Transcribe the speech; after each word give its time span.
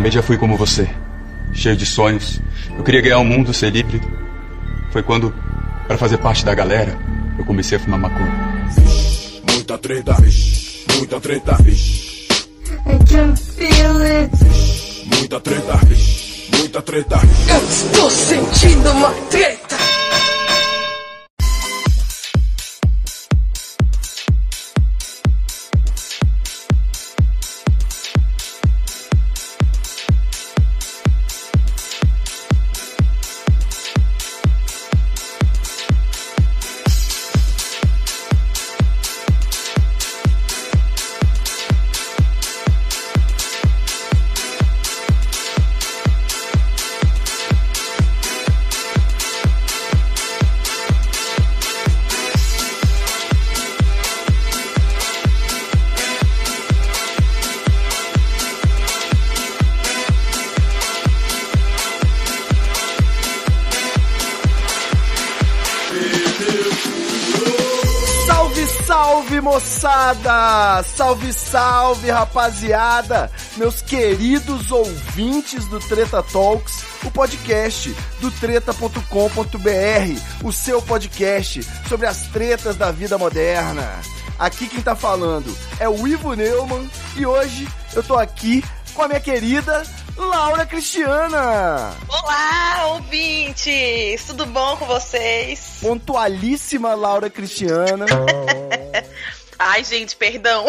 também 0.00 0.12
já 0.12 0.22
fui 0.22 0.38
como 0.38 0.56
você, 0.56 0.88
cheio 1.52 1.76
de 1.76 1.84
sonhos. 1.84 2.40
Eu 2.74 2.82
queria 2.82 3.02
ganhar 3.02 3.18
o 3.18 3.24
mundo, 3.24 3.52
ser 3.52 3.68
livre. 3.68 4.00
Foi 4.90 5.02
quando, 5.02 5.30
para 5.86 5.98
fazer 5.98 6.16
parte 6.16 6.42
da 6.42 6.54
galera, 6.54 6.98
eu 7.38 7.44
comecei 7.44 7.76
a 7.76 7.80
fumar 7.82 8.00
maconha. 8.00 8.32
Muita 9.52 9.76
treta, 9.76 10.16
muita 10.96 11.20
treta, 11.20 11.58
I 11.60 12.98
can 13.12 13.36
feel 13.36 14.00
it. 14.00 14.34
muita 15.18 15.38
treta, 15.38 15.80
muita 16.56 16.80
treta. 16.80 17.20
Eu 17.50 17.68
estou 17.68 18.10
sentindo 18.10 18.90
uma 18.92 19.10
treta. 19.28 19.59
Salve, 70.82 71.32
salve, 71.32 72.10
rapaziada! 72.10 73.30
Meus 73.56 73.82
queridos 73.82 74.70
ouvintes 74.70 75.66
do 75.66 75.78
Treta 75.78 76.22
Talks, 76.22 76.84
o 77.04 77.10
podcast 77.10 77.94
do 78.20 78.30
treta.com.br, 78.30 79.02
o 80.44 80.52
seu 80.52 80.80
podcast 80.80 81.62
sobre 81.88 82.06
as 82.06 82.22
tretas 82.28 82.76
da 82.76 82.90
vida 82.90 83.18
moderna. 83.18 84.00
Aqui 84.38 84.68
quem 84.68 84.80
tá 84.80 84.96
falando 84.96 85.54
é 85.78 85.88
o 85.88 86.06
Ivo 86.06 86.34
Neumann 86.34 86.90
e 87.16 87.26
hoje 87.26 87.68
eu 87.94 88.02
tô 88.02 88.16
aqui 88.16 88.64
com 88.94 89.02
a 89.02 89.08
minha 89.08 89.20
querida 89.20 89.82
Laura 90.16 90.64
Cristiana. 90.66 91.92
Olá, 92.08 92.86
ouvintes! 92.94 94.24
Tudo 94.26 94.46
bom 94.46 94.76
com 94.76 94.86
vocês? 94.86 95.78
Pontualíssima 95.80 96.94
Laura 96.94 97.28
Cristiana. 97.28 98.06
Ai, 99.62 99.84
gente, 99.84 100.16
perdão. 100.16 100.64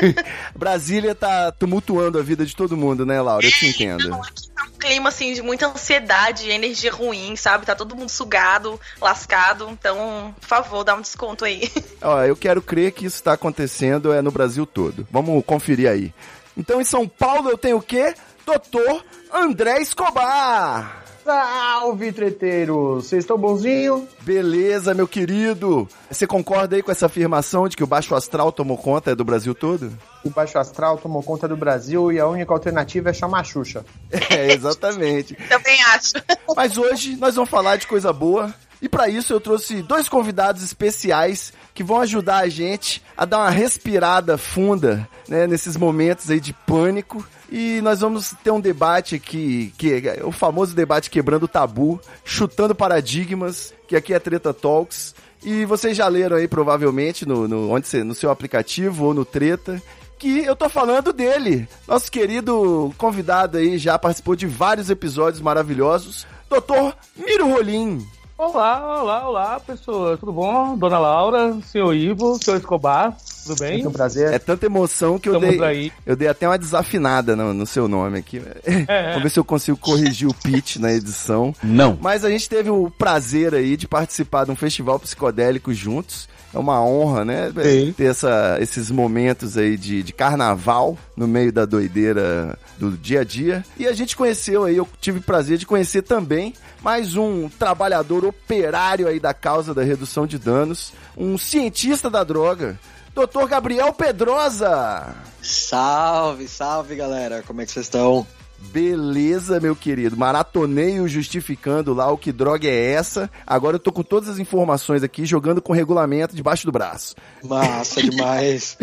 Brasília 0.56 1.14
tá 1.14 1.52
tumultuando 1.52 2.18
a 2.18 2.22
vida 2.22 2.46
de 2.46 2.56
todo 2.56 2.74
mundo, 2.74 3.04
né, 3.04 3.20
Laura? 3.20 3.44
Eu 3.44 3.52
te 3.52 3.66
entendo. 3.66 4.08
Não, 4.08 4.22
aqui 4.22 4.48
tá 4.48 4.64
um 4.64 4.78
clima 4.78 5.10
assim 5.10 5.34
de 5.34 5.42
muita 5.42 5.66
ansiedade, 5.66 6.48
energia 6.48 6.90
ruim, 6.90 7.36
sabe? 7.36 7.66
Tá 7.66 7.74
todo 7.74 7.94
mundo 7.94 8.08
sugado, 8.08 8.80
lascado. 8.98 9.68
Então, 9.70 10.34
por 10.40 10.46
favor, 10.46 10.84
dá 10.84 10.94
um 10.94 11.02
desconto 11.02 11.44
aí. 11.44 11.70
Ó, 12.00 12.22
eu 12.22 12.34
quero 12.34 12.62
crer 12.62 12.92
que 12.92 13.04
isso 13.04 13.22
tá 13.22 13.34
acontecendo 13.34 14.10
é 14.10 14.22
no 14.22 14.30
Brasil 14.30 14.64
todo. 14.64 15.06
Vamos 15.10 15.44
conferir 15.44 15.90
aí. 15.90 16.14
Então, 16.56 16.80
em 16.80 16.84
São 16.84 17.06
Paulo 17.06 17.50
eu 17.50 17.58
tenho 17.58 17.76
o 17.76 17.82
quê? 17.82 18.14
Doutor 18.46 19.04
André 19.30 19.82
Escobar. 19.82 21.04
Salve, 21.24 22.12
treteiros! 22.12 23.06
Vocês 23.06 23.24
estão 23.24 23.36
bonzinho? 23.36 24.08
Beleza, 24.22 24.94
meu 24.94 25.06
querido. 25.06 25.88
Você 26.10 26.26
concorda 26.26 26.76
aí 26.76 26.82
com 26.82 26.90
essa 26.90 27.06
afirmação 27.06 27.68
de 27.68 27.76
que 27.76 27.84
o 27.84 27.86
baixo 27.86 28.14
astral 28.14 28.50
tomou 28.50 28.78
conta 28.78 29.14
do 29.14 29.24
Brasil 29.24 29.54
todo? 29.54 29.92
O 30.24 30.30
Baixo 30.30 30.58
Astral 30.58 30.98
tomou 30.98 31.22
conta 31.22 31.48
do 31.48 31.56
Brasil 31.56 32.12
e 32.12 32.20
a 32.20 32.26
única 32.26 32.52
alternativa 32.52 33.10
é 33.10 33.12
chamar 33.12 33.40
a 33.40 33.44
Xuxa. 33.44 33.84
É, 34.30 34.52
exatamente. 34.52 35.34
Também 35.48 35.82
acho. 35.94 36.12
Mas 36.54 36.76
hoje 36.76 37.16
nós 37.16 37.34
vamos 37.34 37.50
falar 37.50 37.76
de 37.76 37.86
coisa 37.86 38.12
boa. 38.12 38.54
E 38.80 38.88
para 38.88 39.08
isso 39.08 39.32
eu 39.32 39.40
trouxe 39.40 39.82
dois 39.82 40.08
convidados 40.08 40.62
especiais 40.62 41.52
que 41.74 41.82
vão 41.82 42.00
ajudar 42.00 42.38
a 42.38 42.48
gente 42.48 43.02
a 43.16 43.24
dar 43.24 43.38
uma 43.38 43.50
respirada 43.50 44.38
funda, 44.38 45.06
né, 45.28 45.46
nesses 45.46 45.76
momentos 45.76 46.30
aí 46.30 46.40
de 46.40 46.52
pânico. 46.52 47.24
E 47.50 47.80
nós 47.80 48.00
vamos 48.00 48.32
ter 48.44 48.50
um 48.50 48.60
debate 48.60 49.16
aqui, 49.16 49.74
que 49.76 49.94
é 49.94 50.20
o 50.24 50.30
famoso 50.30 50.74
debate 50.74 51.10
quebrando 51.10 51.48
tabu, 51.48 52.00
chutando 52.24 52.74
paradigmas, 52.74 53.74
que 53.88 53.96
aqui 53.96 54.14
é 54.14 54.18
Treta 54.20 54.54
Talks. 54.54 55.14
E 55.42 55.64
vocês 55.64 55.96
já 55.96 56.06
leram 56.06 56.36
aí 56.36 56.46
provavelmente 56.46 57.26
no, 57.26 57.48
no, 57.48 57.70
onde 57.70 57.88
você, 57.88 58.04
no 58.04 58.14
seu 58.14 58.30
aplicativo 58.30 59.06
ou 59.06 59.14
no 59.14 59.24
Treta, 59.24 59.82
que 60.18 60.44
eu 60.44 60.54
tô 60.54 60.68
falando 60.68 61.12
dele. 61.12 61.66
Nosso 61.88 62.10
querido 62.10 62.94
convidado 62.96 63.58
aí 63.58 63.78
já 63.78 63.98
participou 63.98 64.36
de 64.36 64.46
vários 64.46 64.90
episódios 64.90 65.40
maravilhosos, 65.40 66.26
Dr. 66.48 66.94
Miro 67.16 67.48
Rolim. 67.48 68.06
Olá, 68.36 69.02
olá, 69.02 69.28
olá, 69.28 69.60
pessoas. 69.60 70.20
Tudo 70.20 70.32
bom? 70.32 70.76
Dona 70.76 70.98
Laura, 70.98 71.58
senhor 71.62 71.92
Ivo, 71.94 72.38
senhor 72.42 72.56
Escobar, 72.58 73.16
tudo 73.42 73.58
bem? 73.58 73.82
Muito 73.82 73.90
prazer. 73.90 74.32
É 74.32 74.38
tanta 74.38 74.66
emoção 74.66 75.18
que 75.18 75.28
eu 75.28 75.34
Estamos 75.34 75.58
dei, 75.58 75.66
aí. 75.66 75.92
eu 76.06 76.16
dei 76.16 76.28
até 76.28 76.46
uma 76.46 76.58
desafinada 76.58 77.34
no, 77.34 77.52
no 77.52 77.66
seu 77.66 77.88
nome 77.88 78.18
aqui. 78.18 78.42
É. 78.86 79.12
Vou 79.12 79.22
ver 79.22 79.30
se 79.30 79.38
eu 79.38 79.44
consigo 79.44 79.76
corrigir 79.76 80.28
o 80.28 80.34
pitch 80.34 80.76
na 80.76 80.92
edição. 80.92 81.54
Não. 81.62 81.98
Mas 82.00 82.24
a 82.24 82.30
gente 82.30 82.48
teve 82.48 82.70
o 82.70 82.90
prazer 82.90 83.54
aí 83.54 83.76
de 83.76 83.86
participar 83.86 84.44
de 84.44 84.50
um 84.50 84.56
festival 84.56 84.98
psicodélico 84.98 85.72
juntos. 85.72 86.28
É 86.52 86.58
uma 86.58 86.82
honra, 86.84 87.24
né? 87.24 87.52
Sim. 87.62 87.92
Ter 87.92 88.04
essa, 88.06 88.58
esses 88.60 88.90
momentos 88.90 89.56
aí 89.56 89.76
de, 89.76 90.02
de 90.02 90.12
carnaval 90.12 90.98
no 91.16 91.28
meio 91.28 91.52
da 91.52 91.64
doideira 91.64 92.58
do 92.76 92.90
dia 92.92 93.20
a 93.20 93.24
dia. 93.24 93.64
E 93.78 93.86
a 93.86 93.92
gente 93.92 94.16
conheceu 94.16 94.64
aí, 94.64 94.76
eu 94.76 94.88
tive 95.00 95.18
o 95.18 95.22
prazer 95.22 95.58
de 95.58 95.66
conhecer 95.66 96.02
também 96.02 96.54
mais 96.82 97.14
um 97.14 97.48
trabalhador 97.48 98.24
operário 98.24 99.06
aí 99.06 99.20
da 99.20 99.34
causa 99.34 99.74
da 99.74 99.82
redução 99.82 100.26
de 100.26 100.38
danos, 100.38 100.92
um 101.16 101.36
cientista 101.36 102.08
da 102.08 102.24
droga, 102.24 102.78
Dr. 103.14 103.48
Gabriel 103.48 103.92
Pedrosa. 103.92 105.14
Salve, 105.42 106.46
salve 106.46 106.94
galera, 106.94 107.42
como 107.46 107.60
é 107.60 107.66
que 107.66 107.72
vocês 107.72 107.86
estão? 107.86 108.26
Beleza, 108.60 109.58
meu 109.58 109.74
querido. 109.74 110.16
Maratonei 110.16 111.00
o 111.00 111.08
justificando 111.08 111.94
lá 111.94 112.10
o 112.12 112.18
que 112.18 112.30
droga 112.30 112.68
é 112.68 112.92
essa. 112.92 113.30
Agora 113.46 113.76
eu 113.76 113.80
tô 113.80 113.90
com 113.90 114.02
todas 114.02 114.28
as 114.28 114.38
informações 114.38 115.02
aqui, 115.02 115.24
jogando 115.24 115.62
com 115.62 115.72
regulamento 115.72 116.36
debaixo 116.36 116.66
do 116.66 116.72
braço. 116.72 117.14
Massa 117.42 118.02
demais. 118.02 118.76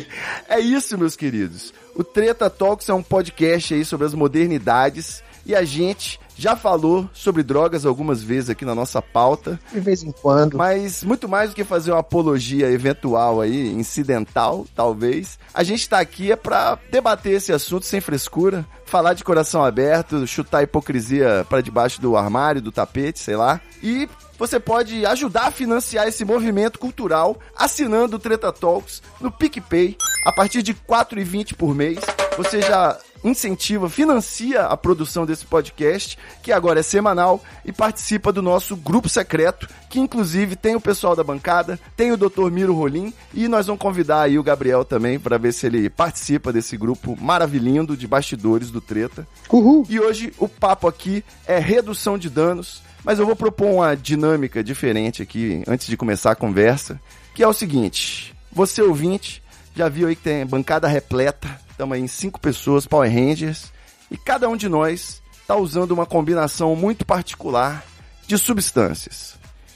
é 0.48 0.60
isso, 0.60 0.98
meus 0.98 1.16
queridos. 1.16 1.72
O 1.94 2.04
Treta 2.04 2.50
Talks 2.50 2.90
é 2.90 2.94
um 2.94 3.02
podcast 3.02 3.72
aí 3.72 3.84
sobre 3.84 4.06
as 4.06 4.12
modernidades 4.12 5.22
e 5.46 5.54
a 5.54 5.64
gente 5.64 6.20
já 6.36 6.56
falou 6.56 7.08
sobre 7.12 7.42
drogas 7.42 7.84
algumas 7.86 8.22
vezes 8.22 8.50
aqui 8.50 8.64
na 8.64 8.74
nossa 8.74 9.00
pauta, 9.02 9.58
De 9.72 9.80
vez 9.80 10.02
em 10.02 10.12
quando. 10.12 10.56
mas 10.56 11.02
muito 11.04 11.28
mais 11.28 11.50
do 11.50 11.56
que 11.56 11.64
fazer 11.64 11.90
uma 11.92 12.00
apologia 12.00 12.70
eventual 12.70 13.40
aí, 13.40 13.68
incidental, 13.72 14.66
talvez, 14.74 15.38
a 15.52 15.62
gente 15.62 15.88
tá 15.88 15.98
aqui 16.00 16.32
é 16.32 16.36
pra 16.36 16.78
debater 16.90 17.34
esse 17.34 17.52
assunto 17.52 17.86
sem 17.86 18.00
frescura, 18.00 18.66
falar 18.84 19.14
de 19.14 19.24
coração 19.24 19.64
aberto, 19.64 20.26
chutar 20.26 20.58
a 20.58 20.62
hipocrisia 20.64 21.46
pra 21.48 21.60
debaixo 21.60 22.00
do 22.00 22.16
armário, 22.16 22.60
do 22.60 22.72
tapete, 22.72 23.18
sei 23.18 23.36
lá. 23.36 23.60
E 23.82 24.08
você 24.38 24.58
pode 24.58 25.06
ajudar 25.06 25.46
a 25.46 25.50
financiar 25.50 26.06
esse 26.08 26.24
movimento 26.24 26.78
cultural 26.78 27.38
assinando 27.56 28.16
o 28.16 28.18
Treta 28.18 28.52
Talks 28.52 29.02
no 29.20 29.30
PicPay 29.30 29.96
a 30.26 30.32
partir 30.32 30.62
de 30.62 30.72
R$ 30.72 30.78
4,20 30.88 31.54
por 31.54 31.74
mês. 31.74 31.98
Você 32.36 32.60
já 32.60 32.98
incentiva, 33.24 33.88
financia 33.88 34.62
a 34.62 34.76
produção 34.76 35.24
desse 35.24 35.46
podcast, 35.46 36.18
que 36.42 36.52
agora 36.52 36.80
é 36.80 36.82
semanal, 36.82 37.42
e 37.64 37.72
participa 37.72 38.32
do 38.32 38.42
nosso 38.42 38.76
grupo 38.76 39.08
secreto, 39.08 39.68
que 39.88 40.00
inclusive 40.00 40.56
tem 40.56 40.74
o 40.74 40.80
pessoal 40.80 41.14
da 41.14 41.22
bancada, 41.24 41.78
tem 41.96 42.12
o 42.12 42.16
Dr. 42.16 42.50
Miro 42.50 42.74
Rolim, 42.74 43.12
e 43.32 43.48
nós 43.48 43.66
vamos 43.66 43.80
convidar 43.80 44.22
aí 44.22 44.38
o 44.38 44.42
Gabriel 44.42 44.84
também 44.84 45.18
para 45.18 45.38
ver 45.38 45.52
se 45.52 45.66
ele 45.66 45.88
participa 45.88 46.52
desse 46.52 46.76
grupo 46.76 47.16
maravilhoso 47.20 47.62
de 47.96 48.06
bastidores 48.06 48.70
do 48.70 48.80
Treta. 48.80 49.26
Uhul. 49.50 49.86
E 49.88 50.00
hoje 50.00 50.32
o 50.38 50.48
papo 50.48 50.88
aqui 50.88 51.24
é 51.46 51.58
redução 51.58 52.18
de 52.18 52.28
danos, 52.28 52.82
mas 53.04 53.18
eu 53.18 53.26
vou 53.26 53.36
propor 53.36 53.68
uma 53.68 53.94
dinâmica 53.94 54.62
diferente 54.62 55.22
aqui 55.22 55.62
antes 55.66 55.86
de 55.86 55.96
começar 55.96 56.32
a 56.32 56.36
conversa, 56.36 57.00
que 57.34 57.42
é 57.42 57.48
o 57.48 57.52
seguinte: 57.52 58.34
você 58.52 58.82
ouvinte 58.82 59.42
já 59.74 59.88
viu 59.88 60.08
aí 60.08 60.16
que 60.16 60.22
tem 60.22 60.44
bancada 60.44 60.86
repleta, 60.86 61.48
estamos 61.82 61.98
em 61.98 62.06
cinco 62.06 62.38
pessoas, 62.38 62.86
Power 62.86 63.12
Rangers, 63.12 63.72
e 64.08 64.16
cada 64.16 64.48
um 64.48 64.56
de 64.56 64.68
nós 64.68 65.20
está 65.40 65.56
usando 65.56 65.90
uma 65.90 66.06
combinação 66.06 66.76
muito 66.76 67.04
particular 67.04 67.84
de 68.24 68.38
substâncias. 68.38 69.34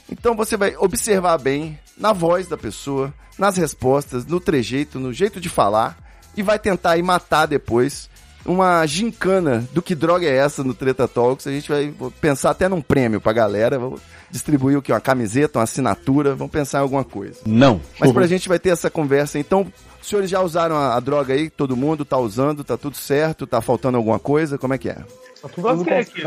Então 0.09 0.33
você 0.33 0.55
vai 0.55 0.77
observar 0.77 1.37
bem 1.37 1.77
na 1.97 2.13
voz 2.13 2.47
da 2.47 2.55
pessoa, 2.55 3.13
nas 3.37 3.57
respostas, 3.57 4.25
no 4.25 4.39
trejeito, 4.39 5.01
no 5.01 5.11
jeito 5.11 5.41
de 5.41 5.49
falar, 5.49 5.97
e 6.35 6.41
vai 6.41 6.57
tentar 6.57 6.91
aí 6.91 7.03
matar 7.03 7.45
depois 7.45 8.09
uma 8.47 8.85
gincana 8.85 9.67
do 9.73 9.81
que 9.81 9.93
droga 9.93 10.25
é 10.25 10.37
essa 10.37 10.63
no 10.63 10.73
Treta 10.73 11.07
Talks. 11.07 11.45
A 11.45 11.51
gente 11.51 11.69
vai 11.69 11.93
pensar 12.21 12.51
até 12.51 12.67
num 12.69 12.81
prêmio 12.81 13.19
pra 13.19 13.33
galera. 13.33 13.77
Vamos 13.77 14.01
distribuir 14.31 14.77
o 14.77 14.81
que? 14.81 14.91
Uma 14.91 15.01
camiseta, 15.01 15.59
uma 15.59 15.63
assinatura. 15.63 16.33
Vamos 16.33 16.51
pensar 16.51 16.79
em 16.79 16.81
alguma 16.81 17.03
coisa. 17.03 17.39
Não. 17.45 17.81
Mas 17.99 18.11
pra 18.11 18.25
gente 18.25 18.47
vai 18.47 18.57
ter 18.57 18.69
essa 18.69 18.89
conversa. 18.89 19.37
Então, 19.37 19.67
os 20.01 20.07
senhores 20.07 20.29
já 20.29 20.41
usaram 20.41 20.75
a, 20.77 20.95
a 20.95 20.99
droga 20.99 21.33
aí? 21.33 21.49
Todo 21.49 21.75
mundo 21.75 22.05
tá 22.05 22.17
usando? 22.17 22.63
Tá 22.63 22.77
tudo 22.77 22.95
certo? 22.95 23.45
Tá 23.45 23.61
faltando 23.61 23.97
alguma 23.97 24.17
coisa? 24.17 24.57
Como 24.57 24.73
é 24.73 24.77
que 24.77 24.89
é? 24.89 24.97
Tá 25.41 25.49
tudo 25.49 25.67
ok 25.81 25.93
aqui. 25.93 26.23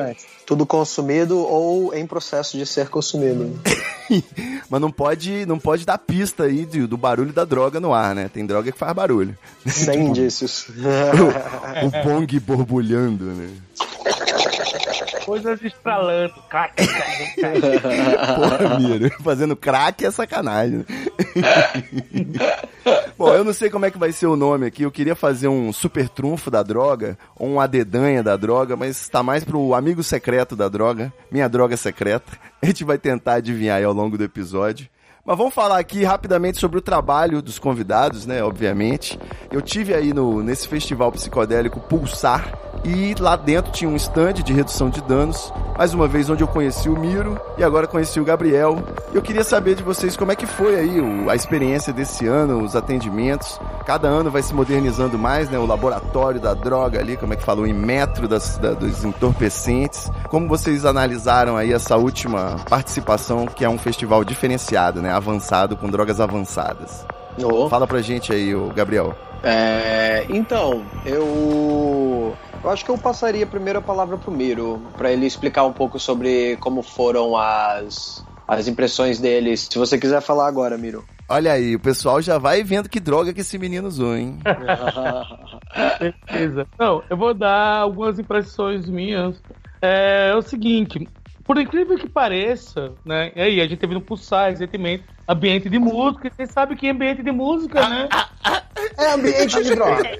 Tudo 0.46 0.66
consumido 0.66 1.38
ou 1.38 1.94
em 1.94 2.06
processo 2.06 2.56
de 2.56 2.66
ser 2.66 2.88
consumido. 2.88 3.60
Mas 4.68 4.80
não 4.80 4.90
pode, 4.90 5.46
não 5.46 5.58
pode 5.58 5.84
dar 5.84 5.98
pista 5.98 6.44
aí 6.44 6.64
do, 6.64 6.88
do 6.88 6.96
barulho 6.96 7.32
da 7.32 7.44
droga 7.44 7.78
no 7.80 7.92
ar, 7.92 8.14
né? 8.14 8.28
Tem 8.32 8.44
droga 8.44 8.72
que 8.72 8.78
faz 8.78 8.92
barulho. 8.92 9.36
Sem 9.66 10.06
indícios. 10.06 10.66
o, 11.82 11.86
o 11.86 12.04
bong 12.04 12.40
borbulhando, 12.40 13.24
né? 13.26 13.50
Coisas 15.30 15.62
estralando. 15.62 16.34
Crack. 16.48 16.74
Porra, 18.34 18.80
Miro, 18.80 19.10
fazendo 19.22 19.54
crack 19.54 20.04
é 20.04 20.10
sacanagem. 20.10 20.84
Bom, 23.16 23.32
eu 23.32 23.44
não 23.44 23.52
sei 23.52 23.70
como 23.70 23.86
é 23.86 23.92
que 23.92 23.98
vai 23.98 24.10
ser 24.10 24.26
o 24.26 24.34
nome 24.34 24.66
aqui. 24.66 24.82
Eu 24.82 24.90
queria 24.90 25.14
fazer 25.14 25.46
um 25.46 25.72
super 25.72 26.08
trunfo 26.08 26.50
da 26.50 26.64
droga, 26.64 27.16
ou 27.36 27.48
um 27.48 27.60
adedanha 27.60 28.24
da 28.24 28.36
droga, 28.36 28.74
mas 28.74 29.08
tá 29.08 29.22
mais 29.22 29.44
pro 29.44 29.72
amigo 29.72 30.02
secreto 30.02 30.56
da 30.56 30.68
droga, 30.68 31.12
minha 31.30 31.48
droga 31.48 31.76
secreta. 31.76 32.32
A 32.60 32.66
gente 32.66 32.82
vai 32.82 32.98
tentar 32.98 33.34
adivinhar 33.34 33.76
aí 33.78 33.84
ao 33.84 33.92
longo 33.92 34.18
do 34.18 34.24
episódio. 34.24 34.88
Mas 35.30 35.38
vamos 35.38 35.54
falar 35.54 35.78
aqui 35.78 36.02
rapidamente 36.02 36.58
sobre 36.58 36.76
o 36.78 36.82
trabalho 36.82 37.40
dos 37.40 37.56
convidados, 37.56 38.26
né? 38.26 38.42
Obviamente. 38.42 39.16
Eu 39.52 39.62
tive 39.62 39.94
aí 39.94 40.12
no, 40.12 40.42
nesse 40.42 40.66
festival 40.66 41.12
psicodélico 41.12 41.78
Pulsar 41.78 42.52
e 42.84 43.14
lá 43.20 43.36
dentro 43.36 43.70
tinha 43.70 43.88
um 43.88 43.94
stand 43.94 44.32
de 44.34 44.52
redução 44.52 44.90
de 44.90 45.00
danos. 45.02 45.52
Mais 45.78 45.94
uma 45.94 46.08
vez 46.08 46.28
onde 46.28 46.42
eu 46.42 46.48
conheci 46.48 46.88
o 46.88 46.98
Miro 46.98 47.40
e 47.56 47.62
agora 47.62 47.86
conheci 47.86 48.18
o 48.18 48.24
Gabriel. 48.24 48.82
Eu 49.14 49.22
queria 49.22 49.44
saber 49.44 49.76
de 49.76 49.84
vocês 49.84 50.16
como 50.16 50.32
é 50.32 50.36
que 50.36 50.46
foi 50.46 50.74
aí 50.78 50.96
a 51.28 51.34
experiência 51.36 51.92
desse 51.92 52.26
ano, 52.26 52.62
os 52.64 52.74
atendimentos. 52.74 53.60
Cada 53.86 54.08
ano 54.08 54.30
vai 54.32 54.42
se 54.42 54.52
modernizando 54.52 55.16
mais, 55.16 55.48
né? 55.48 55.58
O 55.60 55.66
laboratório 55.66 56.40
da 56.40 56.54
droga 56.54 56.98
ali, 56.98 57.16
como 57.16 57.32
é 57.34 57.36
que 57.36 57.44
falou, 57.44 57.66
em 57.68 57.72
metro 57.72 58.26
das, 58.26 58.58
da- 58.58 58.72
dos 58.72 59.04
entorpecentes. 59.04 60.10
Como 60.28 60.48
vocês 60.48 60.84
analisaram 60.84 61.56
aí 61.56 61.72
essa 61.72 61.96
última 61.96 62.56
participação, 62.68 63.46
que 63.46 63.64
é 63.64 63.68
um 63.68 63.78
festival 63.78 64.24
diferenciado, 64.24 65.00
né? 65.00 65.19
Avançado, 65.20 65.76
com 65.76 65.90
drogas 65.90 66.18
avançadas. 66.18 67.06
Oh. 67.42 67.68
Fala 67.68 67.86
pra 67.86 68.00
gente 68.00 68.32
aí, 68.32 68.54
o 68.54 68.68
Gabriel. 68.68 69.14
É, 69.42 70.24
então, 70.30 70.82
eu. 71.04 72.34
Eu 72.62 72.70
acho 72.70 72.84
que 72.84 72.90
eu 72.90 72.96
passaria 72.96 73.46
primeiro 73.46 73.78
a 73.78 73.82
palavra 73.82 74.16
pro 74.16 74.30
Miro, 74.30 74.82
pra 74.96 75.12
ele 75.12 75.26
explicar 75.26 75.64
um 75.64 75.72
pouco 75.72 75.98
sobre 75.98 76.56
como 76.56 76.82
foram 76.82 77.36
as, 77.36 78.24
as 78.48 78.66
impressões 78.66 79.18
dele. 79.18 79.56
Se 79.56 79.78
você 79.78 79.98
quiser 79.98 80.22
falar 80.22 80.46
agora, 80.46 80.78
Miro. 80.78 81.04
Olha 81.28 81.52
aí, 81.52 81.76
o 81.76 81.80
pessoal 81.80 82.20
já 82.20 82.38
vai 82.38 82.62
vendo 82.64 82.88
que 82.88 82.98
droga 82.98 83.32
que 83.32 83.42
esse 83.42 83.56
menino 83.58 83.88
usou, 83.88 84.16
hein? 84.16 84.38
Beleza. 86.30 86.66
Não, 86.78 87.02
eu 87.08 87.16
vou 87.16 87.32
dar 87.32 87.78
algumas 87.78 88.18
impressões 88.18 88.88
minhas. 88.88 89.40
É, 89.80 90.34
o 90.34 90.42
seguinte, 90.42 91.08
por 91.50 91.58
incrível 91.58 91.98
que 91.98 92.08
pareça, 92.08 92.92
né? 93.04 93.32
E 93.34 93.40
aí, 93.40 93.60
a 93.60 93.66
gente 93.66 93.80
teve 93.80 93.92
no 93.92 94.00
Pulsar 94.00 94.50
recentemente, 94.50 95.02
ambiente 95.26 95.68
de 95.68 95.80
música, 95.80 96.28
e 96.28 96.30
você 96.30 96.46
sabe 96.46 96.76
que 96.76 96.88
ambiente 96.88 97.24
de 97.24 97.32
música, 97.32 97.88
né? 97.88 98.08
É 98.96 99.14
ambiente 99.14 99.60
de 99.60 99.74
droga. 99.74 100.16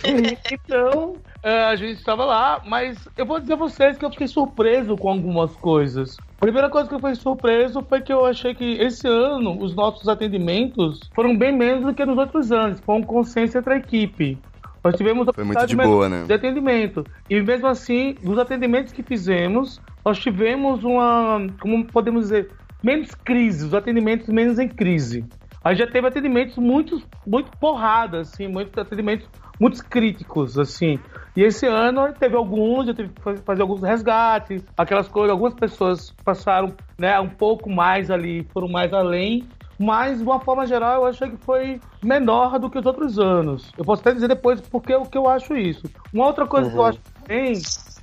então, 0.50 1.16
é, 1.42 1.64
a 1.64 1.76
gente 1.76 1.98
estava 1.98 2.24
lá, 2.24 2.62
mas 2.66 3.06
eu 3.14 3.26
vou 3.26 3.40
dizer 3.40 3.52
a 3.52 3.56
vocês 3.56 3.98
que 3.98 4.06
eu 4.06 4.10
fiquei 4.10 4.26
surpreso 4.26 4.96
com 4.96 5.10
algumas 5.10 5.54
coisas. 5.56 6.16
A 6.38 6.40
primeira 6.40 6.70
coisa 6.70 6.88
que 6.88 6.94
eu 6.94 7.00
fui 7.00 7.14
surpreso 7.14 7.84
foi 7.86 8.00
que 8.00 8.10
eu 8.10 8.24
achei 8.24 8.54
que 8.54 8.80
esse 8.80 9.06
ano 9.06 9.62
os 9.62 9.74
nossos 9.74 10.08
atendimentos 10.08 11.10
foram 11.14 11.36
bem 11.36 11.54
menos 11.54 11.84
do 11.84 11.92
que 11.92 12.06
nos 12.06 12.16
outros 12.16 12.50
anos, 12.50 12.80
com 12.80 12.96
um 12.96 13.02
consenso 13.02 13.58
entre 13.58 13.74
a 13.74 13.76
equipe. 13.76 14.38
Nós 14.84 14.96
tivemos 14.96 15.28
Foi 15.34 15.44
muito 15.44 15.66
de 15.66 15.76
boa, 15.76 16.08
né? 16.08 16.24
de 16.24 16.32
atendimento. 16.32 17.04
E 17.30 17.40
mesmo 17.40 17.66
assim, 17.66 18.14
dos 18.22 18.38
atendimentos 18.38 18.92
que 18.92 19.02
fizemos, 19.02 19.80
nós 20.04 20.18
tivemos 20.18 20.82
uma, 20.82 21.46
como 21.60 21.84
podemos 21.84 22.22
dizer, 22.24 22.50
menos 22.82 23.14
crise, 23.14 23.64
os 23.64 23.74
atendimentos 23.74 24.28
menos 24.28 24.58
em 24.58 24.68
crise. 24.68 25.24
A 25.64 25.72
gente 25.72 25.86
já 25.86 25.92
teve 25.92 26.08
atendimentos 26.08 26.56
muito, 26.56 27.00
muito 27.24 27.56
porrada, 27.58 28.20
assim, 28.20 28.48
muitos 28.48 28.76
atendimentos 28.76 29.28
muito 29.60 29.84
críticos, 29.88 30.58
assim. 30.58 30.98
E 31.36 31.42
esse 31.44 31.66
ano 31.66 32.12
teve 32.18 32.34
alguns, 32.34 32.86
já 32.86 32.94
teve 32.94 33.10
que 33.10 33.22
faz- 33.22 33.40
fazer 33.42 33.62
alguns 33.62 33.80
resgates, 33.80 34.64
aquelas 34.76 35.06
coisas, 35.06 35.30
algumas 35.30 35.54
pessoas 35.54 36.10
passaram, 36.24 36.74
né, 36.98 37.20
um 37.20 37.28
pouco 37.28 37.70
mais 37.70 38.10
ali, 38.10 38.44
foram 38.52 38.66
mais 38.66 38.92
além, 38.92 39.46
mas 39.82 40.18
de 40.18 40.24
uma 40.24 40.38
forma 40.38 40.64
geral 40.64 41.02
eu 41.02 41.06
achei 41.06 41.28
que 41.28 41.36
foi 41.38 41.80
menor 42.02 42.56
do 42.58 42.70
que 42.70 42.78
os 42.78 42.86
outros 42.86 43.18
anos. 43.18 43.72
Eu 43.76 43.84
posso 43.84 44.00
até 44.00 44.14
dizer 44.14 44.28
depois 44.28 44.60
porque 44.60 44.94
o 44.94 45.04
que 45.04 45.18
eu 45.18 45.28
acho 45.28 45.56
isso. 45.56 45.82
Uma 46.12 46.26
outra 46.26 46.46
coisa 46.46 46.70
que 46.70 46.76
eu 46.76 46.84
acho 46.84 46.98
também 47.20 47.60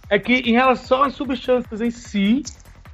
é 0.09 0.19
que 0.19 0.33
em 0.33 0.51
relação 0.51 1.03
às 1.03 1.13
substâncias 1.13 1.79
em 1.79 1.89
si, 1.89 2.43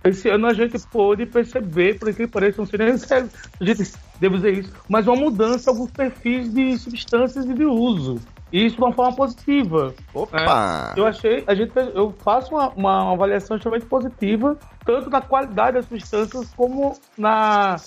esse 0.03 0.29
ano 0.29 0.45
a 0.45 0.53
gente 0.53 0.77
pôde 0.91 1.25
perceber, 1.25 1.97
por 1.97 2.09
incrível 2.09 2.27
que 2.27 2.33
pareça, 2.33 2.61
não 2.61 2.67
sei 2.67 2.77
nem 2.77 2.95
se 2.95 3.11
é- 3.11 3.25
a 3.59 3.65
gente 3.65 3.91
deve 4.19 4.35
dizer 4.35 4.53
isso, 4.59 4.71
mas 4.87 5.07
uma 5.07 5.15
mudança 5.15 5.69
em 5.69 5.73
alguns 5.73 5.89
perfis 5.89 6.53
de 6.53 6.77
substâncias 6.77 7.43
e 7.45 7.53
de 7.55 7.65
uso. 7.65 8.19
E 8.53 8.67
isso 8.67 8.75
de 8.75 8.83
uma 8.83 8.93
forma 8.93 9.15
positiva. 9.15 9.95
Opa! 10.13 10.93
Eu 10.95 11.07
achei, 11.07 11.43
a 11.47 11.55
gente, 11.55 11.71
eu 11.75 12.13
faço 12.23 12.53
uma, 12.53 12.69
uma 12.69 13.13
avaliação 13.13 13.57
extremamente 13.57 13.87
positiva, 13.87 14.55
tanto 14.85 15.09
na 15.09 15.21
qualidade 15.21 15.73
das 15.77 15.85
substâncias 15.87 16.53
como 16.55 16.95
na, 17.17 17.77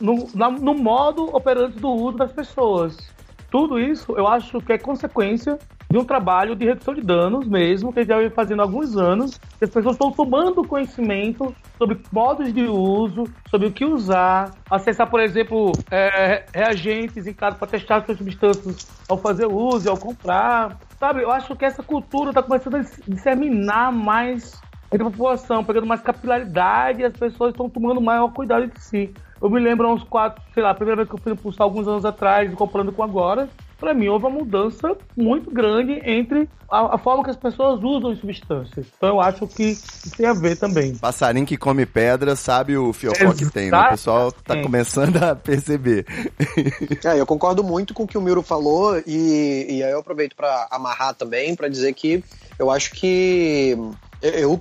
no, 0.00 0.28
na- 0.34 0.50
no 0.50 0.74
modo 0.74 1.34
operante 1.34 1.78
do 1.78 1.88
uso 1.90 2.18
das 2.18 2.32
pessoas. 2.32 2.96
Tudo 3.50 3.78
isso 3.78 4.12
eu 4.16 4.26
acho 4.28 4.60
que 4.60 4.72
é 4.72 4.78
consequência 4.78 5.58
de 5.90 5.96
um 5.96 6.04
trabalho 6.04 6.54
de 6.54 6.66
redução 6.66 6.92
de 6.92 7.00
danos 7.00 7.48
mesmo, 7.48 7.92
que 7.92 8.04
já 8.04 8.18
vem 8.18 8.28
fazendo 8.28 8.60
há 8.60 8.64
alguns 8.64 8.96
anos, 8.98 9.38
que 9.58 9.64
as 9.64 9.70
pessoas 9.70 9.94
estão 9.94 10.10
tomando 10.10 10.62
conhecimento 10.66 11.54
sobre 11.78 11.98
modos 12.12 12.52
de 12.52 12.64
uso, 12.64 13.24
sobre 13.50 13.68
o 13.68 13.72
que 13.72 13.86
usar, 13.86 14.52
acessar, 14.70 15.08
por 15.08 15.18
exemplo, 15.18 15.72
é, 15.90 16.44
reagentes 16.54 17.26
em 17.26 17.32
casa 17.32 17.56
para 17.56 17.68
testar 17.68 18.04
suas 18.04 18.18
substâncias 18.18 18.86
ao 19.08 19.16
fazer 19.16 19.46
uso 19.46 19.88
ao 19.88 19.96
comprar. 19.96 20.76
Sabe, 20.98 21.22
eu 21.22 21.30
acho 21.30 21.56
que 21.56 21.64
essa 21.64 21.82
cultura 21.82 22.30
está 22.30 22.42
começando 22.42 22.74
a 22.74 22.82
se 22.82 23.02
disseminar 23.08 23.90
mais 23.90 24.60
entre 24.92 25.06
a 25.06 25.10
população, 25.10 25.64
pegando 25.64 25.86
mais 25.86 26.02
capilaridade 26.02 27.00
e 27.00 27.04
as 27.04 27.12
pessoas 27.14 27.52
estão 27.52 27.68
tomando 27.68 28.00
maior 28.00 28.30
cuidado 28.32 28.66
de 28.66 28.80
si. 28.82 29.14
Eu 29.40 29.50
me 29.50 29.60
lembro 29.60 29.86
há 29.86 29.92
uns 29.94 30.02
quatro, 30.04 30.42
sei 30.52 30.62
lá, 30.62 30.70
a 30.70 30.74
primeira 30.74 30.96
vez 30.96 31.08
que 31.08 31.14
eu 31.14 31.20
fui 31.20 31.32
no 31.32 31.38
Pulsar 31.38 31.62
alguns 31.64 31.86
anos 31.86 32.04
atrás, 32.04 32.52
comparando 32.54 32.92
com 32.92 33.02
agora, 33.02 33.48
pra 33.78 33.94
mim 33.94 34.08
houve 34.08 34.26
uma 34.26 34.38
mudança 34.38 34.96
muito 35.16 35.50
grande 35.50 36.00
entre 36.04 36.48
a, 36.70 36.96
a 36.96 36.98
forma 36.98 37.22
que 37.22 37.30
as 37.30 37.36
pessoas 37.36 37.82
usam 37.82 38.10
as 38.10 38.18
substâncias. 38.18 38.86
Então 38.96 39.10
eu 39.10 39.20
acho 39.20 39.46
que 39.46 39.62
isso 39.62 40.10
tem 40.16 40.26
a 40.26 40.32
ver 40.32 40.56
também. 40.56 40.94
Passarinho 40.96 41.46
que 41.46 41.56
come 41.56 41.86
pedra 41.86 42.34
sabe 42.34 42.76
o 42.76 42.92
fiofó 42.92 43.32
que 43.32 43.48
tem, 43.50 43.70
né? 43.70 43.78
O 43.78 43.90
pessoal 43.90 44.32
tá 44.32 44.60
começando 44.60 45.16
a 45.22 45.34
perceber. 45.34 46.04
É, 47.04 47.20
eu 47.20 47.26
concordo 47.26 47.62
muito 47.62 47.94
com 47.94 48.02
o 48.02 48.06
que 48.06 48.18
o 48.18 48.20
Miro 48.20 48.42
falou 48.42 48.98
e, 49.06 49.66
e 49.68 49.82
aí 49.82 49.90
eu 49.92 50.00
aproveito 50.00 50.34
para 50.34 50.66
amarrar 50.70 51.14
também 51.14 51.54
para 51.54 51.68
dizer 51.68 51.92
que 51.92 52.22
eu 52.58 52.70
acho 52.70 52.92
que 52.92 53.76
eu, 54.20 54.60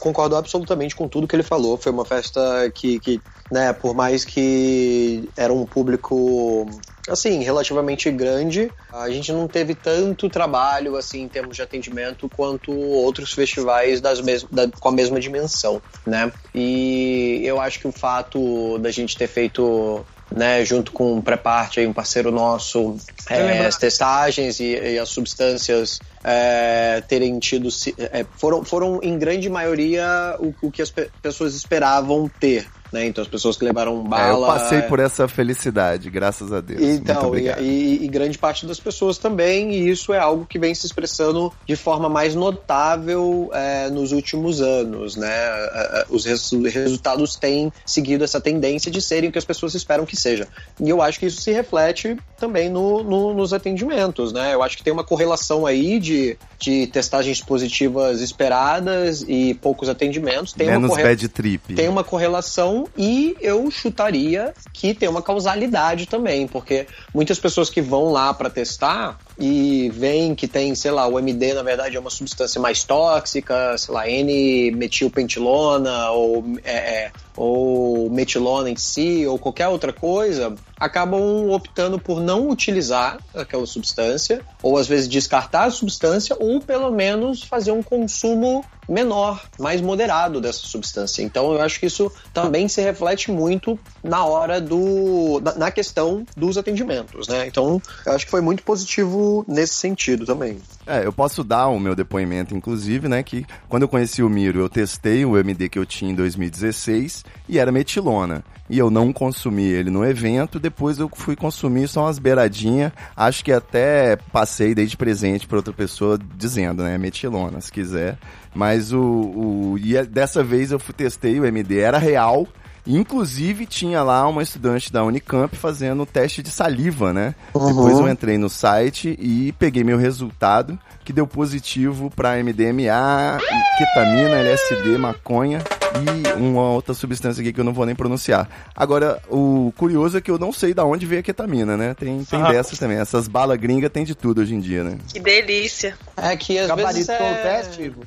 concordo 0.00 0.36
absolutamente 0.36 0.94
com 0.94 1.08
tudo 1.08 1.26
que 1.26 1.34
ele 1.34 1.42
falou. 1.42 1.76
Foi 1.76 1.90
uma 1.92 2.04
festa 2.04 2.70
que, 2.74 3.00
que 3.00 3.22
né, 3.50 3.72
por 3.72 3.94
mais 3.94 4.24
que 4.24 5.30
era 5.36 5.52
um 5.52 5.64
público 5.64 6.66
assim 7.08 7.42
relativamente 7.42 8.10
grande, 8.10 8.70
a 8.92 9.08
gente 9.10 9.32
não 9.32 9.48
teve 9.48 9.74
tanto 9.74 10.28
trabalho 10.28 10.96
assim 10.96 11.22
em 11.22 11.28
termos 11.28 11.56
de 11.56 11.62
atendimento 11.62 12.28
quanto 12.28 12.70
outros 12.70 13.32
festivais 13.32 14.00
das 14.00 14.20
mes 14.20 14.44
da, 14.44 14.68
com 14.68 14.88
a 14.90 14.92
mesma 14.92 15.18
dimensão, 15.18 15.82
né? 16.06 16.30
E 16.54 17.40
eu 17.44 17.58
acho 17.60 17.80
que 17.80 17.88
o 17.88 17.92
fato 17.92 18.78
da 18.78 18.90
gente 18.90 19.16
ter 19.16 19.26
feito 19.26 20.04
né, 20.34 20.64
junto 20.64 20.92
com 20.92 21.18
o 21.18 21.22
Prepart, 21.22 21.78
aí, 21.78 21.86
um 21.86 21.92
parceiro 21.92 22.30
nosso, 22.30 22.96
é, 23.30 23.66
as 23.66 23.76
testagens 23.76 24.60
e, 24.60 24.76
e 24.76 24.98
as 24.98 25.08
substâncias 25.08 26.00
é, 26.24 27.02
terem 27.08 27.38
tido, 27.38 27.68
é, 27.98 28.26
foram, 28.36 28.64
foram 28.64 29.00
em 29.02 29.18
grande 29.18 29.48
maioria 29.48 30.36
o, 30.38 30.54
o 30.60 30.70
que 30.70 30.82
as 30.82 30.90
pe- 30.90 31.10
pessoas 31.22 31.54
esperavam 31.54 32.30
ter. 32.40 32.68
Né? 32.92 33.06
Então 33.06 33.22
as 33.22 33.28
pessoas 33.28 33.56
que 33.56 33.64
levaram 33.64 33.92
É, 33.96 33.98
eu 33.98 34.02
bala. 34.04 34.46
passei 34.46 34.82
por 34.82 34.98
essa 35.00 35.26
felicidade, 35.28 36.08
graças 36.10 36.52
a 36.52 36.60
Deus. 36.60 36.80
Então, 36.80 37.36
e, 37.36 37.48
e- 37.60 38.04
e 38.04 38.08
grande 38.08 38.36
parte 38.38 38.66
das 38.66 38.78
pessoas 38.80 39.18
também, 39.18 39.72
e 39.72 39.88
isso 39.90 40.12
é 40.12 40.18
algo 40.18 40.46
que 40.46 40.58
vem 40.58 40.74
se 40.74 40.86
expressando 40.86 41.52
de 41.66 41.76
forma 41.76 42.08
mais 42.08 42.34
notável 42.34 43.50
é, 43.52 43.88
nos 43.90 44.12
últimos 44.12 44.60
anos, 44.60 45.16
né? 45.16 45.28
É, 45.30 46.00
é, 46.00 46.04
Os 46.10 46.24
res- 46.24 46.50
resultados 46.72 47.36
têm 47.36 47.72
seguido 47.84 48.24
essa 48.24 48.40
tendência 48.40 48.90
de 48.90 49.00
serem 49.02 49.28
o 49.28 49.32
que 49.32 49.38
as 49.38 49.44
pessoas 49.44 49.74
esperam 49.74 50.04
que 50.06 50.16
seja. 50.16 50.46
E 50.80 50.88
eu 50.88 51.02
acho 51.02 51.18
que 51.18 51.26
isso 51.26 51.40
se 51.40 51.52
reflete 51.52 52.16
também 52.38 52.68
no- 52.70 53.02
no- 53.02 53.34
nos 53.34 53.52
atendimentos, 53.52 54.32
né? 54.32 54.54
Eu 54.54 54.62
acho 54.62 54.76
que 54.76 54.82
tem 54.82 54.92
uma 54.92 55.04
correlação 55.04 55.66
aí 55.66 55.98
de, 55.98 56.36
de 56.58 56.86
testagens 56.86 57.40
positivas 57.42 58.20
esperadas 58.20 59.24
e 59.26 59.54
poucos 59.54 59.88
atendimentos. 59.88 60.52
Tem 60.52 60.68
uma 60.68 60.74
Menos 60.76 60.90
corre- 60.90 61.02
bad 61.02 61.28
trip. 61.28 61.74
tem 61.74 61.88
uma 61.88 62.04
correlação 62.04 62.77
e 62.96 63.36
eu 63.40 63.70
chutaria 63.70 64.52
que 64.72 64.92
tem 64.92 65.08
uma 65.08 65.22
causalidade 65.22 66.06
também, 66.06 66.46
porque 66.46 66.86
muitas 67.14 67.38
pessoas 67.38 67.70
que 67.70 67.80
vão 67.80 68.12
lá 68.12 68.34
para 68.34 68.50
testar 68.50 69.18
e 69.38 69.88
veem 69.90 70.34
que 70.34 70.48
tem, 70.48 70.74
sei 70.74 70.90
lá, 70.90 71.06
o 71.06 71.18
MD 71.18 71.54
na 71.54 71.62
verdade 71.62 71.96
é 71.96 72.00
uma 72.00 72.10
substância 72.10 72.60
mais 72.60 72.82
tóxica, 72.82 73.78
sei 73.78 73.94
lá, 73.94 74.08
N-metilpentilona 74.08 76.10
ou, 76.10 76.44
é, 76.64 77.04
é, 77.04 77.12
ou 77.36 78.10
metilona 78.10 78.68
em 78.68 78.76
si 78.76 79.24
ou 79.26 79.38
qualquer 79.38 79.68
outra 79.68 79.92
coisa, 79.92 80.54
acabam 80.78 81.50
optando 81.50 82.00
por 82.00 82.20
não 82.20 82.48
utilizar 82.48 83.18
aquela 83.32 83.66
substância 83.66 84.42
ou 84.60 84.76
às 84.76 84.88
vezes 84.88 85.08
descartar 85.08 85.64
a 85.64 85.70
substância 85.70 86.36
ou 86.38 86.60
pelo 86.60 86.90
menos 86.90 87.42
fazer 87.42 87.70
um 87.70 87.82
consumo 87.82 88.64
menor, 88.88 89.44
mais 89.58 89.82
moderado 89.82 90.40
dessa 90.40 90.60
substância. 90.60 91.22
Então 91.22 91.52
eu 91.52 91.60
acho 91.60 91.78
que 91.78 91.86
isso 91.86 92.10
também 92.32 92.66
se 92.68 92.80
reflete 92.80 93.30
muito 93.30 93.78
na 94.02 94.24
hora 94.24 94.60
do 94.60 95.40
na 95.56 95.70
questão 95.70 96.24
dos 96.34 96.56
atendimentos, 96.56 97.28
né? 97.28 97.46
Então 97.46 97.82
eu 98.06 98.12
acho 98.12 98.24
que 98.24 98.30
foi 98.30 98.40
muito 98.40 98.62
positivo 98.62 99.27
nesse 99.46 99.74
sentido 99.74 100.24
também. 100.24 100.58
É, 100.86 101.04
eu 101.04 101.12
posso 101.12 101.44
dar 101.44 101.68
o 101.68 101.78
meu 101.78 101.94
depoimento, 101.94 102.54
inclusive, 102.54 103.08
né, 103.08 103.22
que 103.22 103.44
quando 103.68 103.82
eu 103.82 103.88
conheci 103.88 104.22
o 104.22 104.28
Miro, 104.28 104.60
eu 104.60 104.68
testei 104.68 105.24
o 105.24 105.36
MD 105.36 105.68
que 105.68 105.78
eu 105.78 105.86
tinha 105.86 106.10
em 106.10 106.14
2016 106.14 107.24
e 107.48 107.58
era 107.58 107.70
metilona. 107.72 108.44
E 108.70 108.78
eu 108.78 108.90
não 108.90 109.12
consumi 109.12 109.64
ele 109.64 109.90
no 109.90 110.04
evento, 110.04 110.60
depois 110.60 110.98
eu 110.98 111.10
fui 111.14 111.34
consumir 111.34 111.88
só 111.88 112.02
umas 112.02 112.18
beiradinhas, 112.18 112.92
acho 113.16 113.42
que 113.42 113.50
até 113.50 114.16
passei 114.30 114.74
desde 114.74 114.96
presente 114.96 115.46
para 115.46 115.56
outra 115.56 115.72
pessoa 115.72 116.18
dizendo, 116.36 116.82
né, 116.82 116.98
metilona, 116.98 117.60
se 117.60 117.72
quiser. 117.72 118.18
Mas 118.54 118.92
o, 118.92 119.00
o 119.00 119.78
e 119.78 119.96
é- 119.96 120.04
dessa 120.04 120.42
vez 120.42 120.70
eu 120.70 120.78
testei 120.78 121.40
o 121.40 121.46
MD, 121.46 121.78
era 121.78 121.96
real, 121.98 122.46
Inclusive, 122.86 123.66
tinha 123.66 124.02
lá 124.02 124.26
uma 124.26 124.42
estudante 124.42 124.92
da 124.92 125.04
Unicamp 125.04 125.54
fazendo 125.56 126.02
o 126.02 126.06
teste 126.06 126.42
de 126.42 126.50
saliva, 126.50 127.12
né? 127.12 127.34
Depois 127.52 127.98
eu 127.98 128.08
entrei 128.08 128.38
no 128.38 128.48
site 128.48 129.16
e 129.20 129.52
peguei 129.58 129.84
meu 129.84 129.98
resultado, 129.98 130.78
que 131.04 131.12
deu 131.12 131.26
positivo 131.26 132.10
para 132.14 132.42
MDMA, 132.42 133.38
ketamina, 133.78 134.38
LSD, 134.38 134.98
maconha 134.98 135.62
e 135.94 136.32
uma 136.40 136.70
outra 136.70 136.94
substância 136.94 137.40
aqui 137.40 137.52
que 137.52 137.60
eu 137.60 137.64
não 137.64 137.72
vou 137.72 137.86
nem 137.86 137.94
pronunciar. 137.94 138.48
Agora, 138.74 139.20
o 139.28 139.72
curioso 139.76 140.18
é 140.18 140.20
que 140.20 140.30
eu 140.30 140.38
não 140.38 140.52
sei 140.52 140.72
da 140.74 140.84
onde 140.84 141.06
veio 141.06 141.20
a 141.20 141.22
ketamina, 141.22 141.76
né? 141.76 141.94
Tem, 141.94 142.22
tem 142.24 142.42
Ah. 142.42 142.50
dessas 142.52 142.78
também. 142.78 142.98
Essas 142.98 143.26
balas 143.28 143.58
gringas 143.58 143.90
tem 143.90 144.04
de 144.04 144.14
tudo 144.14 144.40
hoje 144.40 144.54
em 144.54 144.60
dia, 144.60 144.84
né? 144.84 144.98
Que 145.12 145.18
delícia. 145.20 145.96
É 146.16 146.36
que 146.36 146.58
às 146.58 146.68
vezes 146.68 147.06
Gabaritou 147.06 147.14
é... 147.14 147.32
o 147.32 147.42
teste, 147.42 147.82
Ivo? 147.82 148.00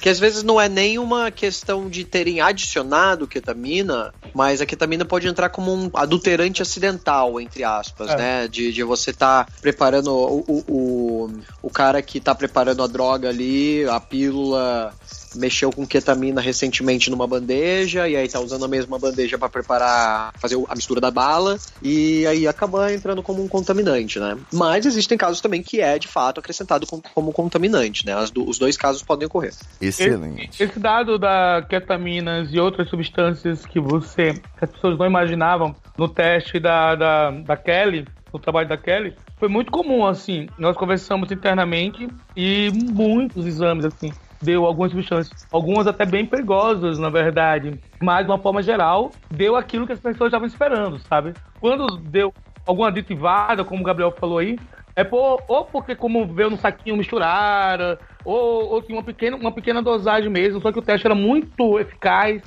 que 0.00 0.08
às 0.08 0.18
vezes 0.18 0.42
não 0.42 0.60
é 0.60 0.68
nem 0.68 0.98
uma 0.98 1.30
questão 1.30 1.88
de 1.88 2.04
terem 2.04 2.40
adicionado 2.40 3.26
ketamina, 3.26 4.12
mas 4.34 4.60
a 4.60 4.66
ketamina 4.66 5.04
pode 5.04 5.26
entrar 5.28 5.48
como 5.48 5.72
um 5.72 5.90
adulterante 5.94 6.62
acidental, 6.62 7.40
entre 7.40 7.64
aspas, 7.64 8.10
É. 8.10 8.16
né? 8.16 8.48
De, 8.48 8.72
de 8.72 8.82
você 8.82 9.10
estar 9.10 9.48
preparando 9.60 10.12
o, 10.12 10.44
o, 10.46 10.64
o, 10.68 11.30
o 11.62 11.70
cara 11.70 12.00
que 12.02 12.20
tá 12.20 12.34
preparando 12.34 12.82
a 12.82 12.86
droga 12.86 13.28
ali, 13.28 13.84
a 13.88 13.98
pílula 14.00 14.94
mexeu 15.36 15.70
com 15.70 15.86
ketamina 15.86 16.40
recentemente 16.40 17.10
numa 17.10 17.26
bandeja 17.26 18.08
e 18.08 18.16
aí 18.16 18.28
tá 18.28 18.40
usando 18.40 18.64
a 18.64 18.68
mesma 18.68 18.98
bandeja 18.98 19.38
para 19.38 19.48
preparar, 19.48 20.32
fazer 20.40 20.56
a 20.68 20.74
mistura 20.74 21.00
da 21.00 21.10
bala 21.10 21.56
e 21.82 22.26
aí 22.26 22.46
acaba 22.48 22.92
entrando 22.92 23.22
como 23.22 23.42
um 23.42 23.48
contaminante, 23.48 24.18
né? 24.18 24.36
Mas 24.52 24.86
existem 24.86 25.16
casos 25.18 25.40
também 25.40 25.62
que 25.62 25.80
é 25.80 25.98
de 25.98 26.08
fato 26.08 26.40
acrescentado 26.40 26.86
com- 26.86 27.00
como 27.14 27.32
contaminante, 27.32 28.04
né? 28.06 28.14
As 28.14 28.30
do- 28.30 28.48
os 28.48 28.58
dois 28.58 28.76
casos 28.76 29.02
podem 29.02 29.26
ocorrer. 29.26 29.52
Excelente. 29.80 30.62
Esse 30.62 30.78
dado 30.78 31.18
da 31.18 31.64
ketaminas 31.68 32.52
e 32.52 32.58
outras 32.58 32.88
substâncias 32.88 33.64
que 33.66 33.80
você, 33.80 34.34
que 34.34 34.64
as 34.64 34.70
pessoas 34.70 34.98
não 34.98 35.06
imaginavam 35.06 35.74
no 35.96 36.08
teste 36.08 36.58
da, 36.58 36.94
da, 36.94 37.30
da 37.30 37.56
Kelly, 37.56 38.06
no 38.32 38.38
trabalho 38.38 38.68
da 38.68 38.76
Kelly, 38.76 39.14
foi 39.38 39.48
muito 39.48 39.70
comum, 39.70 40.06
assim. 40.06 40.48
Nós 40.58 40.76
conversamos 40.76 41.30
internamente 41.30 42.08
e 42.36 42.70
muitos 42.72 43.46
exames, 43.46 43.84
assim, 43.84 44.10
deu 44.40 44.66
algumas 44.66 44.92
substâncias, 44.92 45.46
algumas 45.50 45.86
até 45.86 46.04
bem 46.04 46.26
perigosas, 46.26 46.98
na 46.98 47.10
verdade. 47.10 47.78
Mas, 48.00 48.26
de 48.26 48.30
uma 48.30 48.38
forma 48.38 48.62
geral, 48.62 49.10
deu 49.30 49.56
aquilo 49.56 49.86
que 49.86 49.92
as 49.92 50.00
pessoas 50.00 50.28
estavam 50.28 50.46
esperando, 50.46 50.98
sabe? 50.98 51.34
Quando 51.60 51.96
deu 51.96 52.32
alguma 52.66 52.88
aditivada, 52.88 53.64
como 53.64 53.82
o 53.82 53.84
Gabriel 53.84 54.12
falou 54.12 54.38
aí, 54.38 54.58
é 54.94 55.04
por, 55.04 55.42
ou 55.46 55.64
porque 55.64 55.94
como 55.94 56.26
veio 56.26 56.50
no 56.50 56.56
saquinho 56.56 56.96
misturada, 56.96 58.00
ou, 58.24 58.72
ou 58.72 58.82
tinha 58.82 58.96
uma 58.96 59.04
pequena, 59.04 59.36
uma 59.36 59.52
pequena 59.52 59.82
dosagem 59.82 60.30
mesmo, 60.30 60.60
só 60.60 60.72
que 60.72 60.78
o 60.78 60.82
teste 60.82 61.06
era 61.06 61.14
muito 61.14 61.78
eficaz, 61.78 62.42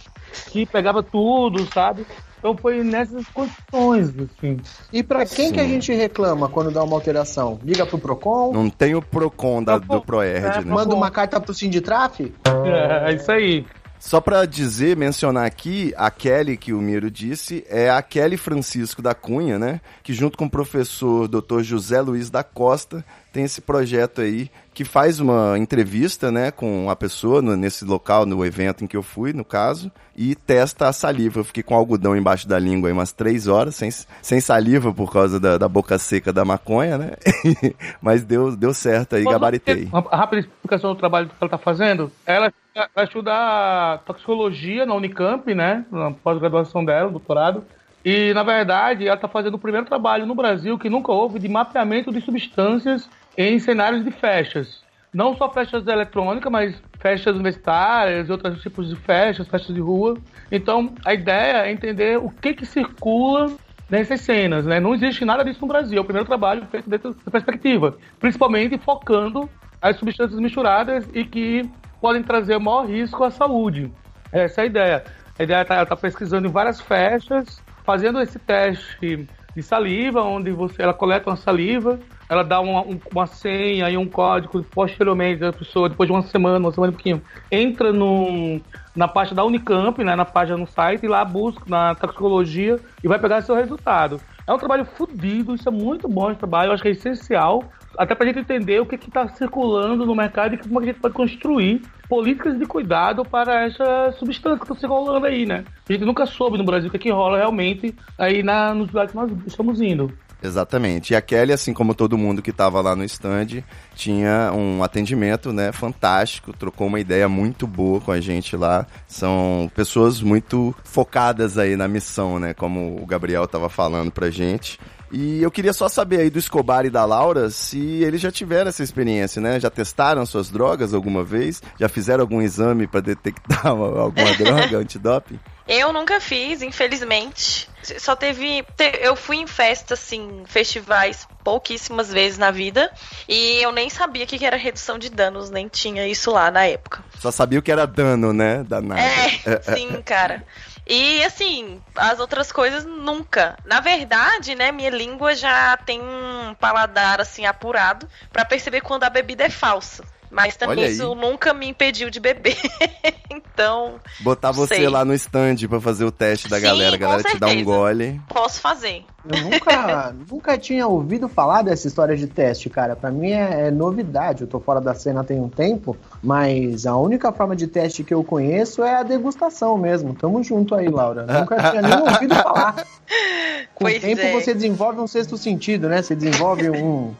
que 0.51 0.65
pegava 0.65 1.03
tudo, 1.03 1.65
sabe? 1.71 2.05
Então 2.39 2.55
foi 2.57 2.83
nessas 2.83 3.27
condições, 3.27 4.13
assim. 4.17 4.57
E 4.91 5.03
pra 5.03 5.25
quem 5.25 5.51
que 5.51 5.59
a 5.59 5.65
gente 5.65 5.93
reclama 5.93 6.47
quando 6.47 6.71
dá 6.71 6.83
uma 6.83 6.95
alteração? 6.95 7.59
Liga 7.63 7.85
pro 7.85 7.99
Procon? 7.99 8.53
Não 8.53 8.69
tem 8.69 8.95
o 8.95 9.01
Procon 9.01 9.61
da, 9.61 9.77
do 9.77 10.01
Proerd, 10.01 10.45
É, 10.45 10.61
né? 10.61 10.71
Manda 10.71 10.95
uma 10.95 11.11
carta 11.11 11.39
pro 11.39 11.53
Sinditraf? 11.53 12.21
É, 12.21 13.11
é 13.11 13.13
isso 13.13 13.31
aí. 13.31 13.65
Só 13.99 14.21
pra 14.21 14.45
dizer, 14.45 14.95
mencionar 14.95 15.45
aqui, 15.45 15.93
a 15.97 16.09
Kelly 16.09 16.55
que 16.55 16.71
o 16.71 16.81
Miro 16.81 17.11
disse, 17.11 17.65
é 17.67 17.89
a 17.89 18.01
Kelly 18.01 18.37
Francisco 18.37 19.01
da 19.01 19.13
Cunha, 19.13 19.59
né? 19.59 19.81
Que 20.01 20.13
junto 20.13 20.37
com 20.37 20.45
o 20.45 20.49
professor 20.49 21.27
Dr. 21.27 21.61
José 21.63 21.99
Luiz 21.99 22.29
da 22.29 22.41
Costa 22.41 23.03
tem 23.31 23.43
esse 23.43 23.61
projeto 23.61 24.21
aí 24.21 24.49
que 24.73 24.83
faz 24.85 25.19
uma 25.19 25.57
entrevista, 25.57 26.31
né, 26.31 26.51
com 26.51 26.89
a 26.89 26.95
pessoa 26.95 27.41
no- 27.41 27.55
nesse 27.55 27.83
local, 27.83 28.25
no 28.25 28.45
evento 28.45 28.83
em 28.83 28.87
que 28.87 28.95
eu 28.95 29.03
fui, 29.03 29.33
no 29.33 29.43
caso, 29.43 29.91
e 30.15 30.35
testa 30.35 30.87
a 30.87 30.93
saliva. 30.93 31.39
Eu 31.39 31.43
fiquei 31.43 31.61
com 31.61 31.75
algodão 31.75 32.15
embaixo 32.15 32.47
da 32.47 32.57
língua 32.57 32.87
aí 32.89 32.93
umas 32.93 33.11
três 33.11 33.47
horas, 33.47 33.75
sem, 33.75 33.89
sem 34.21 34.39
saliva 34.39 34.93
por 34.93 35.11
causa 35.11 35.39
da, 35.39 35.57
da 35.57 35.67
boca 35.67 35.97
seca 35.99 36.31
da 36.31 36.45
maconha, 36.45 36.97
né? 36.97 37.11
Mas 38.01 38.23
deu, 38.23 38.55
deu 38.55 38.73
certo 38.73 39.15
aí, 39.15 39.23
gabaritei. 39.23 39.89
Uma 39.91 40.01
rápida 40.01 40.41
explicação 40.41 40.93
do 40.93 40.99
trabalho 40.99 41.27
que 41.27 41.35
ela 41.39 41.47
está 41.47 41.57
fazendo. 41.57 42.11
Ela, 42.25 42.51
ela 42.73 43.03
estuda 43.05 43.97
toxicologia 44.05 44.85
na 44.85 44.95
Unicamp, 44.95 45.53
né? 45.53 45.85
Na 45.91 46.11
pós-graduação 46.11 46.83
dela, 46.85 47.09
doutorado. 47.09 47.63
E, 48.03 48.33
na 48.33 48.43
verdade, 48.43 49.05
ela 49.05 49.15
está 49.15 49.27
fazendo 49.27 49.55
o 49.55 49.59
primeiro 49.59 49.85
trabalho 49.85 50.25
no 50.25 50.33
Brasil 50.33 50.79
que 50.79 50.89
nunca 50.89 51.11
houve 51.11 51.37
de 51.37 51.49
mapeamento 51.49 52.13
de 52.13 52.21
substâncias 52.21 53.09
em 53.47 53.57
cenários 53.57 54.03
de 54.03 54.11
festas. 54.11 54.83
Não 55.13 55.35
só 55.35 55.49
festas 55.49 55.87
eletrônicas, 55.87 56.51
mas 56.51 56.83
festas 56.99 57.33
universitárias 57.33 58.29
outros 58.29 58.61
tipos 58.61 58.89
de 58.89 58.97
festas, 58.97 59.47
festas 59.47 59.73
de 59.73 59.79
rua. 59.79 60.17
Então, 60.51 60.93
a 61.05 61.13
ideia 61.13 61.65
é 61.65 61.71
entender 61.71 62.17
o 62.17 62.29
que, 62.29 62.53
que 62.53 62.65
circula 62.65 63.49
nessas 63.89 64.19
cenas, 64.21 64.65
né? 64.65 64.79
Não 64.79 64.93
existe 64.93 65.23
nada 65.23 65.43
disso 65.43 65.61
no 65.61 65.67
Brasil. 65.67 65.97
É 65.97 66.01
o 66.01 66.03
primeiro 66.03 66.27
trabalho 66.27 66.65
feito 66.69 66.89
dessa 66.89 67.13
perspectiva. 67.31 67.97
Principalmente 68.19 68.77
focando 68.77 69.49
as 69.81 69.95
substâncias 69.95 70.39
misturadas 70.39 71.09
e 71.13 71.23
que 71.23 71.67
podem 72.01 72.21
trazer 72.21 72.59
maior 72.59 72.87
risco 72.87 73.23
à 73.23 73.31
saúde. 73.31 73.89
Essa 74.33 74.61
é 74.61 74.63
a 74.63 74.67
ideia. 74.67 75.03
A 75.39 75.43
ideia 75.43 75.61
estar 75.61 75.85
tá 75.85 75.95
pesquisando 75.95 76.49
em 76.49 76.51
várias 76.51 76.81
festas, 76.81 77.63
fazendo 77.85 78.19
esse 78.19 78.37
teste 78.37 79.25
de 79.55 79.63
saliva, 79.63 80.21
onde 80.21 80.51
você, 80.51 80.83
ela 80.83 80.93
coleta 80.93 81.29
uma 81.29 81.37
saliva, 81.37 81.97
ela 82.29 82.43
dá 82.43 82.59
uma, 82.61 82.81
um- 82.81 82.99
uma 83.11 83.25
senha 83.25 83.89
e 83.89 83.97
um 83.97 84.05
código, 84.07 84.63
posteriormente 84.63 85.43
a 85.43 85.51
pessoa, 85.51 85.89
depois 85.89 86.07
de 86.07 86.13
uma 86.13 86.21
semana, 86.21 86.59
uma 86.59 86.71
semana 86.71 86.91
e 86.93 86.95
pouquinho, 86.95 87.21
entra 87.51 87.91
no, 87.91 88.61
na 88.95 89.07
parte 89.07 89.33
da 89.33 89.43
Unicamp, 89.43 90.01
né, 90.03 90.15
na 90.15 90.25
página 90.25 90.57
no 90.57 90.67
site, 90.67 91.03
e 91.05 91.07
lá 91.09 91.25
busca 91.25 91.63
na 91.67 91.95
toxicologia 91.95 92.79
e 93.03 93.07
vai 93.07 93.17
pegar 93.17 93.41
seu 93.41 93.55
resultado. 93.55 94.21
É 94.45 94.53
um 94.53 94.57
trabalho 94.57 94.85
fodido, 94.85 95.55
isso 95.55 95.67
é 95.67 95.71
muito 95.71 96.07
bom 96.07 96.29
esse 96.29 96.39
trabalho, 96.39 96.69
eu 96.69 96.73
acho 96.73 96.83
que 96.83 96.89
é 96.89 96.91
essencial, 96.91 97.63
até 97.97 98.13
pra 98.15 98.25
gente 98.27 98.39
entender 98.39 98.79
o 98.79 98.85
que 98.85 98.95
está 98.95 99.27
circulando 99.27 100.05
no 100.05 100.15
mercado 100.15 100.53
e 100.53 100.57
como 100.57 100.79
a 100.79 100.85
gente 100.85 100.99
pode 100.99 101.13
construir 101.13 101.81
políticas 102.07 102.57
de 102.57 102.65
cuidado 102.65 103.23
para 103.25 103.65
essas 103.65 104.15
substâncias 104.15 104.59
que 104.59 104.65
estão 104.65 104.77
se 104.77 104.87
rolando 104.87 105.25
aí, 105.25 105.45
né? 105.45 105.63
A 105.87 105.93
gente 105.93 106.05
nunca 106.05 106.25
soube 106.25 106.57
no 106.57 106.63
Brasil 106.63 106.87
o 106.87 106.91
que, 106.91 106.97
é 106.97 106.99
que 106.99 107.11
rola 107.11 107.37
realmente 107.37 107.93
aí 108.17 108.41
na, 108.41 108.73
nos 108.73 108.87
lugares 108.87 109.11
que 109.11 109.17
nós 109.17 109.31
estamos 109.45 109.81
indo. 109.81 110.11
Exatamente. 110.41 111.11
E 111.11 111.15
a 111.15 111.21
Kelly, 111.21 111.51
assim 111.51 111.73
como 111.73 111.93
todo 111.93 112.17
mundo 112.17 112.41
que 112.41 112.51
estava 112.51 112.79
lá 112.81 112.95
no 112.95 113.03
stand, 113.03 113.63
tinha 113.93 114.51
um 114.53 114.81
atendimento, 114.81 115.51
né, 115.51 115.71
fantástico, 115.71 116.53
trocou 116.53 116.87
uma 116.87 116.99
ideia 116.99 117.27
muito 117.27 117.67
boa 117.67 117.99
com 117.99 118.11
a 118.11 118.21
gente 118.21 118.55
lá. 118.55 118.87
São 119.07 119.69
pessoas 119.75 120.21
muito 120.21 120.73
focadas 120.83 121.57
aí 121.57 121.75
na 121.75 121.87
missão, 121.87 122.39
né, 122.39 122.53
como 122.53 123.01
o 123.01 123.05
Gabriel 123.05 123.43
estava 123.43 123.69
falando 123.69 124.11
pra 124.11 124.29
gente. 124.29 124.79
E 125.11 125.41
eu 125.41 125.49
queria 125.49 125.73
só 125.73 125.89
saber 125.89 126.19
aí 126.19 126.29
do 126.29 126.39
Escobar 126.39 126.85
e 126.85 126.89
da 126.89 127.03
Laura 127.05 127.49
se 127.49 127.79
eles 128.03 128.21
já 128.21 128.31
tiveram 128.31 128.69
essa 128.69 128.83
experiência, 128.83 129.41
né? 129.41 129.59
Já 129.59 129.69
testaram 129.69 130.25
suas 130.25 130.49
drogas 130.49 130.93
alguma 130.93 131.23
vez? 131.23 131.61
Já 131.79 131.89
fizeram 131.89 132.21
algum 132.21 132.41
exame 132.41 132.87
para 132.87 133.01
detectar 133.01 133.65
alguma 133.67 134.33
droga 134.35 134.77
antidoping? 134.79 135.39
Eu 135.67 135.93
nunca 135.93 136.19
fiz, 136.19 136.63
infelizmente. 136.63 137.69
Só 137.99 138.15
teve. 138.15 138.65
Eu 138.99 139.15
fui 139.15 139.37
em 139.37 139.45
festas, 139.45 139.99
assim, 139.99 140.43
festivais 140.47 141.27
pouquíssimas 141.43 142.11
vezes 142.11 142.39
na 142.39 142.49
vida. 142.49 142.91
E 143.27 143.61
eu 143.61 143.71
nem 143.71 143.87
sabia 143.87 144.23
o 144.25 144.27
que 144.27 144.43
era 144.43 144.57
redução 144.57 144.97
de 144.97 145.09
danos, 145.09 145.51
nem 145.51 145.67
tinha 145.67 146.07
isso 146.07 146.31
lá 146.31 146.49
na 146.49 146.65
época. 146.65 147.03
Só 147.19 147.29
sabia 147.29 147.59
o 147.59 147.61
que 147.61 147.71
era 147.71 147.85
dano, 147.85 148.33
né? 148.33 148.63
Danado. 148.63 148.99
É, 148.99 149.61
sim, 149.75 150.01
cara. 150.03 150.43
E 150.89 151.23
assim, 151.23 151.79
as 151.95 152.19
outras 152.19 152.51
coisas 152.51 152.83
nunca. 152.83 153.55
Na 153.63 153.79
verdade, 153.79 154.55
né, 154.55 154.71
minha 154.71 154.89
língua 154.89 155.35
já 155.35 155.77
tem 155.77 156.01
um 156.01 156.55
paladar 156.59 157.21
assim 157.21 157.45
apurado 157.45 158.09
para 158.33 158.43
perceber 158.43 158.81
quando 158.81 159.03
a 159.03 159.09
bebida 159.09 159.43
é 159.43 159.49
falsa. 159.51 160.03
Mas 160.31 160.55
também 160.55 160.85
isso 160.85 161.13
nunca 161.13 161.53
me 161.53 161.67
impediu 161.67 162.09
de 162.09 162.19
beber. 162.19 162.57
então. 163.59 163.95
Botar 164.21 164.51
você 164.51 164.75
sei. 164.75 164.89
lá 164.89 165.03
no 165.03 165.13
stand 165.13 165.57
pra 165.67 165.81
fazer 165.81 166.05
o 166.05 166.11
teste 166.11 166.47
da 166.47 166.55
Sim, 166.55 166.63
galera. 166.63 166.95
A 166.95 166.97
galera 166.97 167.23
te 167.23 167.37
dá 167.37 167.47
um 167.47 167.63
gole. 167.63 168.21
Posso 168.29 168.61
fazer. 168.61 169.03
Eu 169.29 169.41
nunca, 169.41 170.15
nunca 170.31 170.57
tinha 170.57 170.87
ouvido 170.87 171.27
falar 171.27 171.61
dessa 171.61 171.85
história 171.85 172.15
de 172.15 172.25
teste, 172.25 172.69
cara. 172.69 172.95
Para 172.95 173.11
mim 173.11 173.31
é, 173.31 173.67
é, 173.67 173.71
novidade. 173.71 174.43
Eu 174.43 174.47
tô 174.47 174.61
fora 174.61 174.79
da 174.79 174.93
cena 174.93 175.25
tem 175.25 175.39
um 175.39 175.49
tempo, 175.49 175.97
mas 176.23 176.85
a 176.85 176.95
única 176.95 177.33
forma 177.33 177.55
de 177.55 177.67
teste 177.67 178.03
que 178.03 178.13
eu 178.13 178.23
conheço 178.23 178.81
é 178.81 178.95
a 178.95 179.03
degustação 179.03 179.77
mesmo. 179.77 180.15
Tamo 180.15 180.41
junto 180.41 180.73
aí, 180.73 180.87
Laura. 180.87 181.25
Nunca 181.25 181.69
tinha 181.69 181.81
nem 181.81 181.99
ouvido 181.99 182.35
falar. 182.35 182.75
Com 183.75 183.85
pois 183.85 183.97
o 183.97 184.01
tempo 184.01 184.21
é. 184.21 184.33
você 184.33 184.53
desenvolve 184.53 185.01
um 185.01 185.07
sexto 185.07 185.37
sentido, 185.37 185.89
né? 185.89 186.01
Você 186.01 186.15
desenvolve 186.15 186.69
um 186.69 187.13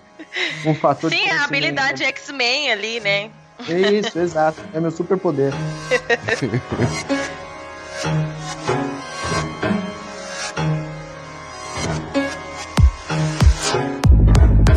um 0.65 0.75
fator 0.75 1.09
Sim, 1.09 1.27
a 1.29 1.45
habilidade 1.45 2.03
X-Men 2.03 2.71
ali, 2.71 2.99
né? 2.99 3.31
Isso, 3.67 4.17
exato. 4.17 4.61
É 4.73 4.79
meu 4.79 4.91
superpoder. 4.91 5.53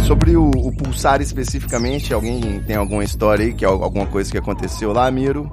Sobre 0.06 0.36
o, 0.36 0.50
o, 0.50 0.76
pulsar 0.76 1.22
especificamente, 1.22 2.12
alguém 2.12 2.60
tem 2.64 2.76
alguma 2.76 3.02
história 3.02 3.46
aí, 3.46 3.54
que 3.54 3.64
é 3.64 3.68
alguma 3.68 4.06
coisa 4.06 4.30
que 4.30 4.36
aconteceu 4.36 4.92
lá, 4.92 5.10
Miro? 5.10 5.50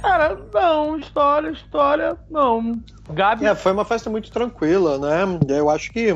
Cara, 0.00 0.38
não, 0.52 0.98
história, 0.98 1.50
história, 1.50 2.16
não. 2.30 2.78
Gabi. 3.10 3.46
É, 3.46 3.54
foi 3.54 3.72
uma 3.72 3.84
festa 3.84 4.10
muito 4.10 4.30
tranquila, 4.30 4.98
né? 4.98 5.38
Eu 5.48 5.70
acho 5.70 5.90
que 5.92 6.10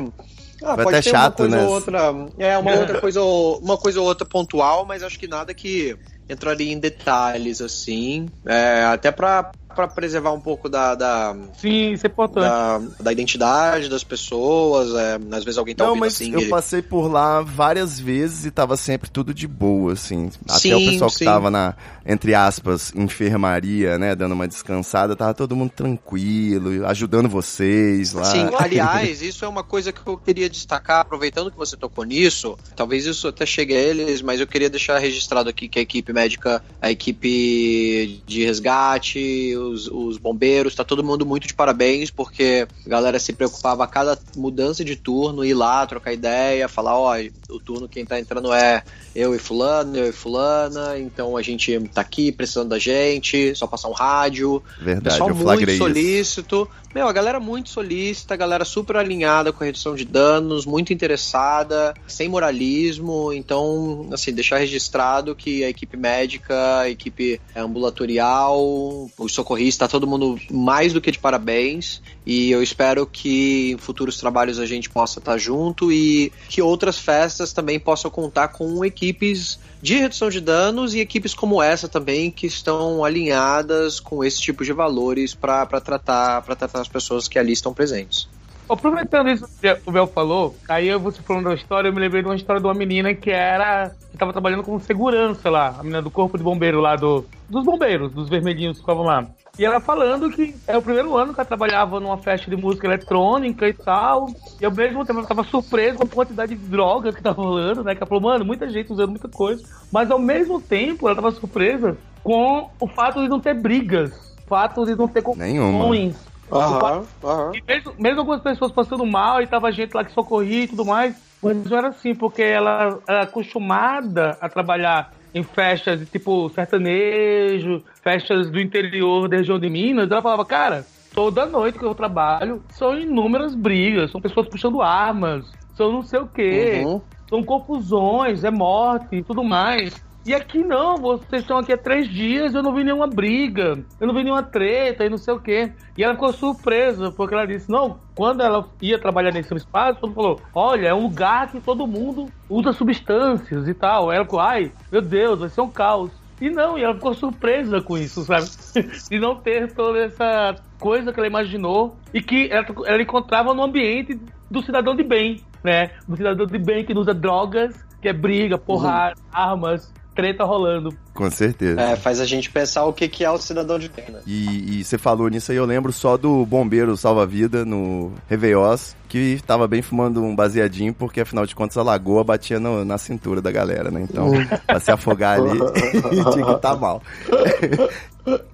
ah, 0.63 0.75
Foi 0.75 0.85
até 0.85 1.01
chato, 1.01 1.43
uma 1.43 1.49
coisa 1.49 1.57
né? 1.57 1.63
Ou 1.63 1.73
outra, 1.73 2.13
é, 2.37 2.57
uma 2.57 2.71
outra 2.75 2.99
coisa, 3.01 3.21
uma 3.21 3.77
coisa 3.77 3.99
ou 3.99 4.07
outra 4.07 4.27
pontual, 4.27 4.85
mas 4.85 5.03
acho 5.03 5.19
que 5.19 5.27
nada 5.27 5.53
que 5.53 5.97
entraria 6.29 6.71
em 6.71 6.79
detalhes, 6.79 7.61
assim. 7.61 8.27
É, 8.45 8.83
até 8.85 9.11
pra 9.11 9.51
para 9.77 9.87
preservar 9.87 10.31
um 10.31 10.39
pouco 10.39 10.67
da, 10.67 10.95
da 10.95 11.35
sim 11.55 11.91
isso 11.91 12.07
é 12.07 12.09
importante. 12.09 12.43
da, 12.45 12.81
da 12.99 13.11
identidade 13.11 13.87
das 13.87 14.03
pessoas 14.03 14.91
é, 14.95 15.19
às 15.35 15.43
vezes 15.43 15.59
alguém 15.59 15.75
tá 15.75 15.83
não 15.83 15.91
ouvindo 15.91 16.01
mas 16.01 16.15
assim 16.15 16.33
eu 16.33 16.39
ele... 16.39 16.49
passei 16.49 16.81
por 16.81 17.07
lá 17.07 17.41
várias 17.41 17.99
vezes 17.99 18.45
e 18.45 18.49
tava 18.49 18.75
sempre 18.75 19.07
tudo 19.07 19.35
de 19.35 19.47
boa 19.47 19.93
assim. 19.93 20.31
Até 20.49 20.59
sim, 20.59 20.73
o 20.73 20.91
pessoal 20.91 21.11
que 21.11 21.17
sim. 21.17 21.25
tava 21.25 21.51
na 21.51 21.75
entre 22.03 22.33
aspas 22.33 22.91
enfermaria 22.95 23.99
né 23.99 24.15
dando 24.15 24.31
uma 24.31 24.47
descansada 24.47 25.15
tava 25.15 25.35
todo 25.35 25.55
mundo 25.55 25.71
tranquilo 25.75 26.87
ajudando 26.87 27.29
vocês 27.29 28.13
lá. 28.13 28.25
Sim 28.25 28.49
aliás 28.57 29.21
isso 29.21 29.45
é 29.45 29.47
uma 29.47 29.63
coisa 29.63 29.91
que 29.91 30.01
eu 30.07 30.17
queria 30.17 30.49
destacar 30.49 31.01
aproveitando 31.01 31.51
que 31.51 31.57
você 31.57 31.77
tocou 31.77 32.03
nisso 32.03 32.57
talvez 32.75 33.05
isso 33.05 33.27
até 33.27 33.45
chegue 33.45 33.75
a 33.75 33.79
eles 33.79 34.23
mas 34.23 34.39
eu 34.39 34.47
queria 34.47 34.71
deixar 34.71 34.97
registrado 34.97 35.49
aqui 35.49 35.67
que 35.67 35.77
a 35.77 35.83
equipe 35.83 36.11
médica 36.11 36.63
a 36.81 36.89
equipe 36.89 38.23
de 38.25 38.43
resgate 38.43 39.55
os, 39.67 39.87
os 39.87 40.17
bombeiros, 40.17 40.75
tá 40.75 40.83
todo 40.83 41.03
mundo 41.03 41.25
muito 41.25 41.47
de 41.47 41.53
parabéns, 41.53 42.09
porque 42.09 42.67
a 42.85 42.89
galera 42.89 43.19
se 43.19 43.33
preocupava 43.33 43.83
a 43.83 43.87
cada 43.87 44.17
mudança 44.35 44.83
de 44.83 44.95
turno, 44.95 45.45
ir 45.45 45.53
lá, 45.53 45.85
trocar 45.85 46.13
ideia, 46.13 46.67
falar, 46.67 46.97
ó, 46.97 47.15
o 47.49 47.59
turno 47.59 47.87
quem 47.87 48.05
tá 48.05 48.19
entrando 48.19 48.53
é 48.53 48.83
eu 49.15 49.33
e 49.33 49.39
fulano, 49.39 49.97
eu 49.97 50.09
e 50.09 50.11
fulana, 50.11 50.97
então 50.99 51.35
a 51.35 51.41
gente 51.41 51.79
tá 51.93 52.01
aqui 52.01 52.31
precisando 52.31 52.69
da 52.69 52.79
gente, 52.79 53.55
só 53.55 53.67
passar 53.67 53.89
um 53.89 53.93
rádio. 53.93 54.61
Verdade, 54.79 55.15
Pessoal 55.15 55.29
eu 55.29 55.35
muito 55.35 55.77
solícito. 55.77 56.69
Isso. 56.69 56.86
Meu, 56.97 57.07
a 57.07 57.13
galera 57.13 57.39
muito 57.39 57.69
solícita, 57.69 58.33
a 58.33 58.37
galera 58.37 58.65
super 58.65 58.95
alinhada 58.95 59.53
com 59.53 59.63
a 59.63 59.67
redução 59.67 59.93
de 59.93 60.03
danos, 60.03 60.65
muito 60.65 60.91
interessada, 60.91 61.93
sem 62.07 62.27
moralismo. 62.27 63.31
Então, 63.31 64.09
assim, 64.11 64.33
deixar 64.33 64.57
registrado 64.57 65.35
que 65.35 65.63
a 65.63 65.69
equipe 65.69 65.95
médica, 65.95 66.79
a 66.79 66.89
equipe 66.89 67.39
ambulatorial, 67.55 69.11
os 69.15 69.31
socorristas, 69.31 69.87
tá 69.87 69.91
todo 69.91 70.07
mundo 70.07 70.39
mais 70.49 70.91
do 70.91 70.99
que 70.99 71.11
de 71.11 71.19
parabéns. 71.19 72.01
E 72.25 72.49
eu 72.49 72.63
espero 72.63 73.05
que 73.05 73.73
em 73.73 73.77
futuros 73.77 74.17
trabalhos 74.17 74.59
a 74.59 74.65
gente 74.65 74.89
possa 74.89 75.19
estar 75.19 75.37
junto 75.37 75.91
e 75.91 76.31
que 76.49 76.63
outras 76.63 76.97
festas 76.97 77.53
também 77.53 77.79
possam 77.79 78.09
contar 78.09 78.47
com 78.47 78.83
equipes 78.83 79.59
de 79.81 79.95
redução 79.95 80.29
de 80.29 80.41
danos 80.41 80.93
e 80.93 80.99
equipes 80.99 81.33
como 81.33 81.61
essa 81.61 81.87
também 81.87 82.31
que 82.31 82.47
estão 82.47 83.03
alinhadas 83.03 83.99
com 83.99 84.23
esse 84.23 84.39
tipo 84.39 84.63
de 84.63 84.73
valores 84.73 85.33
para 85.35 85.65
tratar, 85.79 86.41
tratar 86.41 86.81
as 86.81 86.87
pessoas 86.87 87.27
que 87.27 87.37
ali 87.37 87.53
estão 87.53 87.73
presentes. 87.73 88.27
Aproveitando 88.69 89.29
isso 89.29 89.47
que 89.61 89.77
o 89.85 89.91
Bel 89.91 90.07
falou, 90.07 90.57
aí 90.67 90.89
eu 90.89 90.99
você 90.99 91.21
falando 91.21 91.45
da 91.45 91.53
história, 91.53 91.87
eu 91.87 91.93
me 91.93 92.01
lembrei 92.01 92.21
de 92.21 92.27
uma 92.27 92.35
história 92.35 92.59
de 92.59 92.67
uma 92.67 92.73
menina 92.73 93.13
que 93.13 93.31
era. 93.31 93.91
que 94.11 94.17
tava 94.17 94.33
trabalhando 94.33 94.61
como 94.61 94.77
segurança 94.79 95.49
lá, 95.49 95.69
a 95.79 95.83
menina 95.83 96.01
do 96.01 96.11
corpo 96.11 96.37
de 96.37 96.43
bombeiro 96.43 96.81
lá 96.81 96.97
do. 96.97 97.25
dos 97.49 97.63
bombeiros, 97.63 98.11
dos 98.11 98.27
vermelhinhos 98.27 98.75
que 98.75 98.81
ficavam 98.81 99.05
lá. 99.05 99.25
E 99.57 99.65
ela 99.65 99.79
falando 99.79 100.29
que 100.29 100.55
é 100.67 100.77
o 100.77 100.81
primeiro 100.81 101.15
ano 101.17 101.33
que 101.33 101.39
ela 101.39 101.47
trabalhava 101.47 101.99
numa 101.99 102.17
festa 102.17 102.49
de 102.49 102.55
música 102.55 102.85
eletrônica 102.85 103.67
e 103.67 103.73
tal. 103.73 104.29
E 104.59 104.65
ao 104.65 104.71
mesmo 104.71 105.03
tempo 105.05 105.19
ela 105.19 105.27
tava 105.27 105.43
surpresa 105.43 105.97
com 105.97 106.03
a 106.03 106.07
quantidade 106.07 106.55
de 106.55 106.67
drogas 106.67 107.15
que 107.15 107.23
tava 107.23 107.41
rolando, 107.41 107.83
né? 107.83 107.95
Que 107.95 108.03
ela 108.03 108.07
falou, 108.07 108.23
mano, 108.23 108.45
muita 108.45 108.69
gente 108.69 108.91
usando 108.91 109.09
muita 109.09 109.27
coisa. 109.27 109.61
Mas 109.91 110.11
ao 110.11 110.19
mesmo 110.19 110.61
tempo 110.61 111.07
ela 111.07 111.15
tava 111.15 111.31
surpresa 111.31 111.97
com 112.23 112.69
o 112.79 112.87
fato 112.87 113.21
de 113.21 113.27
não 113.27 113.39
ter 113.39 113.55
brigas. 113.55 114.11
O 114.45 114.49
fato 114.49 114.85
de 114.85 114.95
não 114.95 115.07
ter 115.07 115.21
confusões. 115.21 116.15
Aham, 116.51 117.07
aham. 117.23 117.51
E 117.53 117.63
mesmo, 117.67 117.93
mesmo 117.97 118.19
algumas 118.19 118.41
pessoas 118.41 118.71
passando 118.71 119.05
mal 119.05 119.41
e 119.41 119.47
tava 119.47 119.71
gente 119.71 119.93
lá 119.93 120.03
que 120.03 120.11
socorria 120.11 120.63
e 120.63 120.67
tudo 120.67 120.85
mais, 120.85 121.15
mas 121.41 121.69
não 121.69 121.77
era 121.77 121.89
assim, 121.89 122.15
porque 122.15 122.41
ela 122.41 122.99
era 123.07 123.23
acostumada 123.23 124.37
a 124.39 124.47
trabalhar 124.49 125.16
em 125.33 125.43
festas 125.43 125.99
de 125.99 126.05
tipo 126.05 126.49
sertanejo, 126.49 127.83
festas 128.01 128.49
do 128.49 128.59
interior 128.59 129.27
da 129.27 129.37
região 129.37 129.59
de 129.59 129.69
Minas, 129.69 130.09
ela 130.09 130.21
falava, 130.21 130.45
cara, 130.45 130.85
toda 131.13 131.45
noite 131.45 131.79
que 131.79 131.85
eu 131.85 131.95
trabalho 131.95 132.63
são 132.69 132.97
inúmeras 132.97 133.55
brigas, 133.55 134.11
são 134.11 134.21
pessoas 134.21 134.47
puxando 134.47 134.81
armas, 134.81 135.45
são 135.75 135.91
não 135.91 136.03
sei 136.03 136.19
o 136.19 136.27
quê, 136.27 136.83
uhum. 136.85 137.01
são 137.29 137.43
confusões, 137.43 138.43
é 138.43 138.51
morte 138.51 139.17
e 139.17 139.23
tudo 139.23 139.43
mais. 139.43 139.93
E 140.27 140.35
aqui 140.35 140.61
não, 140.61 140.97
vocês 140.97 141.41
estão 141.41 141.57
aqui 141.57 141.71
há 141.71 141.77
três 141.77 142.09
dias, 142.09 142.53
eu 142.53 142.61
não 142.61 142.75
vi 142.75 142.83
nenhuma 142.83 143.07
briga, 143.07 143.81
eu 143.97 144.05
não 144.05 144.13
vi 144.13 144.25
nenhuma 144.25 144.43
treta 144.43 145.05
e 145.05 145.09
não 145.09 145.17
sei 145.17 145.33
o 145.33 145.39
quê. 145.39 145.71
E 145.97 146.03
ela 146.03 146.15
ficou 146.15 146.33
surpresa, 146.33 147.09
porque 147.09 147.33
ela 147.33 147.47
disse, 147.47 147.71
não, 147.71 147.97
quando 148.13 148.43
ela 148.43 148.67
ia 148.81 148.99
trabalhar 148.99 149.31
nesse 149.31 149.55
espaço, 149.55 150.01
todo 150.01 150.13
falou, 150.13 150.41
olha, 150.53 150.89
é 150.89 150.93
um 150.93 151.03
lugar 151.03 151.49
que 151.49 151.61
todo 151.61 151.87
mundo 151.87 152.25
usa 152.49 152.73
substâncias 152.73 153.69
e 153.69 153.73
tal. 153.73 154.11
Ela 154.11 154.25
ficou, 154.25 154.41
ai, 154.41 154.69
meu 154.91 155.01
Deus, 155.01 155.39
vai 155.39 155.47
ser 155.47 155.61
um 155.61 155.69
caos. 155.69 156.11
E 156.41 156.49
não, 156.49 156.77
e 156.77 156.83
ela 156.83 156.93
ficou 156.93 157.13
surpresa 157.13 157.81
com 157.81 157.97
isso, 157.97 158.21
sabe? 158.23 158.47
de 159.09 159.17
não 159.17 159.37
ter 159.37 159.71
toda 159.73 159.99
essa 159.99 160.55
coisa 160.77 161.13
que 161.13 161.21
ela 161.21 161.27
imaginou 161.27 161.95
e 162.13 162.21
que 162.21 162.49
ela, 162.51 162.65
ela 162.85 163.01
encontrava 163.01 163.53
no 163.53 163.63
ambiente 163.63 164.19
do 164.51 164.61
cidadão 164.61 164.93
de 164.93 165.03
bem, 165.03 165.41
né? 165.63 165.91
Do 166.05 166.17
cidadão 166.17 166.45
de 166.45 166.57
bem 166.57 166.83
que 166.83 166.93
não 166.93 166.99
usa 166.99 167.13
drogas, 167.13 167.81
que 168.01 168.09
é 168.09 168.13
briga, 168.13 168.57
porrada, 168.57 169.15
uhum. 169.17 169.25
armas, 169.31 169.93
treta 170.17 170.43
rolando. 170.43 170.93
Com 171.13 171.29
certeza. 171.29 171.79
É, 171.79 171.95
faz 171.95 172.19
a 172.19 172.25
gente 172.25 172.49
pensar 172.49 172.83
o 172.85 172.91
que, 172.91 173.07
que 173.07 173.23
é 173.23 173.29
o 173.29 173.37
cidadão 173.37 173.77
de 173.77 173.87
bem, 173.87 174.05
né? 174.09 174.19
E, 174.25 174.79
e 174.79 174.83
você 174.83 174.97
falou 174.97 175.29
nisso 175.29 175.51
aí, 175.51 175.57
eu 175.57 175.65
lembro 175.65 175.93
só 175.93 176.17
do 176.17 176.43
bombeiro 176.45 176.97
salva-vida 176.97 177.63
no 177.63 178.11
Réveillós, 178.27 178.95
que 179.07 179.39
tava 179.45 179.67
bem 179.67 179.81
fumando 179.81 180.21
um 180.23 180.35
baseadinho, 180.35 180.93
porque 180.93 181.21
afinal 181.21 181.45
de 181.45 181.55
contas 181.55 181.77
a 181.77 181.83
lagoa 181.83 182.23
batia 182.23 182.59
no- 182.59 182.83
na 182.83 182.97
cintura 182.97 183.41
da 183.41 183.51
galera, 183.51 183.89
né? 183.91 184.01
Então, 184.01 184.31
pra 184.67 184.79
se 184.79 184.91
afogar 184.91 185.39
ali, 185.39 185.57
tinha 186.33 186.45
que 186.45 186.61
tá 186.61 186.75
mal. 186.75 187.01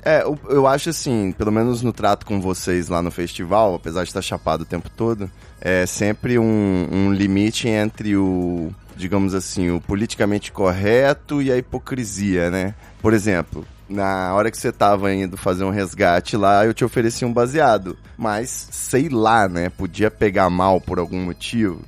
É, 0.05 0.21
eu, 0.23 0.37
eu 0.49 0.67
acho 0.67 0.89
assim, 0.89 1.31
pelo 1.35 1.51
menos 1.51 1.81
no 1.81 1.91
trato 1.91 2.25
com 2.25 2.39
vocês 2.39 2.89
lá 2.89 3.01
no 3.01 3.09
festival, 3.09 3.73
apesar 3.75 4.03
de 4.03 4.09
estar 4.09 4.21
chapado 4.21 4.61
o 4.61 4.65
tempo 4.65 4.89
todo, 4.95 5.29
é 5.59 5.85
sempre 5.85 6.37
um, 6.37 6.87
um 6.91 7.11
limite 7.13 7.67
entre 7.67 8.15
o, 8.15 8.71
digamos 8.95 9.33
assim, 9.33 9.69
o 9.69 9.81
politicamente 9.81 10.51
correto 10.51 11.41
e 11.41 11.51
a 11.51 11.57
hipocrisia, 11.57 12.49
né? 12.49 12.75
Por 13.01 13.13
exemplo, 13.13 13.65
na 13.89 14.33
hora 14.33 14.49
que 14.49 14.57
você 14.57 14.71
tava 14.71 15.13
indo 15.13 15.37
fazer 15.37 15.63
um 15.63 15.69
resgate 15.69 16.35
lá, 16.35 16.65
eu 16.65 16.73
te 16.73 16.83
ofereci 16.83 17.25
um 17.25 17.33
baseado. 17.33 17.97
Mas, 18.17 18.49
sei 18.71 19.09
lá, 19.09 19.47
né? 19.47 19.69
Podia 19.69 20.09
pegar 20.09 20.49
mal 20.49 20.79
por 20.81 20.99
algum 20.99 21.23
motivo. 21.23 21.81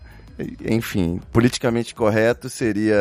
Enfim, 0.63 1.21
politicamente 1.31 1.95
correto 1.95 2.49
seria. 2.49 2.97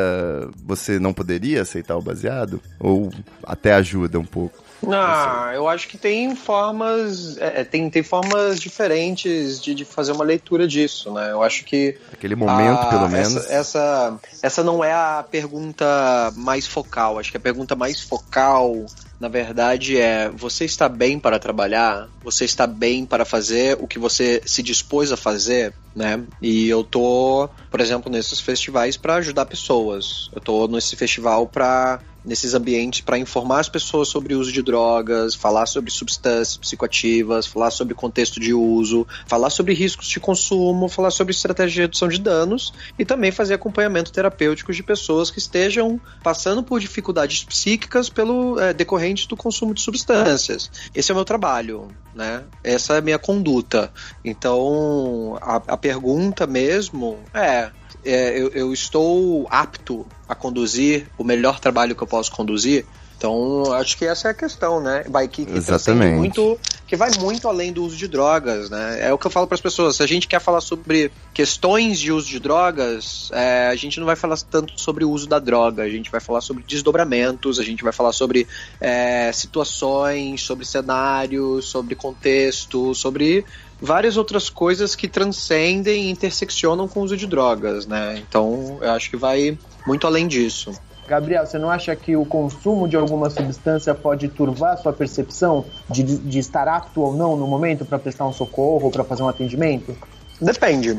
Você 0.64 0.98
não 0.98 1.12
poderia 1.12 1.62
aceitar 1.62 1.96
o 1.96 2.02
baseado? 2.02 2.60
Ou 2.78 3.12
até 3.42 3.74
ajuda 3.74 4.18
um 4.18 4.24
pouco? 4.24 4.63
Ah, 4.92 5.52
eu 5.54 5.68
acho 5.68 5.88
que 5.88 5.96
tem 5.96 6.34
formas, 6.34 7.38
é, 7.38 7.60
é, 7.60 7.64
tem, 7.64 7.88
tem 7.88 8.02
formas 8.02 8.60
diferentes 8.60 9.60
de, 9.60 9.74
de 9.74 9.84
fazer 9.84 10.12
uma 10.12 10.24
leitura 10.24 10.66
disso, 10.66 11.12
né? 11.12 11.30
Eu 11.32 11.42
acho 11.42 11.64
que 11.64 11.96
Aquele 12.12 12.34
momento, 12.34 12.80
Ah, 12.82 12.86
pelo 12.86 13.08
menos. 13.08 13.36
Essa, 13.36 13.52
essa, 13.52 14.18
essa 14.42 14.64
não 14.64 14.82
é 14.82 14.92
a 14.92 15.24
pergunta 15.28 16.32
mais 16.36 16.66
focal. 16.66 17.18
Acho 17.18 17.30
que 17.30 17.36
a 17.36 17.40
pergunta 17.40 17.74
mais 17.74 18.00
focal, 18.00 18.86
na 19.20 19.28
verdade, 19.28 19.98
é: 19.98 20.30
você 20.30 20.64
está 20.64 20.88
bem 20.88 21.18
para 21.18 21.38
trabalhar? 21.38 22.08
Você 22.22 22.44
está 22.44 22.66
bem 22.66 23.04
para 23.04 23.24
fazer 23.24 23.76
o 23.80 23.86
que 23.86 23.98
você 23.98 24.42
se 24.44 24.62
dispôs 24.62 25.12
a 25.12 25.16
fazer? 25.16 25.74
Né? 25.94 26.22
E 26.42 26.68
eu 26.68 26.82
tô, 26.82 27.48
por 27.70 27.80
exemplo, 27.80 28.10
nesses 28.10 28.40
festivais 28.40 28.96
para 28.96 29.14
ajudar 29.16 29.46
pessoas. 29.46 30.28
Eu 30.34 30.40
tô 30.40 30.66
nesse 30.66 30.96
festival 30.96 31.46
para 31.46 32.00
nesses 32.24 32.54
ambientes 32.54 33.00
para 33.02 33.18
informar 33.18 33.60
as 33.60 33.68
pessoas 33.68 34.08
sobre 34.08 34.34
o 34.34 34.40
uso 34.40 34.52
de 34.52 34.62
drogas, 34.62 35.34
falar 35.34 35.66
sobre 35.66 35.90
substâncias 35.90 36.56
psicoativas, 36.56 37.46
falar 37.46 37.70
sobre 37.70 37.94
contexto 37.94 38.40
de 38.40 38.54
uso, 38.54 39.06
falar 39.26 39.50
sobre 39.50 39.74
riscos 39.74 40.08
de 40.08 40.18
consumo, 40.18 40.88
falar 40.88 41.10
sobre 41.10 41.32
estratégia 41.32 41.74
de 41.74 41.80
redução 41.82 42.08
de 42.08 42.18
danos 42.18 42.72
e 42.98 43.04
também 43.04 43.30
fazer 43.30 43.54
acompanhamento 43.54 44.12
terapêutico 44.12 44.72
de 44.72 44.82
pessoas 44.82 45.30
que 45.30 45.38
estejam 45.38 46.00
passando 46.22 46.62
por 46.62 46.80
dificuldades 46.80 47.44
psíquicas 47.44 48.08
pelo 48.08 48.58
é, 48.58 48.72
decorrentes 48.72 49.26
do 49.26 49.36
consumo 49.36 49.74
de 49.74 49.80
substâncias. 49.80 50.70
Esse 50.94 51.10
é 51.10 51.14
o 51.14 51.16
meu 51.16 51.24
trabalho, 51.24 51.88
né? 52.14 52.42
Essa 52.62 52.94
é 52.94 52.98
a 52.98 53.02
minha 53.02 53.18
conduta. 53.18 53.92
Então, 54.24 55.36
a, 55.40 55.56
a 55.56 55.76
pergunta 55.76 56.46
mesmo 56.46 57.18
é 57.34 57.70
é, 58.04 58.38
eu, 58.38 58.48
eu 58.48 58.72
estou 58.72 59.46
apto 59.50 60.06
a 60.28 60.34
conduzir 60.34 61.06
o 61.18 61.24
melhor 61.24 61.60
trabalho 61.60 61.94
que 61.94 62.02
eu 62.02 62.06
posso 62.06 62.30
conduzir. 62.32 62.84
Então, 63.16 63.72
acho 63.72 63.96
que 63.96 64.04
essa 64.04 64.28
é 64.28 64.30
a 64.32 64.34
questão, 64.34 64.80
né? 64.80 65.04
Vai 65.08 65.28
que, 65.28 65.46
Exatamente. 65.48 66.16
muito, 66.16 66.58
que 66.86 66.94
vai 66.94 67.10
muito 67.18 67.48
além 67.48 67.72
do 67.72 67.82
uso 67.82 67.96
de 67.96 68.06
drogas, 68.06 68.68
né? 68.68 68.98
É 69.00 69.12
o 69.14 69.16
que 69.16 69.26
eu 69.26 69.30
falo 69.30 69.46
para 69.46 69.54
as 69.54 69.60
pessoas. 69.60 69.96
Se 69.96 70.02
a 70.02 70.06
gente 70.06 70.28
quer 70.28 70.40
falar 70.40 70.60
sobre 70.60 71.10
questões 71.32 71.98
de 71.98 72.12
uso 72.12 72.28
de 72.28 72.38
drogas, 72.38 73.30
é, 73.32 73.68
a 73.68 73.76
gente 73.76 73.98
não 73.98 74.04
vai 74.04 74.16
falar 74.16 74.36
tanto 74.50 74.78
sobre 74.78 75.04
o 75.04 75.10
uso 75.10 75.26
da 75.26 75.38
droga. 75.38 75.84
A 75.84 75.88
gente 75.88 76.10
vai 76.10 76.20
falar 76.20 76.42
sobre 76.42 76.64
desdobramentos, 76.64 77.58
a 77.58 77.62
gente 77.62 77.82
vai 77.82 77.92
falar 77.92 78.12
sobre 78.12 78.46
é, 78.78 79.32
situações, 79.32 80.42
sobre 80.42 80.66
cenários, 80.66 81.66
sobre 81.66 81.94
contexto, 81.94 82.94
sobre 82.94 83.44
várias 83.80 84.16
outras 84.16 84.48
coisas 84.48 84.94
que 84.94 85.08
transcendem 85.08 86.04
e 86.04 86.10
interseccionam 86.10 86.88
com 86.88 87.00
o 87.00 87.02
uso 87.04 87.16
de 87.16 87.26
drogas, 87.26 87.86
né? 87.86 88.22
Então, 88.28 88.78
eu 88.80 88.90
acho 88.90 89.10
que 89.10 89.16
vai 89.16 89.58
muito 89.86 90.06
além 90.06 90.26
disso. 90.26 90.72
Gabriel, 91.06 91.44
você 91.46 91.58
não 91.58 91.68
acha 91.68 91.94
que 91.94 92.16
o 92.16 92.24
consumo 92.24 92.88
de 92.88 92.96
alguma 92.96 93.28
substância 93.28 93.94
pode 93.94 94.28
turvar 94.28 94.72
a 94.72 94.76
sua 94.78 94.92
percepção 94.92 95.66
de, 95.90 96.02
de 96.02 96.38
estar 96.38 96.66
apto 96.66 97.02
ou 97.02 97.14
não 97.14 97.36
no 97.36 97.46
momento 97.46 97.84
para 97.84 97.98
prestar 97.98 98.26
um 98.26 98.32
socorro 98.32 98.86
ou 98.86 98.90
para 98.90 99.04
fazer 99.04 99.22
um 99.22 99.28
atendimento? 99.28 99.94
Depende. 100.40 100.98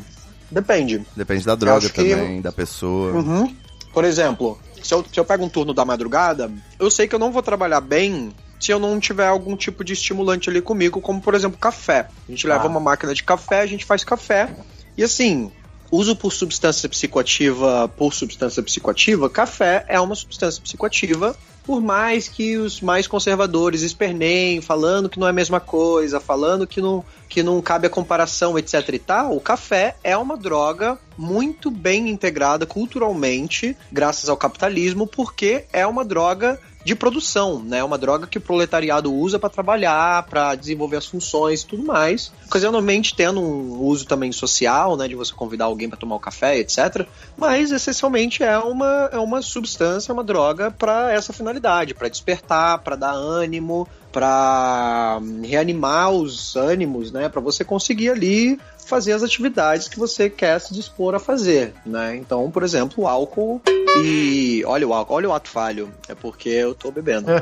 Depende. 0.51 1.03
Depende 1.15 1.43
da 1.43 1.55
droga 1.55 1.77
acho 1.77 1.93
que- 1.93 2.09
também, 2.09 2.39
da 2.39 2.51
pessoa. 2.51 3.13
Uhum. 3.13 3.55
Por 3.91 4.05
exemplo, 4.05 4.59
se 4.83 4.93
eu, 4.93 5.03
se 5.11 5.19
eu 5.19 5.25
pego 5.25 5.43
um 5.43 5.49
turno 5.49 5.73
da 5.73 5.83
madrugada, 5.83 6.51
eu 6.79 6.91
sei 6.91 7.07
que 7.07 7.15
eu 7.15 7.19
não 7.19 7.31
vou 7.31 7.41
trabalhar 7.41 7.81
bem 7.81 8.31
se 8.59 8.71
eu 8.71 8.79
não 8.79 8.99
tiver 8.99 9.27
algum 9.27 9.55
tipo 9.55 9.83
de 9.83 9.93
estimulante 9.93 10.49
ali 10.49 10.61
comigo, 10.61 11.01
como 11.01 11.21
por 11.21 11.33
exemplo 11.33 11.57
café. 11.57 12.07
A 12.27 12.31
gente 12.31 12.47
leva 12.47 12.63
Ah. 12.63 12.67
uma 12.67 12.79
máquina 12.79 13.13
de 13.13 13.23
café, 13.23 13.61
a 13.61 13.65
gente 13.65 13.85
faz 13.85 14.03
café. 14.03 14.55
E 14.97 15.03
assim, 15.03 15.51
uso 15.91 16.15
por 16.15 16.31
substância 16.31 16.87
psicoativa 16.89 17.87
por 17.97 18.13
substância 18.13 18.63
psicoativa, 18.63 19.29
café 19.29 19.85
é 19.87 19.99
uma 19.99 20.15
substância 20.15 20.61
psicoativa. 20.61 21.35
Por 21.63 21.81
mais 21.81 22.27
que 22.27 22.57
os 22.57 22.79
mais 22.79 23.07
conservadores 23.07 23.81
esperneiem, 23.81 24.61
falando 24.61 25.09
que 25.09 25.19
não 25.19 25.25
é 25.25 25.31
a 25.31 25.33
mesma 25.33 25.59
coisa, 25.59 26.19
falando 26.19 26.67
que 26.67 26.79
não, 26.79 27.03
que 27.27 27.41
não 27.41 27.59
cabe 27.59 27.87
a 27.87 27.89
comparação, 27.89 28.57
etc 28.59 28.87
e 28.93 28.99
tal, 28.99 29.35
o 29.35 29.41
café 29.41 29.95
é 30.03 30.15
uma 30.15 30.37
droga 30.37 30.99
muito 31.17 31.71
bem 31.71 32.07
integrada 32.09 32.67
culturalmente, 32.67 33.75
graças 33.91 34.29
ao 34.29 34.37
capitalismo, 34.37 35.07
porque 35.07 35.65
é 35.73 35.87
uma 35.87 36.05
droga 36.05 36.59
de 36.85 36.95
produção, 36.95 37.63
né? 37.63 37.83
Uma 37.83 37.97
droga 37.97 38.27
que 38.27 38.37
o 38.37 38.41
proletariado 38.41 39.11
usa 39.11 39.39
para 39.39 39.49
trabalhar, 39.49 40.21
para 40.27 40.53
desenvolver 40.53 40.97
as 40.97 41.07
funções 41.07 41.63
e 41.63 41.65
tudo 41.65 41.83
mais. 41.83 42.31
Ocasionalmente 42.45 43.15
tendo 43.15 43.41
um 43.41 43.81
uso 43.81 44.05
também 44.05 44.31
social, 44.31 44.95
né? 44.95 45.07
De 45.07 45.15
você 45.15 45.33
convidar 45.33 45.65
alguém 45.65 45.89
para 45.89 45.97
tomar 45.97 46.15
o 46.15 46.19
café, 46.19 46.59
etc. 46.59 47.07
Mas 47.35 47.71
essencialmente 47.71 48.43
é 48.43 48.55
uma, 48.59 49.09
é 49.11 49.17
uma 49.17 49.41
substância, 49.41 50.13
uma 50.13 50.23
droga 50.23 50.69
para 50.69 51.11
essa 51.11 51.33
finalidade, 51.33 51.95
para 51.95 52.07
despertar, 52.07 52.77
para 52.77 52.95
dar 52.95 53.13
ânimo, 53.13 53.87
para 54.11 55.19
reanimar 55.43 56.11
os 56.11 56.55
ânimos, 56.55 57.11
né? 57.11 57.27
Para 57.29 57.41
você 57.41 57.63
conseguir 57.65 58.11
ali 58.11 58.59
fazer 58.85 59.13
as 59.13 59.23
atividades 59.23 59.87
que 59.87 59.99
você 59.99 60.29
quer 60.29 60.59
se 60.59 60.73
dispor 60.73 61.15
a 61.15 61.19
fazer, 61.19 61.73
né? 61.85 62.15
Então, 62.15 62.49
por 62.51 62.63
exemplo, 62.63 63.03
o 63.03 63.07
álcool 63.07 63.61
e 63.97 64.61
olha 64.65 64.85
o 64.85 64.93
álcool, 64.93 65.13
olha 65.13 65.29
o 65.29 65.33
ato 65.33 65.49
falho, 65.49 65.89
é 66.09 66.13
porque 66.13 66.49
eu 66.49 66.75
tô 66.75 66.91
bebendo. 66.91 67.27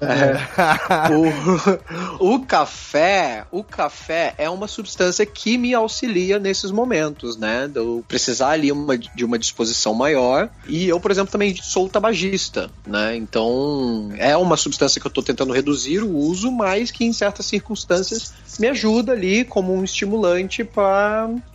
É, 0.00 1.14
o, 2.20 2.34
o 2.34 2.40
café, 2.40 3.44
o 3.50 3.62
café 3.62 4.34
é 4.36 4.48
uma 4.50 4.66
substância 4.66 5.24
que 5.24 5.56
me 5.56 5.74
auxilia 5.74 6.38
nesses 6.38 6.70
momentos, 6.70 7.36
né? 7.36 7.68
De 7.68 7.78
eu 7.78 8.04
precisar 8.06 8.50
ali 8.50 8.72
uma, 8.72 8.96
de 8.98 9.24
uma 9.24 9.38
disposição 9.38 9.94
maior. 9.94 10.48
E 10.66 10.88
eu, 10.88 10.98
por 10.98 11.10
exemplo, 11.10 11.30
também 11.30 11.54
sou 11.56 11.88
tabagista, 11.88 12.70
né? 12.86 13.16
Então 13.16 14.10
é 14.16 14.36
uma 14.36 14.56
substância 14.56 15.00
que 15.00 15.06
eu 15.06 15.10
tô 15.10 15.22
tentando 15.22 15.52
reduzir 15.52 16.02
o 16.02 16.16
uso, 16.16 16.50
mas 16.50 16.90
que 16.90 17.04
em 17.04 17.12
certas 17.12 17.46
circunstâncias 17.46 18.32
me 18.58 18.66
ajuda 18.66 19.12
ali 19.12 19.44
como 19.44 19.72
um 19.72 19.84
estimulante 19.84 20.64
para 20.64 20.89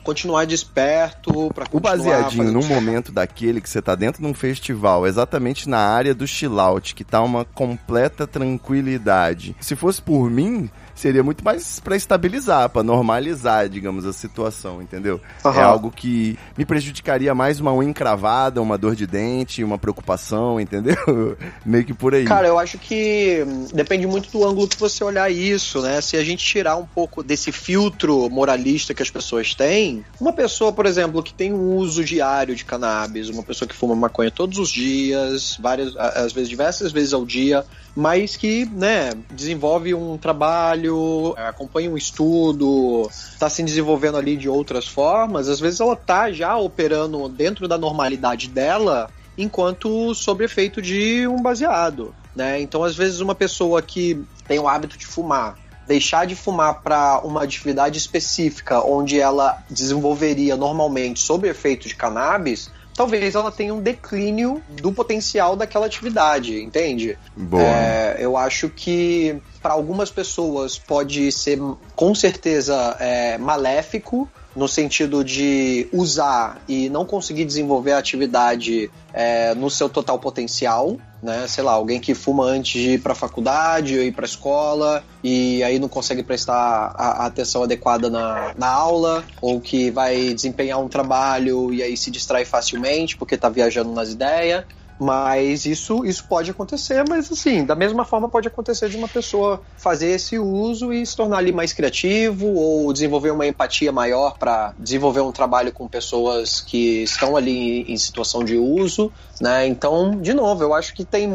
continuar 0.04 0.46
desperto, 0.46 1.52
para 1.54 1.66
O 1.72 1.80
baseadinho 1.80 2.52
num 2.52 2.66
momento 2.66 3.12
daquele 3.12 3.62
que 3.62 3.70
você 3.70 3.82
tá 3.82 3.96
dentro 3.96 4.22
de 4.22 4.28
um 4.28 4.34
festival, 4.34 5.08
exatamente 5.08 5.68
na 5.68 5.80
área 5.80 6.14
do 6.14 6.28
chill 6.28 6.60
out, 6.60 6.94
que 6.94 7.04
tá 7.04 7.22
uma 7.22 7.46
completa 7.46 8.28
tranquilidade. 8.28 9.56
Se 9.60 9.76
fosse 9.76 10.02
por 10.02 10.30
mim, 10.30 10.70
seria 10.96 11.22
muito 11.22 11.44
mais 11.44 11.80
pra 11.80 11.96
estabilizar, 11.96 12.70
pra 12.70 12.82
normalizar, 12.82 13.68
digamos, 13.68 14.06
a 14.06 14.14
situação, 14.14 14.82
entendeu? 14.82 15.22
É 15.44 15.48
Aham. 15.48 15.64
algo 15.64 15.92
que 15.92 16.40
me 16.58 16.66
prejudicaria 16.66 17.36
mais 17.36 17.60
uma 17.60 17.74
unha 17.74 17.90
encravada, 17.90 18.62
uma 18.62 18.78
dor 18.78 18.96
de 18.96 19.06
dente, 19.06 19.64
uma 19.64 19.78
preocupação, 19.78 20.60
entendeu? 20.60 20.96
Meio 21.66 21.84
que 21.84 21.94
por 21.94 22.16
aí. 22.16 22.26
Cara, 22.26 22.48
eu 22.48 22.58
acho 22.58 22.78
que 22.80 23.44
hum, 23.46 23.68
depende 23.74 24.08
muito 24.08 24.32
do 24.32 24.48
ângulo 24.48 24.68
que 24.68 24.80
você 24.80 25.04
olhar 25.04 25.30
isso, 25.30 25.82
né? 25.82 26.00
Se 26.00 26.16
a 26.16 26.24
gente 26.24 26.44
tirar 26.46 26.78
um 26.78 26.86
pouco 26.86 27.22
desse 27.22 27.52
filtro 27.52 28.30
moralista 28.30 28.94
que 28.94 29.04
as 29.04 29.10
pessoas 29.10 29.54
têm, 29.54 30.06
uma 30.20 30.32
pessoa, 30.32 30.72
por 30.72 30.86
exemplo, 30.86 31.22
que 31.22 31.34
tem 31.34 31.54
um 31.54 31.76
uso 31.76 32.04
diário 32.04 32.56
de 32.56 32.64
cannabis, 32.64 33.30
uma 33.30 33.44
pessoa 33.44 33.68
que 33.68 33.76
fuma 33.76 33.96
maconha 33.96 34.32
todos 34.32 34.58
os 34.58 34.70
dias, 34.70 35.58
várias, 35.60 35.96
às 35.98 36.32
vezes 36.32 36.50
diversas 36.50 36.92
vezes 36.92 37.14
ao 37.14 37.26
dia, 37.26 37.66
mas 37.96 38.36
que, 38.36 38.66
né, 38.66 39.14
desenvolve 39.32 39.94
um 39.94 40.18
trabalho, 40.18 41.34
acompanha 41.38 41.90
um 41.90 41.96
estudo, 41.96 43.10
está 43.10 43.50
se 43.50 43.64
desenvolvendo 43.64 44.18
ali 44.18 44.36
de 44.36 44.50
outras 44.50 44.86
formas, 44.86 45.48
às 45.48 45.60
vezes 45.60 45.80
ela 45.80 45.96
tá 45.96 46.32
já 46.32 46.58
operando 46.58 47.30
dentro 47.30 47.68
da 47.68 47.78
normalidade 47.78 48.50
dela 48.50 49.10
enquanto 49.38 50.14
sob 50.14 50.44
efeito 50.44 50.82
de 50.82 51.26
um 51.28 51.42
baseado, 51.42 52.14
né? 52.36 52.60
Então, 52.62 52.84
às 52.84 52.96
vezes 52.96 53.22
uma 53.22 53.36
pessoa 53.36 53.82
que 53.82 54.22
tem 54.48 54.60
o 54.60 54.68
hábito 54.68 54.98
de 54.98 55.06
fumar, 55.06 55.58
deixar 55.88 56.26
de 56.26 56.36
fumar 56.36 56.82
para 56.82 57.20
uma 57.24 57.44
atividade 57.44 57.98
específica 57.98 58.82
onde 58.82 59.20
ela 59.20 59.64
desenvolveria 59.70 60.56
normalmente 60.56 61.20
sob 61.20 61.48
efeito 61.48 61.88
de 61.88 61.96
cannabis, 61.96 62.70
talvez 62.96 63.36
ela 63.36 63.52
tenha 63.52 63.74
um 63.74 63.82
declínio 63.82 64.62
do 64.70 64.92
potencial 64.92 65.56
daquela 65.56 65.86
atividade, 65.86 66.62
entende? 66.62 67.18
Boa. 67.36 67.62
É, 67.62 68.18
eu 68.20 68.38
acho 68.38 68.70
que 68.70 69.40
para 69.62 69.74
algumas 69.74 70.10
pessoas 70.10 70.78
pode 70.78 71.32
ser 71.32 71.60
com 71.96 72.16
certeza 72.16 72.96
é, 73.00 73.38
maléfico 73.38 74.30
no 74.56 74.68
sentido 74.68 75.24
de 75.24 75.88
usar 75.92 76.62
e 76.68 76.90
não 76.90 77.06
conseguir 77.06 77.44
desenvolver 77.44 77.92
a 77.92 77.98
atividade 77.98 78.90
é, 79.14 79.54
no 79.54 79.70
seu 79.70 79.90
total 79.90 80.18
potencial, 80.18 80.98
né? 81.26 81.48
Sei 81.48 81.64
lá, 81.64 81.74
alguém 81.74 82.00
que 82.00 82.14
fuma 82.14 82.46
antes 82.46 82.80
de 82.82 82.92
ir 82.92 83.02
para 83.02 83.14
a 83.14 83.16
faculdade 83.16 83.98
ou 83.98 84.04
ir 84.04 84.12
para 84.12 84.24
a 84.24 84.28
escola 84.28 85.04
e 85.24 85.64
aí 85.64 85.80
não 85.80 85.90
consegue 85.90 86.22
prestar 86.24 86.56
a, 86.96 87.24
a 87.24 87.26
atenção 87.26 87.64
adequada 87.64 88.10
na, 88.10 88.54
na 88.56 88.68
aula, 88.68 89.26
ou 89.42 89.60
que 89.60 89.90
vai 89.90 90.34
desempenhar 90.34 90.80
um 90.80 90.88
trabalho 90.88 91.74
e 91.74 91.82
aí 91.82 91.98
se 91.98 92.12
distrai 92.12 92.46
facilmente 92.46 93.18
porque 93.18 93.36
está 93.36 93.50
viajando 93.50 93.92
nas 93.92 94.12
ideias. 94.12 94.64
Mas 94.98 95.66
isso, 95.66 96.06
isso 96.06 96.24
pode 96.24 96.52
acontecer, 96.52 97.04
mas 97.08 97.30
assim, 97.30 97.66
da 97.66 97.76
mesma 97.76 98.06
forma 98.06 98.30
pode 98.30 98.48
acontecer 98.48 98.88
de 98.88 98.96
uma 98.96 99.10
pessoa 99.10 99.62
fazer 99.76 100.12
esse 100.12 100.40
uso 100.40 100.94
e 100.94 101.06
se 101.06 101.16
tornar 101.16 101.38
ali 101.38 101.52
mais 101.52 101.74
criativo 101.74 102.48
ou 102.48 102.94
desenvolver 102.94 103.32
uma 103.32 103.46
empatia 103.46 103.92
maior 103.92 104.38
para 104.38 104.74
desenvolver 104.80 105.20
um 105.20 105.34
trabalho 105.34 105.74
com 105.74 105.88
pessoas 105.88 106.62
que 106.62 107.04
estão 107.04 107.36
ali 107.36 107.82
em 107.92 107.98
situação 107.98 108.44
de 108.44 108.58
uso, 108.58 109.12
né? 109.42 109.68
Então, 109.68 110.20
de 110.22 110.34
novo, 110.34 110.64
eu 110.64 110.74
acho 110.74 110.94
que 110.94 111.04
tem 111.04 111.30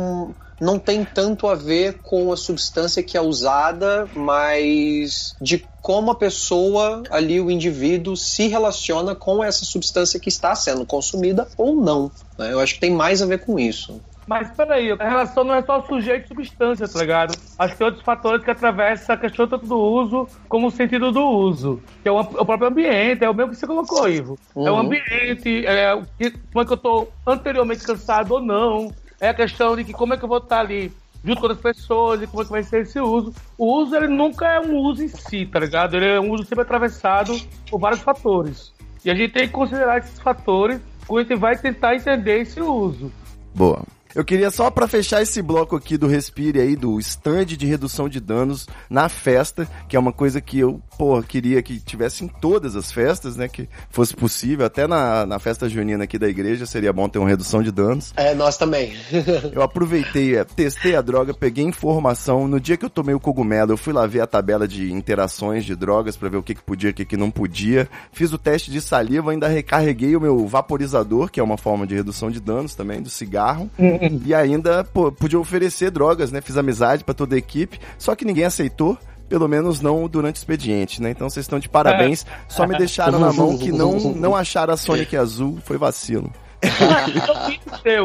não 0.61 0.79
tem 0.79 1.05
tanto 1.05 1.49
a 1.49 1.55
ver 1.55 1.99
com 2.03 2.33
a 2.33 2.37
substância 2.37 3.03
que 3.03 3.17
é 3.17 3.21
usada, 3.21 4.07
mas 4.15 5.35
de 5.41 5.65
como 5.81 6.11
a 6.11 6.15
pessoa 6.15 7.03
ali, 7.11 7.41
o 7.41 7.51
indivíduo, 7.51 8.17
se 8.17 8.47
relaciona 8.47 9.15
com 9.15 9.43
essa 9.43 9.65
substância 9.65 10.21
que 10.21 10.29
está 10.29 10.55
sendo 10.55 10.85
consumida 10.85 11.49
ou 11.57 11.75
não. 11.75 12.13
Né? 12.39 12.53
Eu 12.53 12.61
acho 12.61 12.75
que 12.75 12.81
tem 12.81 12.93
mais 12.93 13.23
a 13.23 13.27
ver 13.27 13.45
com 13.45 13.59
isso. 13.59 14.01
Mas 14.27 14.49
peraí, 14.53 14.93
a 14.93 15.09
relação 15.09 15.43
não 15.43 15.55
é 15.55 15.63
só 15.63 15.83
sujeito 15.83 16.27
e 16.27 16.29
substância, 16.29 16.87
tá 16.87 17.01
ligado? 17.01 17.37
Acho 17.59 17.73
que 17.73 17.79
tem 17.79 17.87
outros 17.87 18.05
fatores 18.05 18.45
que 18.45 18.51
atravessam 18.51 19.17
a 19.17 19.19
questão 19.19 19.49
tanto 19.49 19.67
do 19.67 19.77
uso 19.77 20.29
como 20.49 20.69
o 20.69 20.71
sentido 20.71 21.11
do 21.11 21.21
uso. 21.21 21.83
Que 22.03 22.09
é 22.09 22.13
o, 22.13 22.21
o 22.21 22.47
próprio 22.47 22.69
ambiente, 22.69 23.25
é 23.25 23.29
o 23.29 23.35
mesmo 23.35 23.51
que 23.51 23.57
você 23.57 23.67
colocou, 23.67 24.09
Ivo. 24.09 24.39
Uhum. 24.55 24.69
É 24.69 24.71
o 24.71 24.77
ambiente, 24.77 25.67
é 25.67 25.95
o 25.95 26.05
que, 26.17 26.31
como 26.31 26.63
é 26.63 26.65
que 26.65 26.73
eu 26.73 26.77
tô 26.77 27.09
anteriormente 27.27 27.83
cansado 27.83 28.35
ou 28.35 28.41
não 28.41 28.93
é 29.21 29.29
a 29.29 29.35
questão 29.35 29.77
de 29.77 29.85
que 29.85 29.93
como 29.93 30.15
é 30.15 30.17
que 30.17 30.25
eu 30.25 30.29
vou 30.29 30.39
estar 30.39 30.61
ali 30.61 30.93
junto 31.25 31.41
com 31.41 31.49
outras 31.49 31.61
pessoas 31.61 32.23
e 32.23 32.27
como 32.27 32.43
é 32.43 32.45
que 32.47 32.51
vai 32.51 32.63
ser 32.63 32.83
esse 32.83 32.99
uso. 32.99 33.35
O 33.59 33.81
uso, 33.81 33.95
ele 33.95 34.09
nunca 34.09 34.47
é 34.47 34.61
um 34.61 34.77
uso 34.77 35.03
em 35.03 35.09
si, 35.09 35.47
tá 35.47 35.61
ligado? 35.61 35.97
Ele 35.97 36.07
é 36.07 36.21
um 36.21 36.31
uso 36.31 36.45
sempre 36.45 36.63
atravessado 36.63 37.39
por 37.71 37.79
vários 37.79 38.01
fatores. 38.01 38.73
E 39.05 39.11
a 39.11 39.15
gente 39.15 39.33
tem 39.33 39.47
que 39.47 39.53
considerar 39.53 39.99
esses 39.99 40.19
fatores 40.19 40.81
quando 41.07 41.27
a 41.27 41.29
gente 41.29 41.39
vai 41.39 41.57
tentar 41.57 41.95
entender 41.95 42.41
esse 42.41 42.61
uso. 42.61 43.13
Boa. 43.55 43.83
Eu 44.13 44.25
queria 44.25 44.51
só 44.51 44.71
para 44.71 44.89
fechar 44.89 45.23
esse 45.23 45.41
bloco 45.41 45.77
aqui 45.77 45.97
do 45.97 46.09
Respire 46.09 46.61
aí, 46.61 46.75
do 46.75 46.99
stand 46.99 47.47
de 47.47 47.65
redução 47.65 48.09
de 48.09 48.19
danos 48.19 48.67
na 48.89 49.09
festa, 49.09 49.69
que 49.89 49.95
é 49.95 50.01
uma 50.01 50.13
coisa 50.13 50.41
que 50.41 50.59
eu, 50.59 50.83
pô, 50.99 51.23
queria 51.23 51.63
que 51.63 51.79
tivesse 51.79 52.25
em 52.25 52.29
todas 52.29 52.75
as 52.75 52.91
festas, 52.91 53.37
né? 53.37 53.47
Que 53.47 53.69
fosse 53.89 54.15
possível. 54.15 54.67
Até 54.67 54.89
na, 54.89 55.25
na 55.25 55.39
festa 55.39 55.69
junina 55.69 56.05
aqui 56.05 56.19
da 56.19 56.29
igreja 56.29 56.67
seria 56.67 56.93
bom 56.93 57.09
ter 57.09 57.21
uma 57.21 57.29
redução 57.29 57.63
de 57.63 57.71
danos. 57.71 58.13
É, 58.17 58.35
nós 58.35 58.57
também. 58.57 58.95
eu 59.55 59.63
aproveitei, 59.63 60.37
é, 60.37 60.45
testei 60.45 60.97
a 60.97 61.01
droga, 61.01 61.33
peguei 61.33 61.65
informação. 61.65 62.49
No 62.49 62.59
dia 62.59 62.77
que 62.77 62.85
eu 62.85 62.91
tomei 62.91 63.15
o 63.15 63.21
cogumelo, 63.21 63.73
eu 63.73 63.77
fui 63.77 63.93
lá 63.93 64.09
ver 64.09 64.23
a 64.23 64.27
tabela 64.27 64.67
de 64.67 64.93
interações 64.93 65.65
de 65.65 65.77
drogas 65.77 66.17
para 66.17 66.29
ver 66.29 66.37
o 66.37 66.43
que, 66.43 66.57
que 66.57 66.63
podia 66.63 66.91
e 66.91 66.93
o 66.93 66.95
que, 66.95 67.05
que 67.05 67.17
não 67.17 67.31
podia. 67.31 67.89
Fiz 68.11 68.33
o 68.33 68.39
teste 68.39 68.73
de 68.73 68.81
saliva, 68.81 69.31
ainda 69.31 69.47
recarreguei 69.47 70.17
o 70.17 70.21
meu 70.21 70.49
vaporizador, 70.49 71.31
que 71.31 71.39
é 71.39 71.43
uma 71.43 71.57
forma 71.57 71.87
de 71.87 71.95
redução 71.95 72.29
de 72.29 72.41
danos 72.41 72.75
também, 72.75 73.01
do 73.01 73.09
cigarro. 73.09 73.71
Hum. 73.79 74.00
e 74.25 74.35
ainda 74.35 74.85
pô, 74.85 75.13
podia 75.13 75.39
oferecer 75.39 75.91
drogas, 75.91 76.31
né? 76.31 76.41
Fiz 76.41 76.57
amizade 76.57 77.05
para 77.05 77.15
toda 77.15 77.35
a 77.35 77.39
equipe, 77.39 77.79
só 77.99 78.15
que 78.15 78.25
ninguém 78.25 78.45
aceitou 78.45 78.99
pelo 79.29 79.47
menos 79.47 79.81
não 79.81 80.09
durante 80.09 80.37
o 80.37 80.41
expediente, 80.41 81.01
né? 81.01 81.11
Então 81.11 81.31
vocês 81.31 81.45
estão 81.45 81.61
de 81.61 81.69
parabéns. 81.69 82.27
É. 82.27 82.29
Só 82.49 82.67
me 82.67 82.77
deixaram 82.77 83.21
na 83.21 83.33
mão 83.33 83.57
que 83.57 83.71
não, 83.71 83.93
não 84.15 84.35
acharam 84.35 84.75
a 84.75 84.77
Sonic 84.77 85.17
Azul, 85.17 85.59
foi 85.65 85.79
vacilo. 85.79 86.33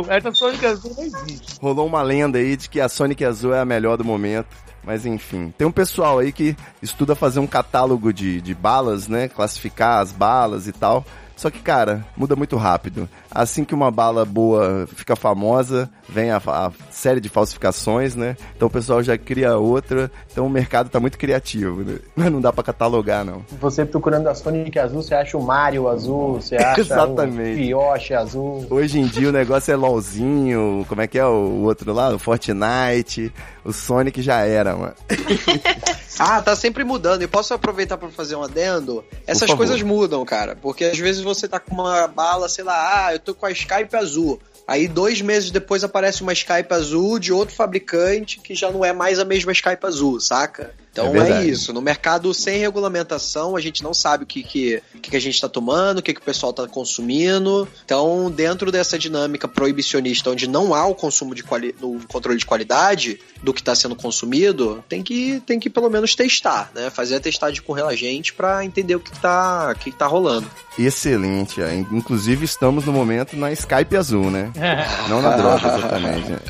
Essa 0.08 0.32
Sonic 0.32 0.66
Azul 0.66 0.94
não 0.96 1.04
existe. 1.04 1.60
Rolou 1.60 1.88
uma 1.88 2.04
lenda 2.04 2.38
aí 2.38 2.56
de 2.56 2.70
que 2.70 2.80
a 2.80 2.88
Sonic 2.88 3.26
Azul 3.26 3.54
é 3.56 3.60
a 3.60 3.66
melhor 3.66 3.98
do 3.98 4.06
momento. 4.06 4.56
Mas 4.84 5.04
enfim, 5.04 5.52
tem 5.58 5.66
um 5.66 5.72
pessoal 5.72 6.20
aí 6.20 6.32
que 6.32 6.56
estuda 6.80 7.16
fazer 7.16 7.40
um 7.40 7.48
catálogo 7.48 8.14
de, 8.14 8.40
de 8.40 8.54
balas, 8.54 9.08
né? 9.08 9.28
Classificar 9.28 10.00
as 10.00 10.12
balas 10.12 10.68
e 10.68 10.72
tal. 10.72 11.04
Só 11.36 11.50
que, 11.50 11.60
cara, 11.60 12.06
muda 12.16 12.36
muito 12.36 12.56
rápido. 12.56 13.10
Assim 13.36 13.66
que 13.66 13.76
uma 13.76 13.92
bala 13.92 14.24
boa 14.24 14.88
fica 14.96 15.14
famosa, 15.14 15.90
vem 16.08 16.32
a, 16.32 16.38
a, 16.38 16.72
série 16.90 17.20
de 17.20 17.28
falsificações, 17.28 18.16
né? 18.16 18.38
Então 18.56 18.70
o 18.70 18.72
pessoal 18.72 19.04
já 19.04 19.18
cria 19.18 19.58
outra. 19.58 20.10
Então 20.32 20.46
o 20.46 20.50
mercado 20.50 20.90
tá 20.90 21.02
muito 21.02 21.18
criativo, 21.18 21.84
né? 21.84 22.00
Mas 22.16 22.32
não 22.32 22.40
dá 22.40 22.54
para 22.54 22.64
catalogar, 22.64 23.26
não. 23.26 23.46
Você 23.60 23.84
procurando 23.84 24.30
a 24.30 24.34
Sonic 24.34 24.80
azul, 24.80 25.02
você 25.02 25.14
acha 25.14 25.38
o 25.38 25.44
Mario 25.44 25.90
azul, 25.90 26.36
você 26.36 26.56
acha 26.64 26.80
Exatamente. 26.80 27.74
o 27.74 27.82
Yoshi 27.82 28.14
azul. 28.14 28.66
Hoje 28.70 29.00
em 29.00 29.06
dia 29.06 29.28
o 29.28 29.34
negócio 29.34 29.70
é 29.70 29.76
LOLzinho, 29.76 30.86
como 30.88 31.02
é 31.02 31.08
que 31.08 31.20
é 31.20 31.26
o 31.26 31.64
outro 31.64 31.92
lá? 31.92 32.16
O 32.16 32.20
Fortnite. 32.20 33.34
O 33.66 33.74
Sonic 33.74 34.22
já 34.22 34.42
era, 34.42 34.76
mano. 34.76 34.94
ah, 36.20 36.40
tá 36.40 36.56
sempre 36.56 36.84
mudando. 36.84 37.24
E 37.24 37.28
posso 37.28 37.52
aproveitar 37.52 37.98
para 37.98 38.10
fazer 38.10 38.36
um 38.36 38.44
adendo? 38.44 39.04
Essas 39.26 39.52
coisas 39.56 39.82
mudam, 39.82 40.24
cara. 40.24 40.56
Porque 40.56 40.86
às 40.86 41.00
vezes 41.00 41.24
você 41.24 41.48
tá 41.48 41.60
com 41.60 41.74
uma 41.74 42.08
bala, 42.08 42.48
sei 42.48 42.64
lá, 42.64 43.08
ah, 43.08 43.14
eu 43.14 43.20
tô 43.26 43.34
com 43.34 43.46
a 43.46 43.52
Skype 43.52 43.96
azul. 43.96 44.40
Aí 44.68 44.88
dois 44.88 45.22
meses 45.22 45.52
depois 45.52 45.84
aparece 45.84 46.22
uma 46.22 46.34
Skype 46.34 46.72
azul 46.72 47.20
de 47.20 47.34
outro 47.34 47.56
fabricante 47.56 48.40
que 48.40 48.56
já 48.56 48.72
não 48.72 48.86
é 48.86 48.94
mais 48.94 49.20
a 49.20 49.26
mesma 49.26 49.52
Skype 49.52 49.86
azul, 49.86 50.20
saca? 50.20 50.74
Então 50.96 51.14
é, 51.14 51.44
é, 51.44 51.46
isso. 51.46 51.74
No 51.74 51.82
mercado 51.82 52.34
sem 52.34 52.58
regulamentação, 52.58 53.58
a 53.58 53.60
gente 53.60 53.84
não 53.84 53.94
sabe 53.94 54.24
o 54.24 54.28
que, 54.28 54.42
que, 54.42 54.82
que 55.02 55.18
a 55.18 55.20
gente 55.20 55.36
está 55.36 55.50
tomando, 55.50 56.00
o 56.00 56.02
que, 56.02 56.14
que 56.14 56.22
o 56.22 56.24
pessoal 56.24 56.52
está 56.52 56.66
consumindo. 56.66 57.68
Então, 57.84 58.32
dentro 58.32 58.72
dessa 58.72 58.98
dinâmica 58.98 59.46
proibicionista, 59.46 60.30
onde 60.30 60.48
não 60.48 60.74
há 60.74 60.86
o 60.86 60.96
consumo 60.96 61.36
de 61.36 61.44
quali 61.44 61.76
o 61.82 62.00
controle 62.08 62.40
de 62.40 62.46
qualidade 62.46 63.20
do 63.44 63.54
que 63.54 63.60
está 63.60 63.76
sendo 63.76 63.94
consumido, 63.94 64.82
tem 64.88 65.04
que, 65.04 65.42
tem 65.46 65.60
que 65.60 65.70
pelo 65.70 65.90
menos 65.90 66.16
testar, 66.16 66.72
né? 66.74 66.90
Fazer 66.90 67.18
a 67.18 67.20
testagem 67.20 67.62
com 67.62 67.74
relagente 67.74 68.34
para 68.34 68.64
entender 68.64 68.96
o 68.96 69.00
que 69.02 69.12
está 69.12 69.76
que, 69.76 69.92
que 69.92 69.98
tá 69.98 70.08
rolando. 70.08 70.50
Excelente. 70.80 71.62
É. 71.62 71.76
Inclusive, 71.76 72.46
estamos 72.46 72.86
no 72.86 72.94
momento 72.94 73.36
na 73.36 73.52
Skype 73.52 73.98
azul, 73.98 74.32
né? 74.32 74.50
não 75.10 75.22
na 75.22 75.36
droga, 75.36 75.78
exatamente. 75.78 76.26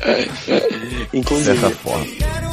Né? 0.46 1.08
Inclusive. 1.12 1.58
Dessa 1.58 1.70
forma. 1.70 2.45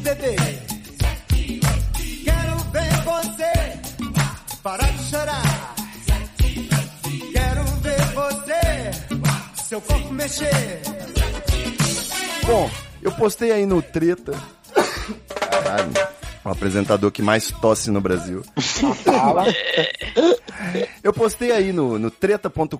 Beber. 0.00 0.36
Quero 2.24 2.58
ver 2.72 2.92
você 3.04 3.52
parar 4.62 4.90
de 4.90 5.04
chorar. 5.04 5.74
Quero 7.32 7.64
ver 7.80 8.04
você, 8.14 9.64
seu 9.68 9.80
corpo 9.80 10.12
mexer. 10.12 10.82
Bom, 12.44 12.70
eu 13.02 13.12
postei 13.12 13.52
aí 13.52 13.64
no 13.64 13.80
Treta. 13.80 14.32
Caralho. 15.50 16.15
O 16.46 16.50
apresentador 16.50 17.10
que 17.10 17.22
mais 17.22 17.50
tosse 17.50 17.90
no 17.90 18.00
Brasil. 18.00 18.40
Eu 21.02 21.12
postei 21.12 21.50
aí 21.50 21.72
no, 21.72 21.98
no 21.98 22.08
treta.com.br 22.08 22.76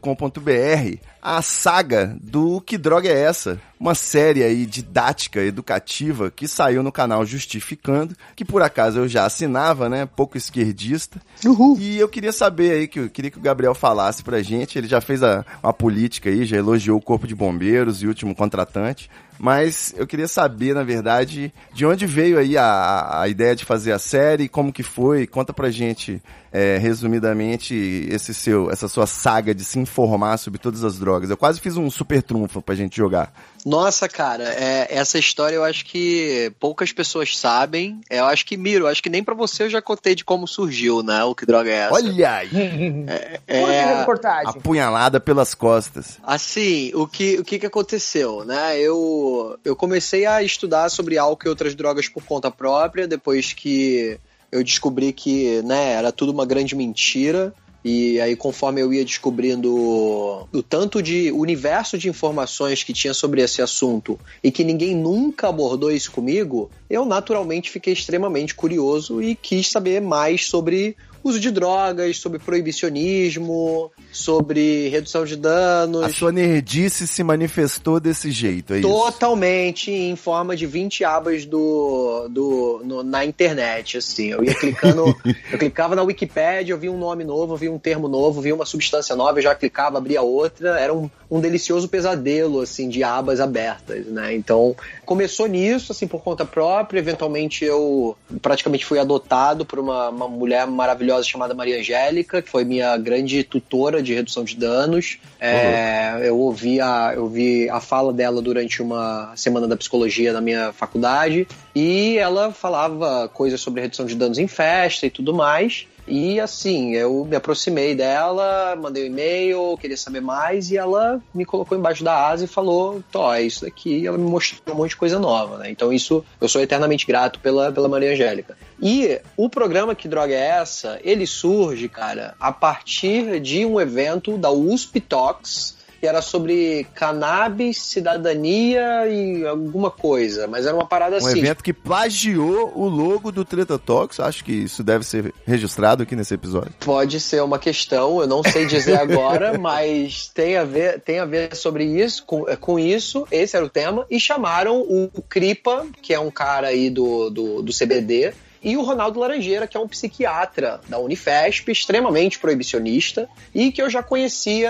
a 1.21 1.43
saga 1.43 2.17
do 2.23 2.61
Que 2.61 2.79
Droga 2.79 3.09
é 3.09 3.23
Essa? 3.23 3.61
Uma 3.79 3.97
série 3.97 4.45
aí 4.45 4.65
didática, 4.65 5.41
educativa, 5.43 6.31
que 6.31 6.47
saiu 6.47 6.85
no 6.85 6.93
canal 6.93 7.27
Justificando, 7.27 8.15
que 8.37 8.45
por 8.45 8.63
acaso 8.63 9.01
eu 9.01 9.09
já 9.09 9.27
assinava, 9.27 9.89
né? 9.89 10.07
Pouco 10.07 10.39
esquerdista. 10.39 11.21
Uhul. 11.45 11.77
E 11.81 11.99
eu 11.99 12.09
queria 12.09 12.33
saber 12.33 12.71
aí, 12.71 12.89
que 12.89 13.01
eu 13.01 13.11
queria 13.11 13.31
que 13.31 13.39
o 13.39 13.43
Gabriel 13.43 13.75
falasse 13.75 14.23
pra 14.23 14.41
gente. 14.41 14.79
Ele 14.79 14.87
já 14.87 15.01
fez 15.01 15.23
a, 15.23 15.45
uma 15.61 15.73
política 15.73 16.31
aí, 16.31 16.45
já 16.45 16.57
elogiou 16.57 16.97
o 16.97 17.03
Corpo 17.03 17.27
de 17.27 17.35
Bombeiros 17.35 18.03
e 18.03 18.07
o 18.07 18.09
último 18.09 18.35
contratante. 18.35 19.11
Mas 19.39 19.95
eu 19.97 20.07
queria 20.07 20.29
saber, 20.29 20.75
na 20.75 20.83
verdade, 20.83 21.53
de 21.73 21.85
onde 21.85 22.07
veio 22.07 22.39
aí 22.39 22.57
a, 22.57 23.21
a 23.21 23.29
ideia 23.29 23.55
de 23.55 23.65
fazer 23.65 23.93
a 23.93 23.99
série, 23.99 24.49
como 24.49 24.73
que 24.73 24.83
foi, 24.83 25.27
conta 25.27 25.53
pra 25.53 25.71
gente 25.71 26.23
é, 26.57 26.79
resumidamente, 26.79 27.75
esse 28.11 28.33
seu, 28.33 28.71
essa 28.71 28.89
sua 28.89 29.07
saga 29.07 29.55
de 29.55 29.63
se 29.63 29.79
informar 29.79 30.39
sobre 30.39 30.59
todas 30.59 30.85
as 30.85 30.99
drogas. 30.99 31.29
Eu 31.29 31.37
quase 31.37 31.61
fiz 31.61 31.77
um 31.77 31.91
super 31.91 32.23
trunfo 32.23 32.63
pra 32.63 32.75
gente 32.75 32.97
jogar. 32.97 33.31
Nossa, 33.63 34.09
cara, 34.09 34.45
é, 34.45 34.87
essa 34.89 35.19
história 35.19 35.57
eu 35.57 35.63
acho 35.63 35.85
que 35.85 36.51
poucas 36.59 36.93
pessoas 36.93 37.37
sabem. 37.37 38.01
Eu 38.09 38.25
acho 38.25 38.47
que, 38.47 38.57
Miro, 38.57 38.87
acho 38.87 39.03
que 39.03 39.11
nem 39.11 39.23
pra 39.23 39.35
você 39.35 39.65
eu 39.65 39.69
já 39.69 39.83
contei 39.83 40.15
de 40.15 40.25
como 40.25 40.49
surgiu, 40.49 41.03
né? 41.03 41.23
O 41.25 41.35
que 41.35 41.45
droga 41.45 41.69
é 41.69 41.75
essa. 41.75 41.95
Olha 41.95 42.33
aí! 42.33 42.49
É, 43.07 43.41
é, 43.47 43.83
a 43.83 43.99
reportagem. 44.01 44.49
Apunhalada 44.49 45.21
pelas 45.21 45.55
costas. 45.55 46.19
Assim, 46.23 46.91
o 46.95 47.07
que, 47.07 47.39
o 47.39 47.45
que 47.45 47.59
que 47.59 47.67
aconteceu, 47.67 48.45
né? 48.45 48.79
Eu, 48.81 49.59
eu 49.65 49.77
comecei 49.77 50.27
a 50.27 50.43
estudar 50.43 50.89
sobre 50.89 51.19
álcool 51.19 51.47
e 51.47 51.49
outras 51.49 51.75
drogas 51.75 52.09
por 52.09 52.25
conta 52.25 52.51
própria, 52.51 53.07
depois 53.07 53.53
que 53.53 54.19
eu 54.51 54.63
descobri 54.63 55.13
que, 55.13 55.63
né, 55.63 55.93
era 55.93 56.13
tudo 56.13 56.33
uma 56.33 56.47
grande 56.47 56.75
mentira. 56.75 57.55
E 57.85 58.21
aí, 58.21 58.35
conforme 58.35 58.81
eu 58.81 58.93
ia 58.93 59.05
descobrindo 59.05 59.73
o 59.73 60.63
tanto 60.69 61.01
de 61.01 61.31
universo 61.31 61.97
de 61.97 62.09
informações 62.09 62.83
que 62.83 62.93
tinha 62.93 63.15
sobre 63.15 63.41
esse 63.41 63.63
assunto 63.63 64.19
e 64.43 64.51
que 64.51 64.65
ninguém 64.65 64.93
nunca 64.93 65.49
abordou 65.49 65.93
isso 65.93 66.11
comigo, 66.11 66.69
eu 66.91 67.05
naturalmente 67.05 67.71
fiquei 67.71 67.93
extremamente 67.93 68.57
curioso 68.57 69.23
e 69.23 69.37
quis 69.37 69.71
saber 69.71 70.01
mais 70.01 70.49
sobre 70.49 70.97
uso 71.29 71.41
de 71.41 71.51
drogas, 71.51 72.19
sobre 72.19 72.39
proibicionismo, 72.39 73.91
sobre 74.13 74.89
redução 74.89 75.25
de 75.25 75.37
danos. 75.37 76.03
A 76.03 76.09
sua 76.09 76.33
nerdice 76.33 77.07
se 77.07 77.23
manifestou 77.23 77.99
desse 78.01 78.31
jeito, 78.31 78.75
é 78.75 78.79
isso? 78.79 78.89
Totalmente 78.89 79.91
em 79.91 80.17
forma 80.17 80.57
de 80.57 80.67
20 80.67 81.05
abas 81.05 81.45
do, 81.45 82.29
do, 82.31 82.81
no- 82.85 83.03
na 83.03 83.25
internet, 83.25 83.99
assim. 83.99 84.29
Eu 84.29 84.45
ia 84.45 84.55
clicando, 84.55 85.05
eu 85.53 85.59
clicava 85.59 85.95
na 85.97 86.03
Wikipédia, 86.03 86.73
eu 86.73 86.79
via 86.79 86.91
um 86.93 86.99
nome 86.99 87.25
novo, 87.25 87.55
eu 87.55 87.57
via 87.57 87.73
um 87.73 87.79
termo 87.79 88.09
novo, 88.09 88.41
via 88.41 88.55
uma 88.55 88.67
substância 88.67 89.15
nova, 89.17 89.39
eu 89.39 89.43
já 89.43 89.55
clicava, 89.55 89.99
abria 89.99 90.23
outra. 90.23 90.79
Era 90.81 90.95
um, 90.95 91.11
um 91.31 91.41
delicioso 91.41 91.89
pesadelo, 91.89 92.61
assim, 92.61 92.89
de 92.89 93.03
abas 93.03 93.41
abertas, 93.41 94.07
né? 94.07 94.35
Então, 94.35 94.77
começou 95.05 95.47
nisso, 95.47 95.93
assim, 95.93 96.07
por 96.07 96.23
conta 96.23 96.45
própria. 96.45 96.99
Eventualmente, 96.99 97.65
eu 97.65 98.17
praticamente 98.41 98.85
fui 98.85 98.99
adotado 98.99 99.65
por 99.65 99.79
uma, 99.79 100.09
uma 100.09 100.29
mulher 100.29 100.67
maravilhosa 100.67 101.27
chamada 101.27 101.55
Maria 101.55 101.79
Angélica, 101.79 102.41
que 102.41 102.49
foi 102.49 102.65
minha 102.65 102.97
grande 102.97 103.43
tutora 103.43 104.03
de 104.03 104.15
redução 104.15 104.45
de 104.45 104.57
danos. 104.57 105.19
É, 105.41 106.21
eu 106.29 106.39
ouvi 106.39 106.81
a, 106.81 107.13
eu 107.15 107.29
vi 107.29 107.69
a 107.69 107.81
fala 107.81 108.13
dela 108.13 108.41
durante 108.41 108.81
uma 108.81 109.33
semana 109.37 109.67
da 109.67 109.77
psicologia 109.77 110.33
na 110.33 110.41
minha 110.41 110.73
faculdade 110.73 111.47
e 111.75 112.17
ela 112.19 112.53
falava 112.53 113.29
coisas 113.29 113.61
sobre 113.61 113.83
redução 113.83 114.07
de 114.07 114.15
danos 114.15 114.39
em 114.39 114.47
festa 114.47 115.07
e 115.07 115.11
tudo 115.11 115.35
mais. 115.35 115.87
E 116.07 116.39
assim, 116.39 116.95
eu 116.95 117.25
me 117.25 117.35
aproximei 117.35 117.95
dela, 117.95 118.77
mandei 118.77 119.05
um 119.05 119.07
e-mail, 119.07 119.77
queria 119.79 119.97
saber 119.97 120.21
mais, 120.21 120.71
e 120.71 120.77
ela 120.77 121.21
me 121.35 121.45
colocou 121.45 121.77
embaixo 121.77 122.05
da 122.05 122.29
asa 122.29 122.45
e 122.45 122.49
falou: 122.49 123.03
Tó, 123.11 123.35
é 123.35 123.43
isso 123.43 123.65
daqui. 123.65 123.99
E 123.99 124.07
ela 124.07 124.17
me 124.17 124.29
mostrou 124.29 124.75
um 124.75 124.79
monte 124.79 124.91
de 124.91 124.97
coisa 124.97 125.19
nova, 125.19 125.59
né? 125.59 125.71
Então, 125.71 125.93
isso 125.93 126.25
eu 126.41 126.49
sou 126.49 126.61
eternamente 126.61 127.07
grato 127.07 127.41
pela, 127.41 127.73
pela 127.73 127.89
Maria 127.89 128.13
Angélica. 128.13 128.57
E 128.81 129.21
o 129.37 129.49
programa 129.49 129.95
Que 129.95 130.07
Droga 130.07 130.35
é 130.35 130.47
Essa? 130.47 131.01
Ele 131.03 131.27
surge, 131.27 131.89
cara, 131.89 132.35
a 132.39 132.53
partir 132.53 133.41
de 133.41 133.65
um 133.65 133.81
evento 133.81 134.37
da 134.39 134.51
USP 134.51 135.01
Talks, 135.01 135.76
que 136.01 136.07
era 136.07 136.21
sobre 136.21 136.87
cannabis, 136.95 137.79
cidadania 137.79 139.07
e 139.09 139.47
alguma 139.47 139.91
coisa, 139.91 140.47
mas 140.47 140.67
era 140.67 140.75
uma 140.75 140.87
parada 140.87 141.17
Um 141.17 141.19
assim. 141.19 141.39
evento 141.39 141.63
que 141.63 141.73
plagiou 141.73 142.73
o 142.75 142.89
logo 142.89 143.33
do 143.33 143.45
Treta 143.45 143.79
Talks. 143.79 144.21
Acho 144.21 144.45
que 144.45 144.53
isso 144.53 144.83
deve 144.83 145.05
ser 145.05 145.33
registrado 145.47 146.03
aqui 146.03 146.15
nesse 146.15 146.35
episódio. 146.35 146.73
Pode 146.81 147.21
ser 147.21 147.43
uma 147.43 147.59
questão, 147.59 148.21
eu 148.21 148.27
não 148.27 148.43
sei 148.43 148.67
dizer 148.67 148.99
agora, 149.01 149.59
mas 149.59 150.29
tem 150.29 150.57
a 150.57 150.65
ver, 150.65 151.01
tem 151.01 151.19
a 151.19 151.25
ver 151.25 151.55
sobre 151.55 151.85
isso, 151.85 152.25
com, 152.25 152.45
com 152.61 152.79
isso, 152.79 153.27
esse 153.31 153.57
era 153.57 153.65
o 153.65 153.71
tema, 153.71 154.07
e 154.11 154.19
chamaram 154.21 154.81
o, 154.81 155.11
Kripa, 155.29 155.87
que 156.03 156.15
é 156.15 156.21
um 156.21 156.31
cara 156.31 156.69
aí 156.69 156.91
do, 156.91 157.31
do, 157.31 157.63
do 157.63 157.73
CBD, 157.73 158.33
e 158.67 158.77
o 158.77 158.83
Ronaldo 158.83 159.21
Laranjeira, 159.21 159.69
que 159.69 159.77
é 159.77 159.81
um 159.81 159.87
psiquiatra 159.87 160.81
da 160.89 160.99
Unifesp, 160.99 161.71
extremamente 161.71 162.37
proibicionista, 162.41 163.29
e 163.55 163.71
que 163.71 163.81
eu 163.81 163.89
já 163.89 164.03
conhecia 164.03 164.69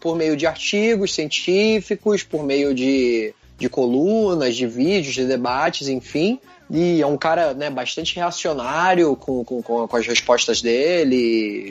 por 0.00 0.16
meio 0.16 0.34
de 0.34 0.46
artigos 0.46 1.12
científicos, 1.12 2.22
por 2.22 2.42
meio 2.42 2.74
de, 2.74 3.34
de 3.58 3.68
colunas, 3.68 4.56
de 4.56 4.66
vídeos, 4.66 5.12
de 5.12 5.26
debates, 5.26 5.86
enfim. 5.86 6.40
E 6.70 7.02
é 7.02 7.06
um 7.06 7.18
cara 7.18 7.52
né, 7.52 7.68
bastante 7.68 8.16
reacionário 8.16 9.14
com, 9.16 9.44
com, 9.44 9.60
com 9.60 9.86
com 9.86 9.96
as 9.96 10.06
respostas 10.06 10.62
dele 10.62 11.14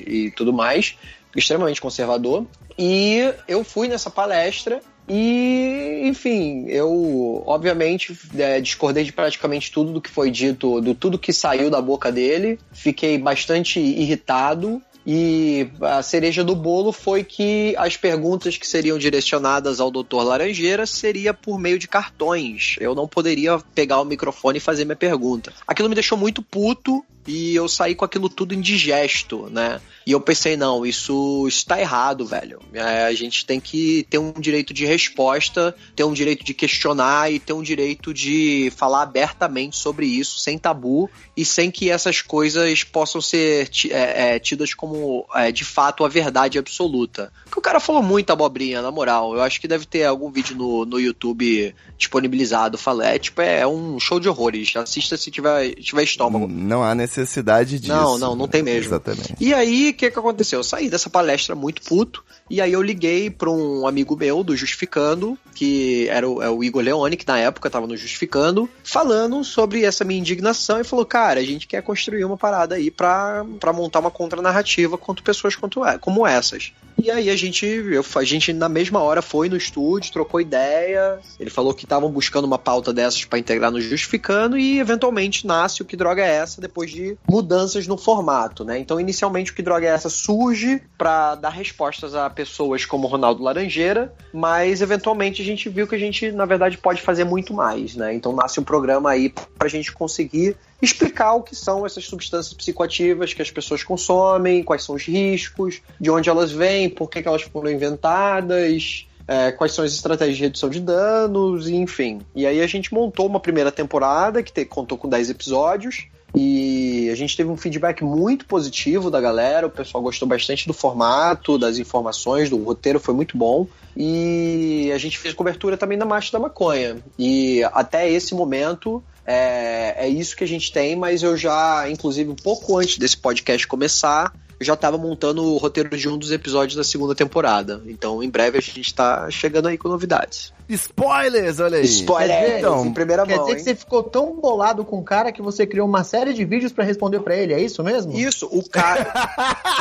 e, 0.06 0.26
e 0.28 0.32
tudo 0.32 0.54
mais, 0.54 0.96
extremamente 1.36 1.82
conservador. 1.82 2.46
E 2.78 3.34
eu 3.48 3.64
fui 3.64 3.88
nessa 3.88 4.12
palestra 4.12 4.84
e, 5.08 6.02
enfim, 6.06 6.66
eu 6.68 7.44
obviamente 7.46 8.18
é, 8.38 8.60
discordei 8.60 9.04
de 9.04 9.14
praticamente 9.14 9.72
tudo 9.72 9.94
do 9.94 10.02
que 10.02 10.10
foi 10.10 10.32
dito, 10.32 10.82
do 10.82 10.96
tudo 10.96 11.20
que 11.20 11.32
saiu 11.32 11.70
da 11.70 11.82
boca 11.82 12.12
dele. 12.12 12.60
Fiquei 12.72 13.18
bastante 13.18 13.80
irritado. 13.80 14.82
E 15.08 15.70
a 15.82 16.02
cereja 16.02 16.44
do 16.44 16.56
bolo 16.56 16.92
foi 16.92 17.24
que 17.24 17.76
as 17.78 17.96
perguntas 17.96 18.58
que 18.58 18.66
seriam 18.66 18.98
direcionadas 18.98 19.80
ao 19.80 19.92
Dr. 19.92 20.24
Laranjeira 20.24 20.88
seria 20.88 21.32
por 21.32 21.60
meio 21.60 21.78
de 21.78 21.88
cartões. 21.88 22.76
Eu 22.80 22.96
não 22.96 23.08
poderia 23.08 23.60
pegar 23.76 24.02
o 24.02 24.06
microfone 24.06 24.58
e 24.58 24.62
fazer 24.62 24.84
minha 24.84 24.96
pergunta. 24.96 25.54
Aquilo 25.68 25.90
me 25.90 25.94
deixou 25.94 26.18
muito 26.18 26.42
puto 26.42 27.06
e 27.28 27.56
eu 27.56 27.68
saí 27.68 27.96
com 27.96 28.06
aquilo 28.06 28.30
tudo 28.30 28.54
indigesto, 28.54 29.50
né? 29.50 29.82
E 30.06 30.12
eu 30.12 30.22
pensei, 30.22 30.56
não, 30.56 30.86
isso 30.86 31.48
está 31.48 31.80
errado, 31.80 32.26
velho. 32.26 32.60
É, 32.72 33.06
a 33.06 33.14
gente 33.14 33.44
tem 33.46 33.60
que 33.60 34.06
ter 34.08 34.20
um 34.20 34.32
direito 34.34 34.72
de 34.74 34.86
resposta, 34.86 35.76
ter 35.96 36.04
um 36.04 36.14
direito 36.14 36.46
de 36.46 36.54
questionar 36.54 37.32
e 37.32 37.40
ter 37.40 37.54
um 37.54 37.64
direito 37.64 38.14
de 38.14 38.72
falar 38.76 39.02
abertamente 39.02 39.76
sobre 39.76 40.06
isso, 40.06 40.38
sem 40.38 40.60
tabu 40.60 41.10
e 41.36 41.44
sem 41.44 41.72
que 41.72 41.90
essas 41.90 42.22
coisas 42.22 42.84
possam 42.84 43.20
ser 43.20 43.70
é, 43.90 44.36
é, 44.36 44.40
tidas 44.40 44.76
como 44.76 45.26
é, 45.34 45.52
de 45.52 45.66
fato 45.66 46.06
a 46.06 46.08
verdade 46.08 46.60
absoluta. 46.60 47.34
Porque 47.56 47.60
o 47.60 47.62
cara 47.62 47.80
falou 47.80 48.04
muita 48.04 48.34
abobrinha, 48.34 48.82
na 48.82 48.92
moral. 48.92 49.34
Eu 49.34 49.42
acho 49.42 49.62
que 49.62 49.68
deve 49.68 49.86
ter 49.86 50.04
algum 50.04 50.30
vídeo 50.30 50.58
no, 50.58 50.86
no 50.86 51.00
YouTube 51.00 51.74
disponibilizado. 51.98 52.78
Fala, 52.78 53.08
é 53.08 53.18
tipo, 53.18 53.42
é 53.42 53.66
um 53.66 53.98
show 53.98 54.20
de 54.20 54.28
horrores. 54.28 54.76
Assista 54.76 55.16
se 55.16 55.32
tiver, 55.32 55.74
tiver 55.76 56.04
estômago. 56.04 56.50
Não 56.50 56.84
há 56.84 56.94
necessidade 56.94 57.80
disso. 57.80 57.94
Não, 57.94 58.18
não, 58.18 58.36
não 58.36 58.48
tem 58.48 58.62
mesmo. 58.62 58.90
Exatamente. 58.90 59.36
E 59.40 59.54
aí, 59.54 59.92
o 59.92 59.94
que 59.94 60.12
que 60.12 60.20
aconteceu? 60.20 60.60
Eu 60.60 60.64
saí 60.66 60.90
dessa 60.90 61.10
palestra 61.10 61.56
muito 61.56 61.82
puto, 61.84 62.26
e 62.50 62.62
aí 62.62 62.74
eu 62.74 62.82
liguei 62.82 63.30
pra 63.30 63.50
um 63.50 63.88
amigo 63.88 64.16
meu 64.16 64.44
do 64.44 64.56
Justificando, 64.56 65.38
que 65.54 66.08
era 66.10 66.30
o, 66.30 66.42
é 66.44 66.50
o 66.50 66.64
Igor 66.64 66.84
Leone, 66.84 67.18
que 67.18 67.28
na 67.28 67.40
época 67.40 67.70
tava 67.70 67.88
no 67.88 67.98
Justificando, 67.98 68.70
falando 68.84 69.44
sobre 69.44 69.84
essa 69.84 70.04
minha 70.04 70.20
indignação, 70.20 70.80
e 70.80 70.84
falou, 70.84 71.06
cara, 71.06 71.40
a 71.40 71.44
gente 71.44 71.68
quer 71.68 71.82
construir 71.82 72.24
uma 72.24 72.38
parada 72.38 72.76
aí 72.76 72.92
pra 72.92 73.44
montar 73.74 74.00
uma 74.00 74.12
contranarrativa 74.12 74.98
contra 74.98 75.24
pessoas 75.24 75.56
é, 75.88 75.98
como 75.98 76.28
essas. 76.28 76.72
E 76.98 77.12
aí 77.12 77.30
a 77.30 77.36
gente, 77.36 77.66
eu, 77.66 78.06
a 78.16 78.24
gente 78.24 78.54
na 78.54 78.70
mesma 78.70 79.02
hora 79.02 79.22
foi 79.22 79.50
no 79.50 79.58
estúdio, 79.58 80.14
trocou 80.14 80.40
ideia, 80.40 81.20
ele 81.40 81.50
falou 81.50 81.74
que 81.74 81.84
estavam 81.84 82.10
buscando 82.10 82.46
uma 82.46 82.58
pauta 82.58 82.94
dessas 82.94 83.26
pra 83.26 83.38
integrar 83.38 83.72
no 83.72 83.82
Justificando, 83.82 84.58
e 84.58 84.80
eventualmente 84.80 85.46
nasce 85.46 85.82
o 85.82 85.86
Que 85.86 85.98
Droga 85.98 86.24
é 86.24 86.36
Essa, 86.36 86.62
depois 86.62 86.92
de 86.92 87.18
mudanças 87.28 87.86
no 87.88 87.98
formato, 87.98 88.64
né? 88.64 88.80
Então, 88.80 89.00
inicialmente, 89.00 89.52
o 89.52 89.56
Que 89.56 89.62
Droga 89.62 89.86
é 89.86 89.90
Essa 89.90 90.10
surge 90.10 90.82
pra 90.98 91.36
dar 91.36 91.50
respostas 91.50 92.16
a 92.16 92.30
pessoas 92.36 92.86
como 92.86 93.08
Ronaldo 93.08 93.42
Laranjeira, 93.42 94.14
mas 94.34 94.82
eventualmente 94.82 95.42
a 95.42 95.46
gente 95.46 95.70
viu 95.70 95.88
que 95.88 95.96
a 95.96 96.00
gente, 96.00 96.32
na 96.32 96.46
verdade, 96.46 96.78
pode 96.78 97.02
fazer 97.02 97.24
muito 97.24 97.54
mais, 97.54 97.96
né? 97.96 98.14
Então, 98.14 98.34
nasce 98.34 98.60
um 98.60 98.64
programa 98.64 99.10
aí 99.10 99.34
pra 99.58 99.68
gente 99.68 99.92
conseguir 99.92 100.56
explicar 100.82 101.34
o 101.34 101.42
que 101.42 101.56
são 101.56 101.86
essas 101.86 102.06
substâncias 102.06 102.54
psicoativas 102.54 103.34
que 103.34 103.42
as 103.42 103.50
pessoas 103.50 103.84
consomem, 103.84 104.62
quais 104.64 104.84
são 104.84 104.96
os 104.96 105.04
riscos, 105.04 105.82
de 106.00 106.12
onde 106.12 106.30
elas 106.30 106.52
vêm, 106.52 106.90
por 106.90 107.10
que, 107.10 107.22
que 107.22 107.28
elas 107.28 107.42
foram 107.44 107.72
inventadas, 107.72 109.08
é, 109.28 109.52
quais 109.52 109.72
são 109.74 109.84
as 109.84 109.94
estratégias 109.94 110.38
de 110.38 110.44
redução 110.44 110.70
de 110.70 110.80
danos, 110.80 111.68
enfim. 111.68 112.22
E 112.36 112.46
aí 112.46 112.62
a 112.62 112.68
gente 112.68 112.94
montou 112.94 113.26
uma 113.26 113.40
primeira 113.40 113.72
temporada 113.72 114.44
que 114.44 114.52
te- 114.52 114.66
contou 114.66 114.98
com 114.98 115.10
10 115.10 115.30
episódios. 115.30 116.08
E 116.36 117.10
a 117.10 117.16
gente 117.16 117.36
teve 117.38 117.50
um 117.50 117.58
feedback 117.58 118.04
muito 118.04 118.46
positivo 118.46 119.10
da 119.10 119.22
galera, 119.22 119.68
o 119.68 119.70
pessoal 119.70 120.04
gostou 120.04 120.28
bastante 120.28 120.68
do 120.68 120.74
formato, 120.74 121.58
das 121.58 121.78
informações, 121.78 122.50
do 122.50 122.62
roteiro 122.62 123.00
foi 123.00 123.14
muito 123.14 123.38
bom. 123.38 123.68
E 123.96 124.92
a 124.94 124.98
gente 124.98 125.18
fez 125.18 125.34
cobertura 125.34 125.78
também 125.78 125.98
da 125.98 126.06
Marcha 126.06 126.32
da 126.34 126.40
Maconha. 126.40 126.98
E 127.18 127.64
até 127.72 128.10
esse 128.10 128.36
momento 128.36 129.02
é, 129.26 130.06
é 130.06 130.10
isso 130.10 130.36
que 130.36 130.44
a 130.44 130.48
gente 130.48 130.72
tem, 130.72 130.96
mas 130.96 131.24
eu 131.24 131.38
já, 131.38 131.90
inclusive, 131.90 132.30
um 132.30 132.36
pouco 132.36 132.78
antes 132.78 132.98
desse 132.98 133.18
podcast 133.18 133.66
começar, 133.66 134.34
eu 134.60 134.66
já 134.66 134.76
tava 134.76 134.98
montando 134.98 135.44
o 135.44 135.58
roteiro 135.58 135.90
de 135.98 136.08
um 136.08 136.18
dos 136.18 136.32
episódios 136.32 136.76
da 136.76 136.84
segunda 136.84 137.14
temporada. 137.14 137.82
Então, 137.88 138.24
em 138.24 138.30
breve 138.30 138.58
a 138.58 138.62
gente 138.62 138.94
tá 138.94 139.30
chegando 139.30 139.68
aí 139.68 139.78
com 139.78 139.90
novidades. 139.90 140.54
Spoilers, 140.68 141.60
olha 141.60 141.78
aí. 141.78 141.86
Spoilers 141.86 142.58
Então, 142.60 142.86
em 142.86 142.94
primeira 142.94 143.26
Quer 143.26 143.36
mão, 143.36 143.46
dizer 143.46 143.58
hein? 143.58 143.64
que 143.64 143.70
você 143.70 143.76
ficou 143.76 144.04
tão 144.04 144.40
bolado 144.40 144.84
com 144.84 144.98
o 145.00 145.04
cara 145.04 145.32
que 145.32 145.42
você 145.42 145.68
criou 145.68 145.88
uma 145.88 146.04
série 146.04 146.34
de 146.34 146.44
vídeos 146.46 146.72
pra 146.72 146.84
responder 146.84 147.20
pra 147.20 147.36
ele, 147.36 147.54
é 147.54 147.62
isso 147.62 147.84
mesmo? 147.84 148.14
Isso, 148.18 148.48
o 148.52 148.68
cara, 148.68 149.12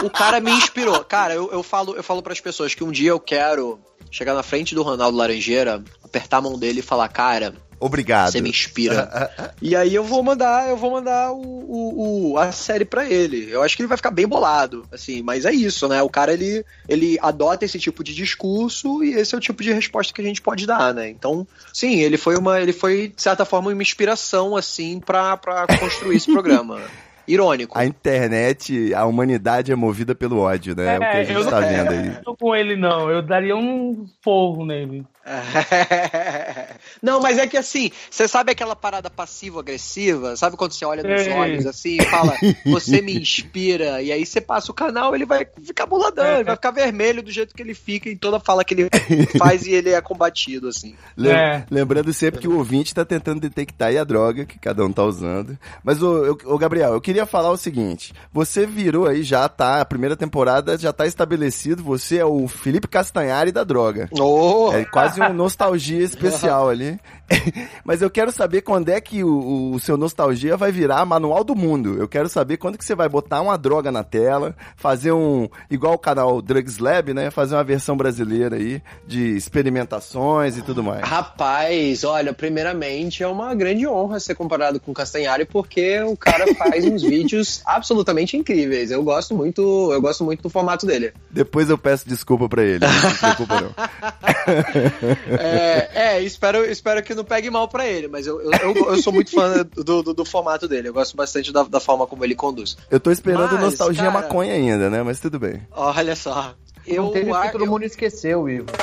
o 0.05 0.11
cara 0.11 0.41
me 0.41 0.51
inspirou. 0.51 1.03
Cara, 1.05 1.35
eu, 1.35 1.51
eu 1.53 1.63
falo, 1.63 1.95
eu 1.97 2.03
falo 2.03 2.23
para 2.23 2.33
as 2.33 2.41
pessoas 2.41 2.75
que 2.75 2.85
um 2.85 2.91
dia 2.91 3.11
eu 3.11 3.21
quero 3.21 3.79
chegar 4.11 4.35
na 4.35 4.43
frente 4.43 4.75
do 4.75 4.83
Ronaldo 4.83 5.17
Laranjeira, 5.17 5.83
apertar 6.03 6.37
a 6.39 6.41
mão 6.43 6.59
dele 6.59 6.81
e 6.81 6.83
falar, 6.83 7.09
cara, 7.09 7.55
Obrigado. 7.81 8.33
você 8.33 8.41
me 8.41 8.51
inspira. 8.51 9.31
e 9.61 9.75
aí 9.77 9.95
eu 9.95 10.05
vou 10.05 10.23
mandar, 10.23 10.69
eu 10.69 10.77
vou 10.77 10.91
mandar 10.91 11.33
o, 11.33 11.41
o- 11.43 12.33
o- 12.33 12.39
a 12.39 12.51
série 12.53 12.85
pra 12.85 13.05
ele. 13.09 13.49
Eu 13.51 13.63
acho 13.63 13.77
que 13.77 13.83
ele 13.83 13.89
vai 13.89 13.97
ficar 13.97 14.11
bem 14.11 14.27
bolado, 14.27 14.87
assim, 14.93 15.23
mas 15.23 15.45
é 15.45 15.53
isso, 15.53 15.87
né? 15.89 16.03
O 16.03 16.09
cara 16.09 16.33
ele 16.33 16.65
ele 16.89 17.19
adota 17.21 17.65
esse 17.65 17.79
tipo 17.79 18.03
de 18.05 18.15
discurso 18.15 19.03
e 19.05 19.15
esse 19.15 19.35
é 19.35 19.39
o 19.39 19.41
tipo 19.41 19.63
de 19.63 19.73
resposta 19.73 20.13
que 20.13 20.21
a 20.21 20.25
gente 20.25 20.41
pode 20.43 20.67
dar, 20.67 20.93
né? 20.95 21.09
Então, 21.09 21.47
sim, 21.73 22.01
ele 22.01 22.17
foi 22.17 22.37
uma, 22.37 22.61
ele 22.61 22.73
foi 22.73 23.09
de 23.15 23.23
certa 23.23 23.45
forma 23.45 23.71
uma 23.71 23.83
inspiração 23.83 24.57
assim 24.57 25.01
pra 25.01 25.37
pra 25.37 25.67
construir 25.79 26.17
esse 26.17 26.33
programa. 26.33 26.81
Irônico. 27.27 27.79
A 27.79 27.87
internet, 27.87 28.93
a 28.93 29.07
humanidade 29.07 29.73
é 29.73 29.75
movida 29.75 30.15
pelo 30.15 30.41
ódio, 30.41 30.77
né? 30.77 30.95
É, 30.95 30.97
o 30.97 31.01
que 31.01 31.05
a 31.07 31.21
eu 31.21 31.25
gente 31.25 31.43
não 31.45 31.51
tá 31.51 31.61
vendo 31.61 31.91
aí. 31.91 32.11
tô 32.23 32.37
com 32.37 32.55
ele, 32.55 32.77
não. 32.77 33.11
Eu 33.11 33.23
daria 33.23 33.57
um 33.57 34.05
fogo 34.23 34.65
nele. 34.67 35.07
Não, 37.03 37.21
mas 37.21 37.39
é 37.39 37.47
que 37.47 37.57
assim, 37.57 37.91
você 38.11 38.29
sabe 38.29 38.53
aquela 38.53 38.77
parada 38.77 39.09
passivo-agressiva? 39.09 40.37
Sabe 40.37 40.57
quando 40.57 40.73
você 40.73 40.85
olha 40.85 41.03
nos 41.03 41.27
olhos 41.29 41.67
assim 41.67 41.97
e 42.01 42.05
fala, 42.05 42.35
você 42.67 43.01
me 43.01 43.19
inspira, 43.19 44.03
e 44.03 44.13
aí 44.13 44.25
você 44.25 44.41
passa 44.41 44.71
o 44.71 44.75
canal, 44.75 45.15
ele 45.15 45.25
vai 45.25 45.47
ficar 45.63 45.87
boladão, 45.87 46.37
ele 46.37 46.45
vai 46.45 46.57
ficar 46.57 46.71
vermelho 46.71 47.23
do 47.23 47.31
jeito 47.31 47.55
que 47.55 47.63
ele 47.63 47.75
fica 47.75 48.09
em 48.09 48.17
toda 48.17 48.39
fala 48.39 48.65
que 48.65 48.75
ele 48.75 48.89
faz 49.39 49.67
e 49.67 49.73
ele 49.73 49.91
é 49.91 50.01
combatido, 50.01 50.69
assim. 50.69 50.95
É. 51.19 51.65
Lembrando 51.71 52.13
sempre 52.13 52.41
que 52.41 52.49
o 52.49 52.59
ouvinte 52.59 52.95
tá 52.95 53.05
tentando 53.05 53.41
detectar 53.41 53.89
aí 53.89 53.99
a 53.99 54.05
droga 54.05 54.45
que 54.45 54.59
cada 54.59 54.85
um 54.85 54.93
tá 54.93 55.05
usando. 55.05 55.59
Mas, 55.83 56.03
ô, 56.03 56.59
Gabriel, 56.59 56.93
eu 56.93 57.01
queria 57.01 57.27
falar 57.27 57.51
o 57.51 57.57
seguinte. 57.57 58.13
Você 58.33 58.67
virou 58.67 59.07
aí, 59.07 59.23
já 59.23 59.49
tá, 59.49 59.81
a 59.81 59.85
primeira 59.85 60.17
temporada 60.17 60.77
já 60.77 60.93
tá 60.93 61.07
estabelecido, 61.07 61.83
você 61.83 62.19
é 62.19 62.25
o 62.25 62.47
Felipe 62.47 62.89
Castanhari 62.89 63.51
da 63.51 63.65
droga. 63.65 64.09
Oh! 64.13 64.71
É 64.73 64.85
quase 64.85 65.14
uma 65.17 65.29
nostalgia 65.29 66.03
especial 66.03 66.69
ali. 66.69 66.99
Mas 67.85 68.03
eu 68.03 68.11
quero 68.11 68.31
saber 68.31 68.63
quando 68.63 68.91
é 68.91 69.01
que 69.01 69.25
o, 69.25 69.73
o 69.73 69.81
seu 69.81 69.97
nostalgia 69.97 70.57
vai 70.57 70.71
virar 70.71 71.05
manual 71.05 71.43
do 71.43 71.55
mundo. 71.55 71.97
Eu 71.99 72.07
quero 72.07 72.29
saber 72.29 72.57
quando 72.57 72.77
que 72.77 72.85
você 72.85 72.95
vai 72.95 73.09
botar 73.09 73.41
uma 73.41 73.57
droga 73.57 73.91
na 73.91 74.05
tela, 74.05 74.55
fazer 74.77 75.13
um, 75.13 75.49
igual 75.71 75.95
o 75.95 75.99
canal 75.99 76.41
Drugs 76.43 76.79
Lab, 76.79 77.15
né? 77.15 77.31
Fazer 77.31 77.55
uma 77.55 77.65
versão 77.65 77.97
brasileira 77.97 78.57
aí 78.57 78.83
de 79.07 79.37
experimentações 79.37 80.59
e 80.59 80.63
tudo 80.63 80.83
mais. 80.83 81.03
Rapaz, 81.03 82.05
olha, 82.05 82.33
primeiramente 82.33 83.23
é 83.23 83.29
uma 83.29 83.55
grande 83.55 83.87
honra 83.87 84.21
ser 84.21 84.35
comparado 84.35 84.79
com 84.79 84.91
o 84.91 84.95
Castanhari 84.95 85.45
porque 85.45 86.01
o 86.03 86.17
cara 86.17 86.55
faz 86.55 86.85
uns 86.85 87.03
vídeos 87.03 87.63
absolutamente 87.65 88.37
incríveis. 88.37 88.91
Eu 88.91 89.03
gosto 89.03 89.35
muito, 89.35 89.91
eu 89.93 90.01
gosto 90.01 90.25
muito 90.25 90.43
do 90.43 90.51
formato 90.51 90.87
dele. 90.87 91.13
Depois 91.31 91.71
eu 91.71 91.79
peço 91.79 92.09
desculpa 92.09 92.49
pra 92.49 92.63
ele. 92.63 92.81
Não 92.81 93.11
se 93.11 93.19
preocupa 93.19 93.61
não. 93.61 93.75
É, 95.29 96.17
é, 96.17 96.21
espero, 96.23 96.65
espero 96.65 97.03
que 97.03 97.15
não 97.15 97.25
pegue 97.25 97.51
mal 97.51 97.69
pra 97.69 97.87
ele, 97.87 98.09
mas 98.09 98.27
eu, 98.27 98.41
eu, 98.41 98.51
eu, 98.53 98.75
eu 98.95 99.03
sou 99.03 99.13
muito 99.13 99.31
fã 99.31 99.67
do, 99.75 100.03
do, 100.03 100.15
do 100.15 100.25
formato 100.25 100.67
dele. 100.69 100.89
Eu 100.89 100.95
gosto 100.95 101.17
bastante 101.17 101.53
da, 101.53 101.63
da 101.65 101.81
forma 101.81 102.07
como 102.07 102.25
ele 102.25 102.35
conduz. 102.35 102.77
Eu 102.91 103.01
tô 103.01 103.11
esperando 103.11 103.53
Mas, 103.55 103.61
nostalgia 103.63 104.05
cara- 104.05 104.21
maconha 104.23 104.55
ainda, 104.55 104.89
né? 104.91 105.03
Mas 105.03 105.21
tudo 105.21 105.39
bem. 105.39 105.63
Olha 105.73 106.17
só. 106.17 106.55
Eu, 106.87 107.05
Não 107.05 107.13
teve 107.13 107.31
a- 107.31 107.35
porque 107.37 107.53
todo 107.53 107.65
eu- 107.65 107.71
mundo 107.71 107.85
esqueceu, 107.85 108.49
Ivo. 108.49 108.67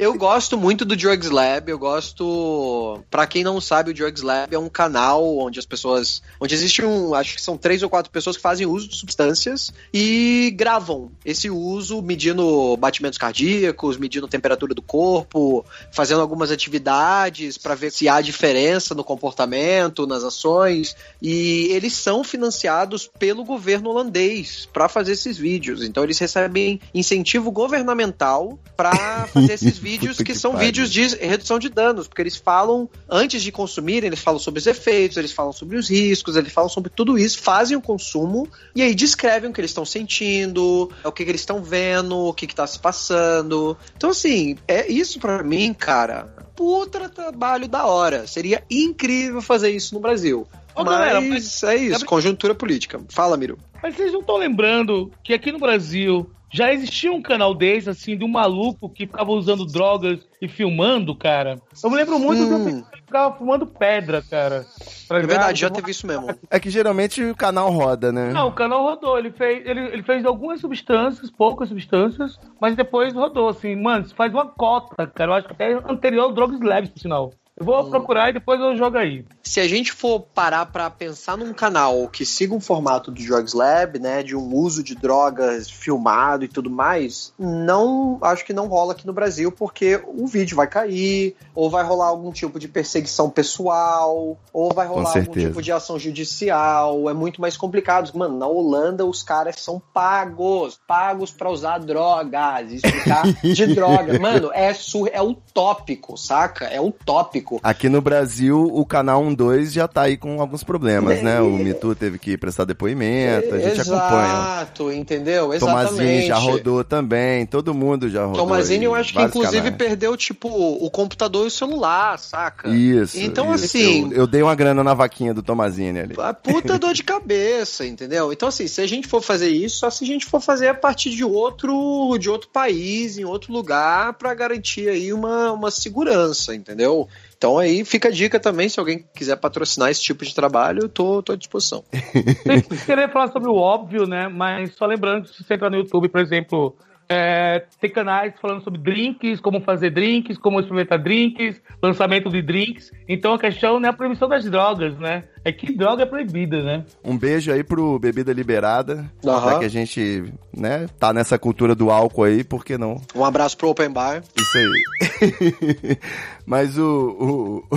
Eu 0.00 0.14
gosto 0.14 0.56
muito 0.56 0.86
do 0.86 0.96
Drugs 0.96 1.28
Lab, 1.28 1.70
eu 1.70 1.78
gosto. 1.78 3.02
Pra 3.10 3.26
quem 3.26 3.44
não 3.44 3.60
sabe, 3.60 3.90
o 3.90 3.94
Drugs 3.94 4.22
Lab 4.22 4.54
é 4.54 4.58
um 4.58 4.66
canal 4.66 5.36
onde 5.36 5.58
as 5.58 5.66
pessoas. 5.66 6.22
onde 6.40 6.54
existe 6.54 6.82
um. 6.82 7.14
acho 7.14 7.34
que 7.34 7.42
são 7.42 7.54
três 7.54 7.82
ou 7.82 7.90
quatro 7.90 8.10
pessoas 8.10 8.34
que 8.34 8.42
fazem 8.42 8.66
uso 8.66 8.88
de 8.88 8.96
substâncias 8.96 9.70
e 9.92 10.54
gravam 10.56 11.12
esse 11.22 11.50
uso, 11.50 12.00
medindo 12.00 12.78
batimentos 12.78 13.18
cardíacos, 13.18 13.98
medindo 13.98 14.26
temperatura 14.26 14.74
do 14.74 14.80
corpo, 14.80 15.66
fazendo 15.92 16.22
algumas 16.22 16.50
atividades 16.50 17.58
pra 17.58 17.74
ver 17.74 17.92
se 17.92 18.08
há 18.08 18.22
diferença 18.22 18.94
no 18.94 19.04
comportamento, 19.04 20.06
nas 20.06 20.24
ações. 20.24 20.96
E 21.20 21.66
eles 21.72 21.92
são 21.92 22.24
financiados 22.24 23.06
pelo 23.18 23.44
governo 23.44 23.90
holandês 23.90 24.66
pra 24.72 24.88
fazer 24.88 25.12
esses 25.12 25.36
vídeos. 25.36 25.82
Então 25.82 26.02
eles 26.02 26.18
recebem 26.18 26.80
incentivo 26.94 27.50
governamental 27.50 28.58
pra 28.74 29.28
fazer 29.30 29.52
esses 29.52 29.76
vídeos 29.76 29.89
Puta 29.98 30.14
que, 30.14 30.24
que 30.24 30.34
são 30.38 30.56
vídeos 30.56 30.90
de 30.90 31.06
redução 31.16 31.58
de 31.58 31.68
danos, 31.68 32.06
porque 32.06 32.22
eles 32.22 32.36
falam, 32.36 32.88
antes 33.08 33.42
de 33.42 33.50
consumirem, 33.50 34.08
eles 34.08 34.20
falam 34.20 34.38
sobre 34.38 34.58
os 34.58 34.66
efeitos, 34.66 35.16
eles 35.16 35.32
falam 35.32 35.52
sobre 35.52 35.76
os 35.76 35.88
riscos, 35.88 36.36
eles 36.36 36.52
falam 36.52 36.68
sobre 36.68 36.90
tudo 36.90 37.18
isso, 37.18 37.38
fazem 37.40 37.76
o 37.76 37.80
consumo 37.80 38.48
e 38.74 38.82
aí 38.82 38.94
descrevem 38.94 39.50
o 39.50 39.52
que 39.52 39.60
eles 39.60 39.70
estão 39.70 39.84
sentindo, 39.84 40.90
o 41.04 41.12
que, 41.12 41.24
que 41.24 41.30
eles 41.30 41.40
estão 41.40 41.62
vendo, 41.62 42.16
o 42.16 42.34
que, 42.34 42.46
que 42.46 42.54
tá 42.54 42.66
se 42.66 42.78
passando. 42.78 43.76
Então, 43.96 44.10
assim, 44.10 44.56
é 44.68 44.90
isso 44.90 45.18
pra 45.18 45.42
mim, 45.42 45.72
cara. 45.72 46.34
Puta 46.54 47.08
trabalho 47.08 47.66
da 47.66 47.86
hora. 47.86 48.26
Seria 48.26 48.62
incrível 48.70 49.40
fazer 49.40 49.70
isso 49.70 49.94
no 49.94 50.00
Brasil. 50.00 50.46
Ô, 50.74 50.84
mas, 50.84 50.94
galera, 50.94 51.18
é 51.18 51.76
isso, 51.76 52.06
conjuntura 52.06 52.54
política. 52.54 53.00
Fala, 53.08 53.36
Miro. 53.36 53.58
Mas 53.82 53.96
vocês 53.96 54.12
não 54.12 54.20
estão 54.20 54.36
lembrando 54.36 55.10
que 55.22 55.32
aqui 55.32 55.50
no 55.50 55.58
Brasil 55.58 56.30
já 56.52 56.72
existia 56.72 57.12
um 57.12 57.22
canal 57.22 57.54
desse, 57.54 57.88
assim, 57.88 58.16
de 58.16 58.24
um 58.24 58.28
maluco 58.28 58.88
que 58.88 59.06
ficava 59.06 59.30
usando 59.30 59.64
drogas 59.64 60.18
e 60.42 60.48
filmando, 60.48 61.14
cara? 61.14 61.60
Eu 61.82 61.90
me 61.90 61.96
lembro 61.96 62.18
muito 62.18 62.42
Hum. 62.42 62.48
de 62.48 62.54
um 62.72 62.82
que 62.82 62.96
ficava 63.02 63.36
fumando 63.36 63.66
pedra, 63.66 64.22
cara. 64.22 64.64
É 65.10 65.20
verdade, 65.20 65.60
já 65.60 65.70
teve 65.70 65.90
isso 65.90 66.06
mesmo. 66.06 66.28
É 66.50 66.58
que 66.58 66.70
geralmente 66.70 67.22
o 67.24 67.34
canal 67.34 67.70
roda, 67.70 68.10
né? 68.12 68.32
Não, 68.32 68.48
o 68.48 68.52
canal 68.52 68.82
rodou. 68.82 69.18
Ele 69.18 69.30
fez, 69.30 69.66
ele, 69.66 69.80
ele 69.80 70.02
fez 70.02 70.24
algumas 70.24 70.60
substâncias, 70.60 71.30
poucas 71.30 71.68
substâncias, 71.68 72.38
mas 72.60 72.74
depois 72.76 73.12
rodou, 73.12 73.48
assim. 73.48 73.76
Mano, 73.76 74.04
isso 74.06 74.14
faz 74.14 74.32
uma 74.32 74.46
cota, 74.46 75.06
cara. 75.06 75.30
Eu 75.32 75.34
acho 75.34 75.46
que 75.48 75.52
até 75.52 75.72
anterior 75.88 76.22
ao 76.24 76.32
Drugs 76.32 76.60
Labs, 76.60 76.90
por 76.90 76.98
sinal. 77.00 77.32
Eu 77.60 77.66
vou 77.66 77.82
Hum. 77.84 77.90
procurar 77.90 78.30
e 78.30 78.32
depois 78.32 78.58
eu 78.58 78.74
jogo 78.74 78.96
aí. 78.96 79.22
se 79.42 79.58
a 79.60 79.66
gente 79.68 79.92
for 79.92 80.20
parar 80.20 80.64
pra 80.66 80.88
pensar 80.88 81.36
num 81.36 81.52
canal 81.52 82.06
que 82.08 82.24
siga 82.24 82.54
um 82.54 82.60
formato 82.60 83.10
do 83.10 83.20
Drugs 83.20 83.52
Lab, 83.52 83.98
né, 83.98 84.22
de 84.22 84.36
um 84.36 84.54
uso 84.54 84.80
de 84.82 84.94
drogas 84.94 85.68
filmado 85.68 86.44
e 86.44 86.48
tudo 86.48 86.70
mais, 86.70 87.34
não, 87.36 88.16
acho 88.22 88.44
que 88.44 88.52
não 88.52 88.68
rola 88.68 88.92
aqui 88.92 89.04
no 89.06 89.12
Brasil, 89.12 89.50
porque 89.50 90.00
o 90.06 90.26
vídeo 90.28 90.56
vai 90.56 90.68
cair, 90.68 91.34
ou 91.52 91.68
vai 91.68 91.82
rolar 91.84 92.06
algum 92.06 92.30
tipo 92.30 92.60
de 92.60 92.68
perseguição 92.68 93.28
pessoal, 93.28 94.38
ou 94.52 94.72
vai 94.72 94.86
rolar 94.86 95.16
algum 95.18 95.32
tipo 95.32 95.60
de 95.60 95.72
ação 95.72 95.98
judicial, 95.98 97.10
é 97.10 97.12
muito 97.12 97.40
mais 97.40 97.56
complicado. 97.56 98.10
Mano, 98.16 98.38
na 98.38 98.46
Holanda 98.46 99.04
os 99.04 99.22
caras 99.22 99.56
são 99.56 99.82
pagos, 99.92 100.78
pagos 100.86 101.32
pra 101.32 101.50
usar 101.50 101.78
drogas, 101.78 102.70
explicar 102.70 103.24
de 103.42 103.66
droga. 103.74 104.16
Mano, 104.18 104.50
é, 104.54 104.72
sur 104.72 105.10
é 105.12 105.20
utópico, 105.20 106.16
saca? 106.16 106.66
É 106.66 106.80
utópico. 106.80 107.49
Aqui 107.62 107.88
no 107.88 108.00
Brasil, 108.00 108.70
o 108.72 108.84
canal 108.84 109.20
12 109.34 109.70
já 109.70 109.88
tá 109.88 110.02
aí 110.02 110.16
com 110.16 110.40
alguns 110.40 110.62
problemas, 110.62 111.22
né? 111.22 111.40
O 111.40 111.50
Mitu 111.50 111.94
teve 111.94 112.18
que 112.18 112.36
prestar 112.36 112.64
depoimento, 112.64 113.54
a 113.54 113.58
gente 113.58 113.80
Exato, 113.80 113.94
acompanha. 113.94 115.00
entendeu? 115.00 115.52
Exatamente. 115.52 115.88
Tomazini 115.88 116.26
já 116.26 116.36
rodou 116.36 116.84
também, 116.84 117.46
todo 117.46 117.74
mundo 117.74 118.08
já 118.08 118.24
rodou. 118.24 118.44
Tomazini, 118.44 118.84
eu 118.84 118.94
acho 118.94 119.12
que 119.12 119.20
inclusive 119.22 119.56
canais. 119.56 119.76
perdeu, 119.76 120.16
tipo, 120.16 120.48
o 120.48 120.90
computador 120.90 121.44
e 121.44 121.48
o 121.48 121.50
celular, 121.50 122.18
saca? 122.18 122.68
Isso. 122.68 123.18
Então, 123.20 123.54
isso. 123.54 123.64
assim, 123.64 124.10
Eu, 124.12 124.20
eu 124.20 124.26
dei 124.26 124.42
uma 124.42 124.54
grana 124.54 124.82
na 124.82 124.94
vaquinha 124.94 125.32
do 125.34 125.42
Tomazini 125.42 126.00
ali. 126.00 126.14
a 126.18 126.34
puta 126.34 126.78
dor 126.78 126.92
de 126.92 127.02
cabeça, 127.02 127.86
entendeu? 127.86 128.32
Então, 128.32 128.48
assim, 128.48 128.66
se 128.66 128.80
a 128.80 128.86
gente 128.86 129.08
for 129.08 129.22
fazer 129.22 129.48
isso, 129.48 129.78
só 129.78 129.90
se 129.90 130.04
a 130.04 130.06
gente 130.06 130.26
for 130.26 130.40
fazer 130.40 130.68
a 130.68 130.74
partir 130.74 131.10
de 131.10 131.24
outro, 131.24 132.16
de 132.18 132.28
outro 132.28 132.48
país, 132.48 133.18
em 133.18 133.24
outro 133.24 133.52
lugar, 133.52 134.14
pra 134.14 134.34
garantir 134.34 134.88
aí 134.88 135.12
uma, 135.12 135.52
uma 135.52 135.70
segurança, 135.70 136.54
entendeu? 136.54 137.08
Então 137.40 137.56
aí 137.56 137.86
fica 137.86 138.08
a 138.08 138.12
dica 138.12 138.38
também, 138.38 138.68
se 138.68 138.78
alguém 138.78 139.02
quiser 139.14 139.34
patrocinar 139.34 139.88
esse 139.88 140.02
tipo 140.02 140.26
de 140.26 140.34
trabalho, 140.34 140.82
eu 140.82 140.88
tô, 140.90 141.22
tô 141.22 141.32
à 141.32 141.36
disposição. 141.36 141.82
Sem 142.44 142.60
querer 142.84 143.10
falar 143.10 143.28
sobre 143.28 143.48
o 143.48 143.54
óbvio, 143.54 144.06
né? 144.06 144.28
Mas 144.28 144.74
só 144.74 144.84
lembrando 144.84 145.22
que 145.22 145.34
se 145.34 145.42
você 145.42 145.54
entrar 145.54 145.70
no 145.70 145.78
YouTube, 145.78 146.10
por 146.10 146.20
exemplo, 146.20 146.76
é, 147.08 147.64
tem 147.80 147.88
canais 147.88 148.34
falando 148.42 148.62
sobre 148.62 148.78
drinks, 148.78 149.40
como 149.40 149.62
fazer 149.62 149.88
drinks, 149.88 150.36
como 150.36 150.60
experimentar 150.60 151.02
drinks, 151.02 151.62
lançamento 151.82 152.28
de 152.28 152.42
drinks. 152.42 152.92
Então 153.08 153.32
a 153.32 153.38
questão 153.38 153.80
não 153.80 153.88
é 153.88 153.90
a 153.90 153.94
proibição 153.94 154.28
das 154.28 154.44
drogas, 154.44 154.98
né? 154.98 155.24
É 155.42 155.50
que 155.50 155.72
droga 155.74 156.02
é 156.02 156.06
proibida, 156.06 156.62
né? 156.62 156.84
Um 157.02 157.16
beijo 157.16 157.50
aí 157.50 157.64
pro 157.64 157.98
Bebida 157.98 158.30
Liberada. 158.32 159.10
Aham. 159.24 159.50
Já 159.52 159.58
que 159.60 159.64
a 159.64 159.68
gente, 159.70 160.24
né, 160.54 160.86
tá 160.98 161.14
nessa 161.14 161.38
cultura 161.38 161.74
do 161.74 161.90
álcool 161.90 162.24
aí, 162.24 162.44
por 162.44 162.62
que 162.64 162.76
não? 162.76 163.00
Um 163.14 163.24
abraço 163.24 163.56
pro 163.56 163.70
Open 163.70 163.90
Bar. 163.90 164.22
Isso 164.38 164.58
aí. 164.58 165.96
Mas 166.44 166.76
o, 166.78 167.64
o, 167.70 167.76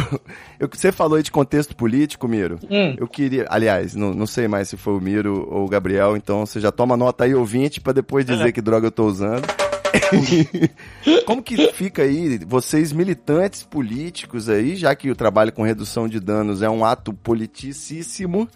o- 0.61 0.67
Você 0.73 0.91
falou 0.91 1.15
aí 1.17 1.23
de 1.23 1.31
contexto 1.31 1.73
político, 1.75 2.27
Miro. 2.27 2.59
Hum. 2.69 2.95
Eu 2.97 3.07
queria. 3.07 3.45
Aliás, 3.49 3.95
não, 3.95 4.13
não 4.13 4.27
sei 4.27 4.47
mais 4.47 4.67
se 4.67 4.75
foi 4.75 4.93
o 4.93 5.01
Miro 5.01 5.47
ou 5.49 5.65
o 5.65 5.69
Gabriel, 5.69 6.17
então 6.17 6.45
você 6.45 6.59
já 6.59 6.71
toma 6.71 6.97
nota 6.97 7.23
aí, 7.23 7.33
ouvinte, 7.33 7.79
pra 7.79 7.93
depois 7.93 8.25
dizer 8.25 8.51
que 8.51 8.61
droga 8.61 8.87
eu 8.87 8.91
tô 8.91 9.05
usando. 9.05 9.43
Como 11.25 11.41
que 11.41 11.71
fica 11.71 12.03
aí, 12.03 12.39
vocês 12.39 12.91
militantes 12.91 13.63
políticos 13.63 14.49
aí, 14.49 14.75
já 14.75 14.95
que 14.95 15.09
o 15.09 15.15
trabalho 15.15 15.51
com 15.51 15.63
redução 15.63 16.07
de 16.07 16.19
danos 16.19 16.61
é 16.61 16.69
um 16.69 16.83
ato 16.83 17.13
politicíssimo, 17.13 18.47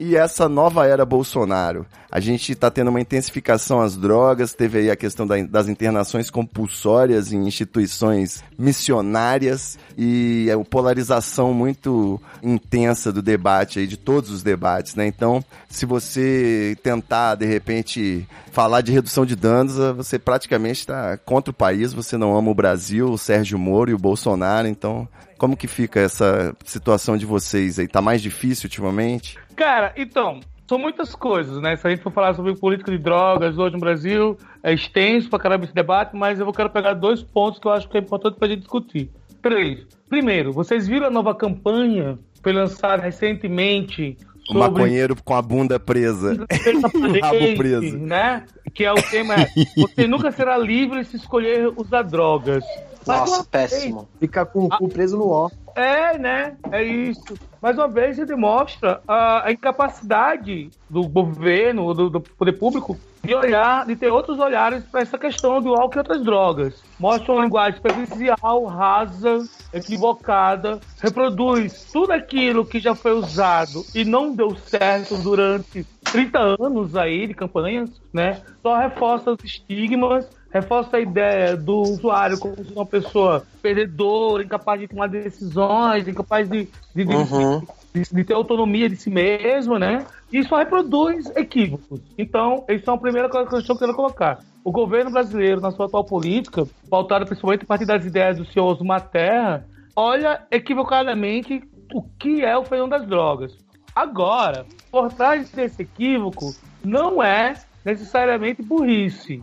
e 0.00 0.16
essa 0.16 0.48
nova 0.48 0.86
era 0.86 1.04
Bolsonaro? 1.04 1.84
A 2.10 2.18
gente 2.18 2.50
está 2.50 2.68
tendo 2.70 2.88
uma 2.88 3.00
intensificação 3.00 3.80
às 3.80 3.96
drogas, 3.96 4.52
teve 4.52 4.78
aí 4.78 4.90
a 4.90 4.96
questão 4.96 5.24
da- 5.24 5.40
das 5.42 5.68
internações 5.68 6.28
compulsórias 6.28 7.32
em 7.32 7.46
instituições 7.46 8.42
missionárias 8.58 9.78
e 9.96 10.50
a 10.50 10.58
polarização 10.64 11.54
muito 11.54 12.20
intensa 12.42 13.12
do 13.12 13.22
debate 13.22 13.78
aí, 13.78 13.86
de 13.86 13.96
todos 13.96 14.30
os 14.30 14.42
debates, 14.42 14.96
né? 14.96 15.06
Então, 15.06 15.44
se 15.68 15.86
você 15.86 16.76
tentar, 16.82 17.36
de 17.36 17.46
repente, 17.46 18.26
falar 18.50 18.80
de 18.80 18.90
redução 18.90 19.24
de 19.24 19.36
danos, 19.36 19.76
você 19.96 20.18
praticamente 20.18 20.80
está 20.80 21.16
contra 21.18 21.52
o 21.52 21.54
país, 21.54 21.92
você 21.92 22.16
não 22.16 22.36
ama 22.36 22.50
o 22.50 22.54
Brasil, 22.54 23.08
o 23.08 23.18
Sérgio 23.18 23.58
Moro 23.58 23.90
e 23.90 23.94
o 23.94 23.98
Bolsonaro, 23.98 24.66
então... 24.66 25.06
Como 25.38 25.56
que 25.56 25.66
fica 25.66 25.98
essa 25.98 26.54
situação 26.66 27.16
de 27.16 27.24
vocês 27.24 27.78
aí? 27.78 27.88
Tá 27.88 28.02
mais 28.02 28.20
difícil 28.20 28.66
ultimamente? 28.66 29.38
Cara, 29.60 29.92
então, 29.94 30.40
são 30.66 30.78
muitas 30.78 31.14
coisas, 31.14 31.60
né? 31.60 31.76
Se 31.76 31.86
a 31.86 31.90
gente 31.90 32.00
for 32.00 32.10
falar 32.10 32.32
sobre 32.32 32.56
política 32.56 32.90
de 32.90 32.96
drogas 32.96 33.58
hoje 33.58 33.74
no 33.74 33.78
Brasil, 33.78 34.38
é 34.62 34.72
extenso 34.72 35.28
pra 35.28 35.38
caramba 35.38 35.66
esse 35.66 35.74
debate, 35.74 36.16
mas 36.16 36.38
eu 36.38 36.46
vou 36.46 36.54
quero 36.54 36.70
pegar 36.70 36.94
dois 36.94 37.22
pontos 37.22 37.60
que 37.60 37.66
eu 37.66 37.72
acho 37.72 37.86
que 37.86 37.98
é 37.98 38.00
importante 38.00 38.38
pra 38.38 38.48
gente 38.48 38.60
discutir. 38.60 39.10
Três. 39.42 39.86
Primeiro, 40.08 40.50
vocês 40.50 40.88
viram 40.88 41.08
a 41.08 41.10
nova 41.10 41.34
campanha 41.34 42.18
que 42.32 42.40
foi 42.42 42.54
lançada 42.54 43.02
recentemente 43.02 44.16
O 44.48 44.54
maconheiro 44.54 45.14
com 45.22 45.34
a 45.34 45.42
bunda 45.42 45.78
presa. 45.78 46.32
o 46.40 47.20
rabo 47.20 47.56
preso. 47.58 47.98
né? 47.98 48.46
Que 48.72 48.86
é 48.86 48.92
o 48.92 49.02
tema 49.10 49.34
é, 49.34 49.46
você 49.76 50.06
nunca 50.06 50.32
será 50.32 50.56
livre 50.56 51.04
se 51.04 51.16
escolher 51.16 51.70
usar 51.76 52.00
drogas. 52.00 52.64
Mas 53.06 53.28
Nossa, 53.28 53.44
péssimo. 53.44 54.08
Fica 54.18 54.46
com 54.46 54.64
o 54.64 54.68
cu 54.70 54.88
preso 54.88 55.18
no 55.18 55.28
ó. 55.28 55.50
é, 55.74 56.16
né? 56.16 56.56
É 56.72 56.82
isso. 56.82 57.34
Mais 57.60 57.76
uma 57.76 57.88
vez, 57.88 58.18
ele 58.18 58.26
demonstra 58.26 59.02
a, 59.06 59.46
a 59.48 59.52
incapacidade 59.52 60.70
do 60.88 61.06
governo, 61.06 61.92
do, 61.92 62.08
do 62.08 62.20
poder 62.20 62.52
público, 62.54 62.98
de 63.22 63.34
olhar, 63.34 63.84
de 63.86 63.94
ter 63.96 64.10
outros 64.10 64.38
olhares 64.38 64.82
para 64.84 65.02
essa 65.02 65.18
questão 65.18 65.60
do 65.60 65.74
álcool 65.74 65.96
e 65.96 65.98
outras 65.98 66.24
drogas. 66.24 66.82
Mostra 66.98 67.32
uma 67.32 67.44
linguagem 67.44 67.76
superficial, 67.76 68.64
rasa, 68.64 69.44
equivocada, 69.74 70.80
reproduz 71.02 71.86
tudo 71.92 72.12
aquilo 72.12 72.64
que 72.64 72.80
já 72.80 72.94
foi 72.94 73.12
usado 73.12 73.84
e 73.94 74.04
não 74.06 74.34
deu 74.34 74.56
certo 74.56 75.16
durante 75.18 75.84
30 76.04 76.56
anos 76.58 76.96
aí 76.96 77.26
de 77.26 77.34
campanhas, 77.34 77.90
né? 78.12 78.40
Só 78.62 78.76
reforça 78.78 79.32
os 79.32 79.44
estigmas 79.44 80.26
reforça 80.52 80.96
a 80.96 81.00
ideia 81.00 81.56
do 81.56 81.76
usuário 81.80 82.38
como 82.38 82.54
uma 82.74 82.86
pessoa 82.86 83.44
perdedora, 83.62 84.42
incapaz 84.42 84.80
de 84.80 84.88
tomar 84.88 85.08
decisões, 85.08 86.06
incapaz 86.08 86.48
de, 86.48 86.68
de, 86.94 87.04
de- 87.04 87.14
Uhum. 87.14 87.60
de- 87.94 88.02
de 88.12 88.24
ter 88.24 88.34
autonomia 88.34 88.88
de 88.88 88.96
si 88.96 89.10
mesmo, 89.10 89.78
né? 89.78 90.06
E 90.32 90.42
só 90.44 90.58
reproduz 90.58 91.30
equívocos. 91.36 92.00
Então, 92.18 92.64
isso 92.68 92.88
é 92.88 92.92
uma 92.92 92.98
primeira 93.00 93.28
coisa 93.28 93.62
que 93.62 93.70
eu 93.72 93.76
quero 93.78 93.94
colocar. 93.94 94.38
O 94.64 94.70
governo 94.70 95.10
brasileiro, 95.10 95.60
na 95.60 95.70
sua 95.70 95.86
atual 95.86 96.04
política, 96.04 96.66
pautada 96.88 97.24
principalmente 97.24 97.62
a 97.64 97.66
partir 97.66 97.86
das 97.86 98.04
ideias 98.04 98.36
do 98.38 98.44
senhor 98.44 98.66
Osmar 98.66 99.08
Terra, 99.08 99.66
olha 99.96 100.42
equivocadamente 100.50 101.62
o 101.92 102.02
que 102.18 102.44
é 102.44 102.56
o 102.56 102.64
fenômeno 102.64 102.98
das 102.98 103.08
drogas. 103.08 103.56
Agora, 103.94 104.66
por 104.92 105.10
trás 105.12 105.50
desse 105.50 105.82
equívoco, 105.82 106.54
não 106.84 107.22
é 107.22 107.54
necessariamente 107.84 108.62
burrice. 108.62 109.42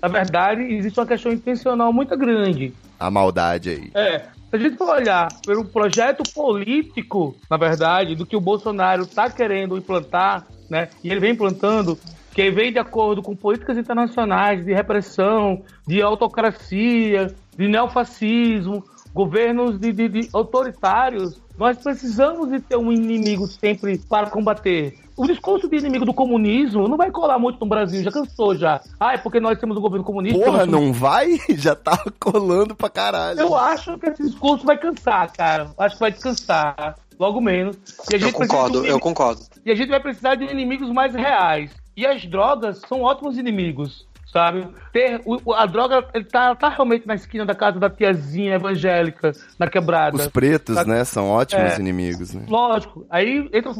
Na 0.00 0.08
verdade, 0.08 0.62
existe 0.62 0.98
uma 0.98 1.06
questão 1.06 1.32
intencional 1.32 1.92
muito 1.92 2.16
grande. 2.16 2.72
A 2.98 3.10
maldade 3.10 3.70
aí. 3.70 3.90
É, 3.94 4.18
se 4.18 4.56
a 4.56 4.58
gente 4.58 4.76
for 4.76 4.88
olhar 4.96 5.28
pelo 5.44 5.64
projeto 5.64 6.22
político, 6.34 7.36
na 7.50 7.56
verdade, 7.56 8.14
do 8.14 8.26
que 8.26 8.36
o 8.36 8.40
Bolsonaro 8.40 9.02
está 9.02 9.30
querendo 9.30 9.76
implantar, 9.76 10.46
né? 10.70 10.88
E 11.02 11.10
ele 11.10 11.20
vem 11.20 11.32
implantando, 11.32 11.98
que 12.32 12.50
vem 12.50 12.72
de 12.72 12.78
acordo 12.78 13.22
com 13.22 13.34
políticas 13.34 13.76
internacionais 13.76 14.64
de 14.64 14.72
repressão, 14.72 15.62
de 15.86 16.00
autocracia, 16.02 17.34
de 17.56 17.68
neofascismo, 17.68 18.84
governos 19.12 19.78
de, 19.78 19.92
de- 19.92 20.08
de 20.08 20.28
autoritários, 20.32 21.40
nós 21.56 21.76
precisamos 21.78 22.50
de 22.50 22.60
ter 22.60 22.76
um 22.76 22.92
inimigo 22.92 23.46
sempre 23.46 23.98
para 23.98 24.30
combater. 24.30 24.94
O 25.18 25.26
discurso 25.26 25.68
de 25.68 25.76
inimigo 25.76 26.04
do 26.04 26.14
comunismo 26.14 26.86
não 26.88 26.96
vai 26.96 27.10
colar 27.10 27.38
muito 27.38 27.58
no 27.60 27.66
Brasil, 27.66 28.02
já 28.02 28.10
cansou 28.12 28.54
já. 28.56 28.80
Ah, 29.00 29.14
é 29.14 29.18
porque 29.18 29.40
nós 29.40 29.58
temos 29.58 29.76
um 29.76 29.80
governo 29.80 30.04
comunista. 30.04 30.38
Porra, 30.38 30.60
temos- 30.66 30.72
não 30.72 30.92
vai? 30.92 31.38
Já 31.58 31.74
tá 31.74 31.98
colando 32.20 32.74
pra 32.76 32.88
caralho. 32.88 33.40
eu 33.40 33.54
acho 33.56 33.98
que 33.98 34.06
esse 34.08 34.22
discurso 34.22 34.64
vai 34.64 34.78
cansar, 34.78 35.30
cara. 35.32 35.70
Acho 35.76 35.96
que 35.96 36.00
vai 36.00 36.12
descansar. 36.12 36.96
Logo 37.18 37.40
menos. 37.40 37.76
E 38.10 38.14
a 38.14 38.16
Eu 38.16 38.20
gente 38.20 38.32
precisa 38.36 38.54
concordo, 38.56 38.86
eu 38.86 39.00
concordo. 39.00 39.40
E 39.66 39.70
a 39.72 39.74
gente 39.74 39.88
vai 39.88 39.98
precisar 40.00 40.36
de 40.36 40.44
inimigos 40.44 40.88
mais 40.90 41.12
reais. 41.14 41.70
E 41.96 42.06
as 42.06 42.24
drogas 42.24 42.80
são 42.88 43.02
ótimos 43.02 43.36
inimigos, 43.36 44.06
sabe? 44.32 44.66
Ter, 44.92 45.20
o- 45.24 45.54
a 45.54 45.64
droga 45.66 46.06
ele 46.14 46.24
tá, 46.24 46.54
tá 46.54 46.68
realmente 46.68 47.06
na 47.06 47.14
esquina 47.14 47.44
da 47.46 47.54
casa 47.54 47.78
da 47.78 47.88
tiazinha 47.88 48.54
evangélica, 48.54 49.32
na 49.58 49.66
quebrada. 49.68 50.16
Os 50.16 50.26
pretos, 50.28 50.74
Sabe? 50.74 50.90
né, 50.90 51.04
são 51.04 51.28
ótimos 51.30 51.72
É. 51.72 51.80
inimigos, 51.80 52.34
né? 52.34 52.42
Lógico, 52.48 53.06
aí 53.10 53.48
entra 53.52 53.72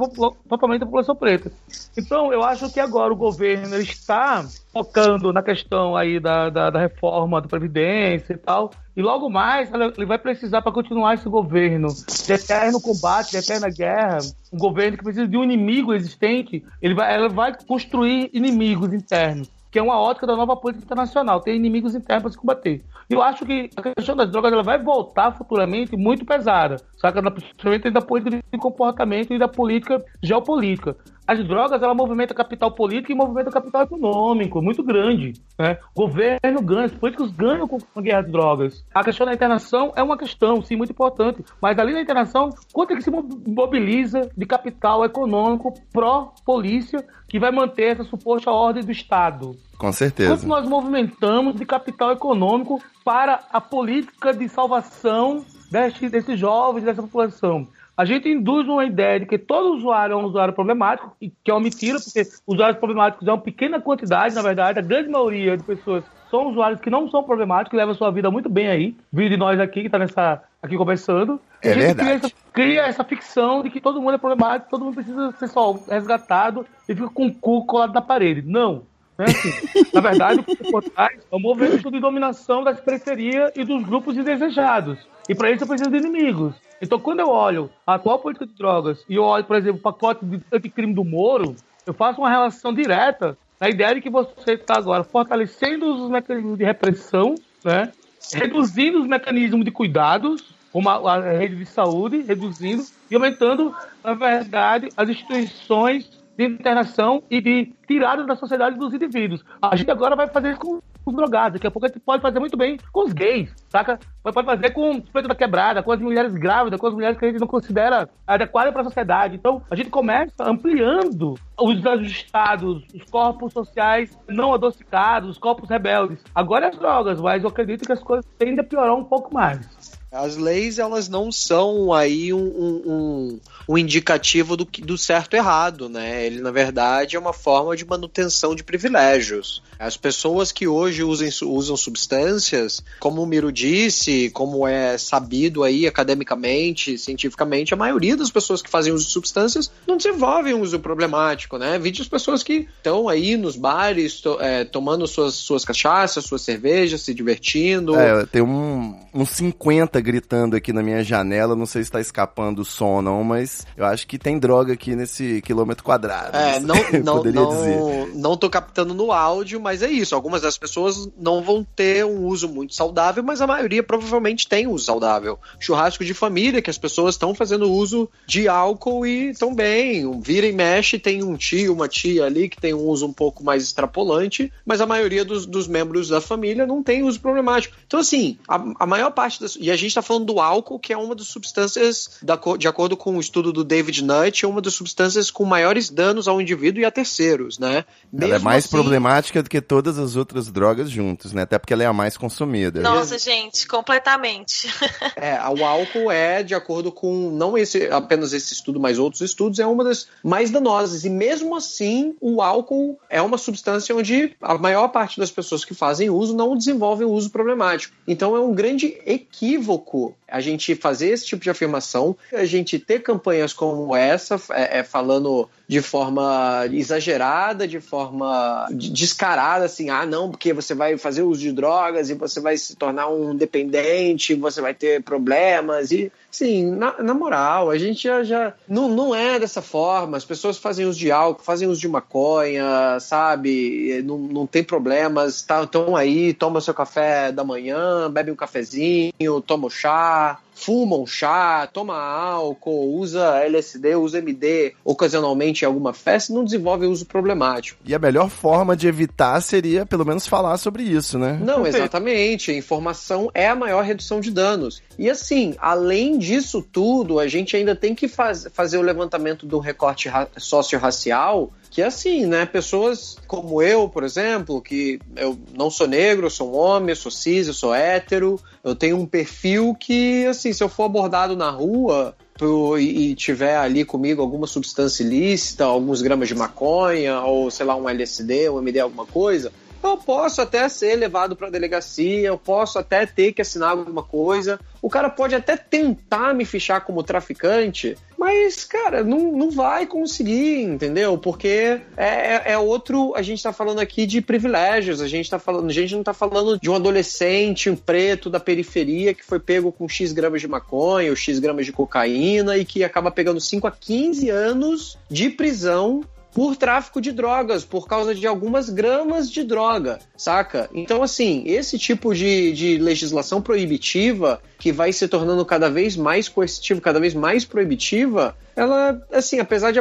totalmente 0.48 0.82
a 0.82 0.86
população 0.86 1.14
preta. 1.14 1.52
Então, 1.96 2.32
eu 2.32 2.42
acho 2.42 2.72
que 2.72 2.80
agora 2.80 3.12
o 3.12 3.16
governo 3.16 3.76
está 3.76 4.44
focando 4.72 5.32
na 5.32 5.42
questão 5.42 5.96
aí 5.96 6.18
da, 6.20 6.50
da, 6.50 6.70
da 6.70 6.78
reforma 6.80 7.40
da 7.40 7.48
Previdência 7.48 8.32
e 8.34 8.38
tal. 8.38 8.70
E 8.96 9.02
logo 9.02 9.28
mais, 9.30 9.70
ele 9.72 10.06
vai 10.06 10.18
precisar 10.18 10.60
para 10.62 10.72
continuar 10.72 11.14
esse 11.14 11.28
governo 11.28 11.88
de 11.88 12.32
eterno 12.32 12.80
combate, 12.80 13.30
de 13.32 13.36
eterna 13.38 13.68
guerra, 13.68 14.18
um 14.52 14.58
governo 14.58 14.96
que 14.96 15.04
precisa 15.04 15.26
de 15.28 15.36
um 15.36 15.44
inimigo 15.44 15.94
existente, 15.94 16.64
ele 16.82 16.94
vai, 16.94 17.14
ela 17.14 17.28
vai 17.28 17.52
construir 17.66 18.28
inimigos 18.32 18.92
internos 18.92 19.48
que 19.70 19.78
é 19.78 19.82
uma 19.82 20.00
ótica 20.00 20.26
da 20.26 20.36
nova 20.36 20.56
política 20.56 20.84
internacional, 20.84 21.40
ter 21.40 21.54
inimigos 21.54 21.94
internos 21.94 22.22
para 22.22 22.32
se 22.32 22.38
combater. 22.38 22.84
Eu 23.08 23.22
acho 23.22 23.44
que 23.44 23.70
a 23.76 23.82
questão 23.82 24.16
das 24.16 24.30
drogas 24.30 24.52
ela 24.52 24.62
vai 24.62 24.78
voltar 24.82 25.32
futuramente 25.32 25.96
muito 25.96 26.24
pesada, 26.24 26.76
saca? 26.96 27.22
Principalmente 27.30 27.90
da 27.90 28.00
política 28.00 28.42
de 28.52 28.58
comportamento 28.58 29.32
e 29.32 29.38
da 29.38 29.48
política 29.48 30.04
geopolítica. 30.22 30.96
As 31.28 31.46
drogas, 31.46 31.82
ela 31.82 31.92
movimenta 31.92 32.32
capital 32.32 32.70
político 32.70 33.12
e 33.12 33.14
movimenta 33.14 33.50
capital 33.50 33.82
econômico, 33.82 34.62
muito 34.62 34.82
grande. 34.82 35.34
Né? 35.58 35.76
Governo 35.94 36.62
ganha, 36.62 36.86
os 36.86 36.94
políticos 36.94 37.30
ganham 37.30 37.68
com 37.68 37.76
a 37.94 38.00
guerra 38.00 38.22
de 38.22 38.32
drogas. 38.32 38.82
A 38.94 39.04
questão 39.04 39.26
da 39.26 39.34
internação 39.34 39.92
é 39.94 40.02
uma 40.02 40.16
questão, 40.16 40.62
sim, 40.62 40.74
muito 40.74 40.90
importante. 40.90 41.44
Mas 41.60 41.78
ali 41.78 41.92
na 41.92 42.00
internação, 42.00 42.48
quanto 42.72 42.94
é 42.94 42.96
que 42.96 43.02
se 43.02 43.10
mo- 43.10 43.28
mobiliza 43.46 44.30
de 44.34 44.46
capital 44.46 45.04
econômico 45.04 45.74
pró-polícia 45.92 47.04
que 47.28 47.38
vai 47.38 47.50
manter 47.50 47.92
essa 47.92 48.04
suposta 48.04 48.50
ordem 48.50 48.82
do 48.82 48.90
Estado? 48.90 49.54
Com 49.76 49.92
certeza. 49.92 50.34
Quanto 50.34 50.46
nós 50.46 50.66
movimentamos 50.66 51.56
de 51.56 51.66
capital 51.66 52.10
econômico 52.10 52.82
para 53.04 53.40
a 53.52 53.60
política 53.60 54.32
de 54.32 54.48
salvação 54.48 55.44
deste, 55.70 56.08
desses 56.08 56.38
jovens, 56.40 56.84
dessa 56.84 57.02
população? 57.02 57.68
A 57.98 58.04
gente 58.04 58.28
induz 58.28 58.68
uma 58.68 58.84
ideia 58.84 59.18
de 59.18 59.26
que 59.26 59.36
todo 59.36 59.74
usuário 59.74 60.12
é 60.12 60.16
um 60.16 60.24
usuário 60.24 60.54
problemático, 60.54 61.16
e 61.20 61.30
que 61.30 61.50
é 61.50 61.52
uma 61.52 61.60
mentira, 61.60 61.98
porque 61.98 62.22
usuários 62.46 62.78
problemáticos 62.78 63.26
é 63.26 63.32
uma 63.32 63.40
pequena 63.40 63.80
quantidade, 63.80 64.36
na 64.36 64.40
verdade, 64.40 64.78
a 64.78 64.82
grande 64.82 65.08
maioria 65.08 65.56
de 65.56 65.64
pessoas 65.64 66.04
são 66.30 66.46
usuários 66.48 66.80
que 66.80 66.90
não 66.90 67.10
são 67.10 67.24
problemáticos, 67.24 67.70
que 67.70 67.76
levam 67.76 67.92
a 67.92 67.98
sua 67.98 68.12
vida 68.12 68.30
muito 68.30 68.48
bem 68.48 68.68
aí, 68.68 68.96
vindo 69.12 69.30
de 69.30 69.36
nós 69.36 69.58
aqui, 69.58 69.80
que 69.80 69.86
está 69.86 69.98
nessa, 69.98 70.40
aqui 70.62 70.76
conversando. 70.76 71.40
É 71.60 71.74
verdade. 71.74 71.98
Cria 71.98 72.14
essa, 72.14 72.30
cria 72.52 72.82
essa 72.82 73.02
ficção 73.02 73.64
de 73.64 73.70
que 73.70 73.80
todo 73.80 74.00
mundo 74.00 74.14
é 74.14 74.18
problemático, 74.18 74.70
todo 74.70 74.84
mundo 74.84 74.94
precisa 74.94 75.32
ser 75.32 75.48
só 75.48 75.72
resgatado 75.88 76.64
e 76.88 76.94
fica 76.94 77.08
com 77.08 77.26
o 77.26 77.34
cu 77.34 77.66
colado 77.66 77.92
na 77.92 78.00
parede. 78.00 78.42
Não. 78.42 78.82
Não 79.18 79.26
é 79.26 79.30
assim. 79.30 79.50
Na 79.92 80.00
verdade, 80.00 80.38
o 80.38 80.44
que 80.44 80.70
por 80.70 80.84
trás 80.84 81.18
é 81.18 81.34
um 81.34 81.40
movimento 81.40 81.90
de 81.90 81.98
dominação 81.98 82.62
das 82.62 82.78
periferias 82.78 83.50
e 83.56 83.64
dos 83.64 83.82
grupos 83.82 84.16
indesejados. 84.16 85.00
E 85.28 85.34
para 85.34 85.50
isso 85.50 85.64
eu 85.64 85.68
preciso 85.68 85.90
de 85.90 85.96
inimigos. 85.96 86.54
Então, 86.80 86.98
quando 86.98 87.20
eu 87.20 87.28
olho 87.28 87.70
a 87.86 87.94
atual 87.94 88.18
política 88.18 88.46
de 88.46 88.54
drogas 88.54 89.04
e 89.08 89.16
eu 89.16 89.24
olho, 89.24 89.44
por 89.44 89.56
exemplo, 89.56 89.78
o 89.78 89.82
pacote 89.82 90.24
de 90.24 90.40
anticrime 90.52 90.94
do 90.94 91.04
Moro, 91.04 91.56
eu 91.86 91.92
faço 91.92 92.20
uma 92.20 92.30
relação 92.30 92.72
direta 92.72 93.36
na 93.60 93.68
ideia 93.68 93.94
de 93.94 94.00
que 94.00 94.10
você 94.10 94.52
está 94.52 94.76
agora 94.76 95.02
fortalecendo 95.02 95.86
os 95.86 96.10
mecanismos 96.10 96.58
de 96.58 96.64
repressão, 96.64 97.34
né? 97.64 97.92
reduzindo 98.32 99.00
os 99.00 99.08
mecanismos 99.08 99.64
de 99.64 99.70
cuidados, 99.70 100.54
como 100.72 100.88
a, 100.88 101.14
a 101.14 101.32
rede 101.32 101.56
de 101.56 101.66
saúde, 101.66 102.22
reduzindo 102.22 102.84
e 103.10 103.14
aumentando, 103.14 103.74
na 104.04 104.14
verdade, 104.14 104.88
as 104.96 105.08
instituições 105.08 106.17
de 106.38 106.44
internação 106.44 107.22
e 107.28 107.40
de 107.40 107.74
tirada 107.88 108.22
da 108.24 108.36
sociedade 108.36 108.78
dos 108.78 108.94
indivíduos. 108.94 109.44
A 109.60 109.74
gente 109.74 109.90
agora 109.90 110.14
vai 110.14 110.28
fazer 110.28 110.52
isso 110.52 110.60
com 110.60 110.78
os 111.04 111.16
drogados, 111.16 111.54
daqui 111.54 111.66
a 111.66 111.70
pouco 111.70 111.86
a 111.86 111.88
gente 111.88 112.00
pode 112.00 112.22
fazer 112.22 112.38
muito 112.38 112.56
bem 112.56 112.78
com 112.92 113.06
os 113.06 113.12
gays. 113.12 113.52
saca? 113.70 113.98
Pode 114.22 114.46
fazer 114.46 114.70
com 114.70 114.92
o 114.92 115.02
peito 115.02 115.26
da 115.26 115.34
quebrada, 115.34 115.82
com 115.82 115.90
as 115.90 116.00
mulheres 116.00 116.32
grávidas, 116.34 116.78
com 116.78 116.86
as 116.86 116.94
mulheres 116.94 117.18
que 117.18 117.24
a 117.24 117.28
gente 117.28 117.40
não 117.40 117.46
considera 117.46 118.08
adequadas 118.26 118.72
para 118.72 118.82
a 118.82 118.84
sociedade. 118.84 119.34
Então, 119.34 119.62
a 119.70 119.74
gente 119.74 119.90
começa 119.90 120.34
ampliando 120.40 121.34
os 121.58 121.84
ajustados, 121.84 122.84
os 122.94 123.02
corpos 123.10 123.52
sociais 123.52 124.16
não 124.28 124.52
adocicados, 124.52 125.30
os 125.30 125.38
corpos 125.38 125.68
rebeldes. 125.68 126.22
Agora 126.34 126.66
é 126.66 126.68
as 126.68 126.78
drogas, 126.78 127.20
mas 127.20 127.42
eu 127.42 127.48
acredito 127.48 127.86
que 127.86 127.92
as 127.92 128.02
coisas 128.02 128.24
tendem 128.38 128.60
a 128.60 128.64
piorar 128.64 128.94
um 128.94 129.04
pouco 129.04 129.34
mais. 129.34 129.97
As 130.10 130.36
leis, 130.36 130.78
elas 130.78 131.06
não 131.08 131.30
são 131.30 131.92
aí 131.92 132.32
um, 132.32 132.38
um, 132.38 132.82
um, 132.86 133.40
um 133.68 133.78
indicativo 133.78 134.56
do, 134.56 134.64
do 134.64 134.96
certo 134.96 135.34
e 135.34 135.36
errado, 135.36 135.88
né? 135.88 136.24
Ele, 136.24 136.40
na 136.40 136.50
verdade, 136.50 137.14
é 137.14 137.18
uma 137.18 137.34
forma 137.34 137.76
de 137.76 137.84
manutenção 137.84 138.54
de 138.54 138.64
privilégios. 138.64 139.62
As 139.78 139.96
pessoas 139.98 140.50
que 140.50 140.66
hoje 140.66 141.04
usem, 141.04 141.30
usam 141.44 141.76
substâncias, 141.76 142.82
como 142.98 143.22
o 143.22 143.26
Miro 143.26 143.52
disse, 143.52 144.30
como 144.30 144.66
é 144.66 144.96
sabido 144.96 145.62
aí 145.62 145.86
academicamente, 145.86 146.96
cientificamente, 146.96 147.74
a 147.74 147.76
maioria 147.76 148.16
das 148.16 148.30
pessoas 148.30 148.62
que 148.62 148.70
fazem 148.70 148.92
uso 148.92 149.04
de 149.06 149.12
substâncias 149.12 149.70
não 149.86 149.96
desenvolvem 149.96 150.54
um 150.54 150.62
uso 150.62 150.78
problemático, 150.80 151.58
né? 151.58 151.78
Vide 151.78 152.02
as 152.02 152.08
pessoas 152.08 152.42
que 152.42 152.66
estão 152.78 153.08
aí 153.08 153.36
nos 153.36 153.56
bares, 153.56 154.20
to- 154.20 154.38
é, 154.40 154.64
tomando 154.64 155.06
suas, 155.06 155.34
suas 155.34 155.64
cachaças, 155.64 156.24
suas 156.24 156.42
cervejas, 156.42 157.02
se 157.02 157.12
divertindo. 157.12 157.94
É, 157.94 158.26
tem 158.26 158.42
um, 158.42 158.98
uns 159.14 159.28
50 159.30 159.97
gritando 160.00 160.56
aqui 160.56 160.72
na 160.72 160.82
minha 160.82 161.02
janela, 161.02 161.54
não 161.54 161.66
sei 161.66 161.84
se 161.84 161.90
tá 161.90 162.00
escapando 162.00 162.60
o 162.60 162.64
som 162.64 162.96
ou 162.96 163.02
não, 163.02 163.24
mas 163.24 163.66
eu 163.76 163.84
acho 163.84 164.06
que 164.06 164.18
tem 164.18 164.38
droga 164.38 164.72
aqui 164.72 164.94
nesse 164.94 165.40
quilômetro 165.42 165.84
quadrado. 165.84 166.36
É, 166.36 166.60
não, 166.60 166.74
não, 167.04 167.16
Poderia 167.18 167.46
dizer. 167.46 167.76
não, 167.76 168.06
não 168.14 168.36
tô 168.36 168.48
captando 168.50 168.94
no 168.94 169.12
áudio, 169.12 169.60
mas 169.60 169.82
é 169.82 169.90
isso. 169.90 170.14
Algumas 170.14 170.42
das 170.42 170.58
pessoas 170.58 171.08
não 171.18 171.42
vão 171.42 171.64
ter 171.64 172.04
um 172.04 172.24
uso 172.26 172.48
muito 172.48 172.74
saudável, 172.74 173.22
mas 173.22 173.40
a 173.40 173.46
maioria 173.46 173.82
provavelmente 173.82 174.48
tem 174.48 174.66
uso 174.66 174.84
saudável. 174.84 175.38
Churrasco 175.58 176.04
de 176.04 176.14
família, 176.14 176.62
que 176.62 176.70
as 176.70 176.78
pessoas 176.78 177.14
estão 177.14 177.34
fazendo 177.34 177.70
uso 177.70 178.08
de 178.26 178.48
álcool 178.48 179.06
e 179.06 179.30
estão 179.30 179.54
bem. 179.54 180.20
Vira 180.20 180.46
e 180.46 180.52
mexe, 180.52 180.98
tem 180.98 181.22
um 181.22 181.36
tio, 181.36 181.72
uma 181.72 181.88
tia 181.88 182.24
ali 182.24 182.48
que 182.48 182.60
tem 182.60 182.74
um 182.74 182.86
uso 182.86 183.06
um 183.06 183.12
pouco 183.12 183.44
mais 183.44 183.62
extrapolante, 183.62 184.52
mas 184.64 184.80
a 184.80 184.86
maioria 184.86 185.24
dos, 185.24 185.46
dos 185.46 185.66
membros 185.66 186.08
da 186.08 186.20
família 186.20 186.66
não 186.66 186.82
tem 186.82 187.02
uso 187.02 187.20
problemático. 187.20 187.76
Então, 187.86 188.00
assim, 188.00 188.38
a, 188.48 188.62
a 188.80 188.86
maior 188.86 189.10
parte 189.10 189.40
das. 189.40 189.56
E 189.60 189.70
a 189.70 189.76
gente 189.76 189.87
está 189.90 190.02
falando 190.02 190.26
do 190.26 190.40
álcool, 190.40 190.78
que 190.78 190.92
é 190.92 190.96
uma 190.96 191.14
das 191.14 191.26
substâncias, 191.28 192.10
da 192.22 192.38
de 192.58 192.68
acordo 192.68 192.96
com 192.96 193.16
o 193.16 193.20
estudo 193.20 193.52
do 193.52 193.64
David 193.64 194.02
Nutt, 194.04 194.44
é 194.44 194.48
uma 194.48 194.60
das 194.60 194.74
substâncias 194.74 195.30
com 195.30 195.44
maiores 195.44 195.90
danos 195.90 196.28
ao 196.28 196.40
indivíduo 196.40 196.80
e 196.80 196.84
a 196.84 196.90
terceiros, 196.90 197.58
né? 197.58 197.84
Ela 198.12 198.24
é 198.24 198.28
Mesmo 198.32 198.44
mais 198.44 198.64
assim- 198.64 198.76
problemática 198.76 199.42
do 199.42 199.50
que 199.50 199.60
todas 199.60 199.98
as 199.98 200.16
outras 200.16 200.50
drogas 200.50 200.90
juntas, 200.90 201.32
né? 201.32 201.42
Até 201.42 201.58
porque 201.58 201.72
ela 201.72 201.82
é 201.82 201.86
a 201.86 201.92
mais 201.92 202.16
consumida. 202.16 202.80
Nossa, 202.80 203.18
gente, 203.18 203.66
completamente. 203.66 204.68
É, 205.16 205.36
o 205.48 205.64
álcool 205.64 206.10
é, 206.12 206.42
de 206.42 206.54
acordo 206.54 206.92
com 206.92 207.30
não 207.30 207.56
esse, 207.58 207.86
apenas 207.90 208.32
esse 208.32 208.52
estudo, 208.52 208.78
mas 208.78 208.98
outros 208.98 209.20
estudos, 209.20 209.58
é 209.58 209.66
uma 209.66 209.82
das 209.82 210.06
mais 210.22 210.50
danosas. 210.50 211.04
E 211.04 211.10
mesmo 211.10 211.56
assim, 211.56 212.14
o 212.20 212.40
álcool 212.40 212.98
é 213.10 213.20
uma 213.20 213.36
substância 213.36 213.94
onde 213.96 214.36
a 214.40 214.56
maior 214.56 214.88
parte 214.88 215.18
das 215.18 215.30
pessoas 215.30 215.64
que 215.64 215.74
fazem 215.74 216.08
uso 216.08 216.36
não 216.36 216.56
desenvolvem 216.56 217.06
o 217.06 217.10
uso 217.10 217.30
problemático. 217.30 217.94
Então 218.06 218.36
é 218.36 218.40
um 218.40 218.54
grande 218.54 218.98
equívoco 219.04 219.77
a 220.26 220.40
gente 220.40 220.74
fazer 220.74 221.08
esse 221.08 221.26
tipo 221.26 221.42
de 221.42 221.50
afirmação, 221.50 222.16
a 222.32 222.44
gente 222.44 222.78
ter 222.78 223.02
campanhas 223.02 223.52
como 223.52 223.94
essa, 223.96 224.40
é, 224.50 224.78
é, 224.78 224.84
falando 224.84 225.48
de 225.66 225.80
forma 225.80 226.66
exagerada, 226.70 227.66
de 227.66 227.80
forma 227.80 228.66
de- 228.70 228.90
descarada, 228.90 229.64
assim, 229.64 229.90
ah, 229.90 230.06
não, 230.06 230.30
porque 230.30 230.52
você 230.52 230.74
vai 230.74 230.96
fazer 230.96 231.22
uso 231.22 231.40
de 231.40 231.52
drogas 231.52 232.10
e 232.10 232.14
você 232.14 232.40
vai 232.40 232.56
se 232.56 232.76
tornar 232.76 233.08
um 233.08 233.34
dependente, 233.34 234.34
você 234.34 234.60
vai 234.60 234.74
ter 234.74 235.02
problemas 235.02 235.90
e 235.90 236.10
Sim, 236.38 236.70
na, 236.70 237.02
na 237.02 237.14
moral, 237.14 237.68
a 237.68 237.76
gente 237.76 238.04
já, 238.04 238.22
já 238.22 238.54
não, 238.68 238.88
não 238.88 239.12
é 239.12 239.40
dessa 239.40 239.60
forma. 239.60 240.16
As 240.16 240.24
pessoas 240.24 240.56
fazem 240.56 240.86
uso 240.86 240.96
de 240.96 241.10
álcool, 241.10 241.42
fazem 241.42 241.66
uso 241.66 241.80
de 241.80 241.88
maconha, 241.88 243.00
sabe? 243.00 244.00
Não, 244.04 244.16
não 244.18 244.46
tem 244.46 244.62
problemas, 244.62 245.38
estão 245.38 245.96
aí, 245.96 246.32
toma 246.32 246.60
seu 246.60 246.72
café 246.72 247.32
da 247.32 247.42
manhã, 247.42 248.08
bebe 248.08 248.30
um 248.30 248.36
cafezinho, 248.36 249.40
toma 249.44 249.66
um 249.66 249.70
chá, 249.70 250.38
fuma 250.58 250.96
um 250.96 251.06
chá, 251.06 251.66
toma 251.72 251.94
álcool, 251.96 252.94
usa 252.98 253.38
LSD, 253.44 253.94
usa 253.94 254.18
MD 254.18 254.74
ocasionalmente 254.84 255.62
em 255.64 255.66
alguma 255.66 255.92
festa, 255.92 256.32
não 256.32 256.44
desenvolve 256.44 256.86
uso 256.86 257.06
problemático. 257.06 257.78
E 257.84 257.94
a 257.94 257.98
melhor 257.98 258.28
forma 258.28 258.76
de 258.76 258.88
evitar 258.88 259.40
seria, 259.40 259.86
pelo 259.86 260.04
menos, 260.04 260.26
falar 260.26 260.56
sobre 260.58 260.82
isso, 260.82 261.18
né? 261.18 261.38
Não, 261.40 261.66
exatamente. 261.66 262.50
A 262.50 262.54
informação 262.54 263.30
é 263.32 263.48
a 263.48 263.54
maior 263.54 263.84
redução 263.84 264.20
de 264.20 264.30
danos. 264.30 264.82
E 264.98 265.08
assim, 265.08 265.54
além 265.58 266.18
disso 266.18 266.60
tudo, 266.72 267.20
a 267.20 267.28
gente 267.28 267.56
ainda 267.56 267.76
tem 267.76 267.94
que 267.94 268.08
faz, 268.08 268.48
fazer 268.52 268.78
o 268.78 268.82
levantamento 268.82 269.46
do 269.46 269.58
recorte 269.60 270.08
ra- 270.08 270.28
socio-racial, 270.36 271.52
que 271.70 271.82
é 271.82 271.86
assim, 271.86 272.26
né? 272.26 272.46
Pessoas 272.46 273.16
como 273.26 273.60
eu, 273.62 273.88
por 273.88 274.02
exemplo, 274.04 274.60
que 274.60 275.00
eu 275.16 275.38
não 275.56 275.70
sou 275.70 275.86
negro, 275.86 276.26
eu 276.26 276.30
sou 276.30 276.52
um 276.52 276.56
homem, 276.56 276.90
eu 276.90 276.96
sou 276.96 277.10
cis, 277.10 277.46
eu 277.46 277.54
sou 277.54 277.74
hétero, 277.74 278.40
eu 278.64 278.74
tenho 278.74 278.96
um 278.96 279.06
perfil 279.06 279.74
que, 279.78 280.26
assim, 280.26 280.52
se 280.52 280.62
eu 280.62 280.68
for 280.68 280.84
abordado 280.84 281.36
na 281.36 281.50
rua, 281.50 282.14
pro- 282.36 282.78
e, 282.78 283.10
e 283.10 283.14
tiver 283.14 283.56
ali 283.56 283.84
comigo 283.84 284.22
alguma 284.22 284.46
substância 284.46 285.02
ilícita, 285.02 285.64
alguns 285.64 286.00
gramas 286.00 286.28
de 286.28 286.34
maconha, 286.34 287.20
ou 287.20 287.50
sei 287.50 287.66
lá, 287.66 287.76
um 287.76 287.88
LSD, 287.88 288.48
um 288.48 288.58
MD, 288.58 288.80
alguma 288.80 289.04
coisa, 289.04 289.52
eu 289.82 289.96
posso 289.96 290.40
até 290.40 290.68
ser 290.68 290.96
levado 290.96 291.36
para 291.36 291.50
delegacia, 291.50 292.28
eu 292.28 292.38
posso 292.38 292.78
até 292.78 293.06
ter 293.06 293.32
que 293.32 293.42
assinar 293.42 293.70
alguma 293.70 294.02
coisa. 294.02 294.58
O 294.80 294.88
cara 294.88 295.10
pode 295.10 295.34
até 295.34 295.56
tentar 295.56 296.34
me 296.34 296.44
fichar 296.44 296.84
como 296.84 297.02
traficante, 297.02 297.96
mas, 298.16 298.64
cara, 298.64 299.04
não, 299.04 299.32
não 299.32 299.50
vai 299.50 299.86
conseguir, 299.86 300.62
entendeu? 300.62 301.16
Porque 301.18 301.80
é, 301.96 302.42
é- 302.46 302.52
é 302.52 302.58
outro. 302.58 303.12
A 303.14 303.22
gente 303.22 303.42
tá 303.42 303.52
falando 303.52 303.78
aqui 303.80 304.06
de 304.06 304.20
privilégios, 304.20 305.00
a 305.00 305.08
gente 305.08 305.30
tá 305.30 305.38
falando. 305.38 305.68
A 305.68 305.72
gente 305.72 305.94
não 305.94 306.02
tá 306.02 306.12
falando 306.12 306.58
de 306.58 306.68
um 306.68 306.74
adolescente, 306.74 307.70
um 307.70 307.76
preto 307.76 308.28
da 308.28 308.40
periferia 308.40 309.14
que 309.14 309.24
foi 309.24 309.38
pego 309.38 309.70
com 309.70 309.88
X 309.88 310.12
gramas 310.12 310.40
de 310.40 310.48
maconha 310.48 311.10
ou 311.10 311.16
X 311.16 311.38
gramas 311.38 311.66
de 311.66 311.72
cocaína 311.72 312.56
e 312.56 312.64
que 312.64 312.82
acaba 312.82 313.10
pegando 313.10 313.40
5 313.40 313.66
a 313.66 313.70
15 313.70 314.30
anos 314.30 314.98
de 315.10 315.30
prisão 315.30 316.02
por 316.38 316.54
tráfico 316.54 317.00
de 317.00 317.10
drogas, 317.10 317.64
por 317.64 317.88
causa 317.88 318.14
de 318.14 318.24
algumas 318.24 318.70
gramas 318.70 319.28
de 319.28 319.42
droga, 319.42 319.98
saca? 320.16 320.70
Então, 320.72 321.02
assim, 321.02 321.42
esse 321.46 321.76
tipo 321.76 322.14
de, 322.14 322.52
de 322.52 322.78
legislação 322.78 323.42
proibitiva, 323.42 324.40
que 324.56 324.70
vai 324.70 324.92
se 324.92 325.08
tornando 325.08 325.44
cada 325.44 325.68
vez 325.68 325.96
mais 325.96 326.28
coercitiva, 326.28 326.80
cada 326.80 327.00
vez 327.00 327.12
mais 327.12 327.44
proibitiva, 327.44 328.36
ela, 328.54 329.04
assim, 329.12 329.40
apesar 329.40 329.72
de 329.72 329.80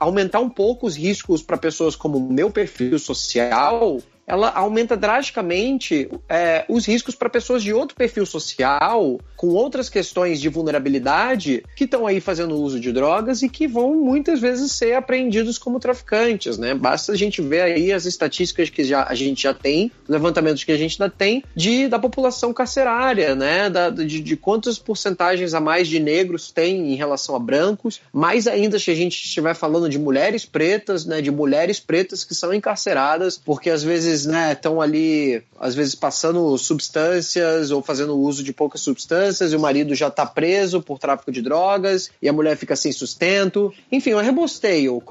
aumentar 0.00 0.40
um 0.40 0.48
pouco 0.48 0.86
os 0.86 0.96
riscos 0.96 1.42
para 1.42 1.58
pessoas 1.58 1.94
como 1.94 2.18
meu 2.18 2.50
perfil 2.50 2.98
social, 2.98 3.98
ela 4.28 4.50
aumenta 4.50 4.96
drasticamente 4.96 6.10
é, 6.28 6.66
os 6.68 6.86
riscos 6.86 7.14
para 7.14 7.30
pessoas 7.30 7.62
de 7.62 7.72
outro 7.72 7.96
perfil 7.96 8.26
social, 8.26 9.18
com 9.34 9.48
outras 9.48 9.88
questões 9.88 10.38
de 10.40 10.48
vulnerabilidade, 10.50 11.64
que 11.74 11.84
estão 11.84 12.06
aí 12.06 12.20
fazendo 12.20 12.54
uso 12.56 12.78
de 12.78 12.92
drogas 12.92 13.42
e 13.42 13.48
que 13.48 13.66
vão 13.66 13.94
muitas 13.94 14.38
vezes 14.38 14.72
ser 14.72 14.94
apreendidos 14.94 15.56
como 15.56 15.80
traficantes, 15.80 16.58
né? 16.58 16.74
Basta 16.74 17.12
a 17.12 17.16
gente 17.16 17.40
ver 17.40 17.62
aí 17.62 17.92
as 17.92 18.04
estatísticas 18.04 18.68
que 18.68 18.84
já, 18.84 19.04
a 19.04 19.14
gente 19.14 19.42
já 19.42 19.54
tem, 19.54 19.90
levantamentos 20.06 20.62
que 20.62 20.72
a 20.72 20.76
gente 20.76 21.00
ainda 21.00 21.14
tem, 21.16 21.42
de, 21.54 21.88
da 21.88 21.98
população 21.98 22.52
carcerária, 22.52 23.34
né? 23.34 23.70
Da, 23.70 23.88
de, 23.90 24.20
de 24.20 24.36
quantas 24.36 24.78
porcentagens 24.78 25.54
a 25.54 25.60
mais 25.60 25.88
de 25.88 25.98
negros 25.98 26.50
tem 26.50 26.92
em 26.92 26.96
relação 26.96 27.34
a 27.34 27.38
brancos, 27.38 28.00
mais 28.12 28.46
ainda 28.46 28.78
se 28.78 28.90
a 28.90 28.94
gente 28.94 29.24
estiver 29.24 29.54
falando 29.54 29.88
de 29.88 29.98
mulheres 29.98 30.44
pretas, 30.44 31.06
né? 31.06 31.22
De 31.22 31.30
mulheres 31.30 31.80
pretas 31.80 32.24
que 32.24 32.34
são 32.34 32.52
encarceradas, 32.52 33.38
porque 33.38 33.70
às 33.70 33.82
vezes, 33.82 34.17
né, 34.26 34.52
estão 34.52 34.80
ali, 34.80 35.42
às 35.58 35.74
vezes 35.74 35.94
passando 35.94 36.56
substâncias 36.58 37.70
ou 37.70 37.82
fazendo 37.82 38.18
uso 38.18 38.42
de 38.42 38.52
poucas 38.52 38.80
substâncias 38.80 39.52
e 39.52 39.56
o 39.56 39.60
marido 39.60 39.94
já 39.94 40.10
tá 40.10 40.24
preso 40.24 40.80
por 40.80 40.98
tráfico 40.98 41.32
de 41.32 41.42
drogas 41.42 42.10
e 42.20 42.28
a 42.28 42.32
mulher 42.32 42.56
fica 42.56 42.76
sem 42.76 42.92
sustento. 42.92 43.72
Enfim, 43.90 44.10
eu 44.10 44.18
rebosteio. 44.18 45.02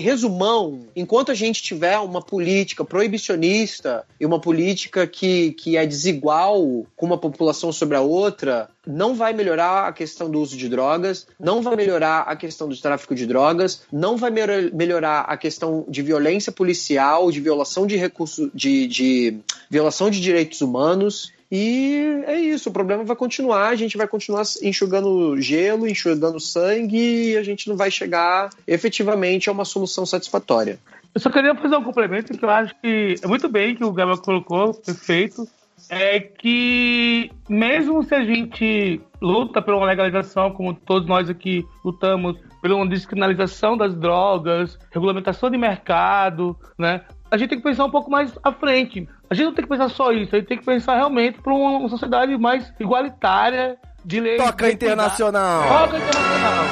Resumão, 0.00 0.80
enquanto 0.94 1.30
a 1.30 1.34
gente 1.34 1.62
tiver 1.62 1.98
uma 1.98 2.22
política 2.22 2.84
proibicionista 2.84 4.04
e 4.18 4.26
uma 4.26 4.40
política 4.40 5.06
que, 5.06 5.52
que 5.52 5.76
é 5.76 5.86
desigual 5.86 6.86
com 6.96 7.06
uma 7.06 7.18
população 7.18 7.72
sobre 7.72 7.96
a 7.96 8.00
outra, 8.00 8.68
não 8.86 9.14
vai 9.14 9.32
melhorar 9.32 9.86
a 9.86 9.92
questão 9.92 10.30
do 10.30 10.40
uso 10.40 10.56
de 10.56 10.68
drogas, 10.68 11.26
não 11.38 11.62
vai 11.62 11.76
melhorar 11.76 12.20
a 12.22 12.34
questão 12.34 12.68
do 12.68 12.76
tráfico 12.76 13.14
de 13.14 13.26
drogas, 13.26 13.82
não 13.92 14.16
vai 14.16 14.30
melhor- 14.30 14.70
melhorar 14.72 15.20
a 15.20 15.36
questão 15.36 15.84
de 15.88 16.02
violência 16.02 16.50
policial, 16.50 17.30
de 17.30 17.40
violação 17.40 17.86
de 17.86 17.96
recursos, 17.96 18.50
de, 18.54 18.86
de 18.86 19.38
violação 19.70 20.10
de 20.10 20.20
direitos 20.20 20.60
humanos. 20.60 21.32
E 21.54 22.22
é 22.26 22.40
isso, 22.40 22.70
o 22.70 22.72
problema 22.72 23.04
vai 23.04 23.14
continuar, 23.14 23.68
a 23.68 23.76
gente 23.76 23.98
vai 23.98 24.08
continuar 24.08 24.42
enxugando 24.62 25.38
gelo, 25.38 25.86
enxugando 25.86 26.40
sangue 26.40 27.32
e 27.32 27.36
a 27.36 27.42
gente 27.42 27.68
não 27.68 27.76
vai 27.76 27.90
chegar 27.90 28.48
efetivamente 28.66 29.50
a 29.50 29.52
uma 29.52 29.66
solução 29.66 30.06
satisfatória. 30.06 30.78
Eu 31.14 31.20
só 31.20 31.28
queria 31.28 31.54
fazer 31.54 31.76
um 31.76 31.84
complemento 31.84 32.36
que 32.36 32.42
eu 32.42 32.48
acho 32.48 32.74
que 32.80 33.16
é 33.22 33.26
muito 33.26 33.50
bem 33.50 33.76
que 33.76 33.84
o 33.84 33.92
Gabriel 33.92 34.22
colocou, 34.22 34.72
perfeito. 34.72 35.46
É 35.92 36.18
que 36.20 37.30
mesmo 37.46 38.02
se 38.02 38.14
a 38.14 38.24
gente 38.24 38.98
luta 39.20 39.60
por 39.60 39.74
uma 39.74 39.84
legalização, 39.84 40.50
como 40.50 40.72
todos 40.72 41.06
nós 41.06 41.28
aqui 41.28 41.66
lutamos, 41.84 42.38
pela 42.62 42.76
uma 42.76 42.88
descriminalização 42.88 43.76
das 43.76 43.94
drogas, 43.94 44.78
regulamentação 44.90 45.50
de 45.50 45.58
mercado, 45.58 46.56
né? 46.78 47.02
A 47.30 47.36
gente 47.36 47.50
tem 47.50 47.58
que 47.58 47.64
pensar 47.64 47.84
um 47.84 47.90
pouco 47.90 48.10
mais 48.10 48.38
à 48.42 48.50
frente. 48.52 49.06
A 49.28 49.34
gente 49.34 49.44
não 49.44 49.52
tem 49.52 49.64
que 49.64 49.68
pensar 49.68 49.90
só 49.90 50.12
isso, 50.12 50.34
a 50.34 50.38
gente 50.38 50.48
tem 50.48 50.56
que 50.56 50.64
pensar 50.64 50.96
realmente 50.96 51.42
para 51.42 51.52
uma 51.52 51.86
sociedade 51.90 52.38
mais 52.38 52.72
igualitária, 52.80 53.76
de 54.02 54.18
lei. 54.18 54.38
Toca 54.38 54.68
de 54.68 54.72
internacional. 54.72 55.62
Toca 55.62 55.98
internacional. 55.98 56.64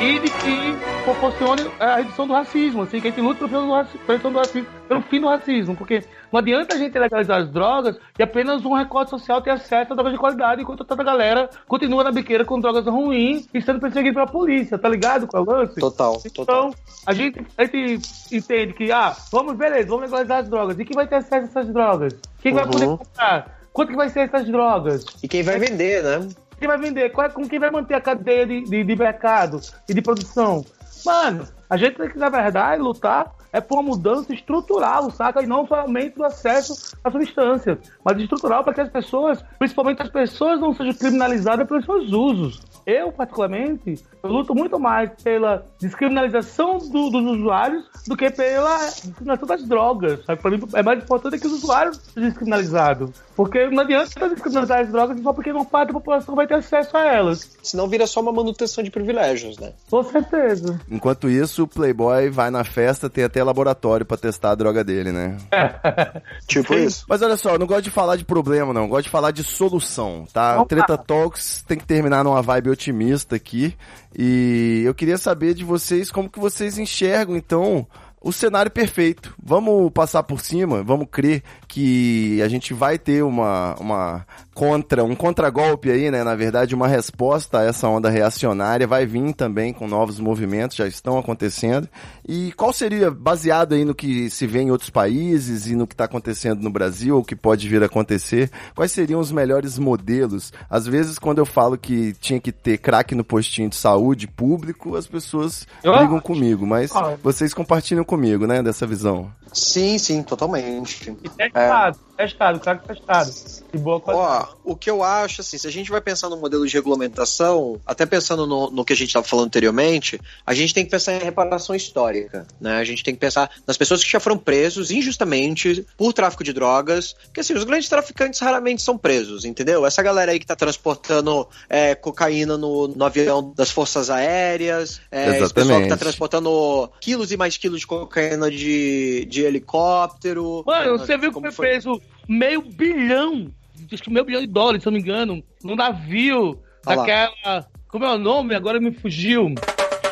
e 0.00 0.18
de 0.18 0.30
que 0.30 0.89
proporcione 1.00 1.62
a 1.78 1.96
redução 1.96 2.26
do 2.26 2.32
racismo, 2.32 2.82
assim, 2.82 3.00
que 3.00 3.08
a 3.08 3.10
gente 3.10 3.20
luta 3.20 3.48
pelo, 3.48 3.66
pela 3.68 3.86
redução 4.08 4.32
do 4.32 4.38
racismo, 4.38 4.66
pelo 4.88 5.02
fim 5.02 5.20
do 5.20 5.28
racismo, 5.28 5.76
porque 5.76 6.04
não 6.32 6.38
adianta 6.38 6.74
a 6.74 6.78
gente 6.78 6.98
legalizar 6.98 7.40
as 7.40 7.50
drogas 7.50 7.96
e 8.18 8.22
apenas 8.22 8.64
um 8.64 8.74
recorte 8.74 9.10
social 9.10 9.40
ter 9.42 9.50
acesso 9.50 9.92
a 9.92 9.94
drogas 9.96 10.12
de 10.12 10.18
qualidade, 10.18 10.62
enquanto 10.62 10.84
toda 10.84 11.02
a 11.02 11.04
galera 11.04 11.48
continua 11.66 12.04
na 12.04 12.12
biqueira 12.12 12.44
com 12.44 12.60
drogas 12.60 12.84
ruins 12.86 13.48
e 13.52 13.60
sendo 13.60 13.80
perseguido 13.80 14.14
pela 14.14 14.26
polícia, 14.26 14.78
tá 14.78 14.88
ligado 14.88 15.26
com 15.26 15.38
o 15.38 15.44
lance? 15.44 15.80
Total, 15.80 16.20
total. 16.34 16.70
Então, 16.70 16.74
a 17.06 17.12
gente, 17.12 17.44
a 17.56 17.64
gente 17.64 18.00
entende 18.32 18.72
que, 18.74 18.92
ah, 18.92 19.16
vamos, 19.32 19.56
beleza, 19.56 19.88
vamos 19.88 20.04
legalizar 20.10 20.38
as 20.38 20.48
drogas. 20.48 20.78
E 20.78 20.84
quem 20.84 20.94
vai 20.94 21.06
ter 21.06 21.16
acesso 21.16 21.46
a 21.46 21.60
essas 21.60 21.72
drogas? 21.72 22.14
Quem 22.40 22.52
vai 22.52 22.64
Uhum. 22.64 22.70
poder 22.70 22.86
comprar? 22.86 23.60
Quanto 23.72 23.90
que 23.90 23.96
vai 23.96 24.08
ser 24.08 24.20
essas 24.20 24.46
drogas? 24.46 25.04
E 25.22 25.28
quem 25.28 25.42
vai 25.42 25.58
vender, 25.58 26.02
né? 26.02 26.28
Quem 26.58 26.68
vai 26.68 26.76
vender? 26.76 27.10
Qual 27.10 27.26
é- 27.26 27.30
com 27.30 27.48
quem 27.48 27.58
vai 27.58 27.70
manter 27.70 27.94
a 27.94 28.00
cadeia 28.00 28.44
de, 28.46 28.62
de, 28.64 28.84
de 28.84 28.96
mercado 28.96 29.60
e 29.88 29.94
de 29.94 30.02
produção? 30.02 30.64
Mano, 31.04 31.46
a 31.68 31.76
gente 31.76 31.96
tem 31.96 32.08
que, 32.08 32.18
na 32.18 32.28
verdade, 32.28 32.82
lutar 32.82 33.32
é 33.52 33.60
por 33.60 33.76
uma 33.76 33.82
mudança 33.82 34.32
estrutural, 34.32 35.10
saca? 35.10 35.42
E 35.42 35.46
não 35.46 35.66
somente 35.66 36.16
do 36.16 36.24
acesso 36.24 36.96
à 37.02 37.10
substância, 37.10 37.78
mas 38.04 38.18
estrutural 38.18 38.62
para 38.62 38.74
que 38.74 38.80
as 38.80 38.88
pessoas, 38.88 39.42
principalmente 39.58 40.02
as 40.02 40.08
pessoas, 40.08 40.60
não 40.60 40.74
sejam 40.74 40.94
criminalizadas 40.94 41.66
pelos 41.66 41.84
seus 41.84 42.12
usos. 42.12 42.60
Eu, 42.90 43.12
particularmente, 43.12 43.94
eu 44.22 44.30
luto 44.30 44.54
muito 44.54 44.78
mais 44.80 45.10
pela 45.22 45.64
descriminalização 45.78 46.78
do- 46.78 47.10
dos 47.10 47.24
usuários 47.38 47.84
do 48.06 48.16
que 48.16 48.30
pela 48.30 48.78
descriminalização 48.86 49.48
das 49.48 49.64
drogas. 49.68 50.24
Sabe? 50.24 50.40
Para 50.42 50.50
mim, 50.50 50.62
é 50.74 50.82
mais 50.82 51.02
importante 51.02 51.38
que 51.38 51.46
os 51.46 51.52
usuários 51.52 51.98
sejam 52.12 52.28
descriminalizados. 52.30 53.10
Porque 53.36 53.68
não 53.70 53.82
adianta 53.82 54.28
descriminalizar 54.28 54.80
as 54.80 54.88
drogas 54.90 55.20
só 55.22 55.32
porque 55.32 55.50
uma 55.52 55.64
parte 55.64 55.88
da 55.88 55.94
população 55.94 56.34
vai 56.34 56.46
ter 56.46 56.54
acesso 56.54 56.96
a 56.96 57.04
elas. 57.04 57.56
Senão 57.62 57.88
vira 57.88 58.06
só 58.06 58.20
uma 58.20 58.32
manutenção 58.32 58.82
de 58.84 58.90
privilégios, 58.90 59.58
né? 59.58 59.72
Com 59.90 60.02
certeza. 60.02 60.78
Enquanto 60.90 61.28
isso, 61.30 61.62
o 61.62 61.68
Playboy 61.68 62.28
vai 62.30 62.50
na 62.50 62.64
festa, 62.64 63.08
tem 63.08 63.24
até 63.24 63.42
laboratório 63.42 64.04
pra 64.04 64.16
testar 64.16 64.50
a 64.50 64.54
droga 64.54 64.82
dele, 64.84 65.12
né? 65.12 65.36
Tipo 66.46 66.74
isso. 66.74 67.04
Mas 67.08 67.22
olha 67.22 67.36
só, 67.36 67.50
eu 67.50 67.58
não 67.58 67.66
gosto 67.66 67.82
de 67.84 67.90
falar 67.90 68.16
de 68.16 68.24
problema, 68.24 68.72
não. 68.72 68.82
Eu 68.82 68.88
gosto 68.88 69.04
de 69.04 69.10
falar 69.10 69.30
de 69.30 69.42
solução, 69.44 70.26
tá? 70.32 70.54
Vamos 70.54 70.68
Treta. 70.68 70.98
Talks 70.98 71.62
tem 71.66 71.78
que 71.78 71.84
terminar 71.86 72.22
numa 72.24 72.42
vibe 72.42 72.70
otimista 72.80 73.36
aqui. 73.36 73.76
E 74.18 74.82
eu 74.84 74.94
queria 74.94 75.18
saber 75.18 75.54
de 75.54 75.62
vocês 75.62 76.10
como 76.10 76.30
que 76.30 76.40
vocês 76.40 76.78
enxergam, 76.78 77.36
então, 77.36 77.86
o 78.20 78.32
cenário 78.32 78.70
perfeito. 78.70 79.34
Vamos 79.42 79.92
passar 79.92 80.22
por 80.22 80.40
cima, 80.40 80.82
vamos 80.82 81.06
crer 81.10 81.42
que 81.70 82.42
a 82.42 82.48
gente 82.48 82.74
vai 82.74 82.98
ter 82.98 83.22
uma, 83.22 83.76
uma 83.78 84.26
contra, 84.52 85.04
um 85.04 85.14
contragolpe 85.14 85.88
aí, 85.88 86.10
né? 86.10 86.24
Na 86.24 86.34
verdade, 86.34 86.74
uma 86.74 86.88
resposta 86.88 87.60
a 87.60 87.64
essa 87.64 87.86
onda 87.88 88.10
reacionária 88.10 88.88
vai 88.88 89.06
vir 89.06 89.32
também 89.32 89.72
com 89.72 89.86
novos 89.86 90.18
movimentos, 90.18 90.76
já 90.76 90.88
estão 90.88 91.16
acontecendo. 91.16 91.88
E 92.28 92.50
qual 92.56 92.72
seria, 92.72 93.08
baseado 93.10 93.74
aí 93.74 93.84
no 93.84 93.94
que 93.94 94.28
se 94.30 94.48
vê 94.48 94.62
em 94.62 94.70
outros 94.72 94.90
países 94.90 95.68
e 95.68 95.76
no 95.76 95.86
que 95.86 95.94
está 95.94 96.04
acontecendo 96.04 96.60
no 96.60 96.70
Brasil, 96.70 97.16
ou 97.16 97.24
que 97.24 97.36
pode 97.36 97.68
vir 97.68 97.82
a 97.82 97.86
acontecer, 97.86 98.50
quais 98.74 98.90
seriam 98.90 99.20
os 99.20 99.30
melhores 99.30 99.78
modelos? 99.78 100.52
Às 100.68 100.86
vezes, 100.88 101.18
quando 101.20 101.38
eu 101.38 101.46
falo 101.46 101.78
que 101.78 102.14
tinha 102.20 102.40
que 102.40 102.50
ter 102.50 102.78
craque 102.78 103.14
no 103.14 103.22
postinho 103.22 103.68
de 103.68 103.76
saúde 103.76 104.26
público, 104.26 104.96
as 104.96 105.06
pessoas 105.06 105.68
Eu 105.84 105.96
brigam 105.96 106.20
comigo, 106.20 106.66
mas 106.66 106.90
Ah. 106.96 107.14
vocês 107.22 107.54
compartilham 107.54 108.04
comigo, 108.04 108.44
né, 108.46 108.60
dessa 108.60 108.86
visão. 108.86 109.30
Sim, 109.52 109.98
sim, 109.98 110.22
totalmente. 110.22 111.10
E 111.24 111.28
testado, 111.60 111.98
testado, 112.20 112.60
claro 112.60 112.80
que 112.80 112.88
testado. 112.88 113.30
De 113.72 113.78
boa 113.78 114.00
qualidade. 114.00 114.48
Ó, 114.64 114.72
o 114.72 114.76
que 114.76 114.90
eu 114.90 115.02
acho, 115.02 115.40
assim, 115.40 115.56
se 115.56 115.66
a 115.66 115.70
gente 115.70 115.90
vai 115.90 116.00
pensar 116.00 116.28
no 116.28 116.36
modelo 116.36 116.66
de 116.66 116.74
regulamentação, 116.74 117.80
até 117.86 118.04
pensando 118.04 118.46
no, 118.46 118.70
no 118.70 118.84
que 118.84 118.92
a 118.92 118.96
gente 118.96 119.08
estava 119.08 119.26
falando 119.26 119.46
anteriormente, 119.46 120.20
a 120.44 120.52
gente 120.52 120.74
tem 120.74 120.84
que 120.84 120.90
pensar 120.90 121.14
em 121.14 121.18
reparação 121.18 121.74
histórica, 121.74 122.46
né? 122.60 122.76
A 122.76 122.84
gente 122.84 123.02
tem 123.02 123.14
que 123.14 123.20
pensar 123.20 123.50
nas 123.66 123.76
pessoas 123.76 124.04
que 124.04 124.10
já 124.10 124.20
foram 124.20 124.36
presos 124.36 124.90
injustamente 124.90 125.86
por 125.96 126.12
tráfico 126.12 126.44
de 126.44 126.52
drogas, 126.52 127.14
porque 127.24 127.40
assim, 127.40 127.54
os 127.54 127.64
grandes 127.64 127.88
traficantes 127.88 128.40
raramente 128.40 128.82
são 128.82 128.98
presos, 128.98 129.44
entendeu? 129.44 129.86
Essa 129.86 130.02
galera 130.02 130.32
aí 130.32 130.38
que 130.38 130.46
tá 130.46 130.56
transportando 130.56 131.48
é, 131.68 131.94
cocaína 131.94 132.58
no, 132.58 132.88
no 132.88 133.04
avião 133.04 133.52
das 133.56 133.70
forças 133.70 134.10
aéreas, 134.10 135.00
é, 135.10 135.38
esse 135.38 135.54
pessoal 135.54 135.80
que 135.80 135.88
tá 135.88 135.96
transportando 135.96 136.90
quilos 137.00 137.32
e 137.32 137.36
mais 137.36 137.56
quilos 137.56 137.80
de 137.80 137.86
cocaína 137.86 138.50
de, 138.50 139.24
de 139.26 139.42
helicóptero. 139.42 140.62
Mano, 140.66 140.98
você 140.98 141.16
viu 141.16 141.30
que 141.30 141.34
Como 141.34 141.52
foi 141.52 141.68
preso 141.68 142.00
meio 142.28 142.62
bilhão, 142.62 143.50
acho 143.92 144.02
que 144.02 144.10
meio 144.10 144.24
bilhão 144.24 144.40
de 144.40 144.46
dólares, 144.46 144.82
se 144.82 144.88
eu 144.88 144.92
não 144.92 144.98
me 144.98 145.02
engano, 145.02 145.42
num 145.62 145.74
navio 145.76 146.60
Ah 146.86 146.94
lá. 146.94 146.96
daquela. 146.96 147.66
Como 147.88 148.04
é 148.04 148.14
o 148.14 148.18
nome? 148.18 148.54
Agora 148.54 148.80
me 148.80 148.92
fugiu. 148.92 149.54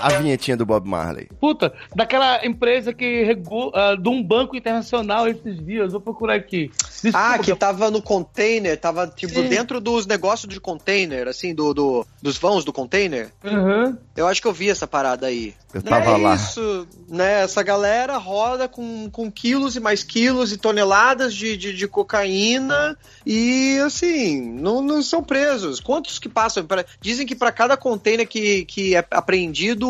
A 0.01 0.09
vinhetinha 0.19 0.57
do 0.57 0.65
Bob 0.67 0.89
Marley. 0.89 1.29
Puta, 1.41 1.73
daquela 1.95 2.45
empresa 2.47 2.93
que 2.93 3.25
regula. 3.25 3.97
de 3.97 4.09
um 4.09 4.23
banco 4.23 4.57
internacional 4.57 5.27
esses 5.29 5.65
dias, 5.65 5.93
vou 5.93 6.01
procurar 6.01 6.35
aqui. 6.35 6.71
Desculpa, 7.03 7.19
Ah, 7.19 7.39
que 7.39 7.51
eu- 7.53 7.57
tava 7.57 7.91
no 7.91 8.01
container, 8.03 8.79
tava 8.79 9.07
tipo 9.07 9.35
Sim. 9.35 9.49
dentro 9.49 9.81
dos 9.81 10.07
negócios 10.07 10.53
de 10.53 10.61
container, 10.61 11.27
assim, 11.29 11.55
do, 11.55 11.73
do- 11.75 12.07
dos 12.23 12.37
vãos 12.39 12.65
do 12.65 12.73
container. 12.73 13.31
Uhum. 13.45 13.97
Eu 14.17 14.27
acho 14.27 14.41
que 14.41 14.49
eu 14.49 14.53
vi 14.53 14.69
essa 14.71 14.87
parada 14.87 15.27
aí. 15.27 15.55
Eu 15.73 15.83
tava 15.83 16.13
é 16.13 16.17
lá. 16.17 16.35
isso, 16.35 16.89
né? 17.09 17.43
Essa 17.43 17.63
galera 17.63 18.17
roda 18.17 18.67
com, 18.69 19.09
com 19.11 19.31
quilos 19.31 19.77
e 19.77 19.81
mais 19.81 20.03
quilos 20.03 20.53
e 20.53 20.57
toneladas 20.57 21.35
de, 21.35 21.57
de, 21.57 21.75
de 21.75 21.87
cocaína 21.89 22.97
e, 23.27 23.79
assim, 23.85 24.41
não, 24.41 24.81
não 24.83 25.03
são 25.03 25.23
presos. 25.23 25.79
Quantos 25.81 26.19
que 26.19 26.29
passam? 26.29 26.65
Pra- 26.65 26.85
dizem 27.01 27.27
que 27.27 27.35
para 27.35 27.53
cada 27.53 27.77
container 27.77 28.27
que, 28.27 28.65
que 28.65 28.95
é 28.97 29.05
apreendido, 29.11 29.88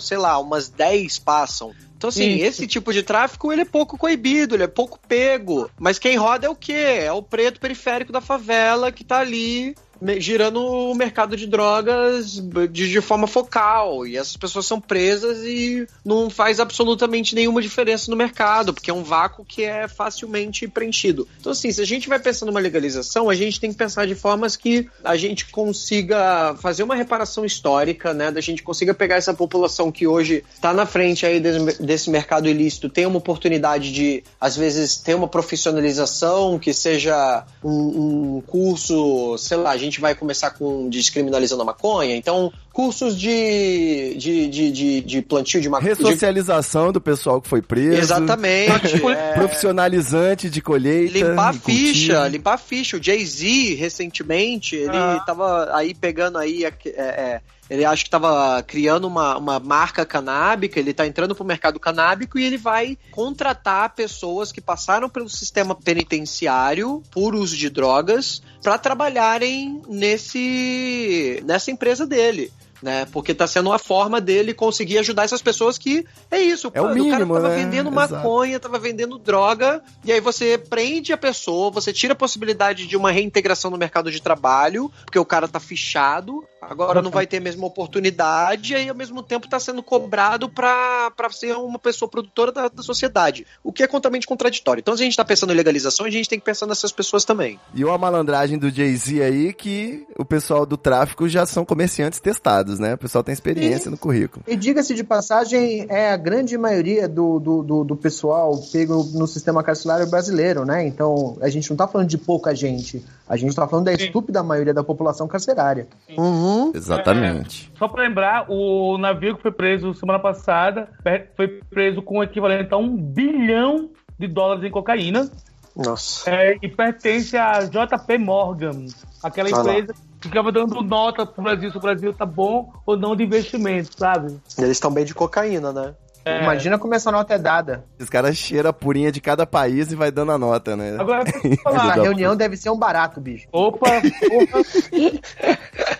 sei 0.00 0.18
lá, 0.18 0.38
umas 0.38 0.68
10 0.68 1.18
passam. 1.18 1.74
Então, 1.96 2.08
assim, 2.08 2.34
Isso. 2.34 2.44
esse 2.44 2.66
tipo 2.66 2.92
de 2.92 3.02
tráfico, 3.02 3.50
ele 3.50 3.62
é 3.62 3.64
pouco 3.64 3.96
coibido, 3.96 4.54
ele 4.54 4.64
é 4.64 4.68
pouco 4.68 4.98
pego. 5.08 5.70
Mas 5.78 5.98
quem 5.98 6.16
roda 6.16 6.46
é 6.46 6.50
o 6.50 6.54
quê? 6.54 7.00
É 7.00 7.12
o 7.12 7.22
preto 7.22 7.58
periférico 7.58 8.12
da 8.12 8.20
favela 8.20 8.92
que 8.92 9.02
tá 9.02 9.18
ali 9.18 9.74
girando 10.18 10.60
o 10.60 10.94
mercado 10.94 11.36
de 11.36 11.46
drogas 11.46 12.40
de, 12.70 12.90
de 12.90 13.00
forma 13.00 13.26
focal. 13.26 14.06
E 14.06 14.16
essas 14.16 14.36
pessoas 14.36 14.66
são 14.66 14.80
presas 14.80 15.42
e 15.44 15.86
não 16.04 16.30
faz 16.30 16.60
absolutamente 16.60 17.34
nenhuma 17.34 17.62
diferença 17.62 18.10
no 18.10 18.16
mercado, 18.16 18.72
porque 18.72 18.90
é 18.90 18.94
um 18.94 19.02
vácuo 19.02 19.44
que 19.44 19.64
é 19.64 19.88
facilmente 19.88 20.66
preenchido. 20.68 21.26
Então, 21.40 21.52
assim, 21.52 21.70
se 21.70 21.80
a 21.80 21.86
gente 21.86 22.08
vai 22.08 22.18
pensar 22.18 22.46
numa 22.46 22.60
legalização, 22.60 23.30
a 23.30 23.34
gente 23.34 23.60
tem 23.60 23.70
que 23.70 23.78
pensar 23.78 24.06
de 24.06 24.14
formas 24.14 24.56
que 24.56 24.88
a 25.04 25.16
gente 25.16 25.46
consiga 25.46 26.54
fazer 26.60 26.82
uma 26.82 26.94
reparação 26.94 27.44
histórica, 27.44 28.12
né? 28.12 28.30
Da 28.30 28.40
gente 28.40 28.62
consiga 28.62 28.94
pegar 28.94 29.16
essa 29.16 29.34
população 29.34 29.92
que 29.92 30.06
hoje 30.06 30.44
está 30.54 30.72
na 30.72 30.86
frente 30.86 31.24
aí 31.24 31.40
desse, 31.40 31.82
desse 31.82 32.10
mercado 32.10 32.48
ilícito, 32.48 32.88
tem 32.88 33.06
uma 33.06 33.18
oportunidade 33.18 33.92
de, 33.92 34.22
às 34.40 34.56
vezes, 34.56 34.96
ter 34.96 35.14
uma 35.14 35.28
profissionalização, 35.28 36.58
que 36.58 36.72
seja 36.72 37.44
um, 37.62 38.36
um 38.36 38.40
curso, 38.40 39.36
sei 39.38 39.56
lá, 39.56 39.70
a 39.70 39.76
gente 39.76 39.85
vai 40.00 40.14
começar 40.14 40.50
com 40.50 40.88
descriminalizando 40.88 41.62
a 41.62 41.64
maconha, 41.64 42.16
então 42.16 42.52
cursos 42.72 43.18
de, 43.18 44.14
de, 44.18 44.48
de, 44.48 44.70
de, 44.70 45.00
de 45.00 45.22
plantio 45.22 45.60
de 45.60 45.68
maconha. 45.68 45.94
Ressocialização 45.94 46.92
do 46.92 47.00
pessoal 47.00 47.40
que 47.40 47.48
foi 47.48 47.62
preso. 47.62 47.98
Exatamente. 47.98 48.96
é. 49.08 49.32
Profissionalizante 49.34 50.50
de 50.50 50.60
colheita. 50.60 51.18
Limpar 51.18 51.48
a 51.48 51.52
ficha, 51.52 52.14
cultivo. 52.14 52.32
limpar 52.36 52.54
a 52.54 52.58
ficha. 52.58 52.96
O 52.96 53.02
Jay-Z, 53.02 53.74
recentemente, 53.74 54.76
ele 54.76 54.90
Ah. 54.96 55.22
tava 55.26 55.74
aí 55.76 55.94
pegando 55.94 56.38
aí. 56.38 56.64
é, 56.64 56.72
é, 56.86 57.40
ele 57.68 57.84
acho 57.84 58.04
que 58.04 58.10
tava 58.10 58.62
criando 58.62 59.06
uma, 59.06 59.36
uma 59.36 59.58
marca 59.58 60.04
canábica, 60.04 60.78
ele 60.78 60.94
tá 60.94 61.06
entrando 61.06 61.34
pro 61.34 61.44
mercado 61.44 61.80
canábico 61.80 62.38
e 62.38 62.44
ele 62.44 62.56
vai 62.56 62.96
contratar 63.10 63.94
pessoas 63.94 64.52
que 64.52 64.60
passaram 64.60 65.08
pelo 65.08 65.28
sistema 65.28 65.74
penitenciário 65.74 67.02
por 67.10 67.34
uso 67.34 67.56
de 67.56 67.68
drogas 67.68 68.42
para 68.62 68.78
trabalharem 68.78 69.82
nesse 69.88 71.42
nessa 71.44 71.70
empresa 71.70 72.06
dele. 72.06 72.52
Né? 72.82 73.06
Porque 73.12 73.34
tá 73.34 73.46
sendo 73.46 73.70
uma 73.70 73.78
forma 73.78 74.20
dele 74.20 74.54
conseguir 74.54 74.98
ajudar 74.98 75.24
essas 75.24 75.42
pessoas 75.42 75.78
que 75.78 76.06
é 76.30 76.40
isso. 76.40 76.70
É 76.74 76.80
o 76.80 76.84
cara 76.84 76.94
mínimo, 76.94 77.34
tava 77.34 77.48
né? 77.48 77.56
vendendo 77.56 77.90
Exato. 77.90 78.14
maconha, 78.14 78.60
tava 78.60 78.78
vendendo 78.78 79.18
droga, 79.18 79.82
e 80.04 80.12
aí 80.12 80.20
você 80.20 80.58
prende 80.58 81.12
a 81.12 81.16
pessoa, 81.16 81.70
você 81.70 81.92
tira 81.92 82.12
a 82.12 82.16
possibilidade 82.16 82.86
de 82.86 82.96
uma 82.96 83.10
reintegração 83.10 83.70
no 83.70 83.78
mercado 83.78 84.10
de 84.10 84.20
trabalho, 84.20 84.90
porque 85.04 85.18
o 85.18 85.24
cara 85.24 85.48
tá 85.48 85.60
fichado, 85.60 86.44
agora 86.60 87.02
não 87.02 87.10
vai 87.10 87.26
ter 87.26 87.38
a 87.38 87.40
mesma 87.40 87.66
oportunidade, 87.66 88.72
e 88.72 88.76
aí 88.76 88.88
ao 88.88 88.94
mesmo 88.94 89.22
tempo 89.22 89.48
tá 89.48 89.58
sendo 89.58 89.82
cobrado 89.82 90.48
pra, 90.48 91.10
pra 91.10 91.30
ser 91.30 91.56
uma 91.56 91.78
pessoa 91.78 92.08
produtora 92.08 92.52
da, 92.52 92.68
da 92.68 92.82
sociedade. 92.82 93.46
O 93.62 93.72
que 93.72 93.82
é 93.82 93.86
totalmente 93.86 94.26
contraditório. 94.26 94.80
Então, 94.80 94.96
se 94.96 95.02
a 95.02 95.04
gente 95.04 95.16
tá 95.16 95.24
pensando 95.24 95.52
em 95.52 95.56
legalização, 95.56 96.06
a 96.06 96.10
gente 96.10 96.28
tem 96.28 96.38
que 96.38 96.44
pensar 96.44 96.66
nessas 96.66 96.92
pessoas 96.92 97.24
também. 97.24 97.58
E 97.74 97.84
uma 97.84 97.98
malandragem 97.98 98.58
do 98.58 98.70
Jay-Z 98.70 99.22
aí 99.22 99.52
que 99.52 100.06
o 100.16 100.24
pessoal 100.24 100.64
do 100.64 100.76
tráfico 100.76 101.28
já 101.28 101.44
são 101.46 101.64
comerciantes 101.64 102.20
testados, 102.20 102.65
né? 102.78 102.94
O 102.94 102.98
pessoal 102.98 103.22
tem 103.22 103.32
experiência 103.32 103.90
no 103.90 103.96
currículo. 103.96 104.44
E 104.46 104.56
diga-se 104.56 104.94
de 104.94 105.04
passagem, 105.04 105.86
é 105.88 106.10
a 106.12 106.16
grande 106.16 106.56
maioria 106.58 107.08
do, 107.08 107.38
do, 107.38 107.62
do, 107.62 107.84
do 107.84 107.96
pessoal 107.96 108.56
pego 108.72 109.04
no 109.14 109.26
sistema 109.26 109.62
carcerário 109.62 110.08
brasileiro, 110.08 110.64
né? 110.64 110.86
Então, 110.86 111.36
a 111.40 111.48
gente 111.48 111.68
não 111.70 111.76
tá 111.76 111.86
falando 111.86 112.08
de 112.08 112.18
pouca 112.18 112.54
gente. 112.54 113.04
A 113.28 113.36
gente 113.36 113.54
tá 113.54 113.66
falando 113.66 113.86
da 113.86 113.92
estúpida 113.92 114.42
maioria 114.42 114.74
da 114.74 114.84
população 114.84 115.26
carcerária. 115.26 115.86
Uhum. 116.16 116.72
Exatamente. 116.74 117.72
Só 117.78 117.88
pra 117.88 118.02
lembrar, 118.02 118.46
o 118.50 118.96
navio 118.98 119.36
que 119.36 119.42
foi 119.42 119.52
preso 119.52 119.94
semana 119.94 120.18
passada 120.18 120.88
foi 121.36 121.48
preso 121.70 122.02
com 122.02 122.18
o 122.18 122.22
equivalente 122.22 122.72
a 122.72 122.76
um 122.76 122.96
bilhão 122.96 123.90
de 124.18 124.26
dólares 124.26 124.64
em 124.64 124.70
cocaína 124.70 125.30
Nossa. 125.76 126.30
é, 126.30 126.56
e 126.62 126.68
pertence 126.68 127.36
a 127.36 127.60
JP 127.60 128.18
Morgan, 128.18 128.86
aquela 129.22 129.48
Ah 129.50 129.62
lá. 129.62 129.72
empresa 129.78 129.94
que 130.20 130.28
ficava 130.28 130.50
dando 130.50 130.82
nota 130.82 131.26
pro 131.26 131.42
Brasil 131.42 131.70
se 131.70 131.76
o 131.76 131.80
Brasil 131.80 132.12
tá 132.14 132.24
bom 132.24 132.72
ou 132.86 132.96
não 132.96 133.14
de 133.14 133.24
investimento, 133.24 133.90
sabe? 133.98 134.38
Eles 134.56 134.70
estão 134.72 134.90
bem 134.90 135.04
de 135.04 135.14
cocaína, 135.14 135.72
né? 135.72 135.94
É. 136.24 136.42
Imagina 136.42 136.76
como 136.76 136.92
essa 136.92 137.12
nota 137.12 137.34
é 137.34 137.38
dada. 137.38 137.84
Os 138.00 138.08
caras 138.10 138.36
cheiram 138.36 138.70
a 138.70 138.72
purinha 138.72 139.12
de 139.12 139.20
cada 139.20 139.46
país 139.46 139.92
e 139.92 139.94
vai 139.94 140.10
dando 140.10 140.32
a 140.32 140.38
nota, 140.38 140.74
né? 140.74 140.96
Agora, 140.98 141.22
Essa 141.44 141.62
falar. 141.62 141.94
da 141.96 142.02
reunião 142.02 142.34
deve 142.34 142.56
ser 142.56 142.70
um 142.70 142.76
barato, 142.76 143.20
bicho. 143.20 143.46
Opa, 143.52 143.86
opa. 143.88 144.62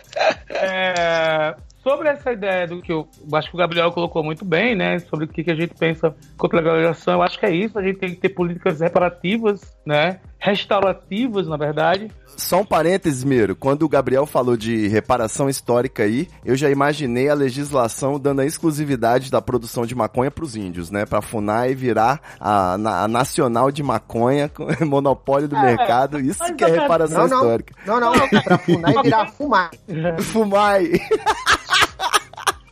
É, 0.49 1.55
sobre 1.87 2.09
essa 2.09 2.33
ideia 2.33 2.67
do 2.67 2.83
que 2.83 2.93
eu 2.93 3.07
acho 3.35 3.49
que 3.49 3.55
o 3.55 3.59
Gabriel 3.59 3.93
colocou 3.93 4.25
muito 4.25 4.45
bem, 4.45 4.75
né? 4.75 4.99
Sobre 4.99 5.27
o 5.27 5.29
que, 5.29 5.45
que 5.45 5.51
a 5.53 5.55
gente 5.55 5.73
pensa 5.75 6.13
contra 6.37 6.59
a 6.59 6.63
legalização, 6.63 7.15
eu 7.15 7.23
acho 7.23 7.39
que 7.39 7.47
é 7.47 7.55
isso. 7.55 7.79
A 7.79 7.83
gente 7.83 7.99
tem 8.01 8.11
que 8.11 8.17
ter 8.17 8.31
políticas 8.31 8.81
reparativas, 8.81 9.61
né? 9.87 10.19
Restaurativas, 10.39 11.47
na 11.49 11.57
verdade. 11.57 12.11
Só 12.37 12.61
um 12.61 12.65
parênteses, 12.65 13.25
Miro. 13.25 13.57
Quando 13.57 13.85
o 13.85 13.89
Gabriel 13.89 14.27
falou 14.27 14.57
de 14.57 14.89
reparação 14.89 15.49
histórica 15.49 16.03
aí, 16.03 16.29
eu 16.45 16.55
já 16.57 16.69
imaginei 16.71 17.29
a 17.31 17.35
legislação 17.35 18.19
dando 18.19 18.41
a 18.41 18.45
exclusividade 18.47 19.31
da 19.31 19.41
produção 19.41 19.87
de 19.87 19.95
maconha 19.95 20.31
pros 20.31 20.55
índios, 20.55 20.91
né? 20.91 21.07
Pra 21.07 21.23
funar 21.23 21.71
e 21.71 21.75
virar 21.75 22.21
a, 22.39 22.77
na- 22.77 23.05
a 23.05 23.09
nacional 23.09 23.71
de 23.71 23.83
maconha, 23.83 24.49
com 24.49 24.67
monopólio 24.85 25.49
do 25.49 25.57
É, 25.57 25.63
mercado. 25.63 26.21
Isso 26.21 26.45
que 26.55 26.65
é 26.65 26.69
reparação 26.69 27.21
Não, 27.23 27.29
não. 27.29 27.37
histórica. 27.39 27.75
Não, 27.87 28.01
não. 28.01 28.13
Pra 28.43 28.59
funar 28.59 28.93
e 28.93 29.03
virar 29.03 29.27
fumar. 29.33 29.71
Fumai. 30.21 30.91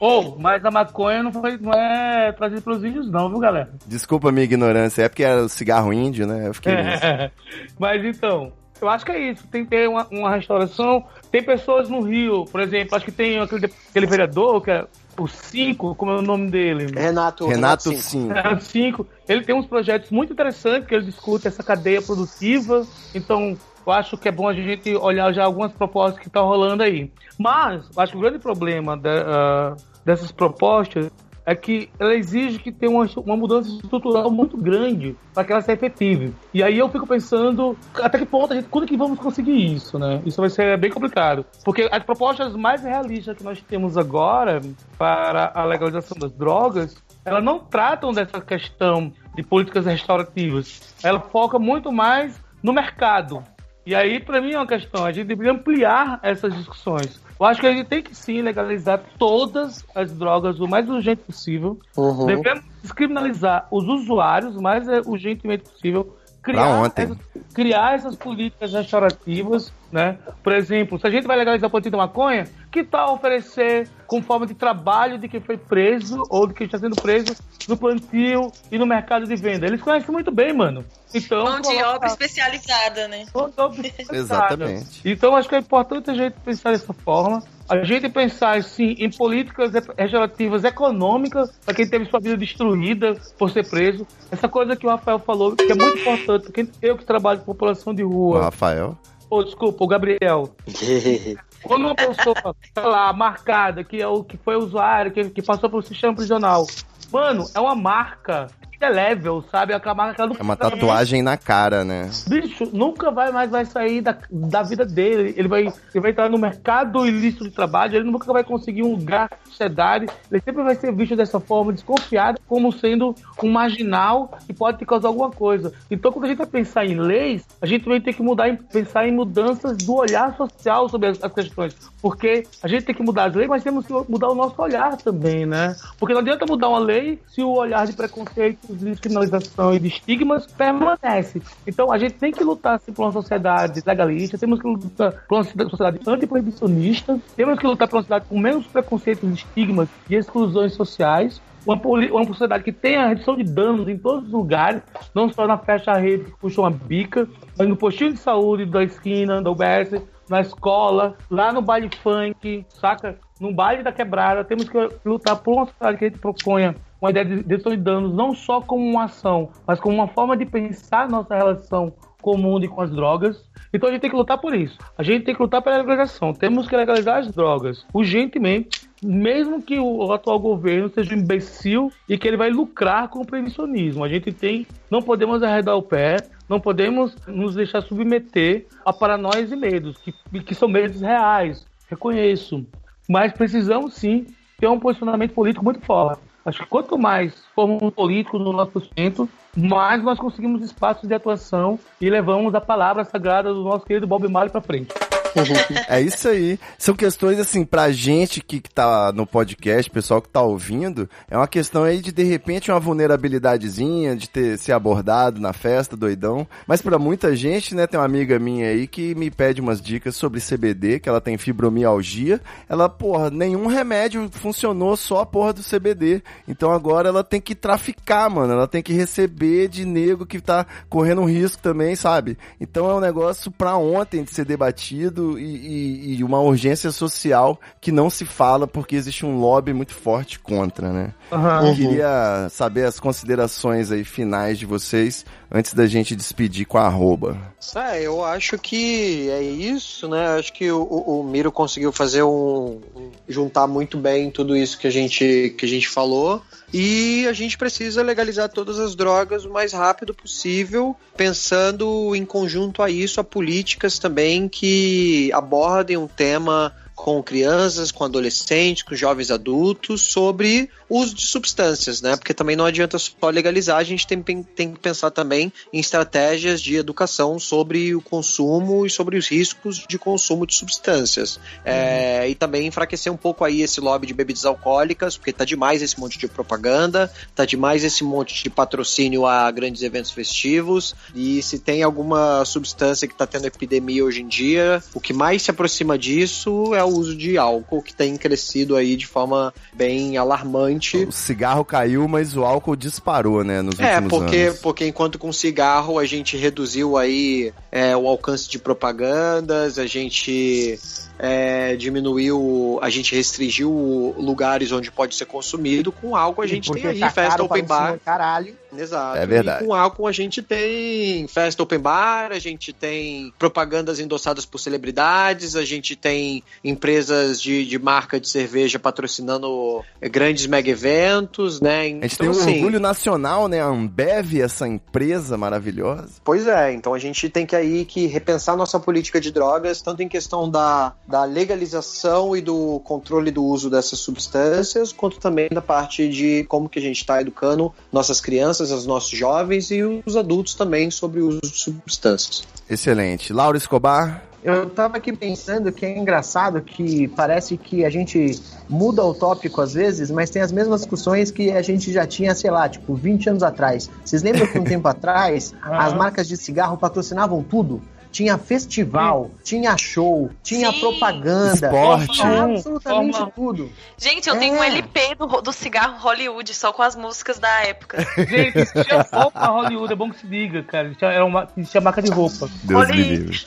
Ou, 0.01 0.37
mas 0.39 0.65
a 0.65 0.71
maconha 0.71 1.23
não, 1.23 1.33
foi, 1.33 1.57
não 1.57 1.73
é 1.73 2.33
trazida 2.33 2.61
pelos 2.61 2.85
índios, 2.85 3.11
não, 3.11 3.29
viu, 3.29 3.39
galera? 3.39 3.71
Desculpa 3.87 4.29
a 4.29 4.33
minha 4.33 4.45
ignorância. 4.45 5.03
É 5.03 5.09
porque 5.09 5.23
era 5.23 5.43
o 5.43 5.49
cigarro 5.49 5.93
índio, 5.93 6.27
né? 6.27 6.49
Eu 6.49 6.55
fiquei 6.55 6.75
nisso. 6.75 7.03
Mas 7.79 8.05
então, 8.05 8.53
eu 8.81 8.89
acho 8.89 9.05
que 9.05 9.13
é 9.13 9.31
isso. 9.31 9.47
Tem 9.49 9.65
que 9.65 9.71
ter 9.71 9.89
uma, 9.89 10.07
uma 10.11 10.35
restauração. 10.35 11.05
Tem 11.31 11.43
pessoas 11.43 11.89
no 11.89 12.01
Rio, 12.01 12.45
por 12.45 12.61
exemplo, 12.61 12.97
acho 12.97 13.05
que 13.05 13.13
tem 13.13 13.39
aquele, 13.39 13.67
aquele 13.91 14.07
vereador, 14.07 14.63
que 14.63 14.71
é 14.71 14.87
o 15.19 15.29
Cinco, 15.29 15.95
como 15.95 16.13
é 16.13 16.17
o 16.17 16.23
nome 16.23 16.51
dele? 16.51 16.87
Renato, 16.93 17.47
Renato. 17.47 17.91
É, 17.93 17.97
Cinco. 18.61 19.07
Ele 19.29 19.43
tem 19.43 19.55
uns 19.55 19.67
projetos 19.67 20.11
muito 20.11 20.33
interessantes 20.33 20.89
que 20.89 20.95
ele 20.95 21.07
discute 21.07 21.47
essa 21.47 21.63
cadeia 21.63 22.03
produtiva. 22.03 22.87
Então, 23.15 23.57
eu 23.87 23.93
acho 23.93 24.17
que 24.17 24.29
é 24.29 24.33
bom 24.33 24.49
a 24.49 24.55
gente 24.55 24.95
olhar 24.97 25.33
já 25.33 25.45
algumas 25.45 25.73
propostas 25.73 26.21
que 26.21 26.29
estão 26.29 26.47
rolando 26.47 26.83
aí. 26.83 27.13
Mas, 27.39 27.89
acho 27.97 28.13
que 28.13 28.19
o 28.19 28.21
grande 28.21 28.39
problema 28.39 29.01
ah, 29.05 29.75
dessas 30.05 30.33
propostas 30.33 31.11
é 31.47 31.55
que 31.55 31.91
ela 31.99 32.15
exige 32.15 32.59
que 32.59 32.73
tenha 32.73 32.91
uma, 32.91 33.07
uma 33.19 33.37
mudança 33.37 33.69
estrutural 33.69 34.31
muito 34.31 34.57
grande 34.57 35.15
para 35.35 35.45
que 35.45 35.53
ela 35.53 35.61
seja 35.61 35.75
efetiva. 35.75 36.33
E 36.53 36.63
aí 36.63 36.79
eu 36.79 36.89
fico 36.89 37.07
pensando 37.07 37.77
até 38.03 38.19
que 38.19 38.25
ponto 38.25 38.53
a 38.53 38.57
gente, 38.57 38.69
quando 38.69 38.87
que 38.87 38.97
vamos 38.97 39.19
conseguir 39.19 39.75
isso, 39.75 39.99
né? 39.99 40.23
Isso 40.25 40.41
vai 40.41 40.49
ser 40.49 40.79
bem 40.79 40.91
complicado. 40.91 41.45
Porque 41.65 41.89
as 41.91 42.03
propostas 42.03 42.55
mais 42.57 42.83
realistas 42.83 43.37
que 43.37 43.45
nós 43.45 43.61
temos 43.61 43.99
agora 43.99 44.61
para 44.97 45.53
a 45.55 45.65
legalização 45.65 46.17
das 46.19 46.33
drogas, 46.33 46.97
elas 47.25 47.45
não 47.45 47.59
tratam 47.59 48.13
dessa 48.13 48.41
questão 48.41 49.13
de 49.35 49.43
políticas 49.43 49.85
restaurativas. 49.85 50.95
Ela 51.03 51.21
foca 51.21 51.59
muito 51.59 51.93
mais 51.93 52.43
no 52.63 52.73
mercado. 52.73 53.43
E 53.87 53.95
aí, 53.95 54.19
para 54.19 54.41
mim, 54.41 54.53
é 54.53 54.59
uma 54.59 54.67
questão. 54.67 55.05
A 55.05 55.13
gente 55.13 55.27
deveria 55.27 55.53
ampliar 55.53 56.19
essas 56.23 56.55
discussões. 56.55 57.21
Eu 57.39 57.47
acho 57.47 57.61
que 57.61 57.67
a 57.67 57.73
gente 57.73 57.87
tem 57.87 58.03
que 58.03 58.15
sim 58.15 58.41
legalizar 58.41 59.03
todas 59.19 59.85
as 59.95 60.13
drogas 60.13 60.61
o 60.61 60.69
mais 60.69 60.89
urgente 60.89 61.23
possível. 61.23 61.79
Uhum. 61.97 62.27
Devemos 62.27 62.65
descriminalizar 62.83 63.67
os 63.71 63.85
usuários 63.87 64.57
o 64.57 64.63
mais 64.63 64.87
urgentemente 65.07 65.65
possível. 65.65 66.17
Criar, 66.45 66.69
ontem. 66.69 67.05
essas, 67.05 67.19
criar 67.55 67.95
essas 67.95 68.17
políticas 68.17 68.71
restaurativas, 68.71 69.73
né? 69.91 70.19
Por 70.43 70.53
exemplo, 70.53 70.99
se 71.01 71.07
a 71.07 71.11
gente 71.11 71.27
vai 71.27 71.39
legalizar 71.39 71.69
o 71.69 71.71
plantio 71.71 71.91
da 71.91 71.97
maconha, 71.97 72.47
que 72.71 72.85
tal 72.85 73.15
oferecer 73.15 73.89
com 74.07 74.21
forma 74.21 74.47
de 74.47 74.53
trabalho 74.53 75.19
de 75.19 75.27
quem 75.27 75.41
foi 75.41 75.57
preso 75.57 76.23
ou 76.29 76.47
de 76.47 76.53
quem 76.53 76.67
está 76.67 76.79
sendo 76.79 76.97
preso 76.97 77.35
no 77.67 77.79
plantio 77.79 78.53
e 78.71 78.77
no 78.77 78.85
mercado 78.85 79.27
de 79.27 79.35
venda? 79.37 79.67
Eles 79.67 79.81
conhecem 79.81 80.11
muito 80.11 80.31
bem, 80.31 80.53
mano. 80.53 80.85
Então, 81.15 81.45
Mão 81.45 81.61
de 81.63 81.83
obra 81.83 82.09
especializada, 82.09 83.09
né? 83.09 83.25
Mão 83.35 83.49
de 83.49 83.59
obra 83.59 83.81
especializada. 83.87 84.55
Exatamente. 84.55 85.01
Então 85.03 85.35
acho 85.35 85.49
que 85.49 85.55
é 85.55 85.59
importante 85.59 86.11
a 86.11 86.15
gente 86.15 86.35
pensar 86.45 86.73
dessa 86.73 86.93
forma. 86.93 87.43
A 87.69 87.83
gente 87.83 88.09
pensar, 88.11 88.63
sim, 88.63 88.95
em 88.99 89.11
políticas 89.11 89.73
restaurativas 89.97 90.65
econômicas 90.65 91.51
para 91.65 91.75
quem 91.75 91.89
teve 91.89 92.05
sua 92.07 92.21
vida 92.21 92.37
destruída 92.37 93.17
por 93.39 93.51
ser 93.51 93.69
preso. 93.69 94.07
Essa 94.31 94.49
coisa 94.49 94.77
que 94.77 94.87
o 94.87 94.91
Rafael 94.91 95.19
falou, 95.19 95.57
que 95.57 95.73
é 95.73 95.75
muito 95.75 95.99
importante, 95.99 96.45
porque 96.45 96.69
eu 96.83 96.97
que 96.97 97.05
trabalho 97.05 97.41
com 97.41 97.47
população 97.47 97.95
de 97.95 98.05
O 98.05 98.09
rua, 98.09 98.43
Rafael. 98.43 98.99
ou 99.31 99.43
desculpa, 99.43 99.83
o 99.83 99.87
Gabriel, 99.87 100.55
quando 101.63 101.87
uma 101.87 101.95
pessoa 101.95 102.37
tá 102.75 102.87
lá 102.87 103.13
marcada, 103.13 103.83
que 103.83 104.01
é 104.01 104.07
o 104.07 104.23
que 104.23 104.37
foi 104.37 104.57
usuário, 104.57 105.11
que, 105.11 105.31
que 105.31 105.43
passou 105.43 105.71
pelo 105.71 105.83
sistema 105.83 106.15
prisional, 106.15 106.67
mano, 107.11 107.47
é 107.55 107.61
uma 107.61 107.75
marca 107.75 108.49
indelével, 108.77 109.45
sabe? 109.51 109.73
É 109.73 109.77
aquela 109.77 109.95
marca 109.95 110.15
que 110.15 110.21
ela 110.21 110.33
É 110.39 110.43
uma 110.43 110.57
tatuagem 110.57 111.23
na 111.23 111.37
cara, 111.37 111.85
né? 111.85 112.11
Bicho, 112.27 112.69
nunca 112.73 113.11
vai 113.11 113.31
mais 113.31 113.51
vai 113.51 113.65
sair 113.65 114.01
da, 114.01 114.17
da 114.31 114.63
vida 114.63 114.85
dele. 114.85 115.35
Ele 115.37 115.49
vai, 115.49 115.63
ele 115.63 116.01
vai 116.01 116.11
entrar 116.11 116.29
no 116.29 116.39
mercado 116.39 117.07
ilícito 117.07 117.45
de 117.45 117.51
trabalho, 117.51 117.97
ele 117.97 118.11
nunca 118.11 118.33
vai 118.33 118.45
conseguir 118.45 118.83
um 118.83 118.93
lugar 118.93 119.31
sociedade. 119.49 120.07
Ele 120.31 120.41
sempre 120.41 120.63
vai 120.63 120.75
ser 120.75 120.93
visto 120.93 121.17
dessa 121.17 121.39
forma, 121.41 121.73
desconfiado, 121.73 122.41
como 122.47 122.73
sendo 122.73 123.15
um 123.43 123.51
marginal 123.51 124.39
que 124.47 124.53
pode 124.53 124.79
te 124.79 124.87
causar 124.87 125.09
alguma 125.09 125.31
coisa. 125.31 125.73
Então, 125.91 126.13
quando 126.13 126.25
a 126.25 126.29
gente 126.29 126.39
vai 126.39 126.47
pensar 126.47 126.85
em 126.85 126.99
leis, 126.99 127.45
a 127.61 127.67
gente 127.67 127.85
vai 127.87 128.01
ter 128.01 128.13
que 128.13 128.23
mudar, 128.23 128.49
em- 128.49 128.57
pensar 128.57 129.07
em 129.07 129.13
mudanças 129.13 129.77
do 129.79 129.95
olhar 129.95 130.37
social 130.37 130.89
sobre 130.89 131.09
as, 131.09 131.23
as 131.23 131.33
questões. 131.33 131.75
Porque 132.01 132.45
a 132.63 132.69
gente 132.69 132.85
tem 132.85 132.95
que 132.95 133.03
mudar 133.03 133.25
as 133.27 133.35
leis, 133.35 133.49
mas 133.49 133.63
temos 133.63 133.87
que 133.87 133.93
mudar 134.09 134.29
o 134.29 134.35
nosso 134.35 134.61
olhar 134.61 134.97
também, 134.97 135.47
né? 135.47 135.75
Porque 135.99 136.13
não 136.13 136.21
adianta 136.21 136.45
mudar 136.47 136.69
uma 136.69 136.79
lei 136.79 137.21
se 137.29 137.43
o 137.43 137.51
olhar 137.51 137.87
de 137.87 137.93
preconceito, 137.93 138.59
de 138.69 138.91
discriminação 138.91 139.75
e 139.75 139.79
de 139.79 139.89
estigmas 139.89 140.47
permanece. 140.47 141.43
Então 141.67 141.93
a 141.93 141.99
gente 141.99 142.15
tem 142.15 142.33
que 142.33 142.43
lutar 142.43 142.77
assim, 142.77 142.93
por 142.93 143.03
uma 143.03 143.13
sociedade 143.13 143.83
legalista, 143.85 144.39
temos 144.39 144.61
que 144.61 144.67
lutar 144.67 145.13
por 145.29 145.37
uma 145.37 145.45
sociedade 145.45 146.01
antiproibicionista, 146.07 147.21
temos 147.37 147.59
que 147.59 147.67
lutar 147.67 147.89
por 147.89 147.97
uma 147.97 148.03
sociedade 148.03 148.27
com 148.29 148.39
menos 148.39 148.67
preconceitos, 148.67 149.31
estigmas 149.31 149.89
e 150.09 150.15
exclusões 150.15 150.73
sociais. 150.75 151.41
Uma, 151.67 151.77
uma 151.77 152.25
sociedade 152.27 152.63
que 152.63 152.73
tenha 152.73 153.09
redução 153.09 153.37
de 153.37 153.43
danos 153.43 153.89
em 153.89 153.97
todos 153.97 154.27
os 154.27 154.33
lugares, 154.33 154.83
não 155.15 155.33
só 155.33 155.47
na 155.47 155.57
fecha-rede 155.57 156.25
que 156.25 156.33
puxa 156.33 156.61
uma 156.61 156.71
bica, 156.71 157.27
mas 157.57 157.67
no 157.67 157.75
postinho 157.75 158.13
de 158.13 158.19
saúde 158.19 158.67
da 158.67 158.85
esquina, 158.85 159.41
da 159.41 159.51
UBS, 159.51 160.03
na 160.29 160.41
escola, 160.41 161.17
lá 161.31 161.53
no 161.53 161.63
baile 161.63 161.91
funk, 162.03 162.67
saca? 162.69 163.17
No 163.41 163.53
baile 163.53 163.83
da 163.83 163.93
quebrada, 163.93 164.45
temos 164.45 164.69
que 164.69 164.79
lutar 165.05 165.37
por 165.37 165.55
uma 165.55 165.67
sociedade 165.67 165.99
que 165.99 166.05
a 166.05 166.09
gente 166.09 166.21
proponha 166.21 166.75
uma 167.05 167.11
ideia 167.11 167.27
de 167.27 167.35
redução 167.47 167.77
danos, 167.77 168.15
não 168.15 168.35
só 168.35 168.63
como 168.63 168.83
uma 168.83 169.05
ação, 169.05 169.51
mas 169.67 169.79
como 169.79 169.95
uma 169.95 170.09
forma 170.09 170.35
de 170.35 170.47
pensar 170.47 171.07
nossa 171.07 171.37
relação 171.37 171.93
com 172.23 172.33
o 172.33 172.39
mundo 172.39 172.65
e 172.65 172.69
com 172.69 172.81
as 172.81 172.91
drogas. 172.91 173.45
Então 173.75 173.91
a 173.91 173.93
gente 173.93 174.01
tem 174.01 174.11
que 174.11 174.17
lutar 174.17 174.39
por 174.39 174.55
isso. 174.55 174.79
A 174.97 175.03
gente 175.03 175.25
tem 175.25 175.35
que 175.35 175.43
lutar 175.43 175.61
pela 175.61 175.77
legalização. 175.77 176.33
Temos 176.33 176.67
que 176.67 176.75
legalizar 176.75 177.19
as 177.19 177.31
drogas 177.31 177.85
urgentemente, 177.93 178.89
mesmo 179.03 179.61
que 179.61 179.79
o 179.79 180.11
atual 180.11 180.39
governo 180.39 180.89
seja 180.89 181.15
um 181.15 181.19
imbecil 181.19 181.93
e 182.09 182.17
que 182.17 182.27
ele 182.27 182.39
vai 182.39 182.49
lucrar 182.49 183.09
com 183.09 183.21
o 183.21 183.27
proibicionismo. 183.27 184.03
A 184.03 184.09
gente 184.09 184.33
tem, 184.33 184.67
não 184.91 185.03
podemos 185.03 185.43
arredar 185.43 185.77
o 185.77 185.83
pé, 185.83 186.17
não 186.49 186.59
podemos 186.59 187.15
nos 187.27 187.55
deixar 187.55 187.83
submeter 187.83 188.67
a 188.83 188.95
paranoias 188.95 189.53
e 189.53 189.57
medos, 189.57 189.99
que, 189.99 190.13
que 190.41 190.55
são 190.55 190.69
medos 190.69 191.03
reais. 191.03 191.67
Reconheço. 191.91 192.65
mas 193.07 193.35
precisamos 193.35 193.93
sim 193.93 194.27
ter 194.59 194.69
um 194.69 194.81
posicionamento 194.81 195.35
político 195.35 195.63
muito 195.63 195.85
forte. 195.85 196.34
Acho 196.45 196.63
que 196.63 196.67
quanto 196.67 196.99
mais 196.99 197.35
formos 197.55 197.93
políticos 197.95 198.39
no 198.41 198.53
nosso 198.53 198.83
centro, 198.95 199.29
mais 199.57 200.03
nós 200.03 200.19
conseguimos 200.19 200.63
espaços 200.63 201.09
de 201.09 201.15
atuação 201.15 201.79
e 201.99 202.11
levamos 202.11 202.55
a 202.55 202.61
palavra 202.61 203.03
sagrada 203.05 203.53
do 203.53 203.63
nosso 203.63 203.87
querido 203.87 204.07
Bob 204.07 204.29
Marley 204.29 204.53
para 204.53 204.61
frente. 204.61 204.93
É 205.89 206.01
isso 206.01 206.29
aí. 206.29 206.59
São 206.79 206.95
questões, 206.95 207.39
assim, 207.39 207.65
pra 207.65 207.91
gente 207.93 208.41
que, 208.41 208.61
que 208.61 208.71
tá 208.71 209.13
no 209.13 209.27
podcast, 209.27 209.91
pessoal 209.91 210.21
que 210.23 210.29
tá 210.29 210.41
ouvindo, 210.43 211.09
é 211.31 211.37
uma 211.37 211.49
questão 211.49 211.85
aí 211.85 212.01
de, 212.01 212.13
de 212.13 212.23
repente, 212.23 212.71
uma 212.71 212.81
vulnerabilidadezinha, 212.81 214.17
de 214.17 214.29
ter 214.29 214.59
ser 214.59 214.73
abordado 214.73 215.41
na 215.41 215.53
festa, 215.53 215.97
doidão. 215.97 216.47
Mas 216.67 216.81
pra 216.81 216.99
muita 216.99 217.35
gente, 217.35 217.75
né, 217.75 217.87
tem 217.87 217.99
uma 217.99 218.07
amiga 218.07 218.39
minha 218.39 218.69
aí 218.69 218.87
que 218.87 219.15
me 219.15 219.31
pede 219.31 219.61
umas 219.61 219.81
dicas 219.81 220.17
sobre 220.17 220.41
CBD, 220.41 221.01
que 221.01 221.09
ela 221.09 221.21
tem 221.21 221.37
fibromialgia. 221.37 222.41
Ela, 222.69 222.89
porra, 222.89 223.31
nenhum 223.31 223.67
remédio 223.67 224.29
funcionou, 224.33 224.97
só 224.97 225.21
a 225.21 225.27
porra 225.27 225.53
do 225.53 225.63
CBD. 225.63 226.23
Então 226.47 226.71
agora 226.73 227.09
ela 227.09 227.25
tem 227.25 227.41
que 227.41 227.55
traficar, 227.55 228.31
mano. 228.31 228.53
Ela 228.53 228.69
tem 228.69 228.83
que 228.83 228.93
receber 228.93 229.69
de 229.69 229.85
nego 229.85 230.27
que 230.27 230.41
tá 230.41 230.67
correndo 230.89 231.23
um 231.23 231.27
risco 231.27 231.63
também, 231.63 231.95
sabe? 231.97 232.39
Então 232.61 232.91
é 232.91 232.95
um 232.95 233.01
negócio 233.01 233.51
pra 233.51 233.77
ontem 233.77 234.23
de 234.23 234.33
ser 234.33 234.45
debatido 234.45 235.24
e, 235.39 235.45
e- 235.45 236.17
e 236.19 236.25
uma 236.25 236.41
urgência 236.41 236.91
social 236.93 237.59
que 237.81 237.91
não 237.93 238.09
se 238.11 238.25
fala 238.25 238.67
porque 238.67 238.95
existe 238.97 239.25
um 239.27 239.39
lobby 239.39 239.73
muito 239.73 239.95
forte 239.95 240.39
contra, 240.39 240.93
né? 240.93 241.13
Aham. 241.33 241.69
Eu 241.69 241.75
queria 241.75 242.49
saber 242.51 242.85
as 242.87 243.01
considerações 243.01 243.91
aí 243.91 244.05
finais 244.05 244.59
de 244.59 244.67
vocês 244.67 245.25
antes 245.51 245.73
da 245.75 245.87
gente 245.87 246.15
despedir 246.15 246.67
com 246.67 246.79
a 246.79 246.83
arroba. 246.87 247.37
É, 247.77 248.03
eu 248.03 248.25
acho 248.25 248.59
que 248.59 249.29
é 249.31 249.43
isso, 249.43 250.09
né? 250.09 250.37
Acho 250.39 250.53
que 250.53 250.71
o, 250.71 250.83
o- 250.83 251.21
o 251.21 251.25
Miro 251.25 251.51
conseguiu 251.51 251.91
fazer 251.93 252.23
um, 252.23 252.81
um- 252.95 253.11
juntar 253.29 253.67
muito 253.67 253.97
bem 253.97 254.31
tudo 254.31 254.57
isso 254.57 254.79
que 254.79 254.87
a 254.87 254.91
gente 254.91 255.55
que 255.57 255.65
a 255.65 255.69
gente 255.69 255.89
falou. 255.89 256.43
E 256.77 257.25
a 257.29 257.33
gente 257.33 257.57
precisa 257.57 258.03
legalizar 258.03 258.49
todas 258.49 258.81
as 258.81 258.97
drogas 258.97 259.45
o 259.45 259.49
mais 259.49 259.73
rápido 259.73 260.13
possível, 260.13 260.97
pensando 261.17 262.17
em 262.17 262.25
conjunto 262.25 262.83
a 262.83 262.91
isso 262.91 263.21
a 263.21 263.25
políticas 263.25 264.01
também 264.01 264.49
que 264.49 265.31
abordem 265.33 265.97
um 265.97 266.09
tema 266.09 266.75
com 266.97 267.23
crianças, 267.23 267.93
com 267.93 268.03
adolescentes, 268.03 268.83
com 268.83 268.97
jovens 268.97 269.31
adultos, 269.31 270.03
sobre 270.03 270.69
uso 270.97 271.15
de 271.15 271.27
substâncias, 271.27 272.01
né? 272.01 272.17
Porque 272.17 272.33
também 272.33 272.55
não 272.55 272.65
adianta 272.65 272.99
só 272.99 273.29
legalizar, 273.29 273.79
a 273.79 273.85
gente 273.85 274.07
tem, 274.07 274.23
tem 274.23 274.73
que 274.73 274.79
pensar 274.79 275.11
também 275.11 275.53
em 275.73 275.81
estratégias 275.81 276.61
de 276.61 276.77
educação 276.77 277.39
sobre 277.39 277.95
o 277.95 278.01
consumo 278.01 278.87
e 278.87 278.91
sobre 278.91 279.17
os 279.17 279.29
riscos 279.29 279.85
de 279.89 279.99
consumo 279.99 280.47
de 280.47 280.55
substâncias. 280.55 281.41
É, 281.65 282.29
e 282.29 282.35
também 282.35 282.67
enfraquecer 282.67 283.13
um 283.13 283.17
pouco 283.17 283.45
aí 283.45 283.63
esse 283.63 283.81
lobby 283.81 284.07
de 284.07 284.15
bebidas 284.15 284.45
alcoólicas, 284.45 285.17
porque 285.17 285.33
tá 285.33 285.45
demais 285.45 285.83
esse 285.83 285.99
monte 285.99 286.19
de 286.19 286.29
propaganda, 286.29 287.13
tá 287.35 287.45
demais 287.45 287.83
esse 287.83 288.05
monte 288.05 288.43
de 288.43 288.51
patrocínio 288.51 289.27
a 289.27 289.51
grandes 289.51 289.83
eventos 289.83 290.11
festivos, 290.11 290.95
e 291.15 291.43
se 291.43 291.59
tem 291.59 291.83
alguma 291.83 292.45
substância 292.45 293.09
que 293.09 293.15
tá 293.15 293.27
tendo 293.27 293.47
epidemia 293.47 294.05
hoje 294.05 294.23
em 294.23 294.29
dia, 294.29 294.83
o 294.95 295.01
que 295.01 295.13
mais 295.13 295.43
se 295.43 295.51
aproxima 295.51 295.99
disso 295.99 296.75
é 296.75 296.85
o 296.85 296.89
uso 296.89 297.17
de 297.17 297.37
álcool, 297.37 297.83
que 297.83 297.95
tem 297.95 298.17
crescido 298.17 298.77
aí 298.77 298.97
de 298.97 299.07
forma 299.07 299.53
bem 299.73 300.17
alarmante. 300.17 300.84
O 301.09 301.13
cigarro 301.13 301.65
caiu, 301.65 302.07
mas 302.07 302.37
o 302.37 302.45
álcool 302.45 302.77
disparou, 302.77 303.43
né, 303.43 303.63
nos 303.63 303.79
É, 303.79 304.01
porque, 304.01 304.37
anos. 304.37 304.59
porque 304.59 304.87
enquanto 304.87 305.19
com 305.19 305.33
cigarro 305.33 305.99
a 305.99 306.05
gente 306.05 306.37
reduziu 306.37 306.97
aí 306.97 307.53
é, 307.73 307.97
o 307.97 308.07
alcance 308.07 308.49
de 308.49 308.59
propagandas, 308.59 309.79
a 309.79 309.87
gente 309.87 310.79
é, 311.19 311.77
diminuiu, 311.77 312.79
a 312.83 312.91
gente 312.91 313.15
restringiu 313.15 314.15
lugares 314.19 314.73
onde 314.73 314.91
pode 314.91 315.15
ser 315.15 315.27
consumido, 315.27 315.93
com 315.93 316.17
álcool 316.17 316.43
a 316.43 316.47
gente 316.47 316.71
tem 316.71 316.83
Porque 316.83 316.89
aí 316.89 317.01
tá 317.01 317.11
festa 317.11 317.43
open 317.43 317.65
bar. 317.65 317.99
Caralho. 318.05 318.57
Exato. 318.77 319.19
É 319.19 319.27
verdade. 319.27 319.65
E 319.65 319.67
com 319.67 319.75
álcool 319.75 320.07
a 320.07 320.13
gente 320.13 320.43
tem 320.43 321.27
festa 321.29 321.63
open 321.63 321.79
bar, 321.79 322.33
a 322.33 322.39
gente 322.39 322.73
tem 322.73 323.33
propagandas 323.39 324.01
endossadas 324.01 324.45
por 324.45 324.59
celebridades, 324.59 325.55
a 325.55 325.65
gente 325.65 325.95
tem 325.95 326.43
empresas 326.63 327.41
de, 327.41 327.65
de 327.65 327.79
marca 327.79 328.19
de 328.19 328.29
cerveja 328.29 328.79
patrocinando 328.79 329.83
grandes 330.11 330.47
mega 330.47 330.71
eventos, 330.71 331.61
né? 331.61 331.81
A 331.81 331.85
gente 331.85 332.15
Então, 332.15 332.19
tem 332.19 332.29
um 332.29 332.31
assim, 332.31 332.55
orgulho 332.57 332.81
nacional, 332.81 333.49
né? 333.49 333.61
A 333.61 333.67
Ambev, 333.67 334.41
essa 334.41 334.67
empresa 334.67 335.37
maravilhosa. 335.37 336.15
Pois 336.25 336.47
é, 336.47 336.73
então 336.73 336.95
a 336.95 336.99
gente 336.99 337.29
tem 337.29 337.47
que 337.47 337.55
aí 337.55 337.85
que 337.85 338.07
repensar 338.07 338.57
nossa 338.57 338.81
política 338.81 339.21
de 339.21 339.31
drogas, 339.31 339.81
tanto 339.81 340.03
em 340.03 340.09
questão 340.09 340.51
da, 340.51 340.95
da 341.07 341.25
legalização 341.25 342.37
e 342.37 342.41
do 342.41 342.81
controle 342.81 343.31
do 343.31 343.45
uso 343.45 343.69
dessas 343.69 343.99
substâncias, 343.99 344.93
quanto 344.93 345.19
também 345.19 345.49
da 345.51 345.61
parte 345.61 346.09
de 346.09 346.45
como 346.45 346.69
que 346.69 346.79
a 346.79 346.83
gente 346.83 346.97
está 346.97 347.21
educando 347.21 347.73
nossas 347.93 348.21
crianças, 348.21 348.71
os 348.71 348.87
nossos 348.87 349.17
jovens 349.17 349.71
e 349.71 349.83
os 350.05 350.17
adultos 350.17 350.55
também 350.55 350.91
sobre 350.91 351.21
o 351.21 351.29
uso 351.29 351.41
de 351.41 351.57
substâncias. 351.57 352.45
Excelente. 352.69 353.33
Laura 353.33 353.59
Escobar, 353.59 354.25
Eu 354.43 354.69
tava 354.69 354.99
aqui 354.99 355.11
pensando 355.11 355.73
que 355.73 355.87
é 355.87 355.97
engraçado 355.97 356.61
que 356.61 357.09
parece 357.09 357.57
que 357.57 357.83
a 357.83 357.89
gente 357.89 358.43
muda 358.69 359.03
o 359.03 359.15
tópico 359.15 359.61
às 359.61 359.73
vezes, 359.73 360.11
mas 360.11 360.29
tem 360.29 360.43
as 360.43 360.53
mesmas 360.53 360.81
discussões 360.81 361.31
que 361.31 361.51
a 361.51 361.63
gente 361.63 361.91
já 361.91 362.07
tinha, 362.07 362.35
sei 362.35 362.51
lá, 362.51 362.69
tipo, 362.69 362.95
20 362.95 363.31
anos 363.31 363.43
atrás. 363.43 363.91
Vocês 364.05 364.23
lembram 364.23 364.47
que 364.47 364.59
um 364.59 364.65
tempo 364.65 364.87
atrás 364.87 365.55
as 365.63 365.95
marcas 365.95 366.29
de 366.29 366.37
cigarro 366.37 366.77
patrocinavam 366.77 367.43
tudo? 367.43 367.81
Tinha 368.15 368.39
festival, 368.39 369.29
tinha 369.43 369.77
show, 369.77 370.31
tinha 370.41 370.71
Sim. 370.71 370.79
propaganda, 370.79 371.53
Esporte. 371.67 372.13
tinha 372.13 372.45
absolutamente 372.45 373.13
Fórmula- 373.19 373.33
tudo. 373.35 373.73
Gente, 373.99 374.29
eu 374.29 374.39
tenho 374.39 374.55
um 374.55 374.63
É. 374.63 374.69
LP 374.69 375.17
do, 375.17 375.27
do 375.43 375.53
cigarro 375.53 375.99
Hollywood, 375.99 376.55
só 376.55 376.73
com 376.73 376.83
as 376.83 376.95
músicas 376.95 377.41
da 377.41 377.51
época. 377.65 378.07
Gente, 378.17 378.57
existia 378.59 379.05
roupa 379.13 379.47
Hollywood, 379.49 379.93
é 379.93 379.97
bom 379.97 380.11
que 380.11 380.21
se 380.21 380.29
diga, 380.29 380.63
cara. 380.63 380.87
Existia, 380.87 381.09
era 381.09 381.25
uma, 381.25 381.49
existia 381.57 381.81
marca 381.81 382.01
de 382.01 382.13
roupa. 382.13 382.49
Deus 382.63 382.81
Olha 382.83 382.95
me 382.95 383.03
livre. 383.03 383.45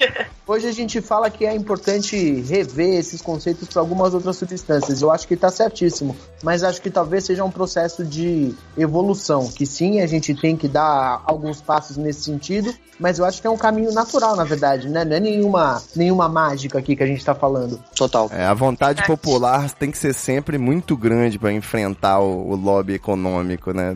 Hoje 0.47 0.65
a 0.65 0.71
gente 0.71 1.01
fala 1.01 1.29
que 1.29 1.45
é 1.45 1.53
importante 1.53 2.15
rever 2.41 2.97
esses 2.97 3.21
conceitos 3.21 3.67
para 3.67 3.81
algumas 3.81 4.13
outras 4.13 4.37
substâncias. 4.37 5.01
Eu 5.01 5.11
acho 5.11 5.27
que 5.27 5.33
está 5.33 5.49
certíssimo, 5.49 6.15
mas 6.41 6.63
acho 6.63 6.81
que 6.81 6.89
talvez 6.89 7.25
seja 7.25 7.43
um 7.43 7.51
processo 7.51 8.05
de 8.05 8.55
evolução, 8.77 9.49
que 9.49 9.65
sim, 9.65 9.99
a 9.99 10.07
gente 10.07 10.33
tem 10.33 10.55
que 10.55 10.69
dar 10.69 11.21
alguns 11.25 11.59
passos 11.59 11.97
nesse 11.97 12.21
sentido, 12.21 12.73
mas 12.97 13.19
eu 13.19 13.25
acho 13.25 13.41
que 13.41 13.47
é 13.47 13.49
um 13.49 13.57
caminho 13.57 13.91
natural, 13.91 14.37
na 14.37 14.45
verdade, 14.45 14.87
né? 14.87 15.03
Não 15.03 15.17
é 15.17 15.19
nenhuma, 15.19 15.83
nenhuma 15.93 16.29
mágica 16.29 16.79
aqui 16.79 16.95
que 16.95 17.03
a 17.03 17.07
gente 17.07 17.19
está 17.19 17.35
falando. 17.35 17.77
Total. 17.93 18.29
É, 18.31 18.45
a 18.45 18.53
vontade 18.53 19.05
popular 19.05 19.69
tem 19.71 19.91
que 19.91 19.97
ser 19.97 20.13
sempre 20.13 20.57
muito 20.57 20.95
grande 20.95 21.37
para 21.37 21.51
enfrentar 21.51 22.19
o, 22.19 22.51
o 22.51 22.55
lobby 22.55 22.93
econômico, 22.93 23.73
né? 23.73 23.93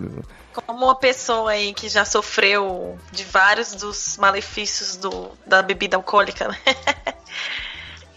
Como 0.54 0.86
uma 0.86 0.96
pessoa 0.96 1.52
aí 1.52 1.74
que 1.74 1.88
já 1.90 2.04
sofreu 2.06 2.98
de 3.12 3.24
vários 3.24 3.74
dos 3.74 4.18
malefícios 4.18 4.96
do, 4.98 5.32
da 5.46 5.62
bebida 5.62 5.96
alcoólica, 5.98 6.48
né? 6.48 6.58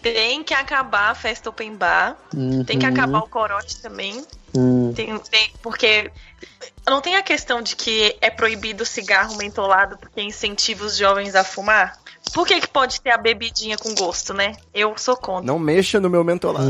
Tem 0.01 0.43
que 0.43 0.53
acabar 0.53 1.09
a 1.09 1.15
festa 1.15 1.49
open 1.49 1.75
bar, 1.75 2.15
tem 2.67 2.77
que 2.77 2.85
acabar 2.85 3.19
o 3.23 3.27
corote 3.27 3.81
também. 3.81 4.23
Tem, 4.93 5.17
tem- 5.17 5.51
porque 5.63 6.11
não 6.87 7.01
tem 7.01 7.15
a 7.15 7.23
questão 7.23 7.59
de 7.59 7.75
que 7.75 8.15
é 8.21 8.29
proibido 8.29 8.83
o 8.83 8.85
cigarro 8.85 9.35
mentolado 9.35 9.97
porque 9.97 10.21
incentiva 10.21 10.85
os 10.85 10.95
jovens 10.95 11.33
a 11.33 11.43
fumar? 11.43 11.97
Por 12.35 12.45
que, 12.45 12.61
que 12.61 12.67
pode 12.67 13.01
ter 13.01 13.09
a 13.11 13.17
bebidinha 13.17 13.77
com 13.79 13.95
gosto, 13.95 14.31
né? 14.31 14.55
Eu 14.73 14.95
sou 14.95 15.17
contra. 15.17 15.43
Não 15.47 15.57
mexa 15.57 15.99
no 15.99 16.09
meu 16.09 16.23
mentolado. 16.23 16.69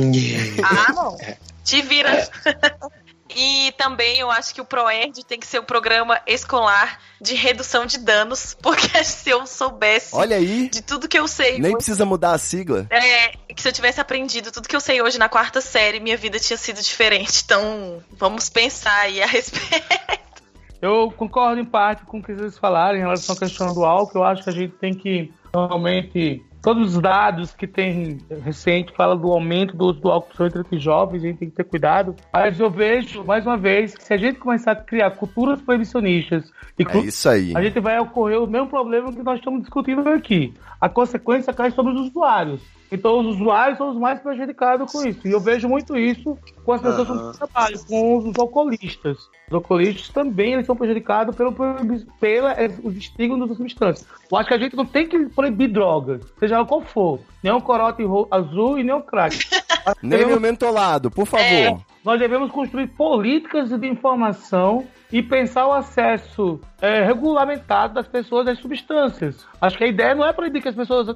Ah, 0.64 0.94
não. 0.94 1.18
Te 1.62 1.82
vira. 1.82 2.30
E 3.36 3.74
também 3.74 4.18
eu 4.20 4.32
acho 4.32 4.54
que 4.54 4.62
o 4.62 4.66
ProErd 4.66 5.26
tem 5.26 5.38
que 5.38 5.46
ser 5.46 5.60
um 5.60 5.66
programa 5.66 6.22
escolar 6.26 7.00
de 7.20 7.36
redução 7.36 7.86
de 7.86 8.00
danos, 8.00 8.56
porque 8.64 9.04
se 9.04 9.30
eu 9.30 9.46
soubesse 9.46 10.16
Olha 10.16 10.38
aí, 10.38 10.70
de 10.70 10.82
tudo 10.82 11.08
que 11.08 11.20
eu 11.20 11.28
sei 11.28 11.54
nem 11.54 11.66
hoje, 11.66 11.76
precisa 11.76 12.06
mudar 12.06 12.32
a 12.32 12.38
sigla. 12.38 12.88
é, 12.90 13.30
que 13.54 13.62
se 13.62 13.68
eu 13.68 13.74
tivesse 13.74 14.00
aprendido 14.00 14.52
tudo 14.52 14.68
que 14.68 14.76
eu 14.76 14.80
sei 14.80 15.02
hoje 15.02 15.18
na 15.18 15.28
quarta 15.28 15.60
série, 15.60 16.00
minha 16.00 16.18
vida 16.18 16.40
tinha 16.40 16.58
sido 16.58 16.82
diferente. 16.82 17.42
Então, 17.44 18.02
vamos 18.12 18.50
pensar 18.50 19.02
aí 19.02 19.22
a 19.22 19.26
respeito. 19.28 20.44
Eu 20.82 21.12
concordo 21.12 21.60
em 21.60 21.66
parte 21.66 22.06
com 22.06 22.20
o 22.20 22.24
que 22.24 22.34
vocês 22.34 22.58
falaram 22.58 22.98
em 22.98 23.02
relação 23.02 23.36
à 23.36 23.40
questão 23.40 23.74
do 23.74 23.84
álcool. 23.84 24.20
Eu 24.20 24.24
acho 24.24 24.44
que 24.44 24.50
a 24.50 24.54
gente 24.54 24.74
tem 24.76 24.94
que, 24.94 25.34
normalmente, 25.54 26.44
todos 26.66 26.96
os 26.96 27.00
dados 27.02 27.54
que 27.54 27.68
tem 27.68 28.18
recente 28.44 28.92
falam 28.98 29.16
do 29.16 29.32
aumento 29.32 29.78
do 29.78 29.86
uso 29.86 30.00
do 30.00 30.10
álcool 30.10 30.46
entre 30.48 30.76
os 30.76 30.82
jovens, 30.82 31.24
a 31.24 31.28
gente 31.28 31.38
tem 31.38 31.50
que 31.52 31.56
ter 31.56 31.64
cuidado. 31.64 32.16
Mas 32.34 32.60
eu 32.60 32.72
vejo, 32.72 33.24
mais 33.24 33.46
uma 33.46 33.56
vez, 33.56 33.94
que 33.96 34.04
se 34.04 34.12
a 34.12 34.18
gente 34.18 34.40
começar 34.40 34.72
a 34.72 34.76
criar 34.76 35.12
culturas 35.12 35.62
proibicionistas 35.62 36.52
e 36.80 36.84
É 36.84 36.98
isso 37.02 37.30
aí. 37.30 37.54
a 37.56 37.62
gente 37.62 37.80
vai 37.80 38.00
ocorrer 38.00 38.42
o 38.42 38.48
mesmo 38.48 38.68
problema 38.68 39.14
que 39.14 39.22
nós 39.22 39.38
estamos 39.38 39.62
discutindo 39.62 40.10
aqui. 40.10 40.56
A 40.82 40.90
consequência 40.90 41.54
cai 41.54 41.70
sobre 41.70 41.94
os 41.94 42.10
usuários. 42.10 42.60
Então 42.92 43.20
os 43.20 43.36
usuários 43.36 43.78
são 43.78 43.90
os 43.90 43.98
mais 43.98 44.20
prejudicados 44.20 44.92
com 44.92 45.06
isso. 45.08 45.28
E 45.28 45.32
eu 45.32 45.40
vejo 45.40 45.68
muito 45.68 45.98
isso 45.98 46.38
com 46.64 46.74
as 46.74 46.82
pessoas 46.82 47.10
Aham. 47.10 47.32
que 47.32 47.38
trabalham, 47.38 47.80
com 47.88 48.18
os 48.30 48.38
alcoolistas. 48.40 49.18
Os 49.48 49.54
alcoolistas 49.54 50.10
também 50.10 50.54
eles 50.54 50.66
são 50.66 50.76
prejudicados 50.76 51.36
pelo, 51.36 51.52
pela, 52.20 52.52
eh, 52.54 52.70
os 52.84 52.96
estigmas 52.96 53.48
das 53.48 53.58
substâncias. 53.58 54.08
Eu 54.32 54.38
acho 54.38 54.48
que 54.48 54.54
a 54.54 54.58
gente 54.58 54.76
não 54.76 54.86
tem 54.86 55.08
que 55.08 55.26
proibir 55.28 55.68
drogas, 55.70 56.22
seja 56.40 56.56
ela 56.56 56.66
qual 56.66 56.82
for. 56.82 57.20
Nem 57.44 57.52
o 57.54 57.62
corote 57.62 58.04
ro- 58.04 58.28
azul 58.32 58.78
e 58.80 58.84
nem 58.84 58.94
o 58.96 59.02
crack. 59.02 59.38
Nem 60.02 60.24
o 60.26 60.40
mentolado, 60.40 61.12
por 61.12 61.26
favor. 61.28 61.44
É, 61.46 61.78
nós 62.04 62.20
devemos 62.20 62.52
construir 62.52 62.88
políticas 62.88 63.70
de 63.70 63.88
informação 63.88 64.84
e 65.16 65.24
pensar 65.24 65.66
o 65.66 65.72
acesso 65.72 66.60
é, 66.82 67.02
regulamentado 67.02 67.94
das 67.94 68.06
pessoas 68.06 68.50
às 68.50 68.60
substâncias. 68.60 69.48
Acho 69.62 69.78
que 69.78 69.86
a 69.86 69.88
ideia 69.88 70.14
não 70.14 70.26
é 70.26 70.34
proibir 70.34 70.62
que 70.62 70.68
as 70.68 70.76
pessoas 70.76 71.08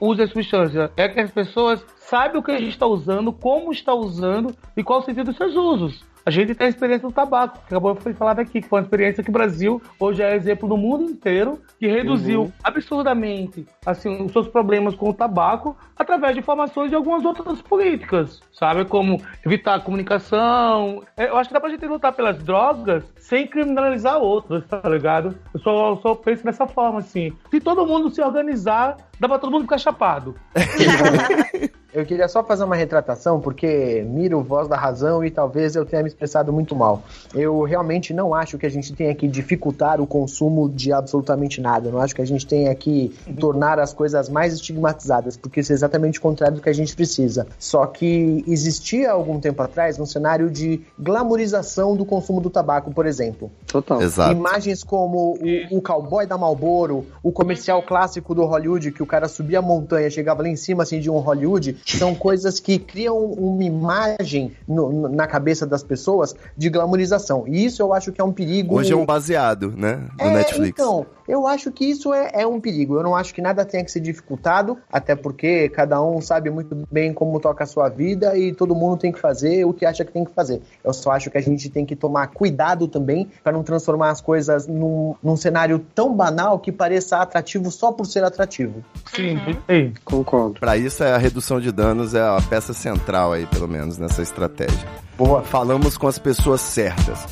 usem 0.00 0.24
as 0.24 0.30
substâncias, 0.30 0.90
é 0.96 1.06
que 1.06 1.20
as 1.20 1.30
pessoas 1.30 1.84
saibam 1.98 2.40
o 2.40 2.42
que 2.42 2.52
a 2.52 2.58
gente 2.58 2.70
está 2.70 2.86
usando, 2.86 3.30
como 3.34 3.72
está 3.72 3.92
usando 3.92 4.56
e 4.74 4.82
qual 4.82 5.00
o 5.00 5.02
sentido 5.02 5.26
dos 5.26 5.36
seus 5.36 5.54
usos. 5.54 6.02
A 6.26 6.30
gente 6.32 6.56
tem 6.56 6.66
a 6.66 6.70
experiência 6.70 7.06
do 7.06 7.14
tabaco, 7.14 7.56
que 7.60 7.66
acabou 7.66 7.94
de 7.94 8.12
falar 8.14 8.40
aqui, 8.40 8.60
que 8.60 8.68
foi 8.68 8.80
uma 8.80 8.84
experiência 8.84 9.22
que 9.22 9.30
o 9.30 9.32
Brasil 9.32 9.80
hoje 10.00 10.24
é 10.24 10.34
exemplo 10.34 10.68
no 10.68 10.76
mundo 10.76 11.04
inteiro, 11.04 11.62
que 11.78 11.86
reduziu 11.86 12.52
absurdamente 12.64 13.64
assim, 13.86 14.24
os 14.24 14.32
seus 14.32 14.48
problemas 14.48 14.96
com 14.96 15.08
o 15.10 15.14
tabaco 15.14 15.76
através 15.96 16.34
de 16.34 16.40
informações 16.40 16.90
de 16.90 16.96
algumas 16.96 17.24
outras 17.24 17.62
políticas, 17.62 18.40
sabe? 18.52 18.84
Como 18.84 19.22
evitar 19.44 19.76
a 19.76 19.80
comunicação. 19.80 21.04
É, 21.16 21.28
Eu 21.28 21.36
acho 21.36 21.48
que 21.48 21.54
dá 21.54 21.60
pra 21.60 21.70
gente 21.70 21.86
lutar 21.86 22.12
pelas 22.12 22.42
drogas 22.42 23.04
sem 23.20 23.46
criminalizar 23.46 24.18
outras, 24.18 24.66
tá 24.66 24.82
ligado? 24.88 25.32
Eu 25.54 25.60
só, 25.60 25.90
eu 25.90 25.96
só 25.98 26.14
penso 26.16 26.42
dessa 26.42 26.66
forma, 26.66 26.98
assim. 26.98 27.32
Se 27.52 27.60
todo 27.60 27.86
mundo 27.86 28.10
se 28.10 28.20
organizar, 28.20 28.96
dá 29.20 29.28
pra 29.28 29.38
todo 29.38 29.52
mundo 29.52 29.62
ficar 29.62 29.78
chapado. 29.78 30.34
Eu 31.96 32.04
queria 32.04 32.28
só 32.28 32.44
fazer 32.44 32.62
uma 32.62 32.76
retratação, 32.76 33.40
porque 33.40 34.04
miro 34.06 34.42
voz 34.42 34.68
da 34.68 34.76
razão 34.76 35.24
e 35.24 35.30
talvez 35.30 35.74
eu 35.74 35.86
tenha 35.86 36.02
me 36.02 36.08
expressado 36.10 36.52
muito 36.52 36.76
mal. 36.76 37.02
Eu 37.34 37.62
realmente 37.62 38.12
não 38.12 38.34
acho 38.34 38.58
que 38.58 38.66
a 38.66 38.68
gente 38.68 38.92
tenha 38.92 39.14
que 39.14 39.26
dificultar 39.26 39.98
o 39.98 40.06
consumo 40.06 40.68
de 40.68 40.92
absolutamente 40.92 41.58
nada. 41.58 41.88
Eu 41.88 41.92
não 41.92 42.00
acho 42.02 42.14
que 42.14 42.20
a 42.20 42.26
gente 42.26 42.46
tenha 42.46 42.74
que 42.74 43.16
tornar 43.40 43.78
as 43.78 43.94
coisas 43.94 44.28
mais 44.28 44.52
estigmatizadas, 44.52 45.38
porque 45.38 45.60
isso 45.60 45.72
é 45.72 45.74
exatamente 45.74 46.18
o 46.18 46.22
contrário 46.22 46.56
do 46.56 46.60
que 46.60 46.68
a 46.68 46.74
gente 46.74 46.94
precisa. 46.94 47.46
Só 47.58 47.86
que 47.86 48.44
existia 48.46 49.12
algum 49.12 49.40
tempo 49.40 49.62
atrás 49.62 49.98
um 49.98 50.04
cenário 50.04 50.50
de 50.50 50.82
glamorização 50.98 51.96
do 51.96 52.04
consumo 52.04 52.42
do 52.42 52.50
tabaco, 52.50 52.92
por 52.92 53.06
exemplo. 53.06 53.50
Total. 53.66 54.02
Exato. 54.02 54.32
Imagens 54.32 54.84
como 54.84 55.38
o, 55.70 55.78
o 55.78 55.80
cowboy 55.80 56.26
da 56.26 56.36
Marlboro, 56.36 57.06
o 57.22 57.32
comercial 57.32 57.82
clássico 57.82 58.34
do 58.34 58.44
Hollywood, 58.44 58.92
que 58.92 59.02
o 59.02 59.06
cara 59.06 59.28
subia 59.28 59.60
a 59.60 59.62
montanha, 59.62 60.10
chegava 60.10 60.42
lá 60.42 60.48
em 60.50 60.56
cima 60.56 60.82
assim 60.82 61.00
de 61.00 61.08
um 61.08 61.16
Hollywood, 61.20 61.85
são 61.86 62.14
coisas 62.14 62.58
que 62.58 62.78
criam 62.78 63.16
uma 63.24 63.62
imagem 63.64 64.52
no- 64.66 64.90
no- 64.92 65.08
na 65.08 65.26
cabeça 65.26 65.66
das 65.66 65.82
pessoas 65.82 66.34
de 66.56 66.68
glamorização. 66.68 67.44
E 67.46 67.64
isso 67.64 67.80
eu 67.82 67.92
acho 67.92 68.12
que 68.12 68.20
é 68.20 68.24
um 68.24 68.32
perigo. 68.32 68.74
Hoje 68.76 68.92
é 68.92 68.96
um 68.96 69.06
baseado, 69.06 69.72
né? 69.76 70.08
Do 70.16 70.24
É, 70.24 70.30
Netflix. 70.30 70.68
Então, 70.70 71.06
eu 71.28 71.46
acho 71.46 71.70
que 71.70 71.84
isso 71.84 72.12
é, 72.12 72.30
é 72.34 72.46
um 72.46 72.60
perigo. 72.60 72.96
Eu 72.96 73.02
não 73.02 73.14
acho 73.14 73.32
que 73.34 73.40
nada 73.40 73.64
tenha 73.64 73.84
que 73.84 73.90
ser 73.90 74.00
dificultado, 74.00 74.76
até 74.90 75.14
porque 75.14 75.68
cada 75.68 76.02
um 76.02 76.20
sabe 76.20 76.50
muito 76.50 76.76
bem 76.90 77.12
como 77.12 77.38
toca 77.40 77.64
a 77.64 77.66
sua 77.66 77.88
vida 77.88 78.36
e 78.36 78.52
todo 78.52 78.74
mundo 78.74 78.96
tem 78.98 79.12
que 79.12 79.18
fazer 79.20 79.64
o 79.64 79.72
que 79.72 79.84
acha 79.86 80.04
que 80.04 80.12
tem 80.12 80.24
que 80.24 80.32
fazer. 80.32 80.60
Eu 80.84 80.92
só 80.92 81.10
acho 81.12 81.30
que 81.30 81.38
a 81.38 81.40
gente 81.42 81.68
tem 81.70 81.84
que 81.86 81.94
tomar 81.96 82.28
cuidado 82.28 82.88
também 82.88 83.28
para 83.42 83.52
não 83.52 83.62
transformar 83.62 84.10
as 84.10 84.20
coisas 84.20 84.66
num, 84.66 85.14
num 85.22 85.36
cenário 85.36 85.78
tão 85.94 86.14
banal 86.14 86.58
que 86.58 86.72
pareça 86.72 87.18
atrativo 87.18 87.70
só 87.70 87.92
por 87.92 88.06
ser 88.06 88.24
atrativo. 88.24 88.84
Sim, 89.14 89.38
ei. 89.68 89.92
Concordo. 90.04 90.58
Pra 90.60 90.76
isso, 90.76 91.02
é 91.04 91.12
a 91.12 91.18
redução 91.18 91.60
de 91.60 91.72
danos 91.76 92.14
é 92.14 92.22
a 92.22 92.40
peça 92.40 92.72
central 92.72 93.34
aí, 93.34 93.44
pelo 93.46 93.68
menos, 93.68 93.98
nessa 93.98 94.22
estratégia. 94.22 94.88
Boa. 95.16 95.42
Falamos 95.42 95.98
com 95.98 96.08
as 96.08 96.18
pessoas 96.18 96.62
certas. 96.62 97.26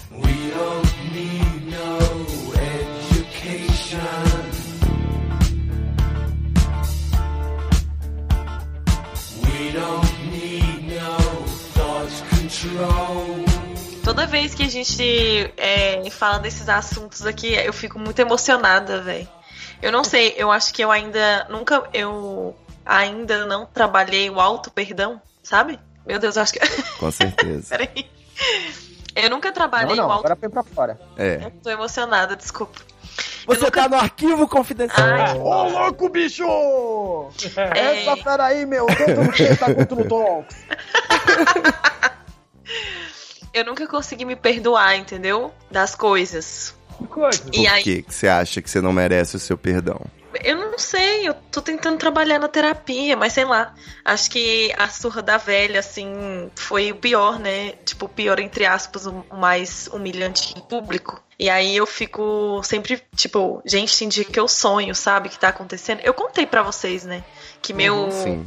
Toda 14.04 14.26
vez 14.26 14.54
que 14.54 14.62
a 14.62 14.68
gente 14.68 15.52
é, 15.56 16.10
fala 16.10 16.38
desses 16.38 16.68
assuntos 16.68 17.24
aqui, 17.24 17.54
eu 17.54 17.72
fico 17.72 17.98
muito 17.98 18.18
emocionada, 18.18 19.00
velho. 19.00 19.26
Eu 19.80 19.90
não 19.90 20.04
sei, 20.04 20.34
eu 20.36 20.50
acho 20.50 20.72
que 20.74 20.82
eu 20.82 20.90
ainda 20.90 21.46
nunca 21.48 21.82
eu 21.92 22.54
ainda 22.84 23.46
não 23.46 23.66
trabalhei 23.66 24.28
o 24.30 24.40
auto 24.40 24.70
perdão, 24.70 25.20
sabe? 25.42 25.78
Meu 26.06 26.18
Deus, 26.18 26.36
eu 26.36 26.42
acho 26.42 26.52
que 26.52 26.60
Com 26.98 27.10
certeza. 27.10 27.76
Peraí. 27.76 28.10
Eu 29.14 29.30
nunca 29.30 29.48
Não, 29.48 29.54
trabalhei 29.54 29.96
não, 29.96 30.08
o 30.08 30.10
auto 30.10 30.26
agora 30.26 30.36
foi 30.36 30.48
pra 30.48 30.62
fora. 30.62 31.00
É. 31.16 31.40
Eu 31.44 31.50
tô 31.62 31.70
emocionada, 31.70 32.34
desculpa. 32.34 32.80
Você 33.46 33.70
tá 33.70 33.88
no 33.88 33.96
arquivo 33.96 34.48
confidencial. 34.48 35.06
Ai. 35.06 35.38
Ô, 35.38 35.68
louco, 35.68 36.08
bicho! 36.08 36.42
É. 37.56 38.00
Essa 38.02 38.16
fera 38.16 38.46
aí, 38.46 38.66
meu, 38.66 38.86
todo 38.86 39.22
mundo 39.22 39.58
tá 39.58 39.74
contra 39.74 39.94
o 39.94 40.08
Talks. 40.08 40.56
Eu 43.52 43.64
nunca 43.64 43.86
consegui 43.86 44.24
me 44.24 44.34
perdoar, 44.34 44.96
entendeu? 44.96 45.52
Das 45.70 45.94
coisas. 45.94 46.74
Que 46.98 47.06
coisa. 47.06 47.42
E 47.52 47.58
Por 47.58 47.66
aí, 47.68 47.82
que 48.02 48.04
você 48.08 48.26
acha 48.26 48.60
que 48.60 48.68
você 48.68 48.80
não 48.80 48.92
merece 48.92 49.36
o 49.36 49.38
seu 49.38 49.56
perdão? 49.56 50.00
Eu 50.42 50.56
não 50.56 50.78
sei, 50.78 51.28
eu 51.28 51.34
tô 51.52 51.60
tentando 51.60 51.98
trabalhar 51.98 52.38
na 52.38 52.48
terapia, 52.48 53.16
mas 53.16 53.32
sei 53.32 53.44
lá. 53.44 53.74
Acho 54.04 54.30
que 54.30 54.72
a 54.76 54.88
surra 54.88 55.22
da 55.22 55.36
velha, 55.36 55.80
assim, 55.80 56.50
foi 56.54 56.92
o 56.92 56.96
pior, 56.96 57.38
né? 57.38 57.72
Tipo, 57.84 58.06
o 58.06 58.08
pior, 58.08 58.38
entre 58.38 58.66
aspas, 58.66 59.06
o 59.06 59.24
mais 59.32 59.88
humilhante 59.88 60.54
em 60.56 60.60
público. 60.60 61.22
E 61.38 61.50
aí 61.50 61.76
eu 61.76 61.86
fico 61.86 62.60
sempre, 62.62 63.02
tipo, 63.16 63.62
gente, 63.64 63.98
tem 63.98 64.08
dia 64.08 64.24
que 64.24 64.38
eu 64.38 64.46
sonho, 64.48 64.94
sabe? 64.94 65.28
Que 65.28 65.38
tá 65.38 65.48
acontecendo. 65.48 66.00
Eu 66.00 66.14
contei 66.14 66.46
pra 66.46 66.62
vocês, 66.62 67.04
né? 67.04 67.24
Que 67.62 67.72
meu 67.72 67.96
Uhum, 67.96 68.10
sim. 68.10 68.44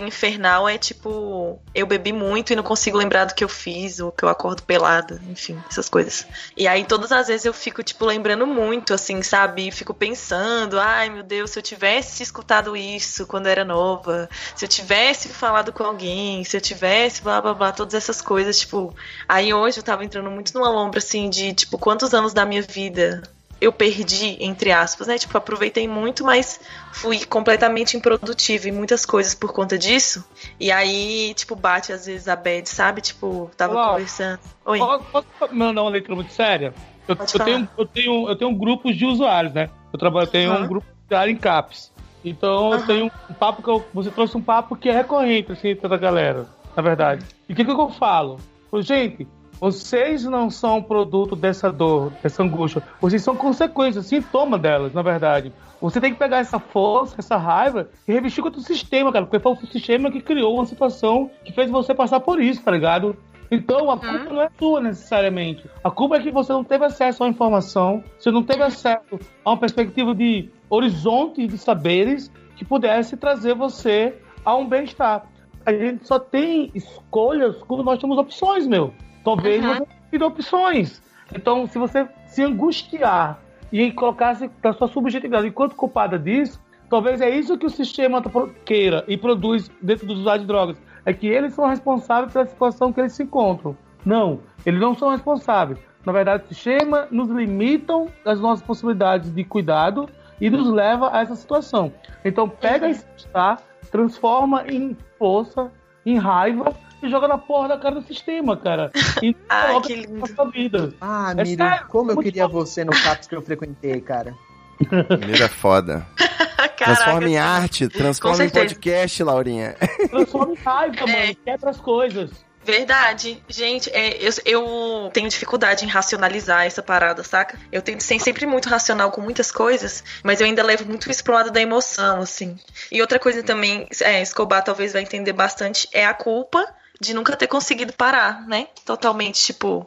infernal 0.00 0.68
é 0.68 0.78
tipo, 0.78 1.58
eu 1.74 1.86
bebi 1.86 2.12
muito 2.12 2.52
e 2.52 2.56
não 2.56 2.62
consigo 2.62 2.96
lembrar 2.96 3.24
do 3.24 3.34
que 3.34 3.42
eu 3.42 3.48
fiz, 3.48 3.98
ou 3.98 4.12
que 4.12 4.24
eu 4.24 4.28
acordo 4.28 4.62
pelada, 4.62 5.20
enfim, 5.28 5.60
essas 5.68 5.88
coisas. 5.88 6.24
E 6.56 6.68
aí 6.68 6.84
todas 6.84 7.10
as 7.10 7.26
vezes 7.26 7.44
eu 7.44 7.52
fico, 7.52 7.82
tipo, 7.82 8.04
lembrando 8.04 8.46
muito, 8.46 8.94
assim, 8.94 9.22
sabe? 9.22 9.68
E 9.68 9.72
fico 9.72 9.92
pensando, 9.92 10.78
ai 10.78 11.10
meu 11.10 11.22
Deus, 11.24 11.50
se 11.50 11.58
eu 11.58 11.62
tivesse 11.62 12.22
escutado 12.22 12.76
isso 12.76 13.26
quando 13.26 13.46
eu 13.46 13.52
era 13.52 13.64
nova, 13.64 14.28
se 14.54 14.64
eu 14.64 14.68
tivesse 14.68 15.28
falado 15.28 15.72
com 15.72 15.82
alguém, 15.82 16.44
se 16.44 16.56
eu 16.56 16.60
tivesse, 16.60 17.22
blá 17.22 17.40
blá 17.40 17.54
blá, 17.54 17.72
todas 17.72 17.94
essas 17.94 18.22
coisas, 18.22 18.58
tipo. 18.60 18.94
Aí 19.28 19.52
hoje 19.52 19.78
eu 19.78 19.82
tava 19.82 20.04
entrando 20.04 20.30
muito 20.30 20.54
numa 20.54 20.70
lombra, 20.70 20.98
assim, 20.98 21.28
de, 21.28 21.52
tipo, 21.52 21.76
quantos 21.78 22.14
anos 22.14 22.29
da 22.34 22.46
minha 22.46 22.62
vida 22.62 23.22
eu 23.60 23.72
perdi, 23.72 24.38
entre 24.40 24.72
aspas, 24.72 25.06
né? 25.06 25.18
Tipo, 25.18 25.36
aproveitei 25.36 25.86
muito, 25.86 26.24
mas 26.24 26.58
fui 26.92 27.24
completamente 27.26 27.96
improdutiva 27.96 28.68
em 28.68 28.72
muitas 28.72 29.04
coisas 29.04 29.34
por 29.34 29.52
conta 29.52 29.76
disso. 29.76 30.24
E 30.58 30.72
aí, 30.72 31.34
tipo, 31.34 31.54
bate 31.54 31.92
às 31.92 32.06
vezes 32.06 32.26
a 32.26 32.34
bad, 32.34 32.66
sabe? 32.68 33.02
Tipo, 33.02 33.50
tava 33.56 33.74
Olá. 33.74 33.90
conversando. 33.90 34.40
Oi. 34.64 34.78
Posso, 34.78 35.26
mandar 35.52 35.82
uma 35.82 35.90
leitura 35.90 36.14
muito 36.14 36.32
séria? 36.32 36.72
Eu, 37.06 37.16
eu 37.16 37.44
tenho, 37.44 37.68
eu, 37.76 37.86
tenho, 37.86 38.28
eu 38.28 38.36
tenho 38.36 38.54
grupos 38.56 38.96
de 38.96 39.04
usuários, 39.04 39.52
né? 39.52 39.68
Eu 39.92 39.98
trabalho, 39.98 40.26
eu 40.26 40.30
tenho 40.30 40.52
Aham. 40.52 40.64
um 40.64 40.68
grupo 40.68 40.86
de 41.08 41.14
área 41.14 41.30
em 41.30 41.36
CAPS. 41.36 41.92
Então 42.24 42.72
eu 42.72 42.78
Aham. 42.78 42.86
tenho 42.86 43.12
um 43.28 43.34
papo 43.34 43.62
que 43.62 43.68
eu, 43.68 43.90
você 43.92 44.10
trouxe 44.10 44.36
um 44.36 44.42
papo 44.42 44.74
que 44.74 44.88
é 44.88 44.92
recorrente, 44.92 45.52
assim, 45.52 45.68
entre 45.68 45.92
a 45.92 45.98
galera, 45.98 46.46
na 46.74 46.82
verdade. 46.82 47.26
E 47.48 47.52
o 47.52 47.56
que, 47.56 47.64
que 47.64 47.70
eu 47.70 47.90
falo? 47.90 48.38
Gente, 48.78 49.26
vocês 49.60 50.24
não 50.24 50.48
são 50.48 50.82
produto 50.82 51.36
dessa 51.36 51.70
dor, 51.70 52.12
dessa 52.22 52.42
angústia. 52.42 52.82
Vocês 53.00 53.22
são 53.22 53.36
consequências, 53.36 54.06
sintoma 54.06 54.58
delas, 54.58 54.94
na 54.94 55.02
verdade. 55.02 55.52
Você 55.80 56.00
tem 56.00 56.12
que 56.12 56.18
pegar 56.18 56.38
essa 56.38 56.58
força, 56.58 57.16
essa 57.18 57.36
raiva 57.36 57.88
e 58.08 58.12
revestir 58.12 58.42
contra 58.42 58.58
o 58.58 58.64
sistema, 58.64 59.12
cara. 59.12 59.26
Porque 59.26 59.38
foi 59.38 59.52
o 59.52 59.66
sistema 59.66 60.10
que 60.10 60.20
criou 60.20 60.54
uma 60.54 60.64
situação 60.64 61.30
que 61.44 61.52
fez 61.52 61.70
você 61.70 61.94
passar 61.94 62.20
por 62.20 62.40
isso, 62.40 62.62
tá 62.62 62.70
ligado? 62.70 63.14
Então 63.50 63.90
a 63.90 63.98
culpa 63.98 64.32
não 64.32 64.40
é 64.40 64.48
sua 64.58 64.80
necessariamente. 64.80 65.68
A 65.84 65.90
culpa 65.90 66.16
é 66.16 66.20
que 66.20 66.30
você 66.30 66.52
não 66.52 66.64
teve 66.64 66.84
acesso 66.84 67.22
à 67.24 67.28
informação, 67.28 68.02
você 68.18 68.30
não 68.30 68.42
teve 68.42 68.62
acesso 68.62 69.18
a 69.44 69.50
uma 69.50 69.58
perspectiva 69.58 70.14
de 70.14 70.48
horizonte 70.70 71.46
de 71.46 71.58
saberes 71.58 72.30
que 72.56 72.64
pudesse 72.64 73.16
trazer 73.16 73.54
você 73.54 74.14
a 74.44 74.54
um 74.54 74.66
bem-estar. 74.66 75.26
A 75.66 75.72
gente 75.72 76.06
só 76.06 76.18
tem 76.18 76.70
escolhas 76.74 77.56
quando 77.66 77.82
nós 77.82 77.98
temos 77.98 78.16
opções, 78.16 78.66
meu. 78.66 78.94
Talvez 79.24 79.62
Uhum. 79.64 79.72
você 79.72 79.78
não 79.80 79.86
tenha 80.10 80.26
opções. 80.26 81.02
Então, 81.34 81.66
se 81.66 81.78
você 81.78 82.08
se 82.26 82.42
angustiar 82.42 83.38
e 83.72 83.92
colocar-se 83.92 84.48
da 84.62 84.72
sua 84.72 84.88
subjetividade 84.88 85.46
enquanto 85.46 85.76
culpada 85.76 86.18
disso, 86.18 86.60
talvez 86.88 87.20
é 87.20 87.30
isso 87.30 87.56
que 87.56 87.66
o 87.66 87.70
sistema 87.70 88.22
queira 88.64 89.04
e 89.06 89.16
produz 89.16 89.70
dentro 89.80 90.06
dos 90.06 90.18
usuários 90.20 90.42
de 90.42 90.48
drogas. 90.48 90.76
É 91.04 91.12
que 91.12 91.26
eles 91.26 91.54
são 91.54 91.66
responsáveis 91.66 92.32
pela 92.32 92.46
situação 92.46 92.92
que 92.92 93.00
eles 93.00 93.12
se 93.12 93.22
encontram. 93.22 93.76
Não, 94.04 94.40
eles 94.66 94.80
não 94.80 94.94
são 94.94 95.10
responsáveis. 95.10 95.78
Na 96.04 96.12
verdade, 96.12 96.44
o 96.44 96.48
sistema 96.48 97.06
nos 97.10 97.28
limitam 97.28 98.08
as 98.24 98.40
nossas 98.40 98.64
possibilidades 98.64 99.32
de 99.32 99.44
cuidado 99.44 100.08
e 100.40 100.48
nos 100.48 100.68
leva 100.68 101.10
a 101.14 101.20
essa 101.20 101.36
situação. 101.36 101.92
Então, 102.24 102.48
pega 102.48 102.88
esse 102.88 103.04
estar, 103.16 103.60
transforma 103.90 104.64
em 104.66 104.96
força, 105.18 105.70
em 106.04 106.16
raiva 106.16 106.72
e 107.02 107.08
joga 107.10 107.26
na 107.28 107.38
porra 107.38 107.68
da 107.68 107.78
cara 107.78 107.96
do 107.96 108.02
sistema, 108.06 108.56
cara. 108.56 108.90
E 109.22 109.34
Ai, 109.48 109.80
que 109.82 109.94
lindo. 109.94 110.26
sua 110.34 110.50
vida. 110.50 110.92
Ah, 111.00 111.32
É 111.36 111.44
sério, 111.44 111.86
como 111.88 112.10
eu 112.12 112.16
queria 112.18 112.46
bom. 112.48 112.54
você 112.54 112.84
no 112.84 112.92
CAPS 112.92 113.26
que 113.28 113.34
eu 113.36 113.42
frequentei, 113.42 114.00
cara. 114.00 114.34
Mira 115.26 115.44
é 115.44 115.48
foda. 115.48 116.06
Transforma 116.76 117.28
em 117.28 117.36
arte, 117.36 117.88
transforma 117.88 118.42
em 118.44 118.48
podcast, 118.48 119.22
Laurinha. 119.22 119.76
Transforma 120.08 120.52
em 120.54 120.56
raiva, 120.56 120.96
É. 121.04 121.06
mano. 121.20 121.36
Quebra 121.44 121.70
as 121.70 121.80
coisas. 121.80 122.30
Verdade. 122.64 123.42
Gente, 123.48 123.90
é, 123.90 124.16
eu, 124.22 124.30
eu 124.44 125.10
tenho 125.12 125.28
dificuldade 125.28 125.84
em 125.84 125.88
racionalizar 125.88 126.64
essa 126.66 126.82
parada, 126.82 127.22
saca? 127.22 127.58
Eu 127.72 127.82
tento 127.82 128.02
ser 128.02 128.18
sempre 128.18 128.46
muito 128.46 128.68
racional 128.68 129.10
com 129.10 129.20
muitas 129.20 129.50
coisas, 129.52 130.02
mas 130.22 130.40
eu 130.40 130.46
ainda 130.46 130.62
levo 130.62 130.84
muito 130.86 131.10
isso 131.10 131.22
pro 131.24 131.34
lado 131.34 131.50
da 131.50 131.60
emoção, 131.60 132.20
assim. 132.20 132.56
E 132.92 133.00
outra 133.00 133.18
coisa 133.18 133.42
também, 133.42 133.86
é, 134.02 134.20
Escobar 134.22 134.62
talvez 134.62 134.92
vai 134.92 135.02
entender 135.02 135.32
bastante, 135.32 135.88
é 135.92 136.04
a 136.06 136.14
culpa 136.14 136.66
de 137.00 137.14
nunca 137.14 137.36
ter 137.36 137.46
conseguido 137.46 137.92
parar, 137.92 138.46
né? 138.46 138.68
Totalmente, 138.84 139.40
tipo, 139.42 139.86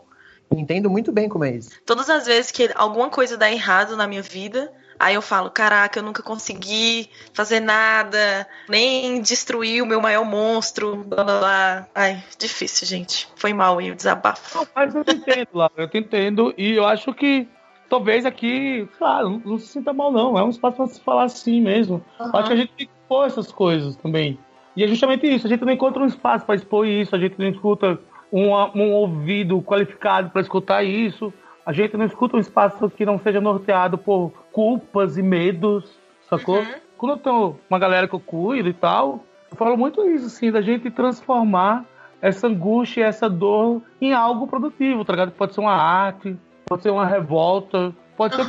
Entendo 0.51 0.89
muito 0.89 1.11
bem 1.11 1.27
como 1.27 1.43
é 1.45 1.51
isso. 1.51 1.71
todas 1.85 2.09
as 2.09 2.25
vezes 2.27 2.51
que 2.51 2.69
alguma 2.75 3.09
coisa 3.09 3.35
dá 3.37 3.51
errado 3.51 3.95
na 3.97 4.05
minha 4.05 4.21
vida, 4.21 4.71
aí 4.99 5.15
eu 5.15 5.21
falo, 5.21 5.49
caraca, 5.49 5.97
eu 5.99 6.03
nunca 6.03 6.21
consegui 6.21 7.09
fazer 7.33 7.59
nada, 7.59 8.47
nem 8.69 9.19
destruir 9.21 9.81
o 9.81 9.85
meu 9.85 9.99
maior 9.99 10.23
monstro, 10.23 10.97
blá 10.97 11.23
blá 11.23 11.39
blá. 11.39 11.87
Ai, 11.95 12.23
difícil, 12.37 12.85
gente. 12.87 13.27
Foi 13.35 13.51
mal 13.53 13.79
aí 13.79 13.89
o 13.91 13.95
desabafo. 13.95 14.57
Não, 14.59 14.67
mas 14.75 14.93
eu 14.93 15.03
te 15.03 15.15
entendo, 15.15 15.47
Laura, 15.53 15.73
eu 15.77 15.87
te 15.89 15.97
entendo. 15.97 16.53
E 16.55 16.73
eu 16.73 16.85
acho 16.85 17.11
que 17.13 17.47
talvez 17.89 18.23
aqui, 18.25 18.87
claro, 18.97 19.29
não, 19.31 19.39
não 19.39 19.57
se 19.59 19.67
sinta 19.67 19.91
mal, 19.91 20.11
não. 20.11 20.37
É 20.37 20.43
um 20.43 20.49
espaço 20.49 20.77
pra 20.77 20.87
se 20.87 20.99
falar 20.99 21.23
assim 21.23 21.61
mesmo. 21.61 22.03
Aham. 22.19 22.31
Acho 22.39 22.47
que 22.47 22.53
a 22.53 22.57
gente 22.57 22.73
tem 22.77 22.87
que 22.87 22.93
expor 23.01 23.25
essas 23.25 23.51
coisas 23.51 23.95
também. 23.95 24.37
E 24.75 24.83
é 24.83 24.87
justamente 24.87 25.27
isso, 25.27 25.45
a 25.45 25.49
gente 25.49 25.63
não 25.63 25.73
encontra 25.73 26.01
um 26.01 26.07
espaço 26.07 26.45
para 26.45 26.55
expor 26.55 26.87
isso, 26.87 27.15
a 27.15 27.19
gente 27.19 27.35
não 27.37 27.47
escuta 27.47 27.99
um, 28.31 28.49
um 28.51 28.91
ouvido 28.93 29.61
qualificado 29.61 30.31
para 30.31 30.41
escutar 30.41 30.83
isso, 30.83 31.31
a 31.65 31.71
gente 31.71 31.95
não 31.95 32.05
escuta 32.05 32.35
um 32.35 32.39
espaço 32.39 32.89
que 32.89 33.05
não 33.05 33.19
seja 33.19 33.39
norteado 33.39 33.97
por 33.97 34.31
culpas 34.51 35.17
e 35.17 35.21
medos, 35.21 35.97
sacou? 36.27 36.57
Uhum. 36.57 36.65
Quando 36.97 37.11
eu 37.11 37.17
tenho 37.17 37.55
uma 37.69 37.79
galera 37.79 38.07
que 38.07 38.15
eu 38.15 38.19
cuido 38.19 38.69
e 38.69 38.73
tal, 38.73 39.23
eu 39.51 39.57
falo 39.57 39.77
muito 39.77 40.03
isso, 40.09 40.25
assim, 40.25 40.51
da 40.51 40.61
gente 40.61 40.89
transformar 40.89 41.85
essa 42.21 42.47
angústia 42.47 43.01
e 43.01 43.03
essa 43.03 43.29
dor 43.29 43.81
em 44.01 44.13
algo 44.13 44.47
produtivo, 44.47 45.05
tá 45.05 45.13
ligado? 45.13 45.31
Pode 45.31 45.53
ser 45.53 45.59
uma 45.59 45.75
arte, 45.75 46.35
pode 46.65 46.81
ser 46.81 46.89
uma 46.89 47.05
revolta, 47.05 47.93
pode 48.17 48.35
ser 48.35 48.45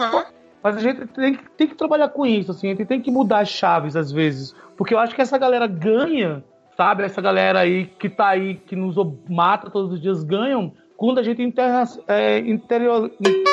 o. 0.65 0.69
Mas 0.69 0.77
a 0.77 0.81
gente 0.81 1.07
tem, 1.09 1.35
que- 1.35 1.51
tem 1.57 1.67
que 1.69 1.75
trabalhar 1.75 2.09
com 2.09 2.25
isso, 2.27 2.51
assim, 2.51 2.69
a 2.69 2.71
gente 2.75 2.87
tem 2.87 3.01
que 3.01 3.11
mudar 3.11 3.41
as 3.41 3.49
chaves 3.49 3.97
às 3.97 4.11
vezes. 4.11 4.55
Porque 4.77 4.95
eu 4.95 4.99
acho 4.99 5.15
que 5.15 5.23
essa 5.23 5.39
galera 5.39 5.67
ganha, 5.67 6.43
sabe? 6.77 7.03
Essa 7.05 7.21
galera 7.21 7.61
aí 7.61 7.87
que 7.87 8.09
tá 8.09 8.29
aí, 8.29 8.55
que 8.57 8.75
nos 8.75 8.97
mata 9.29 9.71
todos 9.71 9.93
os 9.93 10.01
dias, 10.01 10.25
ganham 10.25 10.73
quando 10.97 11.19
a 11.19 11.23
gente 11.23 11.43
interna, 11.43 11.85
é, 12.09 12.39
interior, 12.39 13.11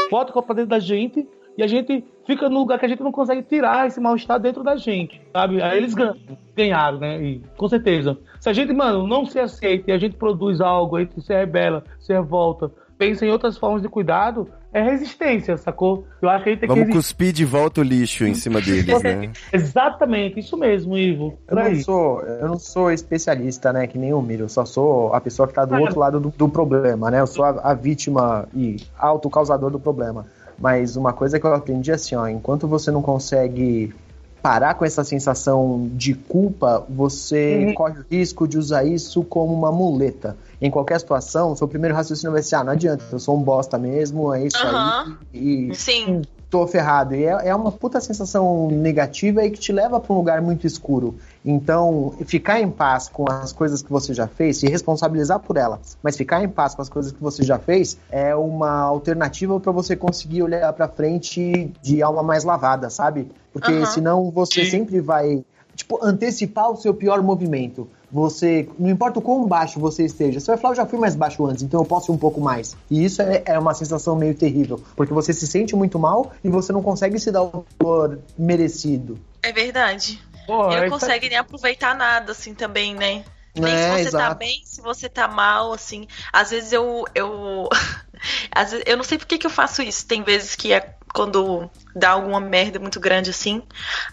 bota 0.09 0.31
pra 0.41 0.55
dentro 0.55 0.69
da 0.69 0.79
gente 0.79 1.27
e 1.57 1.63
a 1.63 1.67
gente 1.67 2.03
fica 2.25 2.47
no 2.47 2.59
lugar 2.59 2.79
que 2.79 2.85
a 2.85 2.87
gente 2.87 3.01
não 3.03 3.11
consegue 3.11 3.41
tirar 3.41 3.87
esse 3.87 3.99
mal-estar 3.99 4.39
dentro 4.39 4.63
da 4.63 4.75
gente, 4.75 5.21
sabe? 5.33 5.61
Aí 5.61 5.77
eles 5.77 5.93
ganham, 5.93 6.15
ganharam, 6.55 6.99
né? 6.99 7.21
E, 7.21 7.41
com 7.57 7.67
certeza. 7.67 8.17
Se 8.39 8.49
a 8.49 8.53
gente, 8.53 8.71
mano, 8.73 9.05
não 9.07 9.25
se 9.25 9.39
aceita 9.39 9.89
e 9.91 9.93
a 9.93 9.97
gente 9.97 10.15
produz 10.15 10.61
algo, 10.61 10.95
a 10.95 10.99
gente 11.01 11.19
se 11.21 11.33
rebela, 11.33 11.83
se 11.99 12.13
revolta, 12.13 12.71
pensa 12.97 13.25
em 13.25 13.31
outras 13.31 13.57
formas 13.57 13.81
de 13.81 13.89
cuidado, 13.89 14.47
é 14.73 14.81
resistência, 14.81 15.57
sacou? 15.57 16.07
Eu 16.21 16.29
acho 16.29 16.43
que 16.43 16.49
a 16.49 16.53
gente 16.53 16.59
tem 16.61 16.69
Vamos 16.69 16.87
que 16.87 16.93
cuspir 16.93 17.33
de 17.33 17.43
volta 17.43 17.81
o 17.81 17.83
lixo 17.83 18.25
em 18.25 18.33
cima 18.33 18.61
deles, 18.61 19.01
né? 19.03 19.31
Exatamente, 19.51 20.39
isso 20.39 20.55
mesmo, 20.55 20.97
Ivo. 20.97 21.37
Eu 21.47 21.55
não, 21.55 21.75
sou, 21.75 22.21
eu 22.21 22.47
não 22.47 22.57
sou 22.57 22.91
especialista, 22.91 23.73
né? 23.73 23.85
Que 23.85 23.97
nem 23.97 24.13
o 24.13 24.21
Miro. 24.21 24.45
Eu 24.45 24.49
só 24.49 24.63
sou 24.63 25.13
a 25.13 25.19
pessoa 25.19 25.47
que 25.47 25.53
tá 25.53 25.65
do 25.65 25.75
outro 25.75 25.99
lado 25.99 26.19
do, 26.19 26.29
do 26.29 26.47
problema, 26.47 27.11
né? 27.11 27.19
Eu 27.19 27.27
sou 27.27 27.43
a, 27.43 27.49
a 27.49 27.73
vítima 27.73 28.47
e 28.55 28.77
autocausador 28.97 29.69
do 29.69 29.79
problema. 29.79 30.25
Mas 30.57 30.95
uma 30.95 31.11
coisa 31.11 31.39
que 31.39 31.45
eu 31.45 31.53
aprendi 31.53 31.91
é 31.91 31.95
assim, 31.95 32.15
ó. 32.15 32.27
Enquanto 32.27 32.67
você 32.67 32.91
não 32.91 33.01
consegue 33.01 33.93
parar 34.41 34.73
com 34.73 34.83
essa 34.83 35.03
sensação 35.03 35.89
de 35.93 36.13
culpa, 36.13 36.83
você 36.89 37.65
Uhum. 37.67 37.73
corre 37.73 37.99
o 37.99 38.05
risco 38.09 38.47
de 38.47 38.57
usar 38.57 38.83
isso 38.83 39.23
como 39.23 39.53
uma 39.53 39.71
muleta. 39.71 40.35
Em 40.59 40.69
qualquer 40.71 40.99
situação, 40.99 41.55
seu 41.55 41.67
primeiro 41.67 41.95
raciocínio 41.95 42.31
vai 42.31 42.41
ser, 42.43 42.55
ah, 42.55 42.63
não 42.63 42.71
adianta, 42.73 43.03
eu 43.11 43.19
sou 43.19 43.37
um 43.37 43.41
bosta 43.41 43.77
mesmo, 43.77 44.33
é 44.33 44.45
isso 44.45 44.57
Aham. 44.65 45.17
aí. 45.33 45.71
E 45.71 45.75
Sim. 45.75 46.21
Tô 46.51 46.67
ferrado. 46.67 47.15
E 47.15 47.23
é, 47.23 47.47
é 47.47 47.55
uma 47.55 47.71
puta 47.71 48.01
sensação 48.01 48.67
negativa 48.69 49.43
e 49.43 49.49
que 49.49 49.59
te 49.59 49.71
leva 49.71 49.99
pra 49.99 50.13
um 50.13 50.17
lugar 50.17 50.41
muito 50.41 50.67
escuro. 50.67 51.15
Então, 51.43 52.13
ficar 52.25 52.59
em 52.59 52.69
paz 52.69 53.07
com 53.07 53.25
as 53.31 53.53
coisas 53.53 53.81
que 53.81 53.89
você 53.89 54.13
já 54.13 54.27
fez, 54.27 54.57
se 54.57 54.67
responsabilizar 54.67 55.39
por 55.39 55.55
elas, 55.57 55.97
mas 56.03 56.17
ficar 56.17 56.43
em 56.43 56.49
paz 56.49 56.75
com 56.75 56.81
as 56.81 56.89
coisas 56.89 57.13
que 57.13 57.23
você 57.23 57.41
já 57.41 57.57
fez, 57.57 57.97
é 58.11 58.35
uma 58.35 58.81
alternativa 58.81 59.59
pra 59.59 59.71
você 59.71 59.95
conseguir 59.95 60.43
olhar 60.43 60.71
pra 60.73 60.87
frente 60.87 61.71
de 61.81 62.03
alma 62.03 62.21
mais 62.21 62.43
lavada, 62.43 62.89
sabe? 62.89 63.31
Porque 63.53 63.85
senão 63.87 64.29
você 64.29 64.65
sempre 64.65 64.99
vai, 64.99 65.43
tipo, 65.75 65.99
antecipar 66.03 66.69
o 66.69 66.75
seu 66.75 66.93
pior 66.93 67.23
movimento. 67.23 67.87
Você, 68.11 68.67
não 68.77 68.89
importa 68.89 69.19
o 69.19 69.21
quão 69.21 69.47
baixo 69.47 69.79
você 69.79 70.03
esteja, 70.03 70.39
você 70.39 70.47
vai 70.47 70.57
falar, 70.57 70.73
eu 70.73 70.77
já 70.77 70.85
fui 70.85 70.99
mais 70.99 71.15
baixo 71.15 71.45
antes, 71.45 71.63
então 71.63 71.79
eu 71.81 71.85
posso 71.85 72.11
ir 72.11 72.15
um 72.15 72.17
pouco 72.17 72.41
mais. 72.41 72.75
E 72.89 73.03
isso 73.03 73.21
é, 73.21 73.41
é 73.45 73.57
uma 73.59 73.73
sensação 73.73 74.15
meio 74.15 74.35
terrível, 74.35 74.83
porque 74.95 75.13
você 75.13 75.31
se 75.33 75.47
sente 75.47 75.75
muito 75.75 75.97
mal 75.97 76.31
e 76.43 76.49
você 76.49 76.73
não 76.73 76.81
consegue 76.83 77.17
se 77.19 77.31
dar 77.31 77.43
o 77.43 77.65
valor 77.81 78.19
merecido. 78.37 79.17
É 79.41 79.51
verdade. 79.51 80.21
Porra, 80.45 80.73
E 80.73 80.77
não 80.77 80.83
é- 80.83 80.89
consegue 80.89 81.29
nem 81.29 81.37
aproveitar 81.37 81.95
nada, 81.95 82.31
assim, 82.33 82.53
também, 82.53 82.93
né? 82.95 83.23
Nem 83.55 83.73
É, 83.73 83.97
se 83.97 84.03
você 84.05 84.11
tá 84.11 84.17
exato. 84.19 84.35
bem, 84.39 84.61
se 84.63 84.81
você 84.81 85.09
tá 85.09 85.27
mal, 85.27 85.73
assim. 85.73 86.07
Às 86.31 86.51
vezes 86.51 86.71
eu. 86.71 87.03
eu... 87.13 87.67
Às 88.53 88.71
vezes, 88.71 88.85
eu 88.87 88.95
não 88.97 89.03
sei 89.03 89.17
por 89.17 89.25
que, 89.27 89.37
que 89.37 89.45
eu 89.45 89.51
faço 89.51 89.81
isso. 89.81 90.05
Tem 90.05 90.23
vezes 90.23 90.55
que 90.55 90.71
é 90.71 90.95
quando 91.13 91.69
dá 91.95 92.11
alguma 92.11 92.39
merda 92.39 92.79
muito 92.79 92.99
grande 92.99 93.29
assim. 93.29 93.61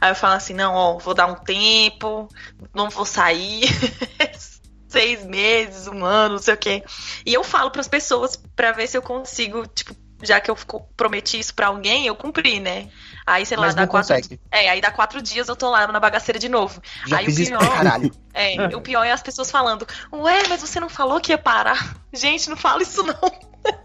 Aí 0.01 0.11
eu 0.11 0.15
falo 0.15 0.35
assim, 0.35 0.55
não, 0.55 0.75
ó, 0.75 0.99
vou 0.99 1.15
dar 1.15 1.27
um 1.27 1.35
tempo, 1.37 2.29
não 2.75 2.91
vou 2.91 3.05
sair. 3.05 3.65
Seis 4.89 5.23
meses, 5.25 5.87
um 5.87 6.03
ano, 6.05 6.37
não 6.37 6.43
sei 6.43 6.55
o 6.55 6.57
quê. 6.57 6.83
E 7.27 7.35
eu 7.35 7.45
falo 7.45 7.71
pras 7.71 7.87
pessoas 7.87 8.37
pra 8.57 8.73
ver 8.73 8.87
se 8.87 8.97
eu 8.97 9.03
consigo, 9.03 9.67
tipo, 9.67 9.95
já 10.23 10.41
que 10.41 10.51
eu 10.51 10.57
prometi 10.97 11.39
isso 11.39 11.55
pra 11.55 11.67
alguém, 11.67 12.07
eu 12.07 12.17
cumpri, 12.17 12.59
né? 12.59 12.89
Aí, 13.27 13.45
sei 13.45 13.59
lá, 13.59 13.67
Mas 13.67 13.75
dá 13.75 13.87
quatro. 13.87 14.15
consegue. 14.15 14.41
É, 14.51 14.71
aí 14.71 14.81
dá 14.81 14.91
quatro 14.91 15.21
dias 15.21 15.47
eu 15.47 15.55
tô 15.55 15.69
lá 15.69 15.87
na 15.89 16.01
bagaceira 16.01 16.39
de 16.39 16.49
novo. 16.49 16.81
Já 17.07 17.19
Aí 17.19 17.27
fiz 17.27 17.37
o 17.37 17.43
isso 17.43 17.51
pior- 17.51 17.59
pra 17.61 17.77
caralho. 17.77 18.11
É, 18.33 18.75
o 18.75 18.81
pior 18.81 19.05
é 19.05 19.13
as 19.13 19.23
pessoas 19.23 19.51
falando, 19.51 19.87
ué, 20.11 20.49
mas 20.49 20.63
você 20.63 20.81
não 20.81 20.89
falou 20.89 21.21
que 21.21 21.33
ia 21.33 21.39
parar? 21.39 21.95
Gente, 22.11 22.49
não 22.49 22.57
fala 22.57 22.83
isso 22.83 23.03
não. 23.03 23.15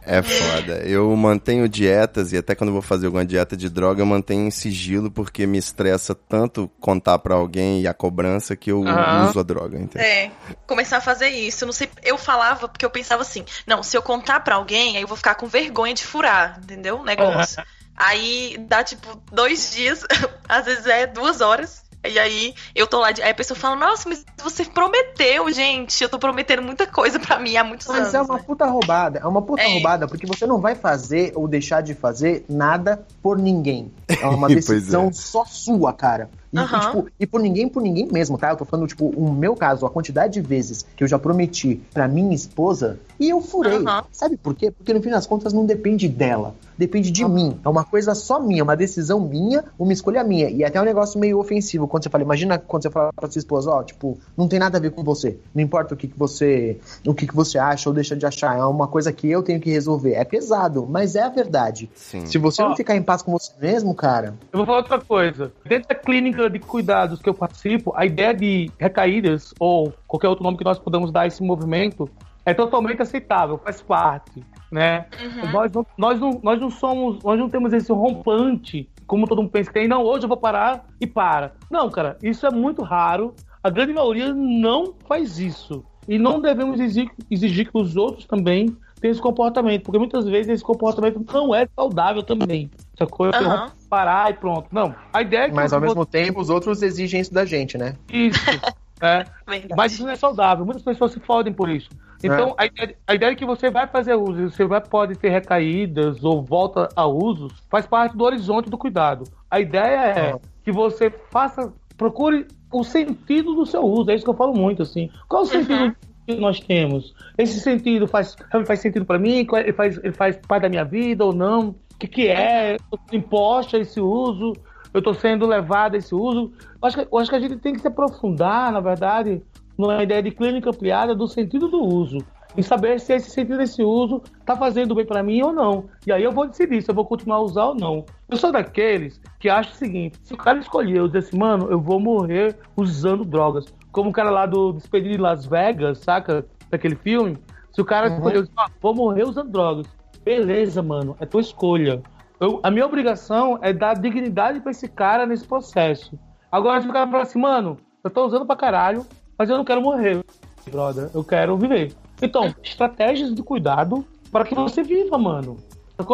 É 0.05 0.21
foda. 0.21 0.79
Eu 0.85 1.15
mantenho 1.15 1.67
dietas 1.67 2.33
e 2.33 2.37
até 2.37 2.53
quando 2.55 2.69
eu 2.69 2.73
vou 2.73 2.81
fazer 2.81 3.05
alguma 3.05 3.25
dieta 3.25 3.55
de 3.55 3.69
droga, 3.69 4.01
eu 4.01 4.05
mantenho 4.05 4.47
em 4.47 4.51
sigilo 4.51 5.09
porque 5.09 5.45
me 5.45 5.57
estressa 5.57 6.13
tanto 6.13 6.69
contar 6.79 7.19
pra 7.19 7.35
alguém 7.35 7.81
e 7.81 7.87
a 7.87 7.93
cobrança 7.93 8.55
que 8.55 8.71
eu 8.71 8.85
Aham. 8.85 9.29
uso 9.29 9.39
a 9.39 9.43
droga, 9.43 9.77
entendeu? 9.77 10.07
É, 10.07 10.31
começar 10.67 10.97
a 10.97 11.01
fazer 11.01 11.29
isso. 11.29 11.65
Não 11.65 11.73
sei, 11.73 11.89
eu 12.03 12.17
falava 12.17 12.67
porque 12.67 12.85
eu 12.85 12.89
pensava 12.89 13.21
assim, 13.21 13.45
não, 13.65 13.81
se 13.81 13.95
eu 13.95 14.01
contar 14.01 14.41
pra 14.41 14.55
alguém, 14.55 14.97
aí 14.97 15.01
eu 15.03 15.07
vou 15.07 15.17
ficar 15.17 15.35
com 15.35 15.47
vergonha 15.47 15.93
de 15.93 16.03
furar, 16.03 16.59
entendeu? 16.61 16.99
O 16.99 17.03
negócio. 17.03 17.63
Aí 17.95 18.57
dá 18.67 18.83
tipo 18.83 19.21
dois 19.31 19.71
dias, 19.71 20.03
às 20.49 20.65
vezes 20.65 20.85
é 20.85 21.07
duas 21.07 21.41
horas. 21.41 21.82
E 22.05 22.19
aí 22.19 22.53
eu 22.75 22.85
tô 22.85 22.99
lá, 22.99 23.11
de- 23.11 23.21
aí 23.21 23.31
a 23.31 23.33
pessoa 23.35 23.57
fala, 23.57 23.75
nossa, 23.75 24.09
mas 24.09 24.25
você 24.43 24.65
prometeu, 24.65 25.51
gente. 25.51 26.03
Eu 26.03 26.09
tô 26.09 26.19
prometendo 26.19 26.61
muita 26.61 26.85
coisa 26.85 27.19
pra 27.19 27.39
mim 27.39 27.55
há 27.55 27.63
muitos 27.63 27.87
Mas 27.87 27.97
anos. 27.97 28.13
é 28.13 28.21
uma 28.21 28.35
né? 28.35 28.43
puta 28.45 28.65
roubada, 28.65 29.19
é 29.19 29.25
uma 29.25 29.41
puta 29.41 29.61
É. 29.61 29.73
roubada, 29.73 30.07
porque 30.07 30.27
você 30.27 30.45
não 30.45 30.59
vai 30.59 30.75
fazer 30.75 31.31
ou 31.35 31.47
deixar 31.47 31.81
de 31.81 31.93
fazer 31.93 32.43
nada 32.49 33.05
por 33.21 33.37
ninguém. 33.37 33.91
É 34.07 34.25
uma 34.27 34.47
decisão 34.49 35.07
é. 35.07 35.13
só 35.13 35.45
sua, 35.45 35.93
cara. 35.93 36.29
E, 36.53 36.57
e, 36.57 36.59
Aham. 36.59 36.79
tipo, 36.79 37.07
e 37.19 37.25
por 37.25 37.41
ninguém, 37.41 37.67
por 37.67 37.81
ninguém 37.81 38.07
mesmo, 38.11 38.37
tá? 38.37 38.51
Eu 38.51 38.57
tô 38.57 38.65
falando, 38.65 38.87
tipo, 38.87 39.07
o 39.07 39.33
meu 39.33 39.55
caso, 39.55 39.85
a 39.85 39.89
quantidade 39.89 40.33
de 40.33 40.41
vezes 40.41 40.85
que 40.95 41.03
eu 41.03 41.07
já 41.07 41.17
prometi 41.17 41.81
pra 41.93 42.07
minha 42.07 42.35
esposa 42.35 42.99
e 43.19 43.29
eu 43.29 43.41
furei. 43.41 43.77
Aham. 43.77 44.03
Sabe 44.11 44.37
por 44.37 44.53
quê? 44.53 44.69
Porque 44.69 44.93
no 44.93 45.01
fim 45.01 45.09
das 45.09 45.25
contas 45.25 45.51
não 45.51 45.65
depende 45.65 46.07
dela. 46.07 46.53
Depende 46.77 47.11
de 47.11 47.23
mim. 47.25 47.59
É 47.63 47.69
uma 47.69 47.83
coisa 47.83 48.15
só 48.15 48.39
minha, 48.39 48.63
uma 48.63 48.75
decisão 48.75 49.19
minha, 49.19 49.63
uma 49.77 49.93
escolha 49.93 50.23
minha. 50.23 50.49
E 50.49 50.63
até 50.63 50.81
um 50.81 50.85
negócio 50.85 51.19
meio 51.19 51.39
ofensivo 51.39 51.87
quando 51.87 52.03
você 52.03 52.09
fala. 52.09 52.23
Imagina 52.23 52.57
quando 52.57 52.83
você 52.83 52.89
fala 52.89 53.11
pra 53.13 53.29
sua 53.29 53.39
esposa, 53.39 53.71
ó, 53.71 53.83
tipo, 53.83 54.17
não 54.35 54.47
tem 54.47 54.59
nada 54.59 54.77
a 54.77 54.81
ver 54.81 54.91
com 54.91 55.03
você. 55.03 55.37
Não 55.53 55.61
importa 55.61 55.93
o 55.93 55.97
que, 55.97 56.07
que 56.07 56.17
você. 56.17 56.79
O 57.05 57.13
que, 57.13 57.27
que 57.27 57.35
você 57.35 57.57
acha 57.57 57.89
ou 57.89 57.93
deixa 57.93 58.15
de 58.15 58.25
achar. 58.25 58.57
É 58.57 58.65
uma 58.65 58.87
coisa 58.87 59.11
que 59.13 59.29
eu 59.29 59.43
tenho 59.43 59.59
que 59.59 59.69
resolver. 59.69 60.13
É 60.13 60.23
pesado, 60.23 60.87
mas 60.89 61.15
é 61.15 61.21
a 61.21 61.29
verdade. 61.29 61.89
Sim. 61.95 62.25
Se 62.25 62.37
você 62.37 62.61
Ó. 62.61 62.69
não 62.69 62.75
ficar 62.75 62.95
em 62.95 63.03
paz 63.03 63.21
com 63.21 63.31
você 63.31 63.51
mesmo, 63.59 63.93
cara. 63.93 64.33
Eu 64.51 64.57
vou 64.57 64.65
falar 64.65 64.79
outra 64.79 64.99
coisa. 64.99 65.51
Dentro 65.65 65.87
da 65.87 65.95
clínica 65.95 66.42
de 66.49 66.59
cuidados 66.59 67.21
que 67.21 67.29
eu 67.29 67.33
participo, 67.33 67.93
a 67.95 68.05
ideia 68.05 68.33
de 68.33 68.71
recaídas, 68.79 69.53
ou 69.59 69.93
qualquer 70.07 70.27
outro 70.27 70.43
nome 70.43 70.57
que 70.57 70.63
nós 70.63 70.79
podemos 70.79 71.11
dar 71.11 71.21
a 71.21 71.27
esse 71.27 71.43
movimento, 71.43 72.09
é 72.45 72.53
totalmente 72.53 73.01
aceitável, 73.01 73.57
faz 73.57 73.81
parte, 73.81 74.43
né? 74.71 75.05
Nós, 75.51 75.71
não, 75.71 75.85
nós, 75.97 76.19
não, 76.19 76.39
nós 76.43 76.59
não 76.59 76.69
somos, 76.69 77.23
nós 77.23 77.39
não 77.39 77.49
temos 77.49 77.71
esse 77.73 77.91
rompante, 77.91 78.89
como 79.07 79.27
todo 79.27 79.41
mundo 79.41 79.51
pensa 79.51 79.69
que 79.71 79.79
tem, 79.79 79.87
não, 79.87 80.03
hoje 80.03 80.25
eu 80.25 80.27
vou 80.27 80.37
parar 80.37 80.85
e 80.99 81.07
para. 81.07 81.53
Não, 81.69 81.89
cara, 81.89 82.17
isso 82.21 82.45
é 82.45 82.51
muito 82.51 82.81
raro. 82.81 83.33
A 83.63 83.69
grande 83.69 83.93
maioria 83.93 84.33
não 84.33 84.93
faz 85.07 85.39
isso. 85.39 85.83
E 86.07 86.17
não 86.19 86.41
devemos 86.41 86.79
exigir, 86.79 87.09
exigir 87.31 87.71
que 87.71 87.77
os 87.77 87.95
outros 87.95 88.25
também 88.25 88.75
tem 88.99 89.11
esse 89.11 89.21
comportamento, 89.21 89.83
porque 89.83 89.99
muitas 89.99 90.25
vezes 90.25 90.49
esse 90.49 90.63
comportamento 90.63 91.23
não 91.33 91.53
é 91.53 91.67
saudável 91.75 92.23
também. 92.23 92.69
Sacou? 92.97 93.27
Eu 93.27 93.33
Aham. 93.33 93.67
vou 93.67 93.71
parar 93.89 94.29
e 94.31 94.33
pronto. 94.35 94.67
Não, 94.71 94.95
a 95.11 95.21
ideia 95.21 95.43
é 95.43 95.49
que 95.49 95.55
Mas 95.55 95.73
ao 95.73 95.81
mesmo 95.81 96.05
tempo, 96.05 96.39
os 96.39 96.49
outros 96.49 96.81
exigem 96.81 97.21
isso 97.21 97.33
da 97.33 97.45
gente, 97.45 97.77
né? 97.77 97.95
Isso. 98.09 98.39
é. 99.01 99.25
Verdade. 99.47 99.73
Mas 99.75 99.93
isso 99.93 100.03
não 100.03 100.11
é 100.11 100.15
saudável. 100.15 100.65
Muitas 100.65 100.83
pessoas 100.83 101.11
se 101.11 101.19
fodem 101.19 101.53
por 101.53 101.69
isso. 101.69 101.89
Então, 102.23 102.55
a, 102.57 102.65
ideia, 102.65 102.95
a 103.05 103.15
ideia 103.15 103.31
é 103.31 103.35
que 103.35 103.45
você 103.45 103.69
vai 103.69 103.85
fazer 103.85 104.15
uso, 104.15 104.49
você 104.49 104.63
vai, 104.63 104.79
pode 104.79 105.15
ter 105.17 105.27
recaídas 105.29 106.23
ou 106.23 106.41
volta 106.41 106.87
a 106.95 107.05
usos, 107.05 107.51
faz 107.69 107.85
parte 107.85 108.15
do 108.15 108.23
horizonte 108.23 108.69
do 108.69 108.77
cuidado. 108.77 109.25
A 109.51 109.59
ideia 109.59 109.97
é 110.17 110.35
que 110.63 110.71
você 110.71 111.09
faça, 111.29 111.73
procure 111.97 112.47
o 112.71 112.81
sentido 112.83 113.53
do 113.53 113.65
seu 113.65 113.83
uso. 113.83 114.09
É 114.09 114.15
isso 114.15 114.23
que 114.23 114.29
eu 114.29 114.35
falo 114.37 114.53
muito, 114.53 114.81
assim. 114.81 115.09
Qual 115.27 115.41
o 115.41 115.45
sentido 115.45 115.93
que 116.25 116.35
nós 116.39 116.61
temos? 116.61 117.13
Esse 117.37 117.59
sentido 117.59 118.07
faz, 118.07 118.37
faz 118.65 118.79
sentido 118.79 119.05
pra 119.05 119.19
mim? 119.19 119.43
Qual- 119.45 119.61
Ele 119.61 119.73
faz, 119.73 119.97
ele 119.97 120.13
faz 120.13 120.37
parte 120.47 120.61
da 120.63 120.69
minha 120.69 120.85
vida 120.85 121.25
ou 121.25 121.33
não? 121.33 121.75
O 122.03 122.05
que, 122.05 122.07
que 122.09 122.27
é? 122.27 122.75
Eu 122.75 122.97
tô 122.97 123.15
imposto 123.15 123.77
a 123.77 123.79
esse 123.79 124.01
uso? 124.01 124.51
Eu 124.93 124.97
estou 124.97 125.13
sendo 125.13 125.47
levado 125.47 125.95
a 125.95 125.97
esse 125.97 126.13
uso? 126.13 126.51
Eu 126.59 126.87
acho, 126.87 126.97
que, 126.97 127.07
eu 127.09 127.17
acho 127.17 127.29
que 127.29 127.35
a 127.37 127.39
gente 127.39 127.55
tem 127.55 127.71
que 127.71 127.79
se 127.79 127.87
aprofundar, 127.87 128.73
na 128.73 128.81
verdade, 128.81 129.41
numa 129.77 130.03
ideia 130.03 130.21
de 130.21 130.29
clínica 130.31 130.69
ampliada 130.69 131.15
do 131.15 131.29
sentido 131.29 131.69
do 131.69 131.81
uso. 131.81 132.17
E 132.57 132.61
saber 132.61 132.99
se 132.99 133.13
esse 133.13 133.29
sentido 133.29 133.57
desse 133.57 133.81
uso 133.81 134.21
está 134.37 134.53
fazendo 134.53 134.93
bem 134.93 135.05
para 135.05 135.23
mim 135.23 135.41
ou 135.43 135.53
não. 135.53 135.85
E 136.05 136.11
aí 136.11 136.21
eu 136.21 136.33
vou 136.33 136.45
decidir 136.45 136.81
se 136.81 136.91
eu 136.91 136.93
vou 136.93 137.05
continuar 137.05 137.37
a 137.37 137.41
usar 137.41 137.67
ou 137.67 137.75
não. 137.75 138.05
Eu 138.27 138.35
sou 138.35 138.51
daqueles 138.51 139.21
que 139.39 139.49
acho 139.49 139.71
o 139.71 139.75
seguinte: 139.75 140.19
se 140.23 140.33
o 140.33 140.37
cara 140.37 140.59
escolher, 140.59 140.97
eu 140.97 141.07
dizer 141.07 141.19
assim, 141.19 141.37
mano, 141.37 141.71
eu 141.71 141.79
vou 141.79 142.01
morrer 142.01 142.57
usando 142.75 143.23
drogas. 143.23 143.65
Como 143.93 144.09
o 144.09 144.13
cara 144.13 144.29
lá 144.29 144.45
do 144.45 144.73
Despedido 144.73 145.15
de 145.15 145.21
Las 145.21 145.45
Vegas, 145.45 145.99
saca? 145.99 146.45
Daquele 146.69 146.97
filme. 146.97 147.37
Se 147.71 147.81
o 147.81 147.85
cara 147.85 148.09
escolheu, 148.09 148.45
ah, 148.57 148.67
vou 148.81 148.93
morrer 148.93 149.23
usando 149.23 149.49
drogas. 149.49 149.87
Beleza, 150.23 150.81
mano, 150.81 151.15
é 151.19 151.25
tua 151.25 151.41
escolha. 151.41 152.01
Eu- 152.39 152.59
a 152.63 152.71
minha 152.71 152.85
obrigação 152.85 153.59
é 153.61 153.71
dar 153.73 153.93
dignidade 153.95 154.59
pra 154.59 154.71
esse 154.71 154.87
cara 154.87 155.25
nesse 155.25 155.45
processo. 155.47 156.17
Agora, 156.51 156.81
se 156.81 156.87
o 156.87 156.93
cara 156.93 157.09
falar 157.09 157.23
assim, 157.23 157.39
mano, 157.39 157.77
eu 158.03 158.09
tô 158.09 158.25
usando 158.25 158.45
pra 158.45 158.55
caralho, 158.55 159.05
mas 159.37 159.49
eu 159.49 159.57
não 159.57 159.65
quero 159.65 159.81
morrer, 159.81 160.23
brother. 160.69 161.09
Eu 161.13 161.23
quero 161.23 161.57
viver. 161.57 161.93
Então, 162.21 162.53
estratégias 162.63 163.33
de 163.33 163.43
cuidado 163.43 164.05
para 164.31 164.45
que 164.45 164.55
você 164.55 164.83
viva, 164.83 165.17
mano. 165.17 165.57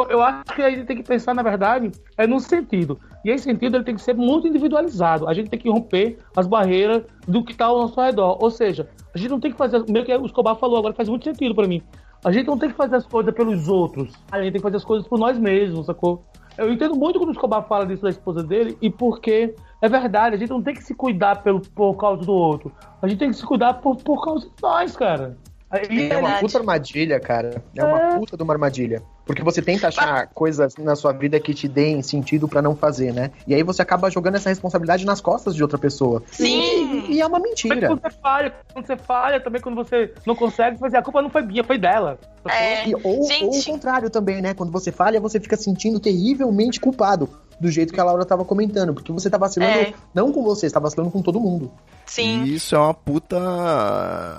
Eu 0.09 0.21
acho 0.21 0.43
que 0.55 0.61
a 0.61 0.69
gente 0.69 0.85
tem 0.85 0.97
que 0.97 1.03
pensar, 1.03 1.33
na 1.33 1.41
verdade, 1.41 1.91
é 2.17 2.27
num 2.27 2.39
sentido. 2.39 2.99
E 3.23 3.29
esse 3.29 3.45
sentido 3.45 3.77
ele 3.77 3.83
tem 3.83 3.95
que 3.95 4.01
ser 4.01 4.13
muito 4.13 4.47
individualizado. 4.47 5.27
A 5.27 5.33
gente 5.33 5.49
tem 5.49 5.59
que 5.59 5.69
romper 5.69 6.17
as 6.35 6.45
barreiras 6.45 7.03
do 7.27 7.43
que 7.43 7.53
está 7.53 7.65
ao 7.65 7.79
nosso 7.79 7.99
redor. 7.99 8.37
Ou 8.41 8.51
seja, 8.51 8.89
a 9.13 9.17
gente 9.17 9.29
não 9.29 9.39
tem 9.39 9.51
que 9.51 9.57
fazer. 9.57 9.83
Meio 9.89 10.05
que 10.05 10.13
o 10.15 10.25
Escobar 10.25 10.55
falou 10.55 10.77
agora, 10.77 10.93
faz 10.93 11.07
muito 11.07 11.23
sentido 11.23 11.55
para 11.55 11.67
mim. 11.67 11.81
A 12.23 12.31
gente 12.31 12.47
não 12.47 12.57
tem 12.57 12.69
que 12.69 12.75
fazer 12.75 12.95
as 12.95 13.05
coisas 13.05 13.33
pelos 13.33 13.67
outros. 13.67 14.13
A 14.31 14.41
gente 14.41 14.53
tem 14.53 14.59
que 14.59 14.63
fazer 14.63 14.77
as 14.77 14.85
coisas 14.85 15.07
por 15.07 15.17
nós 15.17 15.37
mesmos, 15.37 15.85
sacou? 15.85 16.23
Eu 16.57 16.71
entendo 16.71 16.95
muito 16.95 17.17
quando 17.17 17.29
o 17.29 17.31
Escobar 17.31 17.65
fala 17.67 17.85
disso 17.85 18.03
da 18.03 18.09
esposa 18.09 18.43
dele 18.43 18.77
e 18.81 18.89
porque 18.89 19.55
é 19.81 19.87
verdade, 19.87 20.35
a 20.35 20.37
gente 20.37 20.49
não 20.49 20.61
tem 20.61 20.73
que 20.73 20.83
se 20.83 20.93
cuidar 20.93 21.41
pelo, 21.41 21.61
por 21.61 21.95
causa 21.95 22.25
do 22.25 22.33
outro. 22.33 22.71
A 23.01 23.07
gente 23.07 23.19
tem 23.19 23.29
que 23.29 23.37
se 23.37 23.45
cuidar 23.45 23.75
por, 23.75 23.95
por 23.95 24.23
causa 24.23 24.45
de 24.45 24.51
nós, 24.61 24.95
cara. 24.97 25.37
Aí, 25.71 26.09
É 26.09 26.17
uma 26.17 26.39
puta 26.39 26.57
armadilha, 26.57 27.19
cara. 27.19 27.63
É 27.75 27.83
uma 27.83 28.17
puta 28.17 28.35
de 28.35 28.43
uma 28.43 28.53
armadilha. 28.53 29.01
Porque 29.29 29.43
você 29.43 29.61
tenta 29.61 29.89
achar 29.89 30.25
coisas 30.33 30.75
na 30.77 30.95
sua 30.95 31.11
vida 31.11 31.39
que 31.39 31.53
te 31.53 31.67
deem 31.67 32.01
sentido 32.01 32.47
pra 32.47 32.63
não 32.63 32.75
fazer, 32.75 33.13
né? 33.13 33.29
E 33.45 33.53
aí 33.53 33.61
você 33.61 33.79
acaba 33.79 34.09
jogando 34.09 34.37
essa 34.37 34.49
responsabilidade 34.49 35.05
nas 35.05 35.21
costas 35.21 35.53
de 35.53 35.61
outra 35.61 35.77
pessoa. 35.77 36.23
Sim. 36.31 37.05
E, 37.07 37.13
e 37.13 37.21
é 37.21 37.27
uma 37.27 37.39
mentira. 37.39 37.85
quando 37.89 38.01
você 38.01 38.09
falha, 38.09 38.55
quando 38.73 38.87
você 38.87 38.97
falha, 38.97 39.39
também 39.39 39.61
quando 39.61 39.75
você 39.75 40.11
não 40.25 40.35
consegue 40.35 40.79
fazer, 40.79 40.97
a 40.97 41.03
culpa 41.03 41.21
não 41.21 41.29
foi 41.29 41.43
minha, 41.43 41.63
foi 41.63 41.77
dela. 41.77 42.17
É, 42.49 42.89
E- 42.89 42.95
ou, 43.03 43.23
Gente. 43.27 43.43
ou 43.43 43.59
o 43.59 43.63
contrário 43.65 44.09
também, 44.09 44.41
né? 44.41 44.55
Quando 44.55 44.71
você 44.71 44.91
falha, 44.91 45.21
você 45.21 45.39
fica 45.39 45.55
sentindo 45.55 45.99
terrivelmente 45.99 46.79
culpado. 46.79 47.29
Do 47.59 47.69
jeito 47.69 47.93
que 47.93 47.99
a 47.99 48.03
Laura 48.03 48.23
tava 48.25 48.45
comentando. 48.45 48.93
Porque 48.93 49.11
você 49.11 49.29
tá 49.29 49.37
vacilando 49.37 49.71
É. 49.71 49.93
não 50.13 50.31
com 50.31 50.43
você, 50.43 50.67
você 50.67 50.73
tá 50.73 50.79
vacilando 50.79 51.11
com 51.11 51.21
todo 51.21 51.39
mundo. 51.39 51.71
sim. 52.05 52.43
E 52.43 52.55
isso 52.55 52.75
é 52.75 52.79
uma 52.79 52.93
puta 52.93 53.37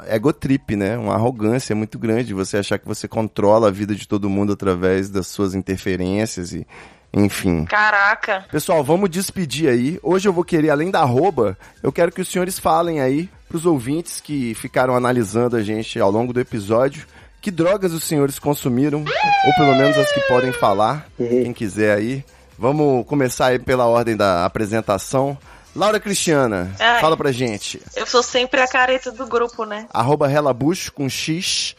egotrip, 0.08 0.76
né? 0.76 0.96
Uma 0.96 1.14
arrogância 1.14 1.74
muito 1.74 1.98
grande. 1.98 2.34
Você 2.34 2.56
achar 2.58 2.78
que 2.78 2.86
você 2.86 3.06
controla 3.08 3.68
a 3.68 3.70
vida 3.70 3.94
de 3.94 4.06
todo 4.06 4.30
mundo 4.30 4.52
através 4.52 5.08
das 5.10 5.26
suas 5.26 5.54
interferências 5.54 6.52
e. 6.52 6.66
Enfim. 7.12 7.64
Caraca. 7.64 8.44
Pessoal, 8.52 8.84
vamos 8.84 9.10
despedir 9.10 9.68
aí. 9.68 9.98
Hoje 10.00 10.28
eu 10.28 10.32
vou 10.32 10.44
querer, 10.44 10.70
além 10.70 10.92
da 10.92 11.00
arroba, 11.00 11.58
eu 11.82 11.90
quero 11.90 12.12
que 12.12 12.20
os 12.20 12.28
senhores 12.28 12.56
falem 12.56 13.00
aí 13.00 13.28
pros 13.48 13.66
ouvintes 13.66 14.20
que 14.20 14.54
ficaram 14.54 14.94
analisando 14.94 15.56
a 15.56 15.62
gente 15.62 15.98
ao 15.98 16.08
longo 16.08 16.32
do 16.32 16.38
episódio. 16.38 17.04
Que 17.40 17.50
drogas 17.50 17.92
os 17.92 18.04
senhores 18.04 18.38
consumiram? 18.38 19.00
Ou 19.00 19.54
pelo 19.54 19.74
menos 19.74 19.96
as 19.98 20.12
que 20.12 20.20
podem 20.28 20.52
falar. 20.52 21.08
Quem 21.16 21.52
quiser 21.52 21.96
aí. 21.96 22.24
Vamos 22.60 23.06
começar 23.06 23.46
aí 23.46 23.58
pela 23.58 23.86
ordem 23.86 24.14
da 24.14 24.44
apresentação. 24.44 25.38
Laura 25.74 25.98
Cristiana, 25.98 26.70
Ai. 26.78 27.00
fala 27.00 27.16
pra 27.16 27.32
gente. 27.32 27.80
Eu 27.96 28.06
sou 28.06 28.22
sempre 28.22 28.60
a 28.60 28.68
careta 28.68 29.10
do 29.10 29.26
grupo, 29.26 29.64
né? 29.64 29.86
Arroba 29.94 30.26
Relabucho 30.26 30.92
com 30.92 31.08
X. 31.08 31.74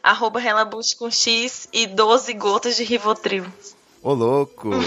Arroba 0.00 0.38
Relabush 0.38 0.94
com 0.94 1.10
X 1.10 1.66
e 1.72 1.88
12 1.88 2.32
gotas 2.34 2.76
de 2.76 2.84
Rivotril. 2.84 3.44
Ô, 4.00 4.14
louco. 4.14 4.70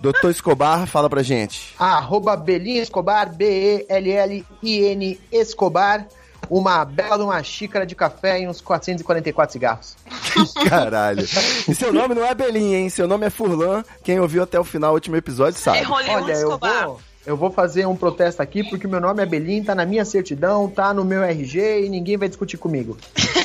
Doutor 0.00 0.30
Escobar, 0.30 0.86
fala 0.86 1.10
pra 1.10 1.22
gente. 1.22 1.74
Arroba 1.78 2.34
Belinha 2.38 2.82
Escobar, 2.82 3.30
B-E-L-L-I-N 3.36 5.20
Escobar. 5.30 6.06
Uma 6.50 6.84
bela 6.84 7.16
de 7.16 7.22
uma 7.22 7.40
xícara 7.44 7.86
de 7.86 7.94
café 7.94 8.40
e 8.40 8.48
uns 8.48 8.60
444 8.60 9.52
cigarros. 9.52 9.96
Caralho. 10.68 11.22
E 11.22 11.74
seu 11.74 11.92
nome 11.92 12.14
não 12.14 12.24
é 12.24 12.34
Belinha, 12.34 12.78
hein? 12.78 12.90
Seu 12.90 13.06
nome 13.06 13.24
é 13.26 13.30
Furlan. 13.30 13.84
Quem 14.02 14.18
ouviu 14.18 14.42
até 14.42 14.58
o 14.58 14.64
final 14.64 14.90
do 14.90 14.94
último 14.94 15.14
episódio 15.16 15.56
É 15.58 15.62
sabe. 15.62 15.82
Hollywood 15.82 16.24
Olha, 16.24 16.32
eu 16.32 16.58
vou, 16.58 17.00
eu 17.24 17.36
vou 17.36 17.50
fazer 17.52 17.86
um 17.86 17.94
protesto 17.94 18.42
aqui 18.42 18.64
porque 18.68 18.88
meu 18.88 19.00
nome 19.00 19.22
é 19.22 19.26
Belinha, 19.26 19.64
tá 19.64 19.74
na 19.76 19.86
minha 19.86 20.04
certidão, 20.04 20.68
tá 20.68 20.92
no 20.92 21.04
meu 21.04 21.22
RG 21.22 21.84
e 21.84 21.88
ninguém 21.88 22.16
vai 22.16 22.28
discutir 22.28 22.56
comigo. 22.56 22.96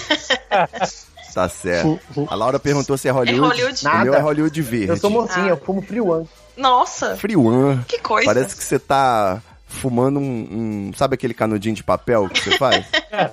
Tá 1.34 1.49
certo. 1.49 1.99
A 2.30 2.34
Laura 2.36 2.57
perguntou 2.57 2.98
se 2.98 3.10
é 3.10 3.11
Hollywood. 3.11 3.44
É 3.44 3.48
Hollywood? 3.64 3.86
O 3.86 3.90
meu 3.90 4.06
Nada. 4.06 4.18
é 4.18 4.22
Hollywood 4.22 4.61
verde. 4.61 4.88
Eu 4.88 4.95
sou 4.95 5.10
mocinha, 5.10 5.48
Ah. 5.48 5.49
eu 5.49 5.57
fumo 5.57 5.82
Free 5.82 5.99
One. 5.99 6.26
Nossa, 6.56 7.18
Free 7.18 7.36
One. 7.36 7.84
que 7.90 7.99
coisa. 7.99 8.26
Parece 8.26 8.56
que 8.56 8.64
você 8.64 8.80
tá 8.80 9.41
fumando 9.68 10.20
um, 10.20 10.24
um- 10.90 10.92
Sabe 10.96 11.16
aquele 11.16 11.34
canudinho 11.34 11.76
de 11.76 11.84
papel 11.84 12.30
que 12.30 12.40
você 12.42 12.58
faz? 12.58 12.86
É 13.16 13.28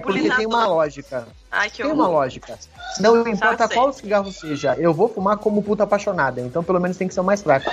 porque 0.00 0.18
Nebulizador. 0.18 0.36
tem 0.38 0.46
uma 0.46 0.66
lógica. 0.66 1.28
Ai, 1.52 1.70
que 1.70 1.82
Tem 1.82 1.92
uma 1.92 2.08
lógica. 2.08 2.58
Não 2.98 3.26
importa 3.28 3.68
qual 3.68 3.92
cigarro 3.92 4.32
seja, 4.32 4.74
eu 4.78 4.92
vou 4.92 5.08
fumar 5.08 5.36
como 5.36 5.62
puta 5.62 5.84
apaixonada. 5.84 6.40
Então 6.40 6.64
pelo 6.64 6.80
menos 6.80 6.96
tem 6.96 7.06
que 7.06 7.14
ser 7.14 7.20
o 7.20 7.24
mais 7.24 7.40
fraco. 7.42 7.70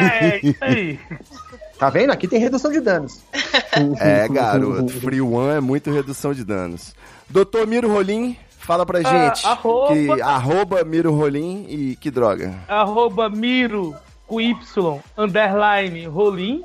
É, 0.00 0.40
isso 0.46 0.58
aí. 0.64 0.98
Tá 1.76 1.90
vendo? 1.90 2.12
Aqui 2.12 2.28
tem 2.28 2.38
redução 2.38 2.70
de 2.70 2.80
danos. 2.80 3.20
É, 3.98 4.28
garoto. 4.28 4.88
Free 5.00 5.20
One 5.20 5.56
é 5.56 5.60
muito 5.60 5.90
redução 5.90 6.32
de 6.32 6.44
danos. 6.44 6.94
Doutor 7.28 7.66
Miro 7.66 7.92
Rolim, 7.92 8.36
fala 8.60 8.86
pra 8.86 9.02
gente. 9.02 9.44
arroba- 9.44 9.88
Que, 9.92 10.22
arroba 10.22 10.84
Miro 10.84 11.12
Rolim 11.12 11.66
e 11.68 11.96
que 11.96 12.12
droga. 12.12 12.54
Arroba 12.68 13.28
Miro 13.28 13.92
com 14.26 14.40
Y, 14.40 15.00
underline, 15.16 16.06
Rolim. 16.06 16.62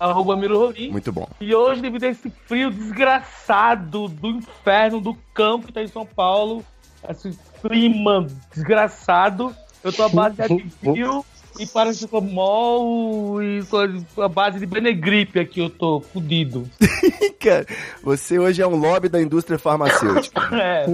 Arroba 0.00 0.36
Miro 0.36 0.56
Rolim. 0.56 0.92
Muito 0.92 1.12
bom. 1.12 1.28
E 1.40 1.52
hoje, 1.52 1.80
devido 1.80 2.04
a 2.04 2.08
esse 2.08 2.30
frio 2.46 2.70
desgraçado 2.70 4.06
do 4.06 4.28
inferno 4.28 5.00
do 5.00 5.12
campo 5.34 5.66
que 5.66 5.72
tá 5.72 5.82
em 5.82 5.88
São 5.88 6.06
Paulo, 6.06 6.64
esse 7.08 7.36
clima 7.60 8.28
desgraçado, 8.54 9.52
eu 9.82 9.92
tô 9.92 10.04
à 10.04 10.08
base 10.08 10.36
de 10.36 10.42
Advil 10.42 11.24
e 11.58 11.66
paracetamol 11.66 13.42
e 13.42 13.64
tô 13.64 13.78
à 14.22 14.28
base 14.28 14.58
de 14.58 14.66
Benegripe 14.66 15.38
aqui, 15.40 15.60
eu 15.60 15.70
tô 15.70 16.00
fudido. 16.00 16.68
Cara, 17.40 17.66
você 18.02 18.38
hoje 18.38 18.62
é 18.62 18.66
um 18.66 18.76
lobby 18.76 19.08
da 19.08 19.20
indústria 19.20 19.58
farmacêutica. 19.58 20.38
É, 20.58 20.86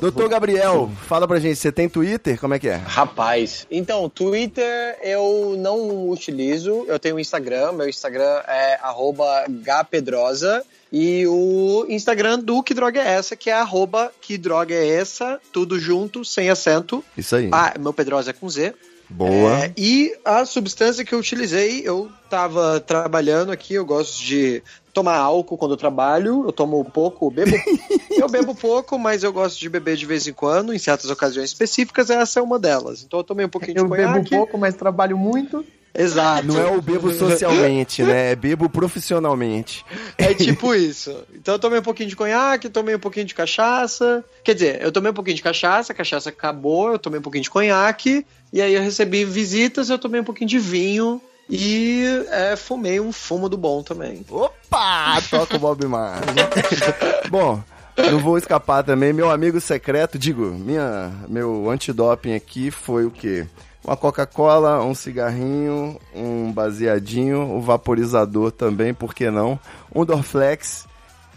Doutor 0.00 0.28
Gabriel, 0.28 0.90
fala 1.06 1.26
pra 1.26 1.40
gente, 1.40 1.56
você 1.56 1.72
tem 1.72 1.88
Twitter? 1.88 2.38
Como 2.38 2.54
é 2.54 2.58
que 2.58 2.68
é? 2.68 2.76
Rapaz, 2.76 3.66
então, 3.70 4.08
Twitter 4.08 4.98
eu 5.02 5.56
não 5.58 6.08
utilizo, 6.08 6.84
eu 6.86 6.98
tenho 6.98 7.18
Instagram, 7.18 7.72
meu 7.72 7.88
Instagram 7.88 8.42
é 8.46 8.78
arroba 8.82 9.44
gapedrosa 9.48 10.64
e 10.92 11.26
o 11.26 11.86
Instagram 11.88 12.38
do 12.38 12.62
Que 12.62 12.74
Droga 12.74 13.00
é 13.00 13.14
Essa, 13.14 13.34
que 13.34 13.48
é 13.48 13.54
arroba 13.54 14.12
Que 14.20 14.36
Droga 14.36 14.74
é 14.74 14.86
Essa, 14.86 15.40
tudo 15.50 15.80
junto, 15.80 16.22
sem 16.22 16.50
acento. 16.50 17.02
Isso 17.16 17.34
aí. 17.34 17.48
Ah, 17.50 17.72
meu 17.80 17.94
Pedrosa 17.94 18.30
é 18.30 18.34
com 18.34 18.48
Z. 18.48 18.74
Boa. 19.12 19.66
É, 19.66 19.72
e 19.76 20.14
a 20.24 20.44
substância 20.44 21.04
que 21.04 21.14
eu 21.14 21.18
utilizei, 21.18 21.82
eu 21.84 22.10
tava 22.30 22.80
trabalhando 22.80 23.52
aqui, 23.52 23.74
eu 23.74 23.84
gosto 23.84 24.22
de 24.22 24.62
tomar 24.92 25.16
álcool 25.16 25.56
quando 25.56 25.72
eu 25.72 25.76
trabalho, 25.76 26.44
eu 26.46 26.52
tomo 26.52 26.84
pouco, 26.84 27.30
bebo. 27.30 27.54
eu 28.10 28.28
bebo 28.28 28.54
pouco, 28.54 28.98
mas 28.98 29.22
eu 29.22 29.32
gosto 29.32 29.58
de 29.58 29.68
beber 29.68 29.96
de 29.96 30.06
vez 30.06 30.26
em 30.26 30.32
quando, 30.32 30.72
em 30.72 30.78
certas 30.78 31.10
ocasiões 31.10 31.50
específicas, 31.50 32.10
essa 32.10 32.40
é 32.40 32.42
uma 32.42 32.58
delas. 32.58 33.02
Então 33.02 33.20
eu 33.20 33.24
tomei 33.24 33.46
um 33.46 33.50
pouquinho 33.50 33.78
Eu 33.78 33.84
de 33.84 33.90
bebo 33.90 34.12
conhaque. 34.12 34.30
pouco, 34.30 34.58
mas 34.58 34.74
trabalho 34.74 35.16
muito. 35.16 35.64
Exato. 35.94 36.46
Não 36.46 36.58
é 36.58 36.70
o 36.70 36.80
bebo 36.80 37.12
socialmente, 37.12 38.02
né? 38.02 38.32
É 38.32 38.36
bebo 38.36 38.68
profissionalmente. 38.68 39.84
É 40.16 40.32
tipo 40.32 40.74
isso. 40.74 41.14
Então 41.34 41.54
eu 41.54 41.58
tomei 41.58 41.80
um 41.80 41.82
pouquinho 41.82 42.08
de 42.08 42.16
conhaque, 42.16 42.68
tomei 42.68 42.94
um 42.94 43.00
pouquinho 43.00 43.26
de 43.26 43.34
cachaça. 43.34 44.24
Quer 44.42 44.54
dizer, 44.54 44.82
eu 44.82 44.90
tomei 44.90 45.10
um 45.10 45.14
pouquinho 45.14 45.36
de 45.36 45.42
cachaça, 45.42 45.92
a 45.92 45.96
cachaça 45.96 46.30
acabou, 46.30 46.92
eu 46.92 46.98
tomei 46.98 47.18
um 47.18 47.22
pouquinho 47.22 47.44
de 47.44 47.50
conhaque, 47.50 48.26
e 48.52 48.62
aí 48.62 48.74
eu 48.74 48.82
recebi 48.82 49.24
visitas, 49.24 49.90
eu 49.90 49.98
tomei 49.98 50.20
um 50.20 50.24
pouquinho 50.24 50.48
de 50.48 50.58
vinho 50.58 51.20
e 51.48 52.04
é, 52.30 52.56
fumei 52.56 52.98
um 52.98 53.12
fumo 53.12 53.48
do 53.48 53.58
bom 53.58 53.82
também. 53.82 54.24
Opa! 54.30 55.20
Toca 55.28 55.56
o 55.56 55.58
Bob 55.58 55.86
Marley. 55.86 56.34
Bom, 57.28 57.62
não 58.10 58.18
vou 58.18 58.38
escapar 58.38 58.82
também. 58.82 59.12
Meu 59.12 59.30
amigo 59.30 59.60
secreto, 59.60 60.18
digo, 60.18 60.46
minha, 60.46 61.12
meu 61.28 61.68
antidoping 61.68 62.34
aqui 62.34 62.70
foi 62.70 63.04
o 63.04 63.10
quê? 63.10 63.46
Uma 63.84 63.96
Coca-Cola, 63.96 64.84
um 64.84 64.94
cigarrinho, 64.94 65.98
um 66.14 66.52
baseadinho, 66.52 67.40
um 67.40 67.60
vaporizador 67.60 68.52
também, 68.52 68.94
por 68.94 69.14
que 69.14 69.28
não? 69.30 69.58
Um 69.92 70.04
Dorflex 70.04 70.86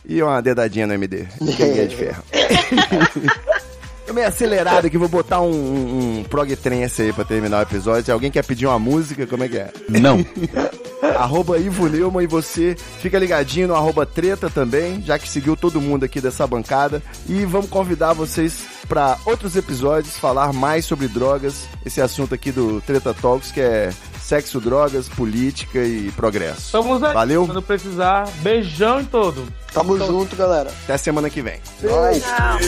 e 0.05 0.21
uma 0.21 0.41
dedadinha 0.41 0.85
no 0.85 0.93
MD. 0.93 1.25
Que 1.55 1.63
é 1.63 1.85
de 1.85 1.95
ferro. 1.95 2.23
Tô 4.05 4.13
meio 4.13 4.27
acelerado 4.27 4.85
aqui, 4.85 4.97
vou 4.97 5.07
botar 5.07 5.41
um, 5.41 6.19
um, 6.19 6.23
prog 6.23 6.55
trance 6.55 7.01
aí 7.01 7.13
pra 7.13 7.23
terminar 7.23 7.59
o 7.59 7.61
episódio. 7.63 8.13
Alguém 8.13 8.29
quer 8.29 8.43
pedir 8.45 8.67
uma 8.67 8.77
música? 8.77 9.25
Como 9.25 9.43
é 9.43 9.49
que 9.49 9.57
é? 9.57 9.71
Não. 9.89 10.25
arroba 11.17 11.57
Ivo 11.57 11.87
Neumann 11.87 12.23
e 12.23 12.27
você 12.27 12.75
fica 12.99 13.17
ligadinho 13.17 13.67
no 13.67 13.75
arroba 13.75 14.05
treta 14.05 14.49
também, 14.49 15.01
já 15.01 15.17
que 15.17 15.27
seguiu 15.29 15.55
todo 15.55 15.81
mundo 15.81 16.03
aqui 16.03 16.19
dessa 16.19 16.45
bancada. 16.45 17.01
E 17.27 17.45
vamos 17.45 17.69
convidar 17.69 18.13
vocês 18.13 18.65
para 18.87 19.17
outros 19.25 19.55
episódios, 19.55 20.17
falar 20.17 20.53
mais 20.53 20.85
sobre 20.85 21.07
drogas, 21.07 21.67
esse 21.85 22.01
assunto 22.01 22.33
aqui 22.35 22.51
do 22.51 22.81
Treta 22.81 23.13
Talks, 23.13 23.51
que 23.51 23.61
é 23.61 23.91
sexo, 24.19 24.59
drogas, 24.59 25.07
política 25.09 25.79
e 25.79 26.11
progresso. 26.11 26.61
Estamos 26.61 27.01
aí. 27.03 27.13
Valeu. 27.13 27.45
Quando 27.45 27.61
precisar, 27.61 28.27
beijão 28.41 29.01
em 29.01 29.05
todo. 29.05 29.45
Tamo 29.73 29.97
junto, 29.97 30.35
galera. 30.35 30.71
Até 30.83 30.97
semana 30.97 31.29
que 31.29 31.41
vem. 31.41 31.59
Tchau. 31.81 32.59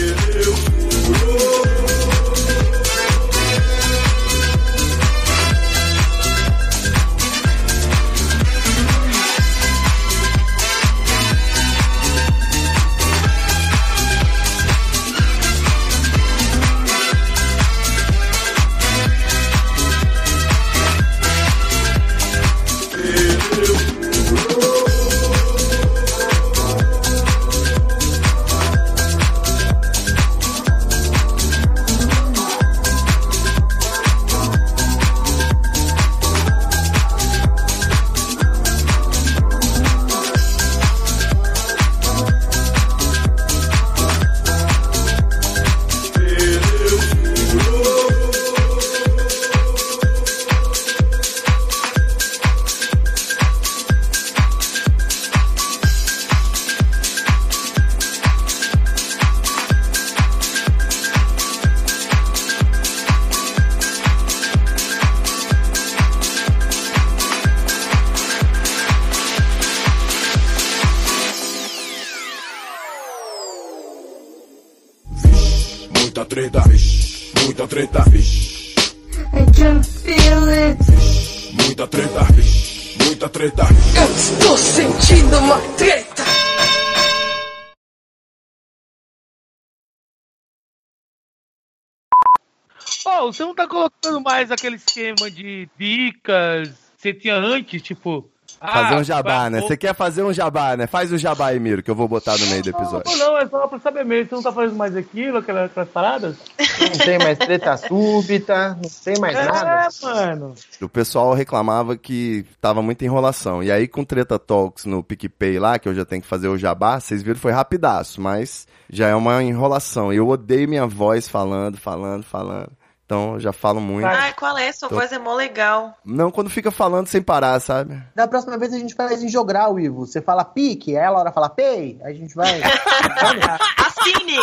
Você 93.38 93.44
não 93.44 93.54
tá 93.54 93.68
colocando 93.68 94.20
mais 94.20 94.52
aquele 94.52 94.78
esquema 94.78 95.30
de 95.30 95.70
dicas 95.78 96.70
que 96.70 97.02
você 97.02 97.14
tinha 97.14 97.36
antes, 97.36 97.82
tipo. 97.84 98.28
Fazer 98.60 98.96
ah, 98.96 98.98
um 98.98 99.04
jabá, 99.04 99.42
vai- 99.42 99.50
né? 99.52 99.62
Você 99.62 99.78
quer 99.78 99.94
fazer 99.94 100.24
um 100.24 100.34
jabá, 100.34 100.76
né? 100.76 100.88
Faz 100.88 101.14
o 101.14 101.18
jabá 101.18 101.50
aí, 101.50 101.60
Miro, 101.60 101.84
que 101.84 101.92
eu 101.92 101.96
vou 101.96 102.08
botar 102.08 102.36
no 102.40 102.48
meio 102.48 102.64
do 102.64 102.70
episódio. 102.72 103.16
Não, 103.16 103.34
não, 103.34 103.38
é 103.38 103.48
só 103.48 103.68
pra 103.68 103.78
saber 103.78 104.04
mesmo. 104.04 104.30
Você 104.30 104.36
não 104.36 104.42
tá 104.42 104.52
fazendo 104.52 104.76
mais 104.76 104.96
aquilo, 104.96 105.38
aquelas, 105.38 105.70
aquelas 105.70 105.90
paradas? 105.90 106.36
Não 106.58 107.06
tem 107.06 107.20
mais 107.20 107.38
treta 107.38 107.78
súbita, 107.78 108.70
não 108.70 108.90
tem 109.04 109.20
mais 109.20 109.36
nada. 109.36 109.90
É, 110.02 110.06
mano. 110.06 110.56
O 110.82 110.90
pessoal 110.90 111.36
reclamava 111.36 111.96
que 111.96 112.44
tava 112.60 112.82
muita 112.82 113.06
enrolação. 113.06 113.62
E 113.62 113.72
aí, 113.72 113.88
com 113.88 114.04
Treta 114.04 114.40
Talks 114.40 114.86
no 114.86 115.04
PicPay 115.04 115.60
lá, 115.60 115.78
que 115.78 115.88
eu 115.88 115.94
já 115.94 116.04
tenho 116.04 116.24
que 116.24 116.28
fazer 116.28 116.48
o 116.48 116.58
jabá, 116.58 117.00
vocês 117.00 117.22
viram, 117.22 117.40
foi 117.40 117.52
rapidaço, 117.52 118.20
mas 118.20 118.66
já 118.90 119.08
é 119.08 119.14
uma 119.14 119.44
enrolação. 119.44 120.12
E 120.12 120.18
eu 120.18 120.28
odeio 120.28 120.68
minha 120.68 120.88
voz 120.88 121.28
falando, 121.28 121.78
falando, 121.78 122.24
falando. 122.24 122.72
Então, 123.08 123.36
eu 123.36 123.40
já 123.40 123.54
falo 123.54 123.80
muito. 123.80 124.06
Ai, 124.06 124.34
qual 124.34 124.58
é? 124.58 124.70
Sua 124.74 124.90
Tô- 124.90 124.96
voz 124.96 125.14
é 125.14 125.18
mó 125.18 125.34
legal. 125.34 125.98
Não 126.04 126.30
quando 126.30 126.50
fica 126.50 126.70
falando 126.72 127.08
sem 127.08 127.22
parar, 127.22 127.58
sabe? 127.62 128.04
Da 128.14 128.28
próxima 128.28 128.58
vez 128.58 128.74
a 128.74 128.78
gente 128.78 128.94
faz 128.94 129.24
em 129.24 129.30
jogral, 129.30 129.80
Ivo. 129.80 130.06
Você 130.06 130.22
fala 130.22 130.44
pique, 130.44 130.98
aí 130.98 131.06
a 131.06 131.10
Laura 131.10 131.32
fala 131.32 131.48
pay, 131.48 131.98
aí 132.04 132.12
a 132.12 132.14
gente 132.14 132.36
vai. 132.36 132.60
Assine! 133.80 134.38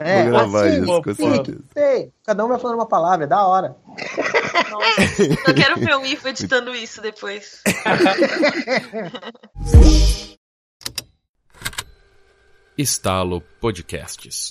É, 0.00 0.22
Vou 0.24 0.32
gravar 0.32 0.66
assim, 0.66 0.82
isso, 0.82 1.02
com 1.02 1.14
certeza. 1.14 2.10
Cada 2.26 2.44
um 2.44 2.48
vai 2.48 2.58
falando 2.58 2.78
uma 2.78 2.88
palavra, 2.88 3.26
é 3.26 3.28
da 3.28 3.46
hora. 3.46 3.76
Nossa, 4.68 5.22
eu 5.22 5.54
quero 5.54 5.76
ver 5.76 5.94
o 5.94 6.04
Ivo 6.04 6.26
editando 6.26 6.74
isso 6.74 7.00
depois. 7.00 7.62
Estalo 12.76 13.40
Podcasts. 13.60 14.48